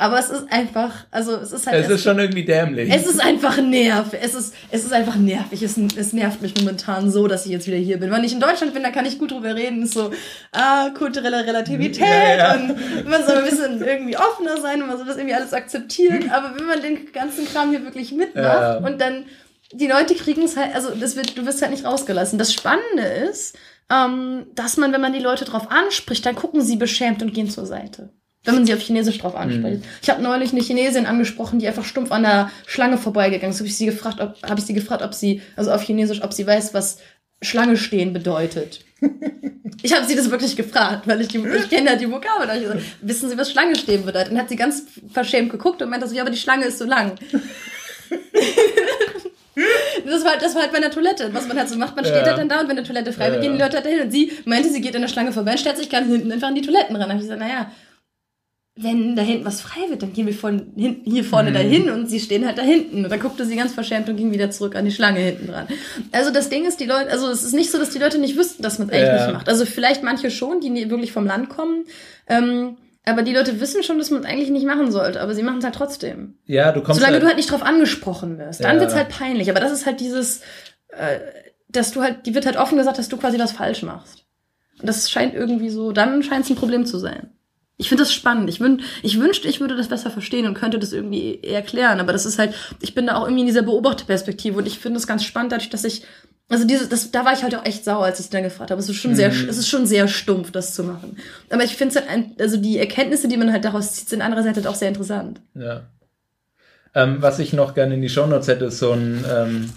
Aber 0.00 0.18
es 0.18 0.30
ist 0.30 0.50
einfach, 0.50 1.04
also 1.10 1.36
es 1.36 1.52
ist 1.52 1.66
halt. 1.66 1.76
Es, 1.76 1.86
es 1.90 1.96
ist 1.96 2.04
schon 2.04 2.18
irgendwie 2.18 2.46
dämlich. 2.46 2.90
Es 2.90 3.06
ist 3.06 3.22
einfach 3.22 3.60
nervig. 3.60 4.18
Es 4.22 4.34
ist, 4.34 4.54
es 4.70 4.86
ist 4.86 4.94
einfach 4.94 5.16
nervig. 5.16 5.62
Es, 5.62 5.76
es 5.76 6.14
nervt 6.14 6.40
mich 6.40 6.54
momentan 6.56 7.10
so, 7.10 7.28
dass 7.28 7.44
ich 7.44 7.52
jetzt 7.52 7.66
wieder 7.66 7.76
hier 7.76 8.00
bin. 8.00 8.10
Wenn 8.10 8.24
ich 8.24 8.32
in 8.32 8.40
Deutschland 8.40 8.72
bin, 8.72 8.82
dann 8.82 8.92
kann 8.92 9.04
ich 9.04 9.18
gut 9.18 9.30
drüber 9.30 9.54
reden. 9.54 9.82
Ist 9.82 9.92
so, 9.92 10.10
ah, 10.52 10.88
kulturelle 10.96 11.46
Relativität 11.46 12.00
ja, 12.00 12.36
ja. 12.36 12.54
und 12.54 13.10
man 13.10 13.26
soll 13.26 13.36
ein 13.36 13.44
bisschen 13.44 13.82
irgendwie 13.82 14.16
offener 14.16 14.58
sein 14.58 14.80
und 14.80 14.88
man 14.88 14.96
soll 14.96 15.06
das 15.06 15.18
irgendwie 15.18 15.34
alles 15.34 15.52
akzeptieren. 15.52 16.30
Aber 16.30 16.58
wenn 16.58 16.66
man 16.66 16.80
den 16.80 17.12
ganzen 17.12 17.44
Kram 17.44 17.68
hier 17.68 17.84
wirklich 17.84 18.10
mitmacht 18.12 18.36
ja. 18.36 18.78
und 18.78 18.98
dann 19.02 19.26
die 19.72 19.86
Leute 19.86 20.14
kriegen 20.14 20.42
es 20.42 20.56
halt, 20.56 20.74
also 20.74 20.94
das 20.94 21.16
wird, 21.16 21.36
du 21.38 21.46
wirst 21.46 21.62
halt 21.62 21.70
nicht 21.70 21.84
rausgelassen. 21.84 22.38
Das 22.38 22.52
Spannende 22.52 23.02
ist, 23.02 23.56
ähm, 23.90 24.46
dass 24.54 24.76
man, 24.76 24.92
wenn 24.92 25.00
man 25.00 25.12
die 25.12 25.20
Leute 25.20 25.44
drauf 25.44 25.70
anspricht, 25.70 26.24
dann 26.26 26.34
gucken 26.34 26.62
sie 26.62 26.76
beschämt 26.76 27.22
und 27.22 27.34
gehen 27.34 27.50
zur 27.50 27.66
Seite. 27.66 28.10
Wenn 28.44 28.54
man 28.54 28.66
sie 28.66 28.72
auf 28.72 28.80
Chinesisch 28.80 29.18
drauf 29.18 29.36
anspricht. 29.36 29.80
Mhm. 29.80 29.88
Ich 30.00 30.08
habe 30.08 30.22
neulich 30.22 30.52
eine 30.52 30.62
Chinesin 30.62 31.04
angesprochen, 31.04 31.58
die 31.58 31.68
einfach 31.68 31.84
stumpf 31.84 32.10
an 32.10 32.22
der 32.22 32.50
Schlange 32.66 32.96
vorbeigegangen 32.96 33.52
ist. 33.52 33.58
Habe 33.58 33.68
ich 33.68 33.76
sie 33.76 33.84
gefragt, 33.84 34.20
ob 34.20 34.42
habe 34.42 34.58
ich 34.58 34.64
sie 34.64 34.72
gefragt, 34.72 35.02
ob 35.02 35.12
sie 35.12 35.42
also 35.56 35.70
auf 35.72 35.82
Chinesisch, 35.82 36.22
ob 36.22 36.32
sie 36.32 36.46
weiß, 36.46 36.72
was 36.72 36.98
Schlange 37.42 37.76
stehen 37.76 38.14
bedeutet. 38.14 38.80
ich 39.82 39.94
habe 39.94 40.06
sie 40.06 40.16
das 40.16 40.30
wirklich 40.30 40.56
gefragt, 40.56 41.06
weil 41.06 41.20
ich, 41.20 41.28
die, 41.28 41.38
ich 41.38 41.68
kenne 41.68 41.90
ja 41.90 41.96
die 41.96 42.10
Vokabel. 42.10 42.46
Da 42.46 42.54
ich 42.54 42.62
gesagt, 42.62 42.82
wissen 43.02 43.28
Sie, 43.28 43.36
was 43.36 43.50
Schlange 43.50 43.76
stehen 43.76 44.06
bedeutet? 44.06 44.28
Und 44.30 44.36
dann 44.36 44.44
hat 44.44 44.48
sie 44.48 44.56
ganz 44.56 44.84
verschämt 45.12 45.50
geguckt 45.50 45.82
und 45.82 45.90
meinte 45.90 46.08
so, 46.08 46.14
ja, 46.14 46.22
aber 46.22 46.30
die 46.30 46.38
Schlange 46.38 46.64
ist 46.64 46.78
so 46.78 46.86
lang. 46.86 47.16
Das 50.06 50.24
war, 50.24 50.36
das 50.38 50.54
war 50.54 50.62
halt 50.62 50.72
bei 50.72 50.80
der 50.80 50.90
Toilette. 50.90 51.30
Was 51.32 51.46
man 51.48 51.58
halt 51.58 51.68
so 51.68 51.76
macht, 51.76 51.96
man 51.96 52.04
steht 52.04 52.16
ja. 52.16 52.26
halt 52.26 52.38
dann 52.38 52.48
da 52.48 52.60
und 52.60 52.68
wenn 52.68 52.78
eine 52.78 52.86
Toilette 52.86 53.12
frei 53.12 53.30
wird, 53.30 53.36
ja, 53.36 53.42
gehen 53.42 53.52
die 53.52 53.62
Leute 53.62 53.76
halt 53.76 53.86
dahin. 53.86 54.02
Und 54.02 54.10
sie 54.10 54.32
meinte, 54.44 54.70
sie 54.70 54.80
geht 54.80 54.94
in 54.94 55.02
der 55.02 55.08
Schlange 55.08 55.32
vorbei 55.32 55.52
und 55.52 55.60
stellt 55.60 55.76
sich 55.76 55.90
ganz 55.90 56.08
hinten 56.08 56.30
einfach 56.32 56.48
in 56.48 56.54
die 56.54 56.62
Toiletten 56.62 56.96
ran. 56.96 57.08
Da 57.08 57.14
habe 57.14 57.18
ich 57.18 57.28
gesagt, 57.28 57.40
naja, 57.40 57.70
wenn 58.76 59.16
da 59.16 59.22
hinten 59.22 59.44
was 59.44 59.60
frei 59.60 59.80
wird, 59.88 60.02
dann 60.02 60.12
gehen 60.12 60.26
wir 60.26 60.34
von 60.34 60.72
hinten 60.76 61.10
hier 61.10 61.24
vorne 61.24 61.50
mhm. 61.50 61.54
dahin 61.54 61.90
und 61.90 62.08
sie 62.08 62.20
stehen 62.20 62.46
halt 62.46 62.56
da 62.56 62.62
hinten. 62.62 63.04
Und 63.04 63.10
dann 63.10 63.20
guckte 63.20 63.44
sie 63.44 63.56
ganz 63.56 63.74
verschämt 63.74 64.08
und 64.08 64.16
ging 64.16 64.32
wieder 64.32 64.50
zurück 64.50 64.76
an 64.76 64.84
die 64.84 64.92
Schlange 64.92 65.20
hinten 65.20 65.48
dran. 65.48 65.66
Also 66.12 66.30
das 66.30 66.48
Ding 66.48 66.64
ist, 66.64 66.80
die 66.80 66.86
Leute, 66.86 67.10
also 67.10 67.28
es 67.28 67.42
ist 67.42 67.52
nicht 67.52 67.70
so, 67.70 67.78
dass 67.78 67.90
die 67.90 67.98
Leute 67.98 68.18
nicht 68.18 68.36
wüssten, 68.36 68.62
dass 68.62 68.78
man 68.78 68.88
es 68.88 68.94
eigentlich 68.94 69.08
ja. 69.08 69.26
nicht 69.26 69.34
macht. 69.34 69.48
Also 69.48 69.66
vielleicht 69.66 70.02
manche 70.02 70.30
schon, 70.30 70.60
die 70.60 70.90
wirklich 70.90 71.12
vom 71.12 71.26
Land 71.26 71.48
kommen. 71.48 71.84
Ähm, 72.28 72.76
aber 73.10 73.22
die 73.22 73.34
Leute 73.34 73.60
wissen 73.60 73.82
schon, 73.82 73.98
dass 73.98 74.10
man 74.10 74.20
es 74.20 74.26
eigentlich 74.26 74.50
nicht 74.50 74.66
machen 74.66 74.90
sollte, 74.90 75.20
aber 75.20 75.34
sie 75.34 75.42
machen 75.42 75.58
es 75.58 75.64
halt 75.64 75.74
trotzdem. 75.74 76.38
Ja, 76.46 76.72
du 76.72 76.82
kommst 76.82 77.00
Solange 77.00 77.14
halt 77.14 77.22
du 77.22 77.26
halt 77.26 77.36
nicht 77.36 77.50
drauf 77.50 77.62
angesprochen 77.62 78.38
wirst, 78.38 78.62
dann 78.62 78.76
ja. 78.76 78.80
wird's 78.80 78.94
halt 78.94 79.08
peinlich. 79.08 79.50
Aber 79.50 79.60
das 79.60 79.72
ist 79.72 79.86
halt 79.86 80.00
dieses, 80.00 80.40
äh, 80.88 81.18
dass 81.68 81.92
du 81.92 82.02
halt, 82.02 82.26
die 82.26 82.34
wird 82.34 82.46
halt 82.46 82.56
offen 82.56 82.78
gesagt, 82.78 82.98
dass 82.98 83.08
du 83.08 83.16
quasi 83.16 83.38
was 83.38 83.52
falsch 83.52 83.82
machst. 83.82 84.24
Und 84.80 84.88
das 84.88 85.10
scheint 85.10 85.34
irgendwie 85.34 85.70
so, 85.70 85.92
dann 85.92 86.22
scheint 86.22 86.44
es 86.44 86.50
ein 86.50 86.56
Problem 86.56 86.86
zu 86.86 86.98
sein. 86.98 87.30
Ich 87.76 87.88
finde 87.88 88.02
das 88.02 88.12
spannend. 88.12 88.50
Ich, 88.50 88.60
wün 88.60 88.82
ich 89.02 89.18
wünschte, 89.18 89.48
ich 89.48 89.60
würde 89.60 89.76
das 89.76 89.88
besser 89.88 90.10
verstehen 90.10 90.46
und 90.46 90.54
könnte 90.54 90.78
das 90.78 90.92
irgendwie 90.92 91.42
erklären. 91.42 92.00
Aber 92.00 92.12
das 92.12 92.26
ist 92.26 92.38
halt, 92.38 92.54
ich 92.80 92.94
bin 92.94 93.06
da 93.06 93.16
auch 93.16 93.24
irgendwie 93.24 93.40
in 93.40 93.46
dieser 93.46 93.62
Beobachterperspektive 93.62 94.58
und 94.58 94.66
ich 94.66 94.78
finde 94.78 94.98
es 94.98 95.06
ganz 95.06 95.24
spannend, 95.24 95.52
dadurch, 95.52 95.70
dass 95.70 95.84
ich, 95.84 96.02
also 96.50 96.66
diese, 96.66 96.88
das, 96.88 97.12
da 97.12 97.24
war 97.24 97.32
ich 97.32 97.44
halt 97.44 97.54
auch 97.54 97.64
echt 97.64 97.84
sauer, 97.84 98.04
als 98.04 98.18
ich 98.18 98.28
dann 98.28 98.42
gefragt 98.42 98.72
habe. 98.72 98.80
Es 98.80 98.88
ist 98.88 98.96
schon 98.96 99.12
mhm. 99.12 99.16
sehr, 99.16 99.28
es 99.28 99.56
ist 99.56 99.68
schon 99.68 99.86
sehr 99.86 100.08
stumpf, 100.08 100.50
das 100.50 100.74
zu 100.74 100.82
machen. 100.82 101.16
Aber 101.48 101.62
ich 101.62 101.76
finde 101.76 101.94
es 101.94 102.00
halt, 102.00 102.10
ein, 102.10 102.32
also 102.40 102.56
die 102.56 102.78
Erkenntnisse, 102.78 103.28
die 103.28 103.36
man 103.36 103.52
halt 103.52 103.64
daraus 103.64 103.92
zieht, 103.92 104.08
sind 104.08 104.20
andererseits 104.20 104.56
halt 104.56 104.66
auch 104.66 104.74
sehr 104.74 104.88
interessant. 104.88 105.40
Ja. 105.54 105.82
Ähm, 106.92 107.18
was 107.20 107.38
ich 107.38 107.52
noch 107.52 107.74
gerne 107.74 107.94
in 107.94 108.02
die 108.02 108.08
Shownotes 108.08 108.48
hätte, 108.48 108.64
ist 108.64 108.80
so 108.80 108.90
ein 108.90 109.24
ähm, 109.32 109.70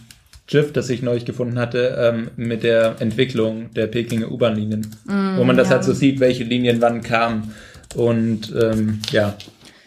GIF, 0.47 0.73
das 0.73 0.89
ich 0.89 1.03
neulich 1.03 1.25
gefunden 1.25 1.59
hatte, 1.59 1.95
ähm, 1.99 2.31
mit 2.37 2.63
der 2.63 2.95
Entwicklung 2.99 3.71
der 3.75 3.85
Pekinger 3.85 4.31
U-Bahn-Linien. 4.31 4.95
Mm, 5.05 5.37
wo 5.37 5.43
man 5.43 5.55
das 5.55 5.69
ja. 5.69 5.75
halt 5.75 5.83
so 5.83 5.93
sieht, 5.93 6.19
welche 6.19 6.43
Linien 6.43 6.81
wann 6.81 7.03
kamen. 7.03 7.53
Und 7.93 8.51
ähm, 8.59 8.99
ja, 9.11 9.35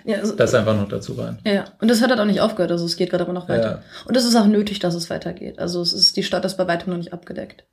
ja 0.06 0.18
also, 0.18 0.34
das 0.34 0.54
einfach 0.54 0.76
noch 0.76 0.88
dazu 0.88 1.14
rein. 1.14 1.38
Ja, 1.44 1.64
und 1.80 1.88
das 1.88 2.00
hat 2.00 2.10
halt 2.10 2.20
auch 2.20 2.24
nicht 2.24 2.40
aufgehört, 2.40 2.70
also 2.70 2.84
es 2.84 2.96
geht 2.96 3.10
gerade 3.10 3.24
aber 3.24 3.32
noch 3.32 3.48
weiter. 3.48 3.70
Ja. 3.70 3.82
Und 4.06 4.16
es 4.16 4.24
ist 4.24 4.36
auch 4.36 4.46
nötig, 4.46 4.78
dass 4.78 4.94
es 4.94 5.10
weitergeht. 5.10 5.58
Also 5.58 5.82
es 5.82 5.92
ist, 5.92 6.16
die 6.16 6.22
Stadt 6.22 6.44
ist 6.44 6.56
bei 6.56 6.66
weitem 6.66 6.90
noch 6.90 6.98
nicht 6.98 7.12
abgedeckt. 7.12 7.64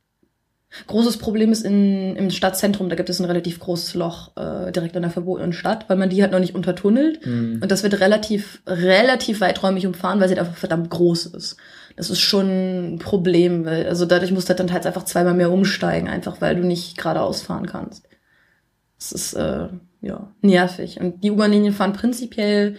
Großes 0.88 1.18
Problem 1.18 1.52
ist 1.52 1.64
in, 1.64 2.16
im 2.16 2.30
Stadtzentrum, 2.30 2.88
da 2.88 2.96
gibt 2.96 3.08
es 3.08 3.20
ein 3.20 3.26
relativ 3.26 3.60
großes 3.60 3.94
Loch 3.94 4.36
äh, 4.36 4.72
direkt 4.72 4.96
an 4.96 5.02
der 5.02 5.10
verbotenen 5.12 5.52
Stadt, 5.52 5.88
weil 5.88 5.96
man 5.96 6.10
die 6.10 6.20
halt 6.20 6.32
noch 6.32 6.40
nicht 6.40 6.56
untertunnelt. 6.56 7.24
Mhm. 7.24 7.60
Und 7.62 7.70
das 7.70 7.84
wird 7.84 8.00
relativ, 8.00 8.60
relativ 8.66 9.40
weiträumig 9.40 9.86
umfahren, 9.86 10.18
weil 10.18 10.28
sie 10.28 10.34
halt 10.34 10.46
einfach 10.46 10.58
verdammt 10.58 10.90
groß 10.90 11.26
ist. 11.26 11.56
Das 11.96 12.10
ist 12.10 12.20
schon 12.20 12.94
ein 12.94 12.98
Problem, 12.98 13.64
weil, 13.64 13.86
also 13.86 14.04
dadurch 14.04 14.32
musst 14.32 14.48
du 14.48 14.50
halt 14.50 14.58
dann 14.58 14.72
halt 14.72 14.84
einfach 14.84 15.04
zweimal 15.04 15.34
mehr 15.34 15.52
umsteigen, 15.52 16.08
einfach 16.08 16.40
weil 16.40 16.56
du 16.56 16.66
nicht 16.66 16.98
geradeaus 16.98 17.42
fahren 17.42 17.66
kannst. 17.66 18.08
Das 18.98 19.12
ist, 19.12 19.34
äh, 19.34 19.68
ja, 20.04 20.32
nervig. 20.42 21.00
Und 21.00 21.24
die 21.24 21.30
U-Bahn-Linien 21.30 21.72
fahren 21.72 21.92
prinzipiell 21.92 22.76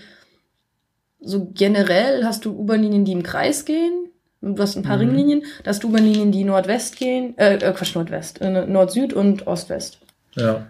so 1.20 1.52
generell 1.54 2.24
hast 2.24 2.46
du 2.46 2.52
U-Bahn-Linien, 2.58 3.04
die 3.04 3.12
im 3.12 3.24
Kreis 3.24 3.66
gehen. 3.66 4.10
Du 4.42 4.62
hast 4.62 4.78
ein 4.78 4.84
paar 4.84 4.98
mhm. 4.98 5.10
Ringlinien. 5.10 5.44
Da 5.64 5.70
hast 5.70 5.84
du 5.84 5.90
U-Bahn-Linien, 5.90 6.32
die 6.32 6.44
Nordwest 6.44 6.98
gehen, 6.98 7.36
äh, 7.38 7.56
äh 7.56 7.74
Quatsch, 7.74 7.96
Nordwest, 7.96 8.42
äh, 8.42 8.66
Nord-Süd 8.68 9.14
und 9.14 9.48
Ost-West. 9.48 10.00
Ja. 10.36 10.68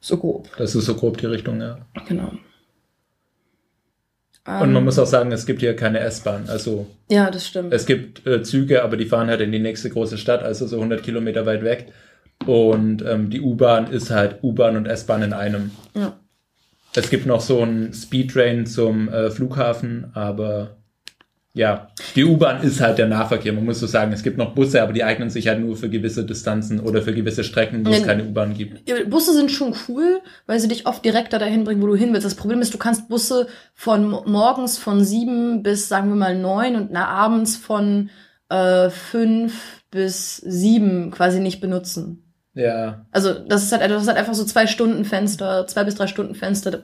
So 0.00 0.16
grob. 0.16 0.48
Das 0.56 0.74
ist 0.74 0.86
so 0.86 0.94
grob 0.94 1.18
die 1.18 1.26
Richtung, 1.26 1.60
ja. 1.60 1.78
Genau. 2.06 2.32
Und 4.46 4.72
man 4.72 4.76
um, 4.76 4.84
muss 4.84 4.98
auch 4.98 5.06
sagen, 5.06 5.30
es 5.32 5.44
gibt 5.44 5.60
hier 5.60 5.76
keine 5.76 5.98
S-Bahn. 6.00 6.48
Also 6.48 6.86
ja, 7.10 7.30
das 7.30 7.46
stimmt. 7.46 7.70
Es 7.74 7.84
gibt 7.84 8.26
äh, 8.26 8.42
Züge, 8.42 8.82
aber 8.82 8.96
die 8.96 9.04
fahren 9.04 9.28
halt 9.28 9.42
in 9.42 9.52
die 9.52 9.58
nächste 9.58 9.90
große 9.90 10.16
Stadt, 10.16 10.42
also 10.42 10.66
so 10.66 10.76
100 10.76 11.02
Kilometer 11.02 11.44
weit 11.44 11.62
weg. 11.64 11.92
Und 12.46 13.02
ähm, 13.02 13.30
die 13.30 13.40
U-Bahn 13.40 13.88
ist 13.88 14.10
halt 14.10 14.42
U-Bahn 14.42 14.76
und 14.76 14.86
S-Bahn 14.86 15.22
in 15.22 15.32
einem. 15.32 15.70
Ja. 15.94 16.18
Es 16.94 17.10
gibt 17.10 17.26
noch 17.26 17.40
so 17.40 17.60
einen 17.60 17.92
Speedtrain 17.92 18.66
zum 18.66 19.08
äh, 19.08 19.30
Flughafen, 19.30 20.10
aber 20.14 20.78
ja, 21.58 21.88
die 22.14 22.24
U-Bahn 22.24 22.62
ist 22.62 22.80
halt 22.80 22.98
der 22.98 23.08
Nahverkehr. 23.08 23.52
Man 23.52 23.64
muss 23.64 23.80
so 23.80 23.86
sagen, 23.86 24.12
es 24.12 24.22
gibt 24.22 24.38
noch 24.38 24.54
Busse, 24.54 24.80
aber 24.80 24.92
die 24.92 25.02
eignen 25.02 25.28
sich 25.28 25.48
halt 25.48 25.60
nur 25.60 25.76
für 25.76 25.90
gewisse 25.90 26.24
Distanzen 26.24 26.78
oder 26.78 27.02
für 27.02 27.12
gewisse 27.12 27.42
Strecken, 27.42 27.84
wo 27.84 27.90
es 27.90 28.04
keine 28.04 28.24
U-Bahn 28.24 28.54
gibt. 28.54 28.84
Busse 29.10 29.34
sind 29.34 29.50
schon 29.50 29.74
cool, 29.88 30.20
weil 30.46 30.60
sie 30.60 30.68
dich 30.68 30.86
oft 30.86 31.04
direkter 31.04 31.40
dahin 31.40 31.64
bringen, 31.64 31.82
wo 31.82 31.88
du 31.88 31.96
hin 31.96 32.12
willst. 32.12 32.24
Das 32.26 32.36
Problem 32.36 32.60
ist, 32.60 32.74
du 32.74 32.78
kannst 32.78 33.08
Busse 33.08 33.48
von 33.74 34.08
morgens 34.08 34.78
von 34.78 35.02
sieben 35.02 35.64
bis, 35.64 35.88
sagen 35.88 36.10
wir 36.10 36.16
mal, 36.16 36.38
neun 36.38 36.76
und 36.76 36.90
na, 36.92 37.08
abends 37.08 37.56
von 37.56 38.10
äh, 38.50 38.90
fünf 38.90 39.82
bis 39.90 40.36
sieben 40.36 41.10
quasi 41.10 41.40
nicht 41.40 41.60
benutzen. 41.60 42.27
Ja. 42.58 43.06
Also 43.12 43.34
das 43.34 43.62
ist 43.62 43.72
halt, 43.72 43.88
das 43.88 44.02
ist 44.02 44.08
halt 44.08 44.18
einfach 44.18 44.34
so 44.34 44.44
zwei 44.44 44.66
Stunden 44.66 45.04
Fenster, 45.04 45.66
zwei 45.68 45.84
bis 45.84 45.94
drei 45.94 46.08
Stunden 46.08 46.34
Fenster 46.34 46.80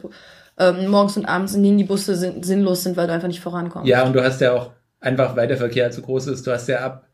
ähm, 0.57 0.87
morgens 0.87 1.17
und 1.17 1.27
abends, 1.27 1.55
in 1.55 1.65
denen 1.65 1.79
die 1.79 1.85
Busse 1.85 2.15
sind, 2.15 2.47
sinnlos 2.47 2.85
sind, 2.85 2.97
weil 2.97 3.09
du 3.09 3.13
einfach 3.13 3.27
nicht 3.27 3.41
vorankommst. 3.41 3.89
Ja, 3.89 4.05
und 4.05 4.13
du 4.13 4.23
hast 4.23 4.41
ja 4.41 4.53
auch 4.53 4.71
einfach, 5.01 5.35
weil 5.35 5.49
der 5.49 5.57
Verkehr 5.57 5.91
zu 5.91 6.03
groß 6.03 6.29
ist, 6.29 6.47
du 6.47 6.53
hast 6.53 6.69
ja 6.69 6.79
ab 6.79 7.09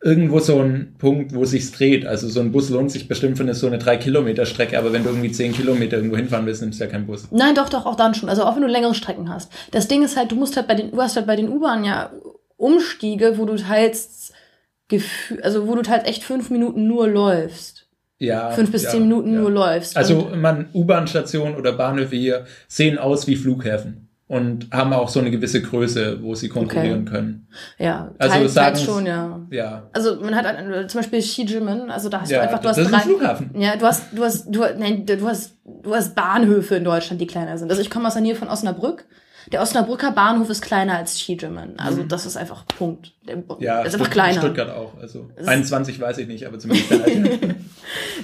irgendwo 0.00 0.40
so 0.40 0.58
einen 0.58 0.94
Punkt, 0.96 1.34
wo 1.34 1.44
sich's 1.44 1.72
dreht. 1.72 2.06
Also 2.06 2.26
so 2.28 2.40
ein 2.40 2.52
Bus 2.52 2.70
lohnt 2.70 2.90
sich 2.90 3.06
bestimmt 3.06 3.36
für 3.36 3.42
eine, 3.42 3.54
so 3.54 3.66
eine 3.66 3.78
drei 3.78 3.98
Kilometer 3.98 4.46
Strecke, 4.46 4.78
aber 4.78 4.94
wenn 4.94 5.04
du 5.04 5.10
irgendwie 5.10 5.30
zehn 5.30 5.52
Kilometer 5.52 5.98
irgendwo 5.98 6.16
hinfahren 6.16 6.46
willst, 6.46 6.62
nimmst 6.62 6.80
du 6.80 6.84
ja 6.84 6.90
keinen 6.90 7.06
Bus. 7.06 7.28
Nein, 7.30 7.54
doch, 7.54 7.68
doch, 7.68 7.84
auch 7.84 7.96
dann 7.96 8.14
schon. 8.14 8.30
Also 8.30 8.44
auch 8.44 8.56
wenn 8.56 8.62
du 8.62 8.68
längere 8.68 8.94
Strecken 8.94 9.28
hast. 9.28 9.52
Das 9.72 9.88
Ding 9.88 10.02
ist 10.02 10.16
halt, 10.16 10.32
du 10.32 10.36
musst 10.36 10.56
halt 10.56 10.66
bei 10.66 10.74
den, 10.74 10.90
du 10.90 11.00
hast 11.02 11.16
halt 11.16 11.26
bei 11.26 11.36
den 11.36 11.50
U-Bahnen 11.50 11.84
ja 11.84 12.10
Umstiege, 12.56 13.36
wo 13.36 13.44
du 13.44 13.56
teils 13.56 14.31
Gefühl, 14.92 15.42
also 15.42 15.66
wo 15.66 15.74
du 15.74 15.88
halt 15.90 16.06
echt 16.06 16.22
fünf 16.22 16.50
Minuten 16.50 16.86
nur 16.86 17.08
läufst. 17.08 17.88
Ja. 18.18 18.50
Fünf 18.52 18.70
bis 18.70 18.84
ja, 18.84 18.90
zehn 18.90 19.02
Minuten 19.02 19.32
ja. 19.32 19.40
nur 19.40 19.50
läufst. 19.50 19.96
Also 19.96 20.30
man, 20.36 20.68
U-Bahn-Stationen 20.72 21.56
oder 21.56 21.72
Bahnhöfe 21.72 22.14
hier 22.14 22.46
sehen 22.68 22.98
aus 22.98 23.26
wie 23.26 23.34
Flughäfen 23.34 24.08
und 24.32 24.68
haben 24.72 24.94
auch 24.94 25.10
so 25.10 25.20
eine 25.20 25.30
gewisse 25.30 25.60
Größe, 25.60 26.22
wo 26.22 26.34
sie 26.34 26.48
konkurrieren 26.48 27.02
okay. 27.02 27.10
können. 27.10 27.48
Ja, 27.78 28.12
also 28.18 28.34
teils, 28.34 28.54
sagen 28.54 28.78
schon, 28.78 29.06
ja. 29.06 29.40
ja. 29.50 29.82
Also 29.92 30.20
man 30.20 30.34
hat 30.34 30.90
zum 30.90 31.00
Beispiel 31.00 31.18
Xijimen, 31.18 31.90
also 31.90 32.08
da 32.08 32.22
hast 32.22 32.30
ja, 32.30 32.38
du 32.38 32.44
einfach, 32.44 32.60
du 32.60 32.68
hast 32.68 32.78
drei, 32.78 33.00
Flughafen. 33.00 33.50
Ja, 33.58 33.76
du 33.76 33.84
hast, 33.84 34.04
du 34.12 34.22
hast, 34.22 34.46
du, 34.46 34.60
nein, 34.78 35.04
du 35.04 35.28
hast, 35.28 35.56
du 35.64 35.94
hast 35.94 36.14
Bahnhöfe 36.14 36.76
in 36.76 36.84
Deutschland, 36.84 37.20
die 37.20 37.26
kleiner 37.26 37.58
sind. 37.58 37.70
Also 37.70 37.82
ich 37.82 37.90
komme 37.90 38.06
aus 38.06 38.14
der 38.14 38.22
Nähe 38.22 38.34
von 38.34 38.48
Osnabrück 38.48 39.04
der 39.50 39.60
Osnabrücker 39.62 40.12
Bahnhof 40.12 40.48
ist 40.50 40.62
kleiner 40.62 40.96
als 40.98 41.18
Skijimen. 41.18 41.78
Also 41.78 42.02
mhm. 42.02 42.08
das 42.08 42.26
ist 42.26 42.36
einfach 42.36 42.66
Punkt. 42.66 43.12
Der 43.26 43.42
ja, 43.60 43.82
ist 43.82 43.94
einfach 43.94 44.10
kleiner. 44.10 44.40
Stuttgart 44.40 44.70
auch. 44.70 44.92
Also 45.00 45.30
21 45.44 46.00
weiß 46.00 46.18
ich 46.18 46.28
nicht, 46.28 46.46
aber 46.46 46.58
zumindest 46.58 46.90
der 46.90 46.98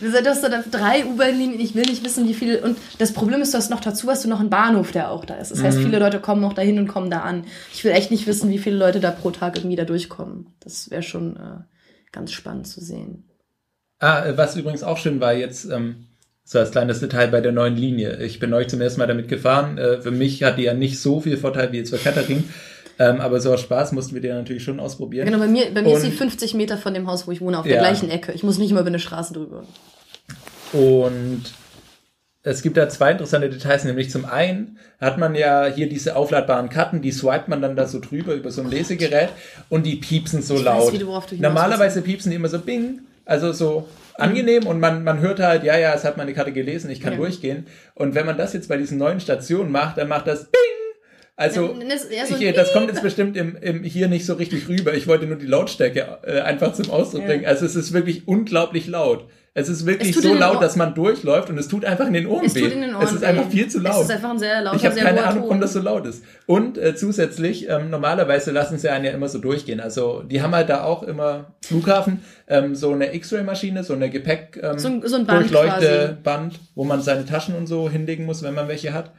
Du 0.00 0.30
hast 0.30 0.42
da 0.42 0.62
drei 0.70 1.04
U-Bahn-Linien, 1.06 1.60
ich 1.60 1.74
will 1.74 1.84
nicht 1.84 2.04
wissen, 2.04 2.28
wie 2.28 2.34
viele. 2.34 2.60
Und 2.60 2.78
das 2.98 3.12
Problem 3.12 3.40
ist, 3.40 3.54
du 3.54 3.58
hast 3.58 3.70
noch 3.70 3.80
dazu 3.80 4.08
hast 4.08 4.24
du 4.24 4.28
noch 4.28 4.40
einen 4.40 4.50
Bahnhof, 4.50 4.92
der 4.92 5.10
auch 5.10 5.24
da 5.24 5.34
ist. 5.34 5.50
Das 5.50 5.62
heißt, 5.62 5.78
mhm. 5.78 5.84
viele 5.84 5.98
Leute 5.98 6.20
kommen 6.20 6.40
noch 6.40 6.52
dahin 6.52 6.78
und 6.78 6.88
kommen 6.88 7.10
da 7.10 7.20
an. 7.20 7.44
Ich 7.72 7.84
will 7.84 7.92
echt 7.92 8.10
nicht 8.10 8.26
wissen, 8.26 8.50
wie 8.50 8.58
viele 8.58 8.76
Leute 8.76 9.00
da 9.00 9.10
pro 9.10 9.30
Tag 9.30 9.56
irgendwie 9.56 9.76
da 9.76 9.84
durchkommen. 9.84 10.54
Das 10.60 10.90
wäre 10.90 11.02
schon 11.02 11.36
äh, 11.36 11.62
ganz 12.12 12.32
spannend 12.32 12.66
zu 12.66 12.80
sehen. 12.80 13.24
Ah, 14.00 14.24
was 14.36 14.56
übrigens 14.56 14.82
auch 14.82 14.96
schön 14.96 15.20
war 15.20 15.34
jetzt, 15.34 15.64
ähm, 15.70 16.07
so 16.48 16.58
als 16.58 16.70
kleines 16.70 17.00
Detail 17.00 17.28
bei 17.28 17.42
der 17.42 17.52
neuen 17.52 17.76
Linie. 17.76 18.22
Ich 18.22 18.38
bin 18.38 18.54
euch 18.54 18.68
zum 18.68 18.80
ersten 18.80 19.00
Mal 19.00 19.06
damit 19.06 19.28
gefahren. 19.28 19.76
Äh, 19.76 20.00
für 20.00 20.10
mich 20.10 20.42
hat 20.42 20.56
die 20.56 20.62
ja 20.62 20.72
nicht 20.72 20.98
so 20.98 21.20
viel 21.20 21.36
Vorteil 21.36 21.72
wie 21.72 21.76
jetzt 21.76 21.90
für 21.90 21.98
Katharin. 21.98 22.48
Ähm, 22.98 23.20
aber 23.20 23.38
so 23.42 23.52
aus 23.52 23.60
Spaß 23.60 23.92
mussten 23.92 24.14
wir 24.14 24.22
die 24.22 24.28
natürlich 24.28 24.64
schon 24.64 24.80
ausprobieren. 24.80 25.26
Genau, 25.26 25.38
bei 25.38 25.46
mir, 25.46 25.66
bei 25.74 25.82
mir 25.82 25.94
ist 25.94 26.02
sie 26.02 26.10
50 26.10 26.54
Meter 26.54 26.78
von 26.78 26.94
dem 26.94 27.06
Haus, 27.06 27.26
wo 27.26 27.32
ich 27.32 27.42
wohne, 27.42 27.58
auf 27.58 27.66
der 27.66 27.78
gleichen 27.78 28.10
Ecke. 28.10 28.32
Ich 28.32 28.42
muss 28.42 28.56
nicht 28.56 28.72
mal 28.72 28.80
über 28.80 28.88
eine 28.88 28.98
Straße 28.98 29.34
drüber. 29.34 29.62
Und 30.72 31.42
es 32.42 32.62
gibt 32.62 32.78
da 32.78 32.88
zwei 32.88 33.12
interessante 33.12 33.50
Details, 33.50 33.84
nämlich 33.84 34.10
zum 34.10 34.24
einen 34.24 34.78
hat 35.02 35.18
man 35.18 35.34
ja 35.34 35.66
hier 35.66 35.88
diese 35.88 36.16
aufladbaren 36.16 36.70
Karten, 36.70 37.02
die 37.02 37.12
swipet 37.12 37.48
man 37.48 37.60
dann 37.60 37.76
da 37.76 37.86
so 37.86 38.00
drüber 38.00 38.32
über 38.32 38.50
so 38.50 38.62
ein 38.62 38.70
Lesegerät 38.70 39.28
und 39.68 39.84
die 39.84 39.96
piepsen 39.96 40.40
so 40.40 40.54
ich 40.54 40.62
laut. 40.62 40.94
Weiß, 40.94 40.98
du, 40.98 41.36
Normalerweise 41.36 42.00
piepsen 42.00 42.30
die 42.30 42.36
immer 42.36 42.48
so 42.48 42.58
bing, 42.58 43.00
also 43.26 43.52
so 43.52 43.86
angenehm 44.18 44.66
und 44.66 44.80
man, 44.80 45.04
man 45.04 45.20
hört 45.20 45.40
halt, 45.40 45.64
ja, 45.64 45.78
ja, 45.78 45.94
es 45.94 46.04
hat 46.04 46.16
meine 46.16 46.34
Karte 46.34 46.52
gelesen, 46.52 46.90
ich 46.90 47.00
kann 47.00 47.12
ja. 47.12 47.18
durchgehen. 47.18 47.66
Und 47.94 48.14
wenn 48.14 48.26
man 48.26 48.36
das 48.36 48.52
jetzt 48.52 48.68
bei 48.68 48.76
diesen 48.76 48.98
neuen 48.98 49.20
Stationen 49.20 49.72
macht, 49.72 49.98
dann 49.98 50.08
macht 50.08 50.26
das 50.26 50.44
Bing! 50.44 50.60
Also, 51.36 51.72
ja, 52.10 52.26
so 52.26 52.34
ich, 52.34 52.52
das 52.52 52.72
kommt 52.72 52.88
jetzt 52.88 53.00
bestimmt 53.00 53.36
im, 53.36 53.56
im, 53.60 53.84
hier 53.84 54.08
nicht 54.08 54.26
so 54.26 54.34
richtig 54.34 54.68
rüber. 54.68 54.94
Ich 54.94 55.06
wollte 55.06 55.24
nur 55.24 55.36
die 55.36 55.46
Lautstärke 55.46 56.18
äh, 56.24 56.40
einfach 56.40 56.72
zum 56.72 56.90
Ausdruck 56.90 57.26
bringen. 57.26 57.46
Also 57.46 57.64
es 57.64 57.76
ist 57.76 57.92
wirklich 57.92 58.26
unglaublich 58.26 58.88
laut. 58.88 59.28
Es 59.54 59.68
ist 59.68 59.86
wirklich 59.86 60.16
es 60.16 60.22
so 60.22 60.34
laut, 60.34 60.62
dass 60.62 60.76
man 60.76 60.94
durchläuft 60.94 61.50
und 61.50 61.58
es 61.58 61.68
tut 61.68 61.84
einfach 61.84 62.06
in 62.06 62.12
den 62.12 62.26
Ohren 62.26 62.44
es 62.44 62.54
weh. 62.54 62.60
Tut 62.60 62.72
in 62.72 62.82
den 62.82 62.94
Ohren 62.94 63.04
es 63.04 63.12
ist 63.12 63.24
einfach 63.24 63.48
viel 63.48 63.68
zu 63.68 63.80
laut. 63.80 63.96
Es 63.96 64.02
ist 64.02 64.10
einfach 64.10 64.30
ein 64.30 64.38
sehr 64.38 64.62
lauter, 64.62 64.76
Ich 64.76 64.84
habe 64.84 64.96
keine 64.96 65.24
Ahnung, 65.24 65.44
warum 65.44 65.60
das 65.60 65.72
so 65.72 65.80
laut 65.80 66.06
ist. 66.06 66.22
Und 66.46 66.78
äh, 66.78 66.94
zusätzlich, 66.94 67.68
ähm, 67.68 67.90
normalerweise 67.90 68.52
lassen 68.52 68.78
sie 68.78 68.88
einen 68.88 69.04
ja 69.04 69.10
immer 69.12 69.28
so 69.28 69.38
durchgehen. 69.38 69.80
Also 69.80 70.22
die 70.22 70.42
haben 70.42 70.54
halt 70.54 70.68
da 70.68 70.84
auch 70.84 71.02
immer 71.02 71.52
Flughafen, 71.64 72.22
ähm, 72.46 72.74
so 72.74 72.92
eine 72.92 73.14
X-Ray-Maschine, 73.14 73.82
so 73.82 73.94
eine 73.94 74.10
Gepäck 74.10 74.60
ähm, 74.62 74.78
so, 74.78 75.00
so 75.04 75.16
ein 75.16 75.26
Band 75.26 75.50
Durchleuchteband, 75.50 76.60
wo 76.74 76.84
man 76.84 77.00
seine 77.02 77.26
Taschen 77.26 77.56
und 77.56 77.66
so 77.66 77.90
hinlegen 77.90 78.26
muss, 78.26 78.42
wenn 78.42 78.54
man 78.54 78.68
welche 78.68 78.92
hat. 78.92 79.12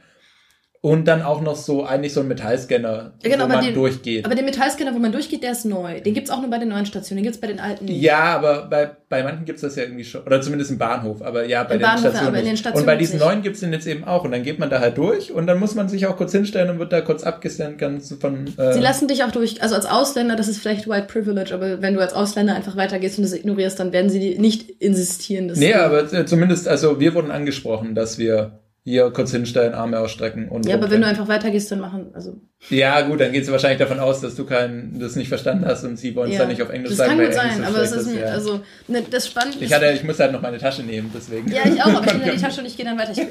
Und 0.82 1.04
dann 1.06 1.20
auch 1.20 1.42
noch 1.42 1.56
so, 1.56 1.84
eigentlich 1.84 2.14
so 2.14 2.20
ein 2.20 2.28
Metallscanner, 2.28 3.12
genau, 3.22 3.44
wo 3.44 3.48
man 3.48 3.62
den- 3.62 3.74
durchgeht. 3.74 4.24
Aber 4.24 4.34
den 4.34 4.46
Metallscanner, 4.46 4.94
wo 4.94 4.98
man 4.98 5.12
durchgeht, 5.12 5.42
der 5.42 5.52
ist 5.52 5.66
neu. 5.66 6.00
Den 6.00 6.14
gibt's 6.14 6.30
auch 6.30 6.40
nur 6.40 6.48
bei 6.48 6.56
den 6.56 6.70
neuen 6.70 6.86
Stationen, 6.86 7.18
den 7.18 7.24
gibt's 7.24 7.38
bei 7.38 7.48
den 7.48 7.60
alten 7.60 7.84
nicht. 7.84 8.00
Ja, 8.00 8.20
aber 8.36 8.66
bei, 8.66 8.90
bei 9.10 9.22
manchen 9.22 9.44
gibt's 9.44 9.60
das 9.60 9.76
ja 9.76 9.82
irgendwie 9.82 10.04
schon. 10.04 10.22
Oder 10.22 10.40
zumindest 10.40 10.70
im 10.70 10.78
Bahnhof. 10.78 11.20
Aber 11.20 11.44
ja, 11.44 11.64
bei 11.64 11.74
Im 11.74 11.80
den 11.80 11.82
Bahnhof, 11.84 12.04
ja, 12.04 12.10
Stationen. 12.12 12.28
aber 12.28 12.38
in 12.38 12.44
den. 12.46 12.56
Stationen 12.56 12.82
und 12.82 12.86
bei 12.86 12.96
diesen 12.96 13.16
nicht. 13.18 13.26
neuen 13.26 13.42
gibt's 13.42 13.60
den 13.60 13.74
jetzt 13.74 13.86
eben 13.86 14.04
auch. 14.04 14.24
Und 14.24 14.32
dann 14.32 14.42
geht 14.42 14.58
man 14.58 14.70
da 14.70 14.80
halt 14.80 14.96
durch 14.96 15.30
und 15.30 15.46
dann 15.46 15.58
muss 15.58 15.74
man 15.74 15.90
sich 15.90 16.06
auch 16.06 16.16
kurz 16.16 16.32
hinstellen 16.32 16.70
und 16.70 16.78
wird 16.78 16.94
da 16.94 17.02
kurz 17.02 17.24
abgescannt, 17.24 17.76
ganz 17.76 18.14
von. 18.18 18.46
Äh, 18.56 18.72
Sie 18.72 18.80
lassen 18.80 19.06
dich 19.06 19.22
auch 19.22 19.32
durch, 19.32 19.62
also 19.62 19.74
als 19.74 19.84
Ausländer, 19.84 20.34
das 20.34 20.48
ist 20.48 20.60
vielleicht 20.62 20.88
White 20.88 21.08
Privilege, 21.12 21.52
aber 21.52 21.82
wenn 21.82 21.92
du 21.92 22.00
als 22.00 22.14
Ausländer 22.14 22.54
einfach 22.54 22.76
weitergehst 22.76 23.18
und 23.18 23.24
das 23.24 23.34
ignorierst, 23.34 23.78
dann 23.78 23.92
werden 23.92 24.08
sie 24.08 24.38
nicht 24.38 24.70
insistieren. 24.80 25.48
Dass 25.48 25.58
Nee, 25.58 25.74
aber 25.74 26.10
äh, 26.10 26.24
zumindest, 26.24 26.66
also 26.68 26.98
wir 27.00 27.12
wurden 27.14 27.30
angesprochen, 27.30 27.94
dass 27.94 28.16
wir 28.16 28.60
hier 28.90 29.10
kurz 29.10 29.30
hinstellen, 29.30 29.74
Arme 29.74 29.98
ausstrecken 29.98 30.48
und. 30.48 30.66
Ja, 30.66 30.74
aber 30.74 30.82
wenn 30.84 31.00
du 31.00 31.06
rumrennen. 31.06 31.20
einfach 31.20 31.28
weitergehst, 31.28 31.70
dann 31.70 31.80
machen, 31.80 32.10
also. 32.12 32.40
Ja, 32.68 33.00
gut, 33.00 33.20
dann 33.20 33.32
geht 33.32 33.46
sie 33.46 33.52
wahrscheinlich 33.52 33.78
davon 33.78 33.98
aus, 33.98 34.20
dass 34.20 34.34
du 34.34 34.44
kein, 34.44 34.98
das 35.00 35.16
nicht 35.16 35.28
verstanden 35.28 35.64
hast 35.64 35.84
und 35.84 35.96
sie 35.96 36.14
wollen 36.14 36.28
es 36.30 36.34
ja. 36.34 36.40
dann 36.40 36.50
nicht 36.50 36.60
auf 36.60 36.68
Englisch 36.68 36.90
das 36.90 36.98
sagen. 36.98 37.10
kann 37.10 37.18
weil 37.18 37.26
gut 37.26 37.34
sein, 37.34 37.64
aber 37.64 37.78
es 37.78 37.92
ist 37.92 38.06
mir, 38.06 38.20
ja. 38.20 38.26
also, 38.26 38.60
ne, 38.86 39.02
das 39.10 39.28
Spannende 39.28 39.64
Ich 39.64 39.72
hatte, 39.72 39.90
ich 39.92 40.04
musste 40.04 40.24
halt 40.24 40.32
noch 40.32 40.42
meine 40.42 40.58
Tasche 40.58 40.82
nehmen, 40.82 41.10
deswegen. 41.14 41.50
Ja, 41.50 41.62
ich 41.64 41.80
auch, 41.82 41.86
aber 41.86 42.06
ich 42.06 42.18
nehme 42.18 42.32
die 42.32 42.38
Tasche 42.42 42.60
und 42.60 42.66
ich 42.66 42.76
gehe 42.76 42.84
dann 42.84 42.98
weiter. 42.98 43.12
Ich, 43.12 43.26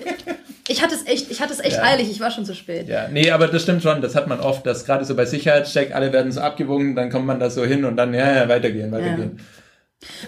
ich 0.67 0.81
hatte 0.81 0.95
es 0.95 1.05
echt, 1.05 1.29
ich 1.29 1.41
hatte 1.41 1.53
es 1.53 1.59
echt 1.59 1.77
Ja. 1.77 1.83
eilig, 1.83 2.09
ich 2.09 2.19
war 2.19 2.31
schon 2.31 2.45
zu 2.45 2.55
spät. 2.55 2.87
Ja, 2.87 3.07
nee, 3.11 3.29
aber 3.29 3.47
das 3.47 3.61
stimmt 3.61 3.83
schon, 3.83 4.01
das 4.01 4.15
hat 4.15 4.27
man 4.27 4.39
oft, 4.39 4.65
dass 4.65 4.85
gerade 4.85 5.05
so 5.05 5.15
bei 5.15 5.25
Sicherheitscheck, 5.25 5.93
alle 5.93 6.11
werden 6.13 6.31
so 6.31 6.41
abgewogen, 6.41 6.95
dann 6.95 7.09
kommt 7.09 7.25
man 7.25 7.39
da 7.39 7.49
so 7.49 7.65
hin 7.65 7.85
und 7.85 7.97
dann, 7.97 8.13
ja, 8.13 8.35
ja, 8.35 8.49
weitergehen, 8.49 8.91
weitergehen. 8.91 9.39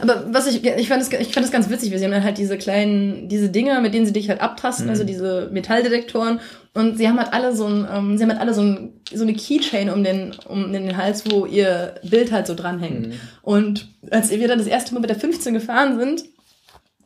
Aber 0.01 0.25
was 0.33 0.47
ich, 0.47 0.65
ich 0.65 0.87
fand 0.89 1.01
es, 1.01 1.11
ich 1.13 1.33
fand 1.33 1.49
ganz 1.51 1.69
witzig, 1.69 1.91
wir 1.91 1.99
sehen 1.99 2.11
dann 2.11 2.23
halt 2.23 2.37
diese 2.37 2.57
kleinen, 2.57 3.29
diese 3.29 3.49
Dinger, 3.49 3.79
mit 3.79 3.93
denen 3.93 4.05
sie 4.05 4.11
dich 4.11 4.29
halt 4.29 4.41
abtasten, 4.41 4.89
also 4.89 5.03
diese 5.03 5.49
Metalldetektoren. 5.51 6.39
Und 6.73 6.97
sie 6.97 7.07
haben 7.07 7.19
halt 7.19 7.33
alle 7.33 7.55
so 7.55 7.65
ein, 7.67 7.87
ähm, 7.93 8.17
sie 8.17 8.23
haben 8.23 8.31
halt 8.31 8.41
alle 8.41 8.53
so, 8.53 8.61
ein, 8.61 8.93
so 9.13 9.23
eine 9.23 9.33
Keychain 9.33 9.89
um 9.89 10.03
den, 10.03 10.33
um 10.47 10.71
den 10.73 10.97
Hals, 10.97 11.29
wo 11.29 11.45
ihr 11.45 11.95
Bild 12.03 12.31
halt 12.31 12.47
so 12.47 12.53
dranhängt. 12.55 13.13
Und 13.41 13.87
als 14.09 14.29
wir 14.29 14.47
dann 14.47 14.59
das 14.59 14.67
erste 14.67 14.93
Mal 14.93 14.99
mit 14.99 15.09
der 15.09 15.19
15 15.19 15.53
gefahren 15.53 15.97
sind, 15.97 16.25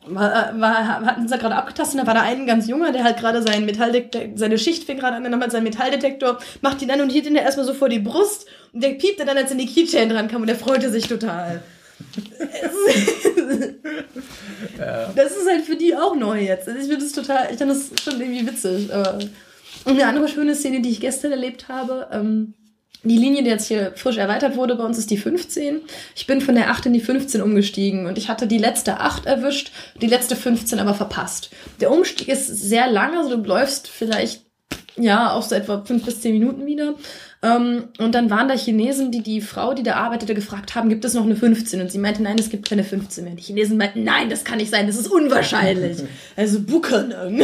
war, 0.08 0.52
war, 0.60 0.86
hatten 1.04 1.28
sie 1.28 1.38
gerade 1.38 1.56
abgetastet, 1.56 1.98
und 1.98 2.06
da 2.06 2.12
war 2.12 2.14
da 2.14 2.22
ein 2.22 2.46
ganz 2.46 2.68
junger, 2.68 2.92
der 2.92 3.02
halt 3.02 3.18
gerade 3.18 3.42
seinen 3.42 3.66
Metalldetektor, 3.66 4.36
seine 4.36 4.58
Schicht 4.58 4.84
fing 4.84 4.98
gerade 4.98 5.16
an, 5.16 5.24
dann 5.24 5.42
hat 5.42 5.50
seinen 5.50 5.64
Metalldetektor, 5.64 6.38
macht 6.62 6.80
ihn 6.82 6.90
an 6.90 7.00
und 7.00 7.10
hielt 7.10 7.26
ihn 7.26 7.34
erstmal 7.34 7.66
so 7.66 7.74
vor 7.74 7.88
die 7.88 7.98
Brust 7.98 8.46
und 8.72 8.84
der 8.84 8.90
piepte 8.90 9.24
dann, 9.24 9.36
als 9.36 9.50
in 9.50 9.58
die 9.58 9.66
Keychain 9.66 10.08
dran 10.08 10.28
kam 10.28 10.42
und 10.42 10.46
der 10.46 10.56
freute 10.56 10.90
sich 10.90 11.08
total. 11.08 11.62
Das 15.14 15.36
ist 15.36 15.48
halt 15.48 15.64
für 15.64 15.76
die 15.76 15.96
auch 15.96 16.14
neu 16.14 16.40
jetzt. 16.40 16.68
Also 16.68 16.80
ich 16.80 16.86
finde 16.86 17.04
das 17.04 17.12
total, 17.12 17.48
ich 17.50 17.58
finde 17.58 17.74
das 17.74 17.90
schon 18.02 18.20
irgendwie 18.20 18.46
witzig. 18.46 18.90
Und 19.84 19.92
eine 19.92 20.06
andere 20.06 20.28
schöne 20.28 20.54
Szene, 20.54 20.80
die 20.80 20.90
ich 20.90 21.00
gestern 21.00 21.32
erlebt 21.32 21.68
habe, 21.68 22.08
ähm, 22.12 22.54
die 23.02 23.16
Linie, 23.16 23.42
die 23.42 23.50
jetzt 23.50 23.68
hier 23.68 23.92
frisch 23.94 24.16
erweitert 24.16 24.56
wurde 24.56 24.74
bei 24.74 24.84
uns, 24.84 24.98
ist 24.98 25.10
die 25.10 25.16
15. 25.16 25.82
Ich 26.16 26.26
bin 26.26 26.40
von 26.40 26.54
der 26.54 26.70
8 26.70 26.86
in 26.86 26.92
die 26.92 27.00
15 27.00 27.40
umgestiegen 27.40 28.06
und 28.06 28.18
ich 28.18 28.28
hatte 28.28 28.46
die 28.46 28.58
letzte 28.58 29.00
8 29.00 29.26
erwischt, 29.26 29.70
die 30.00 30.08
letzte 30.08 30.34
15 30.34 30.80
aber 30.80 30.94
verpasst. 30.94 31.50
Der 31.80 31.92
Umstieg 31.92 32.28
ist 32.28 32.48
sehr 32.48 32.90
lang, 32.90 33.16
also 33.16 33.36
du 33.36 33.42
läufst 33.42 33.88
vielleicht, 33.88 34.42
ja, 34.96 35.32
auch 35.32 35.42
so 35.42 35.54
etwa 35.54 35.84
5 35.84 36.04
bis 36.04 36.20
10 36.20 36.32
Minuten 36.32 36.66
wieder. 36.66 36.94
Ähm, 37.46 37.84
und 37.98 38.14
dann 38.14 38.30
waren 38.30 38.48
da 38.48 38.54
Chinesen, 38.54 39.12
die 39.12 39.22
die 39.22 39.40
Frau, 39.40 39.74
die 39.74 39.82
da 39.82 39.94
arbeitete, 39.94 40.34
gefragt 40.34 40.74
haben, 40.74 40.88
gibt 40.88 41.04
es 41.04 41.14
noch 41.14 41.24
eine 41.24 41.36
15? 41.36 41.80
Und 41.80 41.92
sie 41.92 41.98
meinte, 41.98 42.22
nein, 42.22 42.38
es 42.38 42.50
gibt 42.50 42.68
keine 42.68 42.82
15 42.82 43.24
mehr. 43.24 43.34
Die 43.34 43.42
Chinesen 43.42 43.76
meinten, 43.76 44.04
nein, 44.04 44.28
das 44.30 44.44
kann 44.44 44.58
nicht 44.58 44.70
sein, 44.70 44.86
das 44.86 44.96
ist 44.96 45.08
unwahrscheinlich. 45.08 45.98
also 46.36 46.60
Buchanan. 46.60 47.42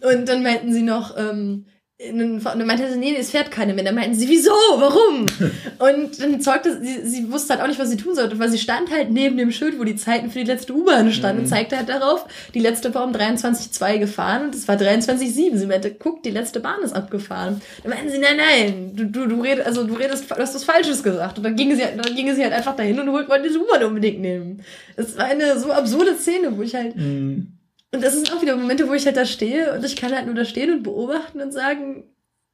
Und 0.00 0.28
dann 0.28 0.42
meinten 0.42 0.72
sie 0.72 0.82
noch, 0.82 1.16
ähm, 1.16 1.64
und 1.98 2.44
dann 2.44 2.66
meinte 2.66 2.92
sie, 2.92 2.98
nee, 2.98 3.16
es 3.18 3.30
fährt 3.30 3.50
keine 3.50 3.72
mehr. 3.72 3.82
Dann 3.82 3.94
meinten 3.94 4.14
sie, 4.14 4.28
wieso? 4.28 4.50
Warum? 4.50 5.24
Und 5.78 6.20
dann 6.20 6.42
zeugte 6.42 6.78
sie, 6.82 7.06
sie 7.08 7.32
wusste 7.32 7.54
halt 7.54 7.62
auch 7.62 7.68
nicht, 7.68 7.80
was 7.80 7.88
sie 7.88 7.96
tun 7.96 8.14
sollte, 8.14 8.38
weil 8.38 8.50
sie 8.50 8.58
stand 8.58 8.90
halt 8.90 9.10
neben 9.10 9.38
dem 9.38 9.50
Schild, 9.50 9.78
wo 9.78 9.84
die 9.84 9.96
Zeiten 9.96 10.30
für 10.30 10.38
die 10.40 10.44
letzte 10.44 10.74
U-Bahn 10.74 11.10
standen 11.10 11.42
und 11.42 11.48
zeigte 11.48 11.76
halt 11.76 11.88
darauf, 11.88 12.26
die 12.52 12.60
letzte 12.60 12.94
war 12.94 13.04
um 13.04 13.12
23.2 13.12 13.98
gefahren 13.98 14.44
und 14.46 14.54
es 14.54 14.68
war 14.68 14.76
23.7. 14.76 15.56
Sie 15.56 15.66
meinte, 15.66 15.90
guck, 15.98 16.22
die 16.22 16.30
letzte 16.30 16.60
Bahn 16.60 16.82
ist 16.82 16.94
abgefahren. 16.94 17.62
Dann 17.82 17.92
meinten 17.92 18.10
sie, 18.10 18.18
nein, 18.18 18.36
nein, 18.36 18.92
du, 18.94 19.06
du, 19.06 19.26
du 19.26 19.40
redest, 19.40 19.66
also 19.66 19.84
du 19.84 19.94
redest, 19.94 20.30
du 20.30 20.34
hast 20.36 20.54
was 20.54 20.64
Falsches 20.64 21.02
gesagt. 21.02 21.38
Und 21.38 21.44
dann 21.44 21.56
gingen 21.56 21.76
sie, 21.76 21.84
halt- 21.84 21.98
dann 22.04 22.14
gingen 22.14 22.36
sie 22.36 22.42
halt 22.42 22.52
einfach 22.52 22.76
dahin 22.76 23.00
und 23.00 23.10
wollten 23.10 23.42
diese 23.42 23.58
U-Bahn 23.58 23.84
unbedingt 23.84 24.20
nehmen. 24.20 24.62
Es 24.96 25.16
war 25.16 25.24
eine 25.24 25.58
so 25.58 25.72
absurde 25.72 26.14
Szene, 26.16 26.56
wo 26.58 26.62
ich 26.62 26.74
halt, 26.74 26.94
Mhm. 26.96 27.52
Und 27.92 28.02
das 28.02 28.14
sind 28.14 28.32
auch 28.32 28.42
wieder 28.42 28.56
Momente, 28.56 28.88
wo 28.88 28.94
ich 28.94 29.06
halt 29.06 29.16
da 29.16 29.24
stehe 29.24 29.72
und 29.72 29.84
ich 29.84 29.96
kann 29.96 30.14
halt 30.14 30.26
nur 30.26 30.34
da 30.34 30.44
stehen 30.44 30.72
und 30.72 30.82
beobachten 30.82 31.40
und 31.40 31.52
sagen, 31.52 32.04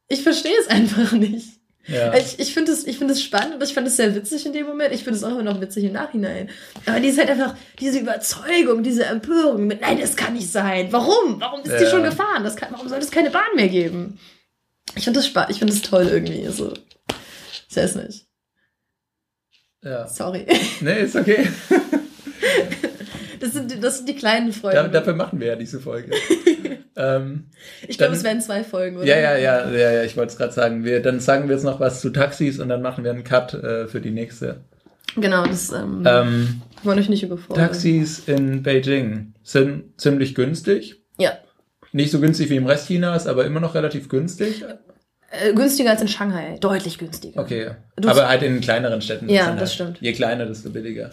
ich 0.07 0.21
verstehe 0.23 0.57
es 0.61 0.67
einfach 0.69 1.11
nicht. 1.13 1.59
Ja. 1.85 2.13
Ich, 2.13 2.39
ich 2.39 2.53
finde 2.53 2.71
es 2.71 2.85
es 2.85 3.21
spannend 3.21 3.55
und 3.55 3.63
ich 3.63 3.73
fand 3.73 3.85
es 3.87 3.97
sehr 3.97 4.15
witzig 4.15 4.45
in 4.45 4.53
dem 4.53 4.65
Moment. 4.67 4.93
Ich 4.93 5.03
finde 5.03 5.17
es 5.17 5.23
auch 5.25 5.31
immer 5.31 5.43
noch 5.43 5.59
witzig 5.59 5.83
im 5.83 5.91
Nachhinein. 5.91 6.49
Aber 6.85 7.01
die 7.01 7.09
ist 7.09 7.17
halt 7.19 7.29
einfach 7.29 7.57
diese 7.77 7.99
Überzeugung, 7.99 8.83
diese 8.83 9.03
Empörung 9.03 9.67
mit, 9.67 9.81
nein, 9.81 9.99
das 9.99 10.15
kann 10.15 10.31
nicht 10.33 10.49
sein. 10.49 10.87
Warum? 10.91 11.41
Warum 11.41 11.59
ist 11.61 11.77
die 11.77 11.83
Ja. 11.83 11.89
schon 11.89 12.03
gefahren? 12.03 12.45
Das 12.45 12.55
kann, 12.55 12.71
warum 12.71 12.87
soll 12.87 12.99
es 12.99 13.11
keine 13.11 13.31
Bahn 13.31 13.55
mehr 13.55 13.67
geben? 13.67 14.17
Ich 14.95 15.03
finde 15.03 15.19
das 15.19 15.27
spannend. 15.27 15.51
Ich 15.51 15.59
finde 15.59 15.73
es 15.73 15.81
toll 15.81 16.07
irgendwie. 16.07 16.47
So. 16.47 16.71
Ich 17.69 17.75
weiß 17.75 17.95
nicht. 17.95 18.27
ja. 19.83 20.07
Sorry. 20.07 20.45
Nee, 20.79 21.01
ist 21.01 21.17
okay. 21.17 21.49
Das 23.43 23.53
sind, 23.53 23.71
die- 23.71 23.79
das 23.79 23.97
sind 23.97 24.07
die 24.09 24.15
kleinen 24.15 24.47
Da, 24.47 24.53
Freunde. 24.53 24.89
dafür 24.89 25.13
machen 25.15 25.39
wir 25.39 25.47
ja 25.47 25.55
diese 25.55 25.79
Folge. 25.79 26.11
ähm, 26.95 27.45
ich 27.87 27.97
glaube, 27.97 28.13
es 28.13 28.23
werden 28.23 28.41
zwei 28.41 28.63
Folgen, 28.63 28.97
oder? 28.97 29.05
ja, 29.05 29.17
ja, 29.17 29.37
ja, 29.37 29.69
ja, 29.69 29.91
ja, 29.91 30.03
ich 30.03 30.15
wollte 30.15 30.31
es 30.31 30.37
gerade 30.37 30.53
sagen. 30.53 30.83
Wir, 30.85 31.01
dann 31.01 31.19
sagen 31.19 31.47
wir 31.49 31.55
jetzt 31.55 31.63
noch 31.65 31.79
was 31.79 32.01
zu 32.01 32.09
Taxis 32.11 32.59
und 32.59 32.69
dann 32.69 32.81
machen 32.81 33.03
wir 33.03 33.11
einen 33.11 33.23
Cut 33.23 33.53
äh, 33.53 33.87
für 33.87 33.99
die 34.01 34.11
nächste. 34.11 34.61
Genau, 35.15 35.45
das 35.45 35.71
ähm, 35.71 36.03
Ähm, 36.07 36.61
wollen 36.83 36.97
euch 36.99 37.09
nicht 37.09 37.23
überfordern. 37.23 37.65
Taxis 37.65 38.19
in 38.27 38.63
Beijing 38.63 39.33
sind 39.43 39.99
ziemlich 39.99 40.33
günstig. 40.35 41.01
Ja. 41.19 41.33
Nicht 41.91 42.11
so 42.11 42.19
günstig 42.19 42.49
wie 42.49 42.55
im 42.55 42.65
Rest 42.65 42.87
Chinas, 42.87 43.27
aber 43.27 43.45
immer 43.45 43.59
noch 43.59 43.75
relativ 43.75 44.09
günstig. 44.09 44.63
Äh, 45.29 45.53
günstiger 45.53 45.91
als 45.91 46.01
in 46.01 46.07
Shanghai. 46.07 46.57
Deutlich 46.59 46.97
günstiger. 46.97 47.39
Okay. 47.41 47.71
Du- 47.97 48.07
aber 48.09 48.27
halt 48.27 48.41
in 48.41 48.61
kleineren 48.61 49.01
Städten. 49.01 49.29
Ja, 49.29 49.51
das 49.51 49.59
halt, 49.59 49.69
stimmt. 49.71 49.97
Je 50.01 50.13
kleiner, 50.13 50.45
desto 50.45 50.69
billiger. 50.71 51.11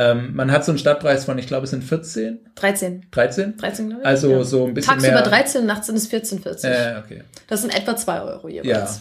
Ähm, 0.00 0.30
man 0.36 0.52
hat 0.52 0.64
so 0.64 0.70
einen 0.70 0.78
Stadtpreis 0.78 1.24
von, 1.24 1.38
ich 1.38 1.48
glaube, 1.48 1.64
es 1.64 1.70
sind 1.70 1.82
14, 1.82 2.38
13. 2.54 3.06
13. 3.10 3.56
13, 3.56 3.86
glaube 3.88 4.02
ich. 4.02 4.06
Also 4.06 4.30
ja. 4.30 4.44
so 4.44 4.64
ein 4.66 4.72
bisschen 4.72 4.92
Tagsüber 4.92 5.14
mehr. 5.14 5.22
13, 5.22 5.66
nachts 5.66 5.88
sind 5.88 5.96
es 5.96 6.06
14, 6.06 6.38
40. 6.38 6.70
Äh, 6.70 7.02
okay. 7.04 7.22
Das 7.48 7.62
sind 7.62 7.76
etwa 7.76 7.96
2 7.96 8.20
Euro 8.22 8.48
Ja. 8.48 8.62
jeweils. 8.62 9.00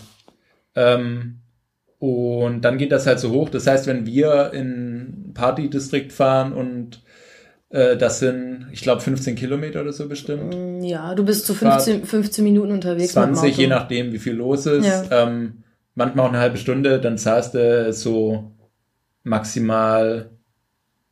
Ähm, 0.74 1.42
und 2.00 2.62
dann 2.62 2.80
geht 2.80 2.92
das 2.92 3.06
halt 3.06 3.20
so 3.20 3.30
hoch. 3.30 3.50
Das 3.50 3.68
heißt, 3.68 3.86
wenn 3.86 4.08
wir 4.08 4.54
in 4.54 5.34
Partydistrikt 5.36 6.12
fahren 6.12 6.52
und 6.52 7.04
äh, 7.70 7.96
das 7.96 8.18
sind, 8.18 8.66
ich 8.72 8.82
glaube, 8.82 9.02
15 9.02 9.36
Kilometer 9.36 9.82
oder 9.82 9.94
so 9.94 10.08
bestimmt. 10.08 10.84
Ja, 10.84 11.14
du 11.14 11.24
bist 11.24 11.46
so 11.46 11.54
15, 11.54 12.06
15 12.06 12.44
Minuten 12.44 12.72
unterwegs. 12.72 13.16
mit 13.16 13.24
dem 13.24 13.36
20, 13.36 13.52
Auto. 13.54 13.62
je 13.62 13.68
nachdem, 13.68 14.14
wie 14.14 14.20
viel 14.20 14.34
los 14.34 14.66
ist. 14.66 14.84
Ja. 14.84 15.04
Ähm, 15.12 15.64
manchmal 15.94 16.26
auch 16.26 16.30
eine 16.30 16.40
halbe 16.40 16.58
Stunde, 16.58 17.00
dann 17.00 17.20
zahlst 17.20 17.54
du 17.54 17.94
so 17.94 18.52
maximal 19.22 20.32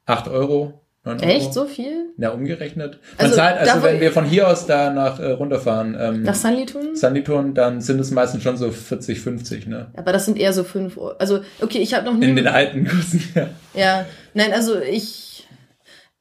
8 0.05 0.27
Euro. 0.29 0.81
9 1.03 1.19
Euro. 1.19 1.29
Echt? 1.29 1.53
So 1.53 1.65
viel? 1.65 2.13
Ja, 2.17 2.31
umgerechnet. 2.31 2.93
Man 3.17 3.25
Also, 3.25 3.35
zahlt, 3.35 3.59
also 3.59 3.83
wenn 3.83 3.99
wir 4.01 4.11
von 4.11 4.25
hier 4.25 4.47
aus 4.47 4.65
da 4.65 4.89
nach 4.89 5.19
äh, 5.19 5.31
runterfahren, 5.31 5.95
ähm, 5.99 6.23
Nach 6.23 6.33
Sanlitun? 6.33 6.95
Sanditon, 6.95 7.53
dann 7.53 7.79
sind 7.81 7.99
es 7.99 8.09
meistens 8.09 8.41
schon 8.41 8.57
so 8.57 8.71
40, 8.71 9.19
50, 9.21 9.67
ne? 9.67 9.87
Aber 9.95 10.11
das 10.11 10.25
sind 10.25 10.39
eher 10.39 10.51
so 10.51 10.63
5 10.63 10.97
Euro. 10.97 11.13
Also, 11.19 11.41
okay, 11.61 11.77
ich 11.77 11.93
habe 11.93 12.05
noch 12.05 12.15
nie. 12.15 12.25
In 12.25 12.35
den 12.35 12.47
alten 12.47 12.87
Kursen, 12.87 13.21
ja. 13.35 13.47
ja, 13.75 14.05
nein, 14.33 14.51
also 14.53 14.79
ich. 14.79 15.47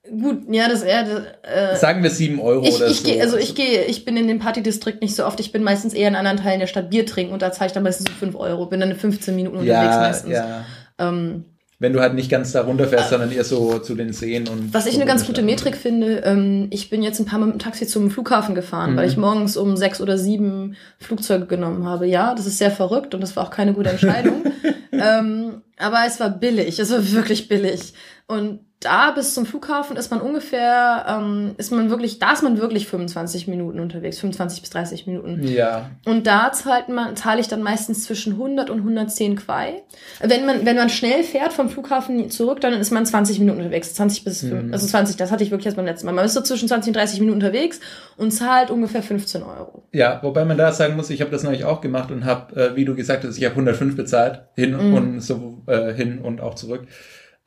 Gut, 0.06 0.42
ja, 0.50 0.68
das 0.68 0.82
eher. 0.82 1.06
Äh, 1.42 1.76
Sagen 1.76 2.02
wir 2.02 2.10
7 2.10 2.38
Euro 2.38 2.62
ich, 2.66 2.74
oder 2.76 2.88
ich 2.88 3.00
so. 3.00 3.08
gehe, 3.08 3.22
also 3.22 3.38
ich 3.38 3.54
gehe, 3.54 3.84
ich 3.86 4.04
bin 4.04 4.18
in 4.18 4.28
dem 4.28 4.38
Partydistrikt 4.38 5.00
nicht 5.00 5.16
so 5.16 5.24
oft. 5.24 5.40
Ich 5.40 5.50
bin 5.50 5.62
meistens 5.62 5.94
eher 5.94 6.08
in 6.08 6.14
anderen 6.14 6.36
Teilen 6.36 6.60
der 6.60 6.66
Stadt 6.66 6.90
Bier 6.90 7.06
trinken 7.06 7.32
und 7.32 7.40
da 7.40 7.52
zahle 7.52 7.68
ich 7.68 7.72
dann 7.72 7.84
meistens 7.84 8.10
so 8.10 8.14
5 8.18 8.34
Euro. 8.36 8.66
Bin 8.66 8.80
dann 8.80 8.94
15 8.94 9.34
Minuten 9.34 9.56
unterwegs 9.56 9.94
ja, 9.94 9.98
meistens. 10.00 10.30
ja. 10.32 10.64
Ähm, 10.98 11.46
Wenn 11.80 11.92
du 11.92 12.00
halt 12.00 12.14
nicht 12.14 12.30
ganz 12.30 12.52
da 12.52 12.62
runterfährst, 12.62 13.10
sondern 13.10 13.32
eher 13.32 13.42
so 13.44 13.78
zu 13.80 13.94
den 13.94 14.12
Seen 14.12 14.46
und. 14.48 14.72
Was 14.72 14.86
ich 14.86 14.94
eine 14.94 15.06
ganz 15.06 15.26
gute. 15.26 15.42
Metrik 15.42 15.76
finde, 15.76 16.18
ähm, 16.24 16.68
ich 16.70 16.88
bin 16.88 17.02
jetzt 17.02 17.18
ein 17.18 17.26
paar 17.26 17.38
Mal 17.40 17.46
mit 17.46 17.56
dem 17.56 17.58
Taxi 17.58 17.86
zum 17.86 18.10
Flughafen 18.10 18.54
gefahren, 18.54 18.92
Mhm. 18.92 18.96
weil 18.96 19.08
ich 19.08 19.16
morgens 19.16 19.56
um 19.56 19.76
sechs 19.76 20.00
oder 20.00 20.16
sieben 20.16 20.76
Flugzeuge 20.98 21.46
genommen 21.46 21.84
habe. 21.86 22.06
Ja, 22.06 22.34
das 22.34 22.46
ist 22.46 22.58
sehr 22.58 22.70
verrückt 22.70 23.14
und 23.14 23.20
das 23.20 23.34
war 23.36 23.44
auch 23.44 23.50
keine 23.50 23.72
gute 23.74 23.90
Entscheidung. 23.90 24.44
ähm, 24.92 25.62
aber 25.76 25.98
es 26.06 26.20
war 26.20 26.30
billig, 26.30 26.78
es 26.78 26.90
war 26.90 27.10
wirklich 27.12 27.48
billig. 27.48 27.92
Und 28.28 28.60
da 28.84 29.10
bis 29.10 29.34
zum 29.34 29.46
Flughafen 29.46 29.96
ist 29.96 30.10
man 30.10 30.20
ungefähr, 30.20 31.06
ähm, 31.08 31.54
ist 31.56 31.72
man 31.72 31.90
wirklich, 31.90 32.18
da 32.18 32.32
ist 32.32 32.42
man 32.42 32.58
wirklich 32.58 32.86
25 32.86 33.48
Minuten 33.48 33.80
unterwegs, 33.80 34.18
25 34.18 34.60
bis 34.60 34.70
30 34.70 35.06
Minuten. 35.06 35.42
Ja. 35.42 35.90
Und 36.04 36.26
da 36.26 36.52
zahlt 36.52 36.88
man, 36.88 37.16
zahle 37.16 37.40
ich 37.40 37.48
dann 37.48 37.62
meistens 37.62 38.04
zwischen 38.04 38.34
100 38.34 38.70
und 38.70 38.78
110 38.78 39.36
Quai. 39.36 39.82
Wenn 40.20 40.44
man, 40.46 40.66
wenn 40.66 40.76
man 40.76 40.90
schnell 40.90 41.24
fährt 41.24 41.52
vom 41.52 41.68
Flughafen 41.68 42.30
zurück, 42.30 42.60
dann 42.60 42.74
ist 42.74 42.90
man 42.90 43.06
20 43.06 43.38
Minuten 43.38 43.58
unterwegs, 43.58 43.94
20 43.94 44.24
bis, 44.24 44.42
mhm. 44.42 44.70
also 44.72 44.86
20, 44.86 45.16
das 45.16 45.30
hatte 45.30 45.42
ich 45.42 45.50
wirklich 45.50 45.66
erst 45.66 45.76
beim 45.76 45.86
letzten 45.86 46.06
Mal. 46.06 46.12
Man 46.12 46.24
ist 46.24 46.34
so 46.34 46.40
zwischen 46.40 46.68
20 46.68 46.90
und 46.90 46.96
30 46.96 47.20
Minuten 47.20 47.42
unterwegs 47.42 47.80
und 48.16 48.30
zahlt 48.32 48.70
ungefähr 48.70 49.02
15 49.02 49.42
Euro. 49.42 49.84
Ja, 49.92 50.20
wobei 50.22 50.44
man 50.44 50.58
da 50.58 50.72
sagen 50.72 50.96
muss, 50.96 51.10
ich 51.10 51.20
habe 51.20 51.30
das 51.30 51.42
neulich 51.42 51.64
auch 51.64 51.80
gemacht 51.80 52.10
und 52.10 52.24
habe, 52.24 52.54
äh, 52.54 52.76
wie 52.76 52.84
du 52.84 52.94
gesagt 52.94 53.24
hast, 53.24 53.38
ich 53.38 53.44
habe 53.44 53.54
105 53.54 53.96
bezahlt, 53.96 54.42
hin 54.54 54.76
mhm. 54.76 54.94
und 54.94 55.20
so 55.20 55.62
äh, 55.66 55.92
hin 55.94 56.18
und 56.18 56.40
auch 56.40 56.54
zurück. 56.54 56.86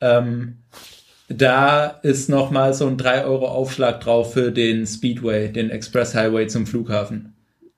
Ähm, 0.00 0.58
da 1.28 1.86
ist 2.02 2.28
nochmal 2.28 2.72
so 2.74 2.86
ein 2.86 2.96
3 2.96 3.24
Euro 3.24 3.48
Aufschlag 3.48 4.00
drauf 4.00 4.32
für 4.32 4.50
den 4.50 4.86
Speedway, 4.86 5.52
den 5.52 5.70
Express 5.70 6.14
Highway 6.14 6.46
zum 6.46 6.66
Flughafen. 6.66 7.34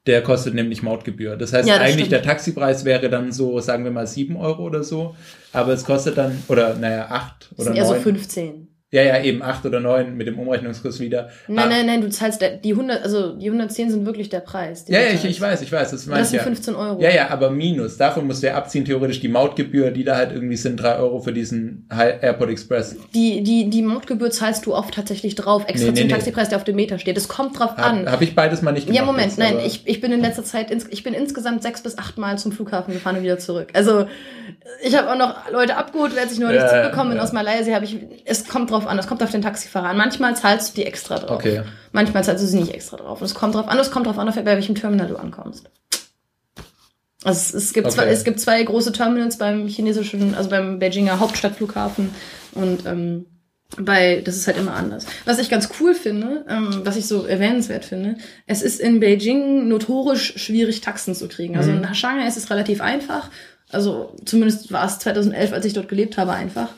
Der 0.07 0.22
kostet 0.22 0.55
nämlich 0.55 0.82
Mautgebühr. 0.82 1.36
Das 1.36 1.53
heißt, 1.53 1.68
ja, 1.68 1.74
das 1.74 1.82
eigentlich 1.82 2.07
stimmt. 2.07 2.12
der 2.12 2.22
Taxipreis 2.22 2.84
wäre 2.84 3.11
dann 3.11 3.32
so, 3.32 3.61
sagen 3.61 3.84
wir 3.84 3.90
mal, 3.90 4.07
7 4.07 4.36
Euro 4.36 4.62
oder 4.64 4.82
so. 4.82 5.14
Aber 5.53 5.72
es 5.72 5.84
kostet 5.84 6.16
dann, 6.16 6.42
oder 6.48 6.74
naja, 6.74 7.09
8 7.11 7.51
oder 7.59 7.70
9. 7.70 7.76
Eher 7.76 7.86
so 7.86 7.94
15. 7.94 8.68
Ja, 8.93 9.03
ja, 9.03 9.22
eben 9.22 9.41
acht 9.41 9.64
oder 9.64 9.78
neun 9.78 10.16
mit 10.16 10.26
dem 10.26 10.36
Umrechnungskurs 10.36 10.99
wieder. 10.99 11.28
Nein, 11.47 11.66
ah. 11.66 11.68
nein, 11.68 11.86
nein, 11.86 12.01
du 12.01 12.11
zahlst 12.11 12.43
die 12.64 12.72
100, 12.72 13.05
also 13.05 13.36
die 13.36 13.47
110 13.47 13.88
sind 13.88 14.05
wirklich 14.05 14.30
der 14.30 14.41
Preis. 14.41 14.84
Ja, 14.88 14.99
ja, 14.99 15.11
ich, 15.14 15.24
ich 15.24 15.41
weiß, 15.41 15.62
ich 15.62 15.70
weiß. 15.70 15.93
Das, 15.93 16.07
das 16.07 16.30
sind 16.30 16.38
ja. 16.38 16.43
15 16.43 16.74
Euro. 16.74 17.01
Ja, 17.01 17.11
ja, 17.11 17.30
aber 17.30 17.51
minus. 17.51 17.99
Davon 17.99 18.26
musst 18.26 18.43
du 18.43 18.49
ja 18.49 18.57
abziehen, 18.57 18.84
theoretisch 18.84 19.20
die 19.20 19.28
Mautgebühr, 19.28 19.93
die 19.93 20.03
da 20.03 20.16
halt 20.16 20.32
irgendwie 20.32 20.57
sind, 20.57 20.76
drei 20.76 20.97
Euro 20.97 21.20
für 21.20 21.32
diesen 21.32 21.86
Airport 21.88 22.51
Express. 22.51 22.97
Die, 23.14 23.45
die, 23.45 23.70
die 23.70 23.82
Mautgebühr 23.82 24.32
zahlst 24.32 24.66
du 24.66 24.74
oft 24.74 24.93
tatsächlich 24.93 25.36
drauf, 25.36 25.62
extra 25.68 25.93
nee, 25.93 25.95
zum 25.95 26.07
nee, 26.09 26.12
Taxipreis, 26.12 26.49
der 26.49 26.59
auf 26.59 26.64
dem 26.64 26.74
Meter 26.74 26.99
steht. 26.99 27.16
Es 27.16 27.28
kommt 27.28 27.61
drauf 27.61 27.76
hab, 27.76 27.86
an. 27.86 28.11
Habe 28.11 28.24
ich 28.24 28.34
beides 28.34 28.61
mal 28.61 28.72
nicht 28.72 28.86
gemacht. 28.86 28.99
Ja, 28.99 29.07
Moment, 29.07 29.26
jetzt, 29.26 29.38
nein, 29.38 29.59
ich, 29.64 29.82
ich 29.86 30.01
bin 30.01 30.11
in 30.11 30.20
letzter 30.20 30.43
Zeit, 30.43 30.72
ins, 30.72 30.88
ich 30.91 31.05
bin 31.05 31.14
insgesamt 31.14 31.62
sechs 31.62 31.80
bis 31.80 31.97
acht 31.97 32.18
Mal 32.18 32.38
zum 32.38 32.51
Flughafen 32.51 32.93
gefahren 32.93 33.18
und 33.18 33.22
wieder 33.22 33.38
zurück. 33.38 33.68
Also, 33.72 34.07
ich 34.82 34.97
habe 34.97 35.12
auch 35.12 35.16
noch 35.16 35.49
Leute 35.53 35.76
abgeholt, 35.76 36.18
als 36.18 36.32
ich 36.32 36.41
neulich 36.41 36.61
ja, 36.61 36.68
zurückgekommen 36.68 37.11
bin 37.11 37.18
ja. 37.18 37.22
aus 37.22 37.32
Malaysia, 37.32 37.72
habe 37.72 37.84
ich, 37.84 37.99
es 38.24 38.49
kommt 38.49 38.70
drauf 38.70 38.80
an, 38.87 38.99
es 38.99 39.07
kommt 39.07 39.22
auf 39.22 39.31
den 39.31 39.43
Taxi 39.43 39.64
Taxifahrer 39.64 39.89
an. 39.89 39.97
Manchmal 39.97 40.37
zahlst 40.37 40.70
du 40.70 40.81
die 40.81 40.87
extra 40.87 41.18
drauf. 41.18 41.39
Okay. 41.39 41.62
Manchmal 41.93 42.24
zahlst 42.24 42.45
du 42.45 42.49
sie 42.49 42.59
nicht 42.59 42.74
extra 42.74 42.97
drauf. 42.97 43.20
Und 43.20 43.26
es 43.26 43.35
kommt 43.35 43.55
drauf 43.55 43.68
an, 43.68 43.78
es 43.78 43.91
kommt 43.91 44.07
drauf 44.07 44.18
an, 44.18 44.26
bei 44.33 44.45
welchem 44.45 44.74
Terminal 44.74 45.09
du 45.09 45.16
ankommst. 45.16 45.70
Also 47.22 47.57
es, 47.57 47.64
es 47.64 47.72
gibt 47.72 47.87
okay. 47.87 47.97
zwei, 47.97 48.07
es 48.07 48.24
gibt 48.24 48.41
zwei 48.41 48.62
große 48.62 48.93
Terminals 48.93 49.37
beim 49.37 49.66
chinesischen, 49.68 50.35
also 50.35 50.49
beim 50.49 50.78
Beijinger 50.78 51.20
Hauptstadtflughafen 51.20 52.11
und 52.53 52.87
ähm, 52.87 53.26
bei, 53.78 54.20
das 54.24 54.37
ist 54.37 54.47
halt 54.47 54.57
immer 54.57 54.74
anders. 54.74 55.07
Was 55.26 55.39
ich 55.39 55.51
ganz 55.51 55.68
cool 55.81 55.95
finde, 55.95 56.45
ähm, 56.49 56.81
was 56.85 56.97
ich 56.97 57.07
so 57.07 57.24
erwähnenswert 57.24 57.85
finde, 57.85 58.16
es 58.47 58.62
ist 58.62 58.81
in 58.81 59.01
Beijing 59.01 59.68
notorisch 59.68 60.35
schwierig, 60.37 60.81
Taxen 60.81 61.14
zu 61.14 61.28
kriegen. 61.28 61.57
Also 61.57 61.70
mhm. 61.70 61.85
in 61.85 61.95
Shanghai 61.95 62.26
ist 62.26 62.37
es 62.37 62.51
relativ 62.51 62.81
einfach. 62.81 63.31
Also 63.70 64.16
zumindest 64.24 64.72
war 64.72 64.87
es 64.87 64.99
2011, 64.99 65.53
als 65.53 65.64
ich 65.64 65.74
dort 65.74 65.89
gelebt 65.89 66.18
habe, 66.18 66.33
einfach. 66.33 66.70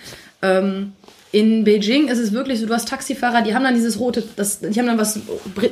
Ähm, 0.43 0.93
in 1.33 1.65
Beijing 1.65 2.09
ist 2.09 2.19
es 2.19 2.33
wirklich 2.33 2.61
so, 2.61 2.67
du 2.67 2.75
hast 2.75 2.89
Taxifahrer, 2.89 3.41
die 3.41 3.55
haben 3.55 3.65
dann 3.65 3.75
dieses 3.75 3.99
rote, 3.99 4.23
das, 4.37 4.61
die 4.61 4.79
haben 4.79 4.87
dann 4.87 4.99
was 4.99 5.19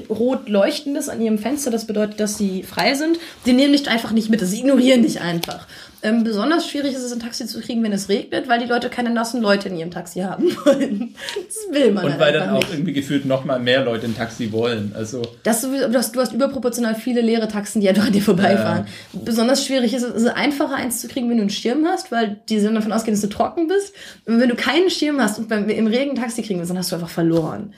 rot 0.09 0.49
leuchtendes 0.49 1.11
an 1.11 1.21
ihrem 1.21 1.39
Fenster, 1.39 1.71
das 1.71 1.87
bedeutet, 1.87 2.19
dass 2.19 2.39
sie 2.39 2.63
frei 2.63 2.95
sind. 2.95 3.19
Die 3.45 3.53
nehmen 3.53 3.75
dich 3.75 3.87
einfach 3.87 4.13
nicht 4.13 4.31
mit, 4.31 4.41
sie 4.41 4.61
ignorieren 4.61 5.03
dich 5.03 5.21
einfach. 5.21 5.67
Ähm, 6.03 6.25
besonders 6.25 6.67
schwierig 6.67 6.95
ist 6.95 7.03
es, 7.03 7.13
ein 7.13 7.21
Taxi 7.21 7.47
zu 7.47 7.61
kriegen, 7.61 7.83
wenn 7.83 7.93
es 7.93 8.09
regnet, 8.09 8.49
weil 8.49 8.59
die 8.59 8.67
Leute 8.67 8.89
keine 8.89 9.11
nassen 9.11 9.43
Leute 9.43 9.69
in 9.69 9.77
ihrem 9.77 9.91
Taxi 9.91 10.21
haben 10.21 10.45
wollen. 10.65 11.15
Das 11.47 11.75
will 11.75 11.93
man 11.93 12.05
Und 12.05 12.13
halt 12.13 12.21
weil 12.21 12.33
dann 12.33 12.51
auch 12.51 12.61
nicht. 12.61 12.73
irgendwie 12.73 12.93
gefühlt 12.95 13.27
noch 13.27 13.45
mal 13.45 13.59
mehr 13.59 13.85
Leute 13.85 14.07
ein 14.07 14.17
Taxi 14.17 14.51
wollen. 14.51 14.93
Also 14.95 15.23
das 15.43 15.61
du, 15.61 15.95
hast, 15.95 16.17
du 16.17 16.21
hast 16.21 16.33
überproportional 16.33 16.95
viele 16.95 17.21
leere 17.21 17.49
Taxen, 17.49 17.81
die 17.81 17.89
einfach 17.89 18.07
an 18.07 18.13
dir 18.13 18.23
vorbeifahren. 18.23 18.87
Ja. 19.13 19.21
Besonders 19.25 19.65
schwierig 19.67 19.93
ist 19.93 20.03
es, 20.03 20.15
ist 20.15 20.27
einfacher 20.29 20.75
eins 20.75 21.01
zu 21.01 21.09
kriegen, 21.09 21.29
wenn 21.29 21.37
du 21.37 21.43
einen 21.43 21.51
Schirm 21.51 21.85
hast, 21.87 22.11
weil 22.11 22.41
die 22.49 22.61
sind 22.61 22.75
davon 22.75 22.93
ausgehen, 22.93 23.15
dass 23.15 23.23
du 23.23 23.29
trocken 23.29 23.69
bist. 23.69 23.95
Und 24.25 24.41
wenn 24.41 24.49
du 24.49 24.55
keinen 24.55 24.89
Schirm 24.89 25.21
hast 25.21 25.39
und 25.39 25.49
beim, 25.49 25.69
im 25.69 25.87
Regen 25.87 26.15
Taxi 26.15 26.43
kriegen 26.43 26.61
willst, 26.61 26.71
dann 26.71 26.79
hast 26.79 26.93
du 26.93 26.97
einfach 26.97 27.11
verloren. 27.11 27.75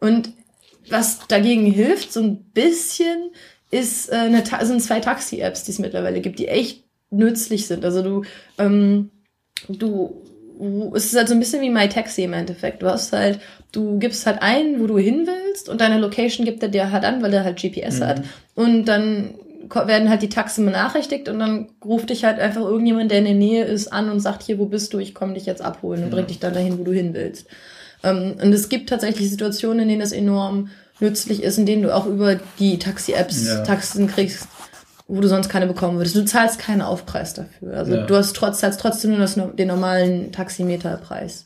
Und 0.00 0.32
was 0.90 1.26
dagegen 1.28 1.64
hilft, 1.64 2.12
so 2.12 2.20
ein 2.20 2.44
bisschen, 2.52 3.30
ist 3.70 4.12
äh, 4.12 4.16
eine, 4.16 4.44
sind 4.62 4.82
zwei 4.82 5.00
Taxi-Apps, 5.00 5.64
die 5.64 5.72
es 5.72 5.78
mittlerweile 5.78 6.20
gibt, 6.20 6.38
die 6.38 6.48
echt 6.48 6.83
nützlich 7.10 7.66
sind. 7.66 7.84
Also 7.84 8.02
du, 8.02 8.22
ähm, 8.58 9.10
du, 9.68 10.22
es 10.94 11.06
ist 11.06 11.16
halt 11.16 11.28
so 11.28 11.34
ein 11.34 11.40
bisschen 11.40 11.62
wie 11.62 11.70
MyTaxi 11.70 12.22
im 12.22 12.32
Endeffekt. 12.32 12.82
Du 12.82 12.86
hast 12.86 13.12
halt, 13.12 13.40
du 13.72 13.98
gibst 13.98 14.26
halt 14.26 14.42
ein, 14.42 14.80
wo 14.80 14.86
du 14.86 14.98
hin 14.98 15.26
willst 15.26 15.68
und 15.68 15.80
deine 15.80 15.98
Location 15.98 16.44
gibt 16.44 16.62
er 16.62 16.68
dir 16.68 16.90
halt 16.90 17.04
an, 17.04 17.22
weil 17.22 17.32
er 17.32 17.44
halt 17.44 17.60
GPS 17.60 18.00
mhm. 18.00 18.04
hat. 18.04 18.22
Und 18.54 18.84
dann 18.86 19.34
werden 19.70 20.10
halt 20.10 20.22
die 20.22 20.28
Taxen 20.28 20.64
benachrichtigt 20.64 21.28
und 21.28 21.38
dann 21.38 21.68
ruft 21.84 22.10
dich 22.10 22.24
halt 22.24 22.38
einfach 22.38 22.60
irgendjemand, 22.62 23.10
der 23.10 23.18
in 23.18 23.24
der 23.24 23.34
Nähe 23.34 23.64
ist, 23.64 23.92
an 23.92 24.10
und 24.10 24.20
sagt, 24.20 24.42
hier, 24.42 24.58
wo 24.58 24.66
bist 24.66 24.92
du? 24.92 24.98
Ich 24.98 25.14
komme 25.14 25.34
dich 25.34 25.46
jetzt 25.46 25.62
abholen 25.62 26.02
und 26.02 26.10
ja. 26.10 26.14
bringt 26.14 26.30
dich 26.30 26.38
dann 26.38 26.54
dahin, 26.54 26.78
wo 26.78 26.84
du 26.84 26.92
hin 26.92 27.14
willst. 27.14 27.46
Ähm, 28.02 28.36
und 28.42 28.52
es 28.52 28.68
gibt 28.68 28.88
tatsächlich 28.90 29.30
Situationen, 29.30 29.80
in 29.80 29.88
denen 29.88 30.00
das 30.00 30.12
enorm 30.12 30.70
nützlich 31.00 31.42
ist, 31.42 31.58
in 31.58 31.66
denen 31.66 31.82
du 31.82 31.94
auch 31.94 32.06
über 32.06 32.38
die 32.58 32.78
Taxi-Apps 32.78 33.46
ja. 33.46 33.62
Taxen 33.64 34.06
kriegst, 34.06 34.48
wo 35.06 35.20
du 35.20 35.28
sonst 35.28 35.48
keine 35.48 35.66
bekommen 35.66 35.98
würdest. 35.98 36.16
Du 36.16 36.24
zahlst 36.24 36.58
keinen 36.58 36.82
Aufpreis 36.82 37.34
dafür. 37.34 37.76
Also 37.76 37.94
ja. 37.94 38.06
du 38.06 38.16
hast 38.16 38.34
trotz, 38.34 38.60
zahlst 38.60 38.80
trotzdem 38.80 39.10
nur 39.10 39.20
das, 39.20 39.34
den 39.34 39.68
normalen 39.68 40.32
Taximeterpreis. 40.32 41.44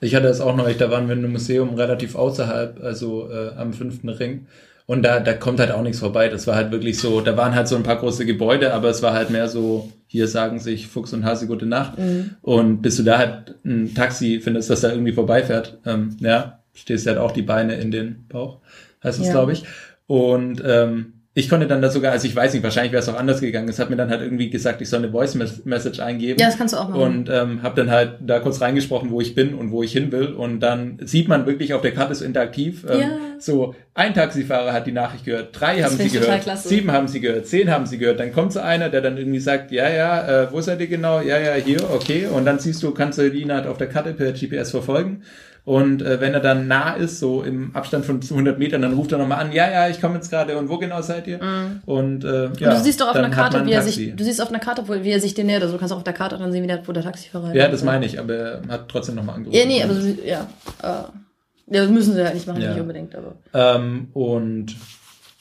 Ich 0.00 0.14
hatte 0.14 0.28
es 0.28 0.40
auch 0.40 0.56
noch, 0.56 0.70
da 0.70 0.90
waren 0.90 1.08
wir 1.08 1.14
in 1.14 1.24
einem 1.24 1.32
Museum 1.32 1.74
relativ 1.74 2.14
außerhalb, 2.14 2.82
also 2.82 3.30
äh, 3.30 3.54
am 3.56 3.72
fünften 3.72 4.08
Ring. 4.08 4.46
Und 4.86 5.02
da, 5.02 5.20
da 5.20 5.34
kommt 5.34 5.60
halt 5.60 5.70
auch 5.70 5.82
nichts 5.82 6.00
vorbei. 6.00 6.28
Das 6.28 6.46
war 6.46 6.56
halt 6.56 6.72
wirklich 6.72 6.98
so, 6.98 7.20
da 7.20 7.36
waren 7.36 7.54
halt 7.54 7.68
so 7.68 7.76
ein 7.76 7.84
paar 7.84 7.98
große 7.98 8.26
Gebäude, 8.26 8.74
aber 8.74 8.88
es 8.88 9.02
war 9.02 9.12
halt 9.12 9.30
mehr 9.30 9.48
so, 9.48 9.92
hier 10.06 10.26
sagen 10.26 10.58
sich 10.58 10.88
Fuchs 10.88 11.12
und 11.12 11.24
Hase 11.24 11.46
gute 11.46 11.66
Nacht. 11.66 11.98
Mhm. 11.98 12.30
Und 12.42 12.82
bis 12.82 12.96
du 12.96 13.04
da 13.04 13.18
halt 13.18 13.54
ein 13.64 13.94
Taxi 13.94 14.40
findest, 14.42 14.68
das 14.68 14.80
da 14.80 14.90
irgendwie 14.90 15.12
vorbeifährt, 15.12 15.78
ähm, 15.86 16.16
ja, 16.18 16.60
stehst 16.74 17.06
halt 17.06 17.18
auch 17.18 17.30
die 17.30 17.42
Beine 17.42 17.76
in 17.76 17.90
den 17.90 18.26
Bauch, 18.28 18.58
heißt 19.04 19.20
es, 19.20 19.26
ja. 19.26 19.32
glaube 19.32 19.52
ich. 19.52 19.64
Und 20.06 20.62
ähm, 20.66 21.19
ich 21.32 21.48
konnte 21.48 21.68
dann 21.68 21.80
da 21.80 21.90
sogar, 21.90 22.10
also 22.10 22.26
ich 22.26 22.34
weiß 22.34 22.54
nicht, 22.54 22.64
wahrscheinlich 22.64 22.90
wäre 22.90 23.02
es 23.02 23.08
auch 23.08 23.16
anders 23.16 23.40
gegangen. 23.40 23.68
Es 23.68 23.78
hat 23.78 23.88
mir 23.88 23.94
dann 23.94 24.10
halt 24.10 24.20
irgendwie 24.20 24.50
gesagt, 24.50 24.82
ich 24.82 24.88
soll 24.88 24.98
eine 24.98 25.12
Voice 25.12 25.36
Message 25.64 26.00
eingeben. 26.00 26.40
Ja, 26.40 26.46
das 26.46 26.58
kannst 26.58 26.74
du 26.74 26.78
auch 26.78 26.88
machen. 26.88 27.00
Und 27.00 27.30
ähm, 27.30 27.62
habe 27.62 27.76
dann 27.76 27.88
halt 27.88 28.14
da 28.20 28.40
kurz 28.40 28.60
reingesprochen, 28.60 29.10
wo 29.10 29.20
ich 29.20 29.36
bin 29.36 29.54
und 29.54 29.70
wo 29.70 29.84
ich 29.84 29.92
hin 29.92 30.10
will. 30.10 30.32
Und 30.32 30.58
dann 30.58 30.98
sieht 31.04 31.28
man 31.28 31.46
wirklich 31.46 31.72
auf 31.72 31.82
der 31.82 31.92
Karte 31.92 32.16
so 32.16 32.24
interaktiv, 32.24 32.84
ähm, 32.90 33.00
ja. 33.00 33.08
so 33.38 33.76
ein 33.94 34.12
Taxifahrer 34.12 34.72
hat 34.72 34.88
die 34.88 34.92
Nachricht 34.92 35.24
gehört, 35.24 35.48
drei 35.52 35.80
das 35.80 35.92
haben 35.92 35.98
sie 35.98 36.18
gehört, 36.18 36.58
sieben 36.58 36.90
haben 36.90 37.06
sie 37.06 37.20
gehört, 37.20 37.46
zehn 37.46 37.70
haben 37.70 37.86
sie 37.86 37.98
gehört. 37.98 38.18
Dann 38.18 38.32
kommt 38.32 38.52
so 38.52 38.58
einer, 38.58 38.88
der 38.88 39.00
dann 39.00 39.16
irgendwie 39.16 39.40
sagt, 39.40 39.70
ja, 39.70 39.88
ja, 39.88 40.44
äh, 40.44 40.52
wo 40.52 40.60
seid 40.60 40.80
ihr 40.80 40.88
genau? 40.88 41.20
Ja, 41.20 41.38
ja, 41.38 41.54
hier, 41.54 41.78
okay. 41.92 42.26
Und 42.26 42.44
dann 42.44 42.58
siehst 42.58 42.82
du, 42.82 42.90
kannst 42.90 43.18
du 43.18 43.28
ihn 43.28 43.52
halt 43.52 43.68
auf 43.68 43.78
der 43.78 43.88
Karte 43.88 44.14
per 44.14 44.32
GPS 44.32 44.72
verfolgen. 44.72 45.22
Und 45.70 46.02
äh, 46.02 46.20
wenn 46.20 46.34
er 46.34 46.40
dann 46.40 46.66
nah 46.66 46.94
ist, 46.94 47.20
so 47.20 47.44
im 47.44 47.76
Abstand 47.76 48.04
von 48.04 48.20
100 48.20 48.58
Metern, 48.58 48.82
dann 48.82 48.92
ruft 48.92 49.12
er 49.12 49.18
nochmal 49.18 49.38
an, 49.38 49.52
ja, 49.52 49.70
ja, 49.70 49.88
ich 49.88 50.00
komme 50.00 50.16
jetzt 50.16 50.28
gerade 50.28 50.58
und 50.58 50.68
wo 50.68 50.78
genau 50.78 51.00
seid 51.00 51.28
ihr? 51.28 51.38
Mm. 51.38 51.82
Und, 51.86 52.24
äh, 52.24 52.50
ja, 52.58 52.70
und 52.70 52.78
du 52.78 52.82
siehst 52.82 53.00
doch 53.00 53.06
auf 53.06 53.14
einer 53.14 53.30
Karte, 53.30 53.64
wie 53.64 53.70
er 53.70 53.82
sich, 53.82 54.16
du 54.16 54.24
siehst 54.24 54.42
auf 54.42 54.48
einer 54.48 54.58
Karte, 54.58 54.82
wie 55.04 55.10
er 55.10 55.20
sich 55.20 55.34
den 55.34 55.46
nähert, 55.46 55.62
also 55.62 55.74
du 55.74 55.78
kannst 55.78 55.92
auch 55.92 55.98
auf 55.98 56.02
der 56.02 56.12
Karte 56.12 56.38
dann 56.38 56.50
sehen, 56.50 56.64
wie 56.64 56.66
der, 56.66 56.82
wo 56.88 56.90
der 56.90 57.04
Taxifahrer 57.04 57.50
ist. 57.50 57.54
Ja, 57.54 57.68
das 57.68 57.84
meine 57.84 58.04
ich, 58.04 58.18
aber 58.18 58.34
er 58.34 58.62
hat 58.66 58.88
trotzdem 58.88 59.14
nochmal 59.14 59.36
angerufen. 59.36 59.56
Ja, 59.56 59.64
nee, 59.64 59.80
aber 59.80 59.94
ja, 60.26 60.48
äh, 60.82 61.76
ja, 61.76 61.86
müssen 61.86 62.14
sie 62.14 62.24
halt 62.24 62.34
nicht 62.34 62.48
machen, 62.48 62.62
ja. 62.62 62.70
nicht 62.70 62.80
unbedingt, 62.80 63.14
aber. 63.14 63.36
Ähm, 63.54 64.08
und 64.12 64.74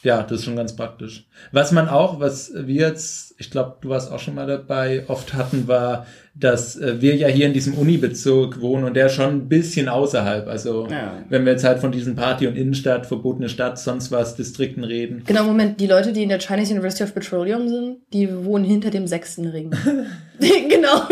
ja, 0.03 0.21
das 0.21 0.41
ist 0.41 0.45
schon 0.45 0.55
ganz 0.55 0.75
praktisch. 0.75 1.25
Was 1.51 1.71
man 1.71 1.89
auch, 1.89 2.19
was 2.19 2.51
wir 2.53 2.87
jetzt, 2.87 3.33
ich 3.39 3.49
glaube, 3.49 3.77
du 3.81 3.89
warst 3.89 4.11
auch 4.11 4.19
schon 4.19 4.35
mal 4.35 4.45
dabei, 4.45 5.05
oft 5.07 5.33
hatten, 5.33 5.67
war, 5.67 6.05
dass 6.39 6.77
äh, 6.77 7.01
wir 7.01 7.15
ja 7.15 7.27
hier 7.27 7.45
in 7.45 7.53
diesem 7.53 7.73
Unibezirk 7.73 8.61
wohnen 8.61 8.85
und 8.85 8.95
der 8.95 9.09
schon 9.09 9.29
ein 9.29 9.49
bisschen 9.49 9.89
außerhalb. 9.89 10.47
Also 10.47 10.87
ja. 10.89 11.23
wenn 11.29 11.45
wir 11.45 11.51
jetzt 11.51 11.63
halt 11.63 11.79
von 11.79 11.91
diesen 11.91 12.15
Party- 12.15 12.47
und 12.47 12.55
Innenstadt, 12.55 13.05
verbotene 13.05 13.49
Stadt, 13.49 13.77
sonst 13.77 14.11
was, 14.11 14.35
Distrikten 14.35 14.83
reden. 14.83 15.23
Genau, 15.25 15.43
Moment, 15.43 15.79
die 15.81 15.87
Leute, 15.87 16.13
die 16.13 16.23
in 16.23 16.29
der 16.29 16.39
Chinese 16.39 16.71
University 16.71 17.03
of 17.03 17.13
Petroleum 17.13 17.67
sind, 17.67 17.97
die 18.13 18.29
wohnen 18.45 18.63
hinter 18.63 18.89
dem 18.89 19.07
sechsten 19.07 19.47
Ring. 19.47 19.71
genau. 20.39 21.05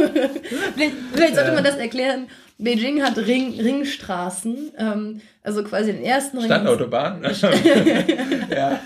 vielleicht, 0.74 0.94
vielleicht 1.14 1.36
sollte 1.36 1.52
man 1.52 1.64
das 1.64 1.76
erklären. 1.76 2.28
Beijing 2.60 3.04
hat 3.04 3.18
Ring, 3.18 3.60
Ringstraßen, 3.60 4.72
ähm, 4.80 5.22
also 5.44 5.64
quasi 5.64 5.94
den 5.94 6.04
ersten 6.04 6.38
Ring. 6.40 6.48
Stadtautobahn. 6.48 7.24
ja. 8.50 8.80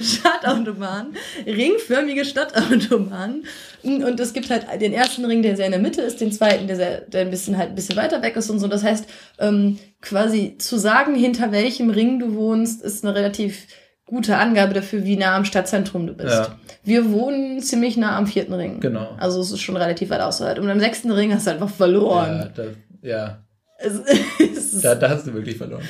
Stadtautobahn, 0.00 1.14
ringförmige 1.46 2.24
Stadtautobahn. 2.24 3.44
Und 3.84 4.20
es 4.20 4.32
gibt 4.32 4.50
halt 4.50 4.66
den 4.80 4.92
ersten 4.92 5.24
Ring, 5.24 5.42
der 5.42 5.56
sehr 5.56 5.66
in 5.66 5.72
der 5.72 5.80
Mitte 5.80 6.02
ist, 6.02 6.20
den 6.20 6.32
zweiten, 6.32 6.66
der, 6.66 6.76
sehr, 6.76 7.00
der 7.02 7.22
ein 7.22 7.30
bisschen 7.30 7.58
halt 7.58 7.70
ein 7.70 7.74
bisschen 7.74 7.96
weiter 7.96 8.22
weg 8.22 8.36
ist 8.36 8.48
und 8.50 8.58
so. 8.58 8.68
Das 8.68 8.84
heißt, 8.84 9.06
ähm, 9.38 9.78
quasi 10.00 10.56
zu 10.58 10.78
sagen, 10.78 11.14
hinter 11.14 11.52
welchem 11.52 11.90
Ring 11.90 12.18
du 12.18 12.34
wohnst, 12.34 12.82
ist 12.82 13.04
eine 13.04 13.14
relativ 13.14 13.66
gute 14.06 14.36
Angabe 14.36 14.74
dafür, 14.74 15.04
wie 15.04 15.16
nah 15.16 15.36
am 15.36 15.44
Stadtzentrum 15.44 16.06
du 16.06 16.12
bist. 16.12 16.34
Ja. 16.34 16.58
Wir 16.84 17.10
wohnen 17.10 17.60
ziemlich 17.60 17.96
nah 17.96 18.16
am 18.16 18.26
vierten 18.26 18.52
Ring. 18.52 18.80
Genau. 18.80 19.16
Also 19.18 19.40
es 19.40 19.50
ist 19.50 19.60
schon 19.60 19.76
relativ 19.76 20.10
weit 20.10 20.20
außerhalb. 20.20 20.58
Und 20.58 20.70
am 20.70 20.80
sechsten 20.80 21.10
Ring 21.10 21.32
hast 21.32 21.46
du 21.46 21.52
einfach 21.52 21.70
verloren. 21.70 22.52
Ja, 22.56 22.62
da, 22.62 22.64
ja. 23.00 23.44
da, 24.82 24.94
da 24.94 25.08
hast 25.08 25.26
du 25.26 25.34
wirklich 25.34 25.56
verloren. 25.56 25.82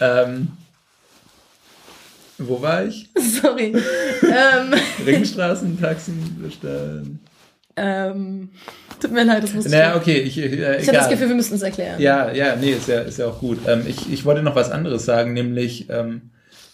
Ähm, 0.00 0.48
wo 2.40 2.60
war 2.60 2.84
ich? 2.84 3.08
Sorry. 3.42 3.74
ähm, 4.22 4.74
Ringstraßen, 5.06 5.80
Taxen 5.80 6.38
bestellen. 6.42 7.20
Ähm, 7.76 8.50
tut 9.00 9.12
mir 9.12 9.24
leid, 9.24 9.42
das 9.42 9.54
muss 9.54 9.66
Naja, 9.66 9.96
okay, 9.96 10.18
ich, 10.18 10.36
äh, 10.38 10.80
Ich 10.80 10.88
habe 10.88 10.98
das 10.98 11.08
Gefühl, 11.08 11.28
wir 11.28 11.36
müssen 11.36 11.54
es 11.54 11.62
erklären. 11.62 12.00
Ja, 12.00 12.30
ja, 12.32 12.56
nee, 12.56 12.72
ist 12.72 12.88
ja, 12.88 13.00
ist 13.00 13.18
ja 13.18 13.26
auch 13.26 13.38
gut. 13.38 13.58
Ähm, 13.66 13.84
ich, 13.86 14.12
ich 14.12 14.24
wollte 14.24 14.42
noch 14.42 14.56
was 14.56 14.70
anderes 14.70 15.04
sagen, 15.04 15.32
nämlich 15.32 15.88
ähm, 15.88 16.30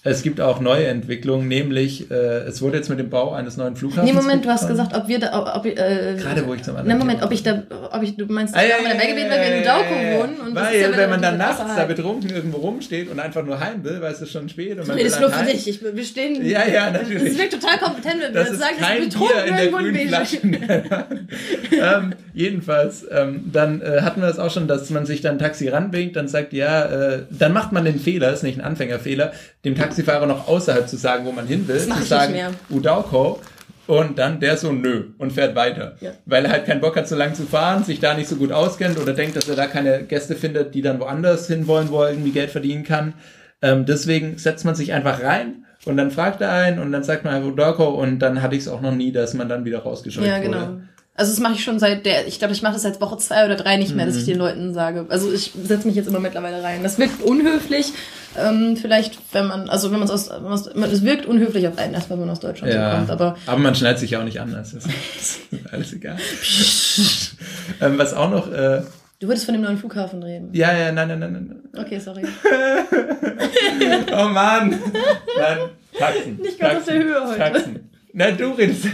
es 0.06 0.22
gibt 0.22 0.40
auch 0.40 0.60
neue 0.60 0.86
Entwicklungen, 0.86 1.48
nämlich 1.48 2.10
äh, 2.10 2.14
es 2.46 2.62
wurde 2.62 2.76
jetzt 2.78 2.88
mit 2.88 2.98
dem 2.98 3.10
Bau 3.10 3.32
eines 3.32 3.56
neuen 3.56 3.76
Flughafens. 3.76 4.04
Nee, 4.06 4.12
Moment, 4.12 4.44
du 4.44 4.48
hast 4.48 4.66
gesagt, 4.68 4.96
ob 4.96 5.08
wir 5.08 5.18
da, 5.18 5.54
ob, 5.56 5.66
äh, 5.66 5.74
Gerade 6.16 6.46
wo 6.46 6.54
ich 6.54 6.62
zum 6.62 6.76
anderen. 6.76 6.98
Moment, 6.98 7.18
Thema- 7.20 7.26
ob 7.26 7.32
ich 7.32 7.42
da, 7.42 7.62
ob 7.92 8.02
ich, 8.02 8.16
du 8.16 8.26
meinst, 8.26 8.54
Ah, 8.56 8.62
ja, 8.62 8.68
ja, 8.82 8.90
dabei 8.92 9.06
gewesen, 9.06 9.30
weil 9.30 9.40
wir 9.40 9.56
in 9.58 9.64
ja. 9.64 9.76
wohnen. 10.18 10.36
Und 10.48 10.54
Weil, 10.54 10.80
ja 10.80 10.96
wenn 10.96 11.10
man 11.10 11.22
dann 11.22 11.38
nachts 11.38 11.74
da 11.76 11.84
betrunken 11.84 12.30
irgendwo 12.30 12.58
rumsteht 12.58 13.10
und 13.10 13.18
einfach 13.20 13.44
nur 13.44 13.58
heim 13.60 13.84
will, 13.84 14.00
weil 14.00 14.12
es 14.12 14.20
ist 14.22 14.32
schon 14.32 14.48
spät 14.48 14.78
und 14.78 14.86
man 14.86 14.96
Nee, 14.96 15.04
das 15.04 15.12
ist 15.14 15.20
nur 15.20 15.30
für 15.30 15.44
dich. 15.44 15.68
Ich, 15.68 15.80
wir 15.82 16.04
stehen. 16.04 16.46
Ja, 16.46 16.66
ja, 16.66 16.90
natürlich. 16.90 17.24
Das 17.24 17.38
wirkt 17.38 17.52
total 17.54 17.78
kompetent, 17.78 18.22
wenn 18.22 18.34
wir 18.34 18.40
Das 18.44 18.58
sagen, 18.58 18.76
dass 18.78 18.88
wir 18.94 19.04
betrunken 19.04 19.38
in 19.46 19.54
der 19.56 19.64
irgendwo. 19.64 20.08
Flasche. 20.08 20.36
ähm, 21.72 22.14
jedenfalls, 22.34 23.06
ähm, 23.10 23.44
dann 23.52 23.80
äh, 23.82 24.02
hatten 24.02 24.20
wir 24.20 24.28
das 24.28 24.38
auch 24.38 24.50
schon, 24.50 24.68
dass 24.68 24.88
man 24.90 25.06
sich 25.06 25.20
dann 25.20 25.36
ein 25.36 25.38
Taxi 25.38 25.68
ranwinkt, 25.68 26.16
dann 26.16 26.28
sagt, 26.28 26.52
ja, 26.52 26.84
äh, 26.84 27.18
dann 27.30 27.52
macht 27.52 27.72
man 27.72 27.84
den 27.84 27.98
Fehler, 27.98 28.32
ist 28.32 28.42
nicht 28.42 28.58
ein 28.58 28.64
Anfängerfehler, 28.64 29.32
dem 29.64 29.74
Taxifahrer 29.96 30.26
noch 30.26 30.46
außerhalb 30.48 30.88
zu 30.88 30.96
sagen, 30.96 31.24
wo 31.26 31.32
man 31.32 31.46
hin 31.46 31.66
will, 31.66 31.78
zu 31.80 32.02
sagen. 32.04 32.34
Udauko. 32.70 33.40
Und 33.86 34.18
dann 34.18 34.40
der 34.40 34.56
so 34.56 34.72
nö 34.72 35.04
und 35.16 35.32
fährt 35.32 35.54
weiter. 35.54 35.94
Ja. 36.00 36.10
Weil 36.24 36.44
er 36.44 36.50
halt 36.50 36.66
keinen 36.66 36.80
Bock 36.80 36.96
hat, 36.96 37.06
so 37.06 37.14
lang 37.14 37.34
zu 37.36 37.44
fahren, 37.44 37.84
sich 37.84 38.00
da 38.00 38.14
nicht 38.14 38.28
so 38.28 38.34
gut 38.34 38.50
auskennt 38.50 38.98
oder 38.98 39.12
denkt, 39.12 39.36
dass 39.36 39.48
er 39.48 39.54
da 39.54 39.66
keine 39.68 40.02
Gäste 40.02 40.34
findet, 40.34 40.74
die 40.74 40.82
dann 40.82 40.98
woanders 40.98 41.46
hinwollen, 41.46 41.88
wo 41.90 42.02
er 42.02 42.10
irgendwie 42.10 42.32
Geld 42.32 42.50
verdienen 42.50 42.82
kann. 42.82 43.14
Ähm, 43.62 43.86
deswegen 43.86 44.38
setzt 44.38 44.64
man 44.64 44.74
sich 44.74 44.92
einfach 44.92 45.22
rein 45.22 45.64
und 45.84 45.96
dann 45.96 46.10
fragt 46.10 46.40
er 46.40 46.50
einen 46.50 46.80
und 46.80 46.90
dann 46.90 47.04
sagt 47.04 47.24
man 47.24 47.34
einfach 47.34 47.48
Udauko 47.48 47.84
und 47.90 48.18
dann 48.18 48.42
hatte 48.42 48.56
ich 48.56 48.62
es 48.62 48.68
auch 48.68 48.80
noch 48.80 48.92
nie, 48.94 49.12
dass 49.12 49.34
man 49.34 49.48
dann 49.48 49.64
wieder 49.64 49.78
rausgescheucht 49.78 50.26
Ja, 50.26 50.38
wurde. 50.38 50.44
genau. 50.48 50.66
Also 51.14 51.30
das 51.32 51.38
mache 51.40 51.54
ich 51.54 51.62
schon 51.64 51.78
seit 51.78 52.04
der, 52.04 52.26
ich 52.26 52.40
glaube, 52.40 52.52
ich 52.54 52.62
mache 52.62 52.74
das 52.74 52.82
seit 52.82 53.00
Woche 53.00 53.16
zwei 53.18 53.44
oder 53.46 53.54
drei 53.54 53.76
nicht 53.76 53.94
mehr, 53.94 54.04
dass 54.04 54.16
ich 54.16 54.22
Mhm. 54.24 54.30
den 54.32 54.38
Leuten 54.38 54.74
sage. 54.74 55.06
Also 55.08 55.32
ich 55.32 55.52
setze 55.64 55.86
mich 55.86 55.96
jetzt 55.96 56.08
immer 56.08 56.18
mittlerweile 56.20 56.60
rein. 56.62 56.82
Das 56.82 56.98
wirkt 56.98 57.22
unhöflich. 57.22 57.92
Ähm, 58.38 58.76
vielleicht, 58.76 59.18
wenn 59.32 59.46
man, 59.48 59.68
also 59.68 59.90
wenn 59.92 59.98
man 59.98 60.08
es 60.08 60.10
aus, 60.30 60.40
man's- 60.42 60.66
es 60.92 61.02
wirkt 61.04 61.26
unhöflich 61.26 61.66
auf 61.68 61.78
einen, 61.78 61.94
erst 61.94 62.10
wenn 62.10 62.18
man 62.20 62.28
aus 62.30 62.40
Deutschland 62.40 62.72
Ja, 62.72 62.96
kommt. 62.96 63.10
Aber 63.10 63.36
aber 63.46 63.58
man 63.58 63.74
schneidet 63.74 63.98
sich 64.00 64.10
ja 64.12 64.20
auch 64.20 64.24
nicht 64.24 64.40
an, 64.40 64.52
das 64.52 64.72
ist 64.74 64.88
alles 65.72 65.92
egal. 65.92 66.16
ähm, 67.80 67.98
was 67.98 68.14
auch 68.14 68.30
noch, 68.30 68.50
äh, 68.52 68.82
du 69.20 69.28
würdest 69.28 69.44
von 69.46 69.54
dem 69.54 69.62
neuen 69.62 69.78
Flughafen 69.78 70.22
reden. 70.22 70.50
ja, 70.52 70.76
ja, 70.76 70.92
nein, 70.92 71.08
nein, 71.08 71.18
nein, 71.20 71.32
nein. 71.32 71.84
Okay, 71.84 71.98
sorry. 71.98 72.22
Oh 74.12 74.28
Mann! 74.28 74.70
Nein, 75.38 75.58
Taxen. 75.98 76.36
Nicht 76.40 76.58
ganz 76.58 76.78
auf 76.80 76.84
der 76.86 76.94
Höhe 77.02 77.26
heute. 77.26 77.38
Taxen. 77.38 77.90
Na, 78.18 78.30
du 78.30 78.52
redest 78.52 78.86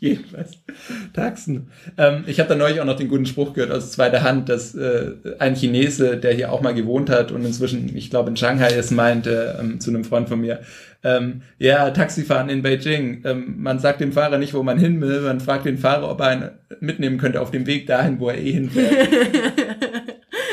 jedenfalls. 0.00 0.52
Taxen. 1.12 1.68
Ähm, 1.98 2.24
ich 2.26 2.40
habe 2.40 2.48
da 2.48 2.54
neulich 2.54 2.80
auch 2.80 2.86
noch 2.86 2.96
den 2.96 3.08
guten 3.08 3.26
Spruch 3.26 3.52
gehört 3.52 3.70
aus 3.70 3.92
zweiter 3.92 4.22
Hand, 4.22 4.48
dass 4.48 4.74
äh, 4.74 5.10
ein 5.38 5.54
Chinese, 5.54 6.16
der 6.16 6.32
hier 6.32 6.50
auch 6.50 6.62
mal 6.62 6.72
gewohnt 6.72 7.10
hat 7.10 7.30
und 7.30 7.44
inzwischen, 7.44 7.94
ich 7.94 8.08
glaube, 8.08 8.30
in 8.30 8.38
Shanghai 8.38 8.70
ist, 8.70 8.90
meinte 8.90 9.58
ähm, 9.60 9.80
zu 9.80 9.90
einem 9.90 10.02
Freund 10.02 10.30
von 10.30 10.40
mir, 10.40 10.60
ähm, 11.04 11.42
ja, 11.58 11.90
Taxifahren 11.90 12.48
in 12.48 12.62
Beijing. 12.62 13.20
Ähm, 13.26 13.56
man 13.58 13.80
sagt 13.80 14.00
dem 14.00 14.12
Fahrer 14.12 14.38
nicht, 14.38 14.54
wo 14.54 14.62
man 14.62 14.78
hin 14.78 15.02
will, 15.02 15.20
man 15.20 15.40
fragt 15.40 15.66
den 15.66 15.76
Fahrer, 15.76 16.10
ob 16.10 16.20
er 16.20 16.28
einen 16.28 16.50
mitnehmen 16.80 17.18
könnte 17.18 17.42
auf 17.42 17.50
dem 17.50 17.66
Weg 17.66 17.86
dahin, 17.86 18.18
wo 18.18 18.30
er 18.30 18.38
eh 18.38 18.52
hinfährt. 18.52 19.08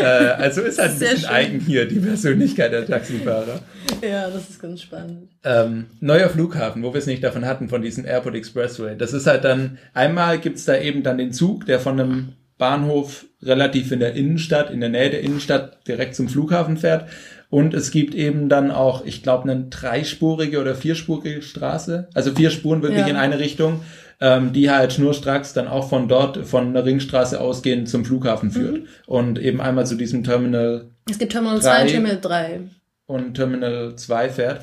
äh, 0.02 0.06
also 0.06 0.62
ist 0.62 0.80
halt 0.80 0.92
ein 0.92 0.98
Sehr 0.98 1.10
bisschen 1.12 1.28
schön. 1.28 1.36
eigen 1.36 1.60
hier, 1.60 1.88
die 1.88 2.00
Persönlichkeit 2.00 2.72
der 2.72 2.86
Taxifahrer. 2.86 3.60
ja, 4.02 4.30
das 4.30 4.50
ist 4.50 4.62
ganz 4.62 4.82
spannend. 4.82 5.30
Ähm, 5.44 5.86
neuer 6.00 6.30
Flughafen, 6.30 6.84
wo 6.84 6.94
wir 6.94 7.00
es 7.00 7.06
nicht 7.08 7.24
davon 7.24 7.46
hatten, 7.46 7.70
von 7.70 7.82
diesem 7.82 8.06
Airport 8.06 8.36
Expressway. 8.36 8.96
Das 8.98 9.14
ist 9.14 9.28
halt 9.28 9.44
dann, 9.44 9.78
einmal 9.94 10.40
gibt's 10.40 10.66
da 10.66 10.78
eben 10.78 11.04
dann 11.04 11.18
den 11.18 11.32
Zug, 11.34 11.66
der 11.66 11.80
von 11.80 12.00
einem 12.00 12.30
Bahnhof 12.58 13.26
relativ 13.44 13.92
in 13.92 14.00
der 14.00 14.14
Innenstadt, 14.14 14.72
in 14.72 14.80
der 14.80 14.90
Nähe 14.90 15.10
der 15.10 15.22
Innenstadt 15.22 15.86
direkt 15.88 16.16
zum 16.16 16.30
Flughafen 16.30 16.78
fährt. 16.78 17.06
Und 17.50 17.74
es 17.74 17.92
gibt 17.92 18.16
eben 18.16 18.50
dann 18.50 18.72
auch, 18.72 19.06
ich 19.06 19.24
glaube, 19.24 19.50
eine 19.50 19.66
dreispurige 19.70 20.60
oder 20.60 20.74
vierspurige 20.76 21.42
Straße, 21.42 22.08
also 22.14 22.34
vier 22.34 22.50
Spuren 22.50 22.82
wirklich 22.82 23.02
Ja. 23.02 23.08
in 23.08 23.16
eine 23.18 23.40
Richtung, 23.40 23.82
ähm, 24.22 24.54
die 24.54 24.70
halt 24.70 24.94
schnurstracks 24.94 25.54
dann 25.54 25.68
auch 25.68 25.90
von 25.90 26.08
dort, 26.08 26.46
von 26.46 26.74
der 26.74 26.86
Ringstraße 26.86 27.40
ausgehend 27.40 27.90
zum 27.90 28.06
Flughafen 28.06 28.52
führt. 28.52 28.88
Und 29.06 29.40
eben 29.40 29.62
einmal 29.62 29.86
zu 29.86 29.96
diesem 29.96 30.24
Terminal 30.24 30.90
Es 31.10 31.20
gibt 31.20 31.32
Terminal 31.32 31.60
Drei. 31.60 31.62
2 31.62 31.82
und 31.84 31.88
Terminal 31.92 32.20
3. 32.22 32.60
und 33.08 33.34
Terminal 33.36 33.96
2 33.96 34.30
fährt. 34.30 34.62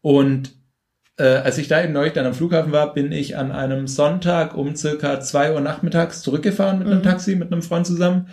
Und 0.00 0.52
äh, 1.16 1.24
als 1.24 1.58
ich 1.58 1.68
da 1.68 1.82
eben 1.82 1.92
neulich 1.92 2.12
dann 2.12 2.26
am 2.26 2.34
Flughafen 2.34 2.72
war, 2.72 2.92
bin 2.92 3.12
ich 3.12 3.36
an 3.36 3.52
einem 3.52 3.86
Sonntag 3.86 4.56
um 4.56 4.74
circa 4.74 5.20
2 5.20 5.54
Uhr 5.54 5.60
nachmittags 5.60 6.22
zurückgefahren 6.22 6.78
mit 6.78 6.88
einem 6.88 6.98
Mhm. 6.98 7.04
Taxi, 7.04 7.36
mit 7.36 7.52
einem 7.52 7.62
Freund 7.62 7.86
zusammen. 7.86 8.28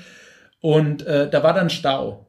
Und 0.61 1.05
äh, 1.05 1.29
da 1.29 1.43
war 1.43 1.53
dann 1.53 1.69
Stau. 1.69 2.27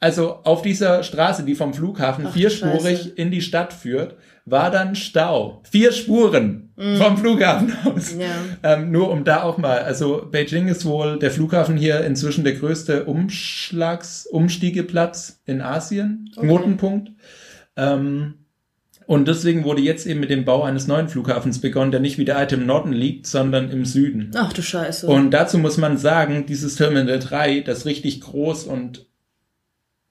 Also 0.00 0.40
auf 0.44 0.62
dieser 0.62 1.02
Straße, 1.02 1.44
die 1.44 1.54
vom 1.54 1.72
Flughafen 1.72 2.26
Ach, 2.28 2.32
vierspurig 2.32 3.16
in 3.16 3.30
die 3.30 3.40
Stadt 3.40 3.72
führt, 3.72 4.16
war 4.46 4.70
dann 4.70 4.94
Stau. 4.94 5.62
Vier 5.70 5.92
Spuren 5.92 6.72
vom 6.76 7.16
Flughafen 7.16 7.72
aus. 7.84 8.14
Ja. 8.18 8.26
Ähm, 8.62 8.90
nur 8.90 9.10
um 9.10 9.24
da 9.24 9.42
auch 9.42 9.58
mal, 9.58 9.78
also 9.78 10.28
Beijing 10.30 10.68
ist 10.68 10.84
wohl 10.84 11.18
der 11.18 11.30
Flughafen 11.30 11.76
hier 11.76 12.04
inzwischen 12.04 12.42
der 12.44 12.54
größte 12.54 13.04
Umschlags, 13.04 14.26
Umstiegeplatz 14.26 15.40
in 15.46 15.60
Asien, 15.60 16.30
Okay. 16.36 16.46
Knotenpunkt. 16.46 17.12
Ähm, 17.76 18.34
und 19.06 19.28
deswegen 19.28 19.64
wurde 19.64 19.82
jetzt 19.82 20.06
eben 20.06 20.20
mit 20.20 20.30
dem 20.30 20.44
Bau 20.44 20.62
eines 20.62 20.86
neuen 20.86 21.08
Flughafens 21.08 21.60
begonnen, 21.60 21.90
der 21.90 22.00
nicht 22.00 22.18
wie 22.18 22.24
der 22.24 22.38
alte 22.38 22.54
im 22.56 22.66
Norden 22.66 22.92
liegt, 22.92 23.26
sondern 23.26 23.70
im 23.70 23.84
Süden. 23.84 24.30
Ach 24.34 24.52
du 24.52 24.62
Scheiße. 24.62 25.06
Und 25.06 25.30
dazu 25.30 25.58
muss 25.58 25.76
man 25.76 25.98
sagen, 25.98 26.46
dieses 26.46 26.76
Terminal 26.76 27.18
3, 27.18 27.60
das 27.60 27.84
richtig 27.86 28.22
groß 28.22 28.64
und 28.64 29.06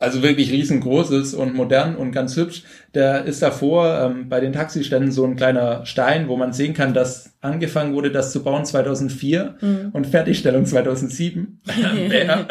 also 0.03 0.21
wirklich 0.21 0.51
riesengroß 0.51 1.11
ist 1.11 1.33
und 1.33 1.53
modern 1.53 1.95
und 1.95 2.11
ganz 2.11 2.35
hübsch, 2.35 2.63
da 2.91 3.17
ist 3.17 3.41
davor 3.41 3.99
ähm, 4.01 4.29
bei 4.29 4.39
den 4.39 4.51
Taxiständen 4.53 5.11
so 5.11 5.23
ein 5.25 5.35
kleiner 5.35 5.85
Stein, 5.85 6.27
wo 6.27 6.35
man 6.35 6.51
sehen 6.53 6.73
kann, 6.73 6.93
dass 6.93 7.31
angefangen 7.41 7.93
wurde, 7.93 8.11
das 8.11 8.31
zu 8.31 8.43
bauen 8.43 8.63
2004 8.65 9.55
Mhm. 9.61 9.89
und 9.93 10.07
Fertigstellung 10.07 10.65
2007. 10.65 11.59
Ja. 12.09 12.45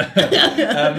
ähm, 0.59 0.95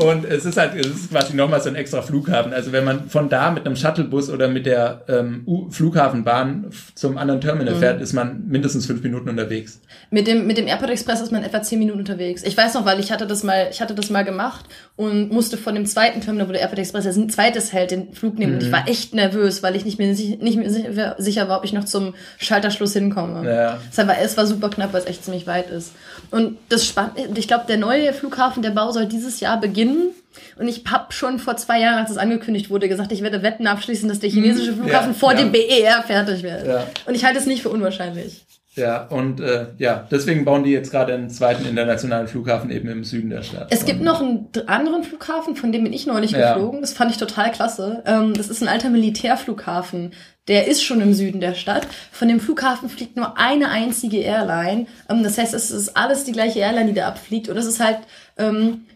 und 0.00 0.24
es 0.24 0.44
ist 0.44 0.56
halt, 0.56 0.74
es 0.74 0.86
ist 0.86 1.10
quasi 1.10 1.34
nochmal 1.34 1.60
so 1.60 1.68
ein 1.68 1.74
extra 1.74 2.02
Flughafen. 2.02 2.52
Also 2.52 2.72
wenn 2.72 2.84
man 2.84 3.08
von 3.08 3.28
da 3.28 3.50
mit 3.50 3.66
einem 3.66 3.76
Shuttlebus 3.76 4.30
oder 4.30 4.48
mit 4.48 4.66
der 4.66 5.04
ähm, 5.08 5.46
Flughafenbahn 5.70 6.66
zum 6.94 7.18
anderen 7.18 7.40
Terminal 7.40 7.76
fährt, 7.76 8.00
ist 8.00 8.12
man 8.12 8.46
mindestens 8.48 8.86
fünf 8.86 9.02
Minuten 9.02 9.28
unterwegs. 9.28 9.80
Mit 10.10 10.26
dem, 10.26 10.46
mit 10.46 10.58
dem 10.58 10.66
Airport 10.66 10.90
Express 10.90 11.20
ist 11.20 11.32
man 11.32 11.42
etwa 11.44 11.62
10 11.62 11.78
Minuten 11.78 11.98
unterwegs. 12.00 12.42
Ich 12.44 12.56
weiß 12.56 12.74
noch, 12.74 12.84
weil 12.84 13.00
ich 13.00 13.10
hatte 13.12 13.26
das 13.26 13.42
mal, 13.42 13.68
ich 13.70 13.80
hatte 13.80 13.94
das 13.94 14.10
mal 14.10 14.24
gemacht 14.24 14.64
und 14.96 15.30
musste 15.32 15.56
von 15.56 15.74
dem 15.74 15.83
zweiten 15.86 16.20
Terminal, 16.20 16.48
wo 16.48 16.52
der 16.52 16.60
Airport 16.60 16.78
Express 16.78 17.06
ist, 17.06 17.16
ein 17.16 17.30
zweites 17.30 17.72
hält, 17.72 17.90
den 17.90 18.12
Flug 18.12 18.38
nehmen. 18.38 18.54
Und 18.54 18.62
ich 18.62 18.72
war 18.72 18.88
echt 18.88 19.14
nervös, 19.14 19.62
weil 19.62 19.76
ich 19.76 19.84
nicht 19.84 19.98
mehr, 19.98 20.08
nicht 20.08 20.38
mehr 20.38 21.14
sicher, 21.18 21.48
war, 21.48 21.58
ob 21.58 21.64
ich 21.64 21.72
noch 21.72 21.84
zum 21.84 22.14
Schalterschluss 22.38 22.92
hinkomme. 22.92 23.48
Ja. 23.48 23.78
Es 23.90 23.98
war, 23.98 24.18
es 24.18 24.36
war 24.36 24.46
super 24.46 24.70
knapp, 24.70 24.92
weil 24.92 25.02
es 25.02 25.06
echt 25.06 25.24
ziemlich 25.24 25.46
weit 25.46 25.70
ist. 25.70 25.92
Und 26.30 26.58
das 26.68 26.86
Spannende, 26.86 27.38
ich 27.38 27.48
glaube, 27.48 27.64
der 27.68 27.76
neue 27.78 28.12
Flughafen, 28.12 28.62
der 28.62 28.70
Bau 28.70 28.92
soll 28.92 29.06
dieses 29.06 29.40
Jahr 29.40 29.60
beginnen. 29.60 30.10
Und 30.58 30.68
ich 30.68 30.82
habe 30.90 31.12
schon 31.12 31.38
vor 31.38 31.56
zwei 31.56 31.80
Jahren, 31.80 31.98
als 32.00 32.10
es 32.10 32.16
angekündigt 32.16 32.70
wurde, 32.70 32.88
gesagt, 32.88 33.12
ich 33.12 33.22
werde 33.22 33.42
Wetten 33.42 33.66
abschließen, 33.66 34.08
dass 34.08 34.18
der 34.18 34.30
chinesische 34.30 34.72
Flughafen 34.72 35.12
Ja, 35.12 35.18
vor 35.18 35.32
ja. 35.32 35.38
dem 35.38 35.52
BER 35.52 36.02
fertig 36.06 36.42
wird. 36.42 36.66
Ja. 36.66 36.86
Und 37.06 37.14
ich 37.14 37.24
halte 37.24 37.38
es 37.38 37.46
nicht 37.46 37.62
für 37.62 37.68
unwahrscheinlich. 37.70 38.44
Ja, 38.76 39.04
und 39.06 39.40
äh, 39.40 39.68
ja, 39.78 40.06
deswegen 40.10 40.44
bauen 40.44 40.64
die 40.64 40.70
jetzt 40.72 40.90
gerade 40.90 41.14
einen 41.14 41.30
zweiten 41.30 41.64
internationalen 41.64 42.26
Flughafen 42.26 42.70
eben 42.70 42.88
im 42.88 43.04
Süden 43.04 43.30
der 43.30 43.42
Stadt. 43.42 43.68
Es 43.70 43.84
gibt 43.84 44.00
Und- 44.00 44.04
noch 44.04 44.20
einen 44.20 44.48
anderen 44.66 45.04
Flughafen, 45.04 45.54
von 45.54 45.70
dem 45.70 45.84
bin 45.84 45.92
ich 45.92 46.06
neulich 46.06 46.32
Ja. 46.32 46.54
geflogen. 46.54 46.80
Das 46.80 46.92
fand 46.92 47.10
ich 47.12 47.16
total 47.16 47.52
klasse. 47.52 48.02
Ähm, 48.04 48.34
das 48.34 48.48
ist 48.48 48.62
ein 48.62 48.68
alter 48.68 48.90
Militärflughafen. 48.90 50.12
Der 50.48 50.66
ist 50.66 50.82
schon 50.84 51.00
im 51.00 51.14
Süden 51.14 51.40
der 51.40 51.54
Stadt. 51.54 51.86
Von 52.12 52.28
dem 52.28 52.40
Flughafen 52.40 52.88
fliegt 52.88 53.16
nur 53.16 53.38
eine 53.38 53.68
einzige 53.70 54.18
Airline. 54.18 54.86
Ähm, 55.08 55.22
das 55.22 55.38
heißt, 55.38 55.54
es 55.54 55.70
ist 55.70 55.96
alles 55.96 56.24
die 56.24 56.32
gleiche 56.32 56.58
Airline, 56.60 56.86
die 56.88 56.94
da 56.94 57.08
abfliegt. 57.08 57.48
Und 57.48 57.54
das 57.56 57.66
ist 57.66 57.80
halt, 57.80 57.98
ähm, 58.38 58.86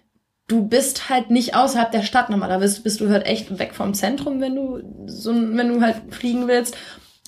du 0.48 0.66
bist 0.66 1.08
halt 1.08 1.30
nicht 1.30 1.54
außerhalb 1.54 1.92
der 1.92 2.02
Stadt 2.02 2.30
normalerweise. 2.30 2.82
Bist 2.82 3.00
du 3.00 3.08
halt 3.10 3.26
echt 3.26 3.58
weg 3.58 3.74
vom 3.74 3.94
Zentrum, 3.94 4.40
wenn 4.40 4.56
du 4.56 4.80
so, 5.06 5.32
wenn 5.34 5.68
du 5.68 5.80
halt 5.80 5.96
fliegen 6.10 6.48
willst. 6.48 6.76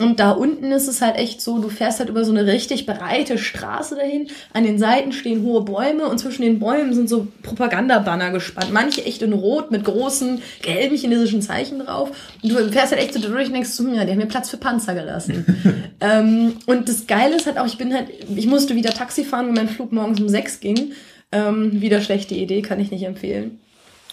Und 0.01 0.19
da 0.19 0.31
unten 0.31 0.73
ist 0.73 0.89
es 0.89 1.03
halt 1.03 1.17
echt 1.17 1.43
so, 1.43 1.59
du 1.59 1.69
fährst 1.69 1.99
halt 1.99 2.09
über 2.09 2.25
so 2.25 2.33
eine 2.33 2.47
richtig 2.47 2.87
breite 2.87 3.37
Straße 3.37 3.97
dahin. 3.97 4.29
An 4.55 4.65
den 4.65 4.79
Seiten 4.79 5.13
stehen 5.13 5.43
hohe 5.43 5.61
Bäume 5.61 6.07
und 6.07 6.19
zwischen 6.19 6.41
den 6.41 6.59
Bäumen 6.59 6.95
sind 6.95 7.11
so 7.11 7.29
Propagandabanner 7.43 8.31
gespannt. 8.31 8.73
Manche 8.73 9.05
echt 9.05 9.21
in 9.21 9.35
Rot 9.35 9.71
mit 9.71 9.85
großen 9.85 10.41
gelben 10.63 10.97
chinesischen 10.97 11.43
Zeichen 11.43 11.81
drauf. 11.81 12.13
Und 12.43 12.51
du 12.51 12.73
fährst 12.73 12.93
halt 12.93 13.03
echt 13.03 13.13
so 13.13 13.21
durch 13.21 13.49
und 13.49 13.53
denkst, 13.53 13.69
so, 13.69 13.85
hm, 13.85 13.93
ja, 13.93 14.07
die 14.07 14.13
haben 14.13 14.19
mir 14.19 14.27
Platz 14.27 14.49
für 14.49 14.57
Panzer 14.57 14.95
gelassen. 14.95 15.45
ähm, 16.01 16.55
und 16.65 16.89
das 16.89 17.07
Geile 17.07 17.37
ist 17.37 17.45
halt 17.45 17.59
auch, 17.59 17.67
ich 17.67 17.77
bin 17.77 17.93
halt, 17.93 18.09
ich 18.35 18.47
musste 18.47 18.75
wieder 18.77 18.95
Taxi 18.95 19.23
fahren, 19.23 19.49
weil 19.49 19.65
mein 19.65 19.69
Flug 19.69 19.93
morgens 19.93 20.19
um 20.19 20.31
sechs 20.31 20.61
ging. 20.61 20.93
Ähm, 21.31 21.83
wieder 21.83 22.01
schlechte 22.01 22.35
Idee, 22.35 22.63
kann 22.63 22.81
ich 22.81 22.91
nicht 22.91 23.05
empfehlen. 23.05 23.61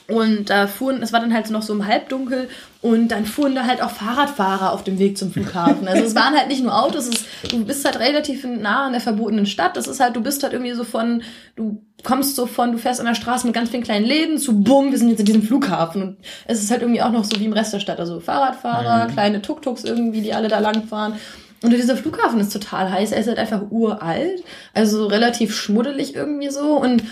Und 0.09 0.49
da 0.49 0.67
fuhren, 0.67 1.03
es 1.03 1.11
war 1.11 1.19
dann 1.19 1.33
halt 1.33 1.49
noch 1.49 1.61
so 1.61 1.73
im 1.73 1.85
Halbdunkel 1.85 2.47
und 2.81 3.09
dann 3.09 3.25
fuhren 3.25 3.55
da 3.55 3.65
halt 3.65 3.81
auch 3.81 3.89
Fahrradfahrer 3.89 4.71
auf 4.71 4.85
dem 4.85 4.99
Weg 4.99 5.17
zum 5.17 5.33
Flughafen. 5.33 5.85
Also 5.85 6.03
es 6.03 6.15
waren 6.15 6.33
halt 6.33 6.47
nicht 6.47 6.63
nur 6.63 6.81
Autos, 6.81 7.09
es, 7.09 7.25
du 7.49 7.65
bist 7.65 7.83
halt 7.83 7.99
relativ 7.99 8.45
nah 8.45 8.85
an 8.85 8.93
der 8.93 9.01
verbotenen 9.01 9.45
Stadt. 9.45 9.75
Das 9.75 9.85
ist 9.85 9.99
halt, 9.99 10.15
du 10.15 10.21
bist 10.21 10.43
halt 10.43 10.53
irgendwie 10.53 10.73
so 10.73 10.85
von, 10.85 11.23
du 11.57 11.81
kommst 12.03 12.37
so 12.37 12.45
von, 12.45 12.71
du 12.71 12.77
fährst 12.77 13.01
an 13.01 13.05
der 13.05 13.15
Straße 13.15 13.45
mit 13.45 13.53
ganz 13.53 13.69
vielen 13.69 13.83
kleinen 13.83 14.05
Läden 14.05 14.37
zu 14.37 14.61
bumm, 14.61 14.91
wir 14.91 14.97
sind 14.97 15.09
jetzt 15.09 15.19
in 15.19 15.25
diesem 15.25 15.43
Flughafen. 15.43 16.01
Und 16.01 16.17
es 16.45 16.63
ist 16.63 16.71
halt 16.71 16.83
irgendwie 16.83 17.01
auch 17.01 17.11
noch 17.11 17.25
so 17.25 17.37
wie 17.41 17.45
im 17.45 17.53
Rest 17.53 17.73
der 17.73 17.81
Stadt. 17.81 17.99
Also 17.99 18.21
Fahrradfahrer, 18.21 19.09
mhm. 19.09 19.11
kleine 19.11 19.41
Tuk-Tuks 19.41 19.83
irgendwie, 19.83 20.21
die 20.21 20.33
alle 20.33 20.47
da 20.47 20.59
lang 20.59 20.83
fahren. 20.83 21.15
Und 21.63 21.73
dieser 21.73 21.97
Flughafen 21.97 22.39
ist 22.39 22.53
total 22.53 22.89
heiß. 22.91 23.11
Er 23.11 23.19
ist 23.19 23.27
halt 23.27 23.39
einfach 23.39 23.63
uralt, 23.71 24.41
also 24.73 25.07
relativ 25.07 25.53
schmuddelig 25.53 26.15
irgendwie 26.15 26.49
so. 26.49 26.79
Und 26.79 27.03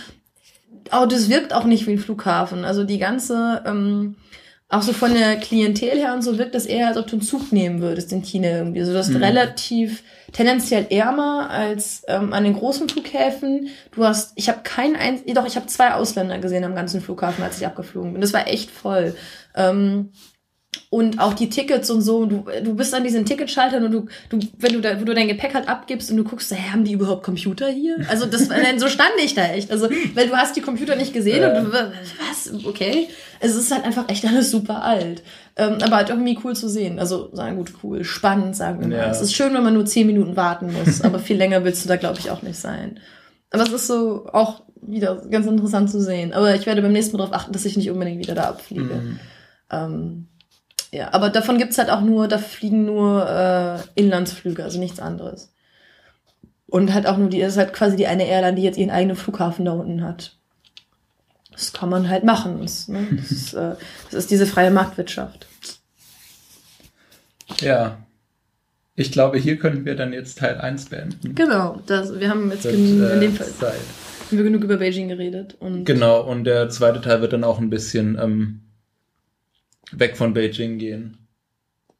oh, 0.91 1.06
das 1.06 1.30
wirkt 1.30 1.53
auch 1.53 1.66
nicht 1.66 1.88
wie 1.88 1.94
ein 1.94 1.99
Flughafen. 1.99 2.66
Also 2.66 2.84
die 2.84 2.99
ganze, 2.99 3.64
ähm, 3.66 4.16
auch 4.68 4.82
so 4.82 4.94
von 4.94 5.14
der 5.14 5.38
Klientel 5.38 5.98
her 5.98 6.14
und 6.14 6.24
so 6.24 6.38
wirkt 6.38 6.56
das 6.56 6.66
eher, 6.66 6.88
als 6.88 6.98
ob 6.98 7.07
du 7.07 7.14
einen 7.14 7.22
Zug 7.22 7.52
nehmen 7.52 7.82
würdest 7.82 8.12
in 8.12 8.24
China 8.24 8.49
irgendwie. 8.49 8.82
So, 8.84 8.94
das 8.94 9.10
ist 9.10 9.16
mhm. 9.16 9.24
relativ 9.24 10.03
tendenziell 10.34 10.88
ärmer 10.90 11.49
als 11.49 12.03
ähm, 12.07 12.34
an 12.34 12.44
den 12.44 12.53
großen 12.53 12.90
Flughäfen. 12.90 13.70
Du 13.91 14.03
hast, 14.03 14.34
ich 14.36 14.49
habe 14.49 14.62
keinen 14.64 14.95
ein, 14.95 15.22
doch 15.34 15.45
ich 15.45 15.56
habe 15.56 15.68
zwei 15.68 15.94
Ausländer 15.94 16.40
gesehen 16.40 16.64
am 16.64 16.76
ganzen 16.76 16.99
Flughafen, 16.99 17.44
als 17.44 17.60
ich 17.60 17.66
abgeflogen 17.66 18.14
bin. 18.14 18.22
Das 18.22 18.34
war 18.34 18.48
echt 18.48 18.72
voll. 18.72 19.16
Ähm, 19.56 20.12
und 20.89 21.19
auch 21.19 21.34
die 21.34 21.49
Tickets 21.49 21.89
und 21.89 22.02
so, 22.02 22.26
du, 22.26 22.45
du 22.64 22.76
bist 22.76 22.93
an 22.93 23.03
diesen 23.03 23.26
Ticketschaltern 23.26 23.84
und 23.85 23.91
du, 23.91 24.06
du, 24.30 24.39
wenn 24.57 24.73
du 24.73 24.81
da, 24.81 24.99
wo 24.99 25.06
du 25.06 25.14
dein 25.14 25.27
Gepäck 25.27 25.53
halt 25.53 25.68
abgibst 25.68 26.11
und 26.11 26.18
du 26.18 26.23
guckst, 26.23 26.52
hey, 26.52 26.72
haben 26.72 26.84
die 26.84 26.93
überhaupt 26.93 27.23
Computer 27.23 27.68
hier? 27.68 27.97
Also 28.10 28.26
das, 28.26 28.47
so 28.77 28.88
stand 28.88 29.14
ich 29.23 29.35
da 29.35 29.45
echt. 29.45 29.72
Also, 29.72 29.89
weil 30.14 30.27
du 30.27 30.35
hast 30.35 30.56
die 30.56 30.61
Computer 30.61 30.95
nicht 30.95 31.14
gesehen 31.14 31.41
ja. 31.41 31.57
und 31.57 31.65
du, 31.65 31.72
was, 31.72 32.65
okay. 32.65 33.07
Es 33.39 33.56
ist 33.56 33.72
halt 33.72 33.84
einfach 33.84 34.10
echt 34.10 34.26
alles 34.26 34.52
super 34.52 34.84
alt. 34.84 35.23
Ähm, 35.57 35.77
aber 35.81 35.97
halt 35.97 36.10
irgendwie 36.10 36.38
cool 36.43 36.56
zu 36.56 36.68
sehen. 36.68 36.99
Also, 36.99 37.30
sagen 37.34 37.57
gut, 37.57 37.73
cool, 37.84 38.03
spannend, 38.03 38.56
sagen 38.56 38.81
wir 38.81 38.88
mal. 38.88 38.97
Ja. 38.97 39.11
Es 39.11 39.22
ist 39.22 39.34
schön, 39.34 39.53
wenn 39.53 39.64
man 39.64 39.73
nur 39.73 39.85
zehn 39.85 40.07
Minuten 40.07 40.35
warten 40.35 40.73
muss, 40.73 41.02
aber 41.02 41.19
viel 41.19 41.38
länger 41.38 41.64
willst 41.64 41.84
du 41.84 41.89
da, 41.89 41.95
glaube 41.95 42.19
ich, 42.19 42.31
auch 42.31 42.41
nicht 42.41 42.57
sein. 42.57 42.99
Aber 43.52 43.64
es 43.64 43.72
ist 43.72 43.88
so 43.88 44.27
auch 44.34 44.64
wieder 44.88 45.22
ganz 45.30 45.47
interessant 45.47 45.89
zu 45.89 46.02
sehen. 46.02 46.34
Aber 46.34 46.56
ich 46.56 46.65
werde 46.65 46.81
beim 46.81 46.91
nächsten 46.91 47.15
Mal 47.15 47.23
darauf 47.23 47.35
achten, 47.35 47.53
dass 47.53 47.65
ich 47.65 47.77
nicht 47.77 47.89
unbedingt 47.89 48.19
wieder 48.19 48.35
da 48.35 48.49
abfliege. 48.49 48.84
Mhm. 48.84 49.19
Ähm, 49.72 50.27
ja, 50.95 51.13
aber 51.13 51.30
davon 51.30 51.57
gibt's 51.57 51.77
halt 51.77 51.89
auch 51.89 51.99
nur, 51.99 52.30
da 52.30 52.38
fliegen 52.38 52.85
nur 52.85 53.30
äh, 53.30 53.99
Inlandsflüge, 53.99 54.63
also 54.63 54.80
nichts 54.80 55.01
anderes. 55.01 55.51
Und 56.67 56.93
halt 56.93 57.05
auch 57.05 57.17
nur 57.17 57.30
die, 57.30 57.41
das 57.41 57.53
ist 57.53 57.57
halt 57.57 57.73
quasi 57.73 57.97
die 57.97 58.07
eine 58.07 58.26
Airline, 58.26 58.55
die 58.55 58.63
jetzt 58.63 58.77
ihren 58.77 58.91
eigenen 58.91 59.17
Flughafen 59.17 59.65
da 59.65 59.73
unten 59.73 60.03
hat. 60.03 60.38
Das 61.51 61.73
kann 61.73 61.89
man 61.89 62.07
halt 62.07 62.23
machen. 62.23 62.61
Das, 62.61 62.88
ne? 62.88 63.07
das, 63.11 63.31
ist, 63.31 63.53
äh, 63.53 63.76
das 64.05 64.13
ist 64.13 64.31
diese 64.31 64.45
freie 64.45 64.72
Marktwirtschaft. 64.72 65.47
Ja. 67.59 67.97
Ich 68.95 69.11
glaube, 69.11 69.38
hier 69.38 69.57
können 69.57 69.84
wir 69.84 69.97
dann 69.97 70.13
jetzt 70.13 70.38
Teil 70.38 70.57
1 70.57 70.85
beenden. 70.85 71.35
Genau, 71.35 71.81
das, 71.88 72.17
wir 72.17 72.30
haben 72.30 72.51
jetzt 72.51 72.63
das, 72.63 72.73
in, 72.73 73.05
in 73.05 73.19
dem 73.19 73.35
Fall 73.35 73.51
Zeit. 73.59 73.73
haben 74.27 74.38
wir 74.38 74.45
genug 74.45 74.63
über 74.63 74.77
Beijing 74.77 75.09
geredet. 75.09 75.57
Und 75.59 75.84
genau, 75.84 76.22
und 76.22 76.45
der 76.45 76.69
zweite 76.69 77.01
Teil 77.01 77.19
wird 77.19 77.34
dann 77.34 77.43
auch 77.43 77.59
ein 77.59 77.69
bisschen 77.69 78.17
ähm, 78.17 78.61
weg 79.91 80.18
von 80.18 80.34
Beijing 80.34 80.78
gehen. 80.78 81.18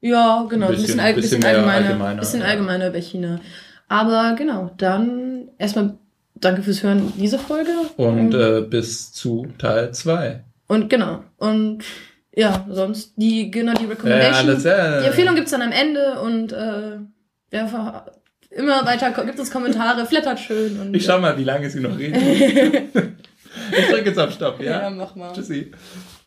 Ja, 0.02 0.46
genau, 0.50 0.68
ein 0.68 0.76
bisschen, 0.76 1.00
ein 1.00 1.16
bisschen, 1.16 1.40
bisschen 1.40 1.46
allgemeiner, 1.46 1.88
allgemeiner, 1.88 2.20
bisschen 2.20 2.42
ja. 2.42 2.48
allgemeiner 2.48 2.88
über 2.90 3.00
China. 3.00 3.40
Aber 3.88 4.36
genau, 4.38 4.72
dann 4.78 5.50
erstmal 5.58 5.98
danke 6.36 6.64
fürs 6.64 6.84
Hören 6.84 7.14
diese 7.18 7.40
Folge. 7.40 7.72
Und, 7.98 8.34
äh, 8.34 8.62
bis 8.62 9.14
zu 9.14 9.48
Teil 9.58 9.94
2. 9.94 10.44
Und 10.68 10.90
genau, 10.90 11.24
und 11.38 11.84
ja, 12.36 12.66
sonst 12.70 13.14
die, 13.16 13.50
genau, 13.50 13.74
die 13.74 13.86
Recommendation. 13.86 14.48
Ja, 14.48 14.52
alles, 14.52 14.64
ja, 14.64 15.02
die 15.02 15.08
Empfehlung 15.08 15.36
gibt's 15.36 15.52
dann 15.52 15.62
am 15.62 15.72
Ende 15.72 16.20
und 16.20 16.52
äh, 16.52 16.98
ja, 17.52 18.06
immer 18.52 18.86
weiter 18.86 19.12
gibt 19.26 19.40
es 19.40 19.52
Kommentare, 19.52 20.06
flattert 20.06 20.40
schön. 20.40 20.80
Und, 20.80 20.96
ich 20.96 21.06
schau 21.06 21.20
mal, 21.20 21.38
wie 21.38 21.44
lange 21.44 21.70
sie 21.70 21.80
noch 21.80 21.98
reden. 21.98 22.16
ich 23.72 23.88
drücke 23.90 24.10
jetzt 24.10 24.20
auf 24.20 24.32
Stopp, 24.34 24.62
ja? 24.62 24.84
Ja, 24.84 24.90
mach 24.90 25.16
mal. 25.16 25.34
Tschüssi. 25.34 25.72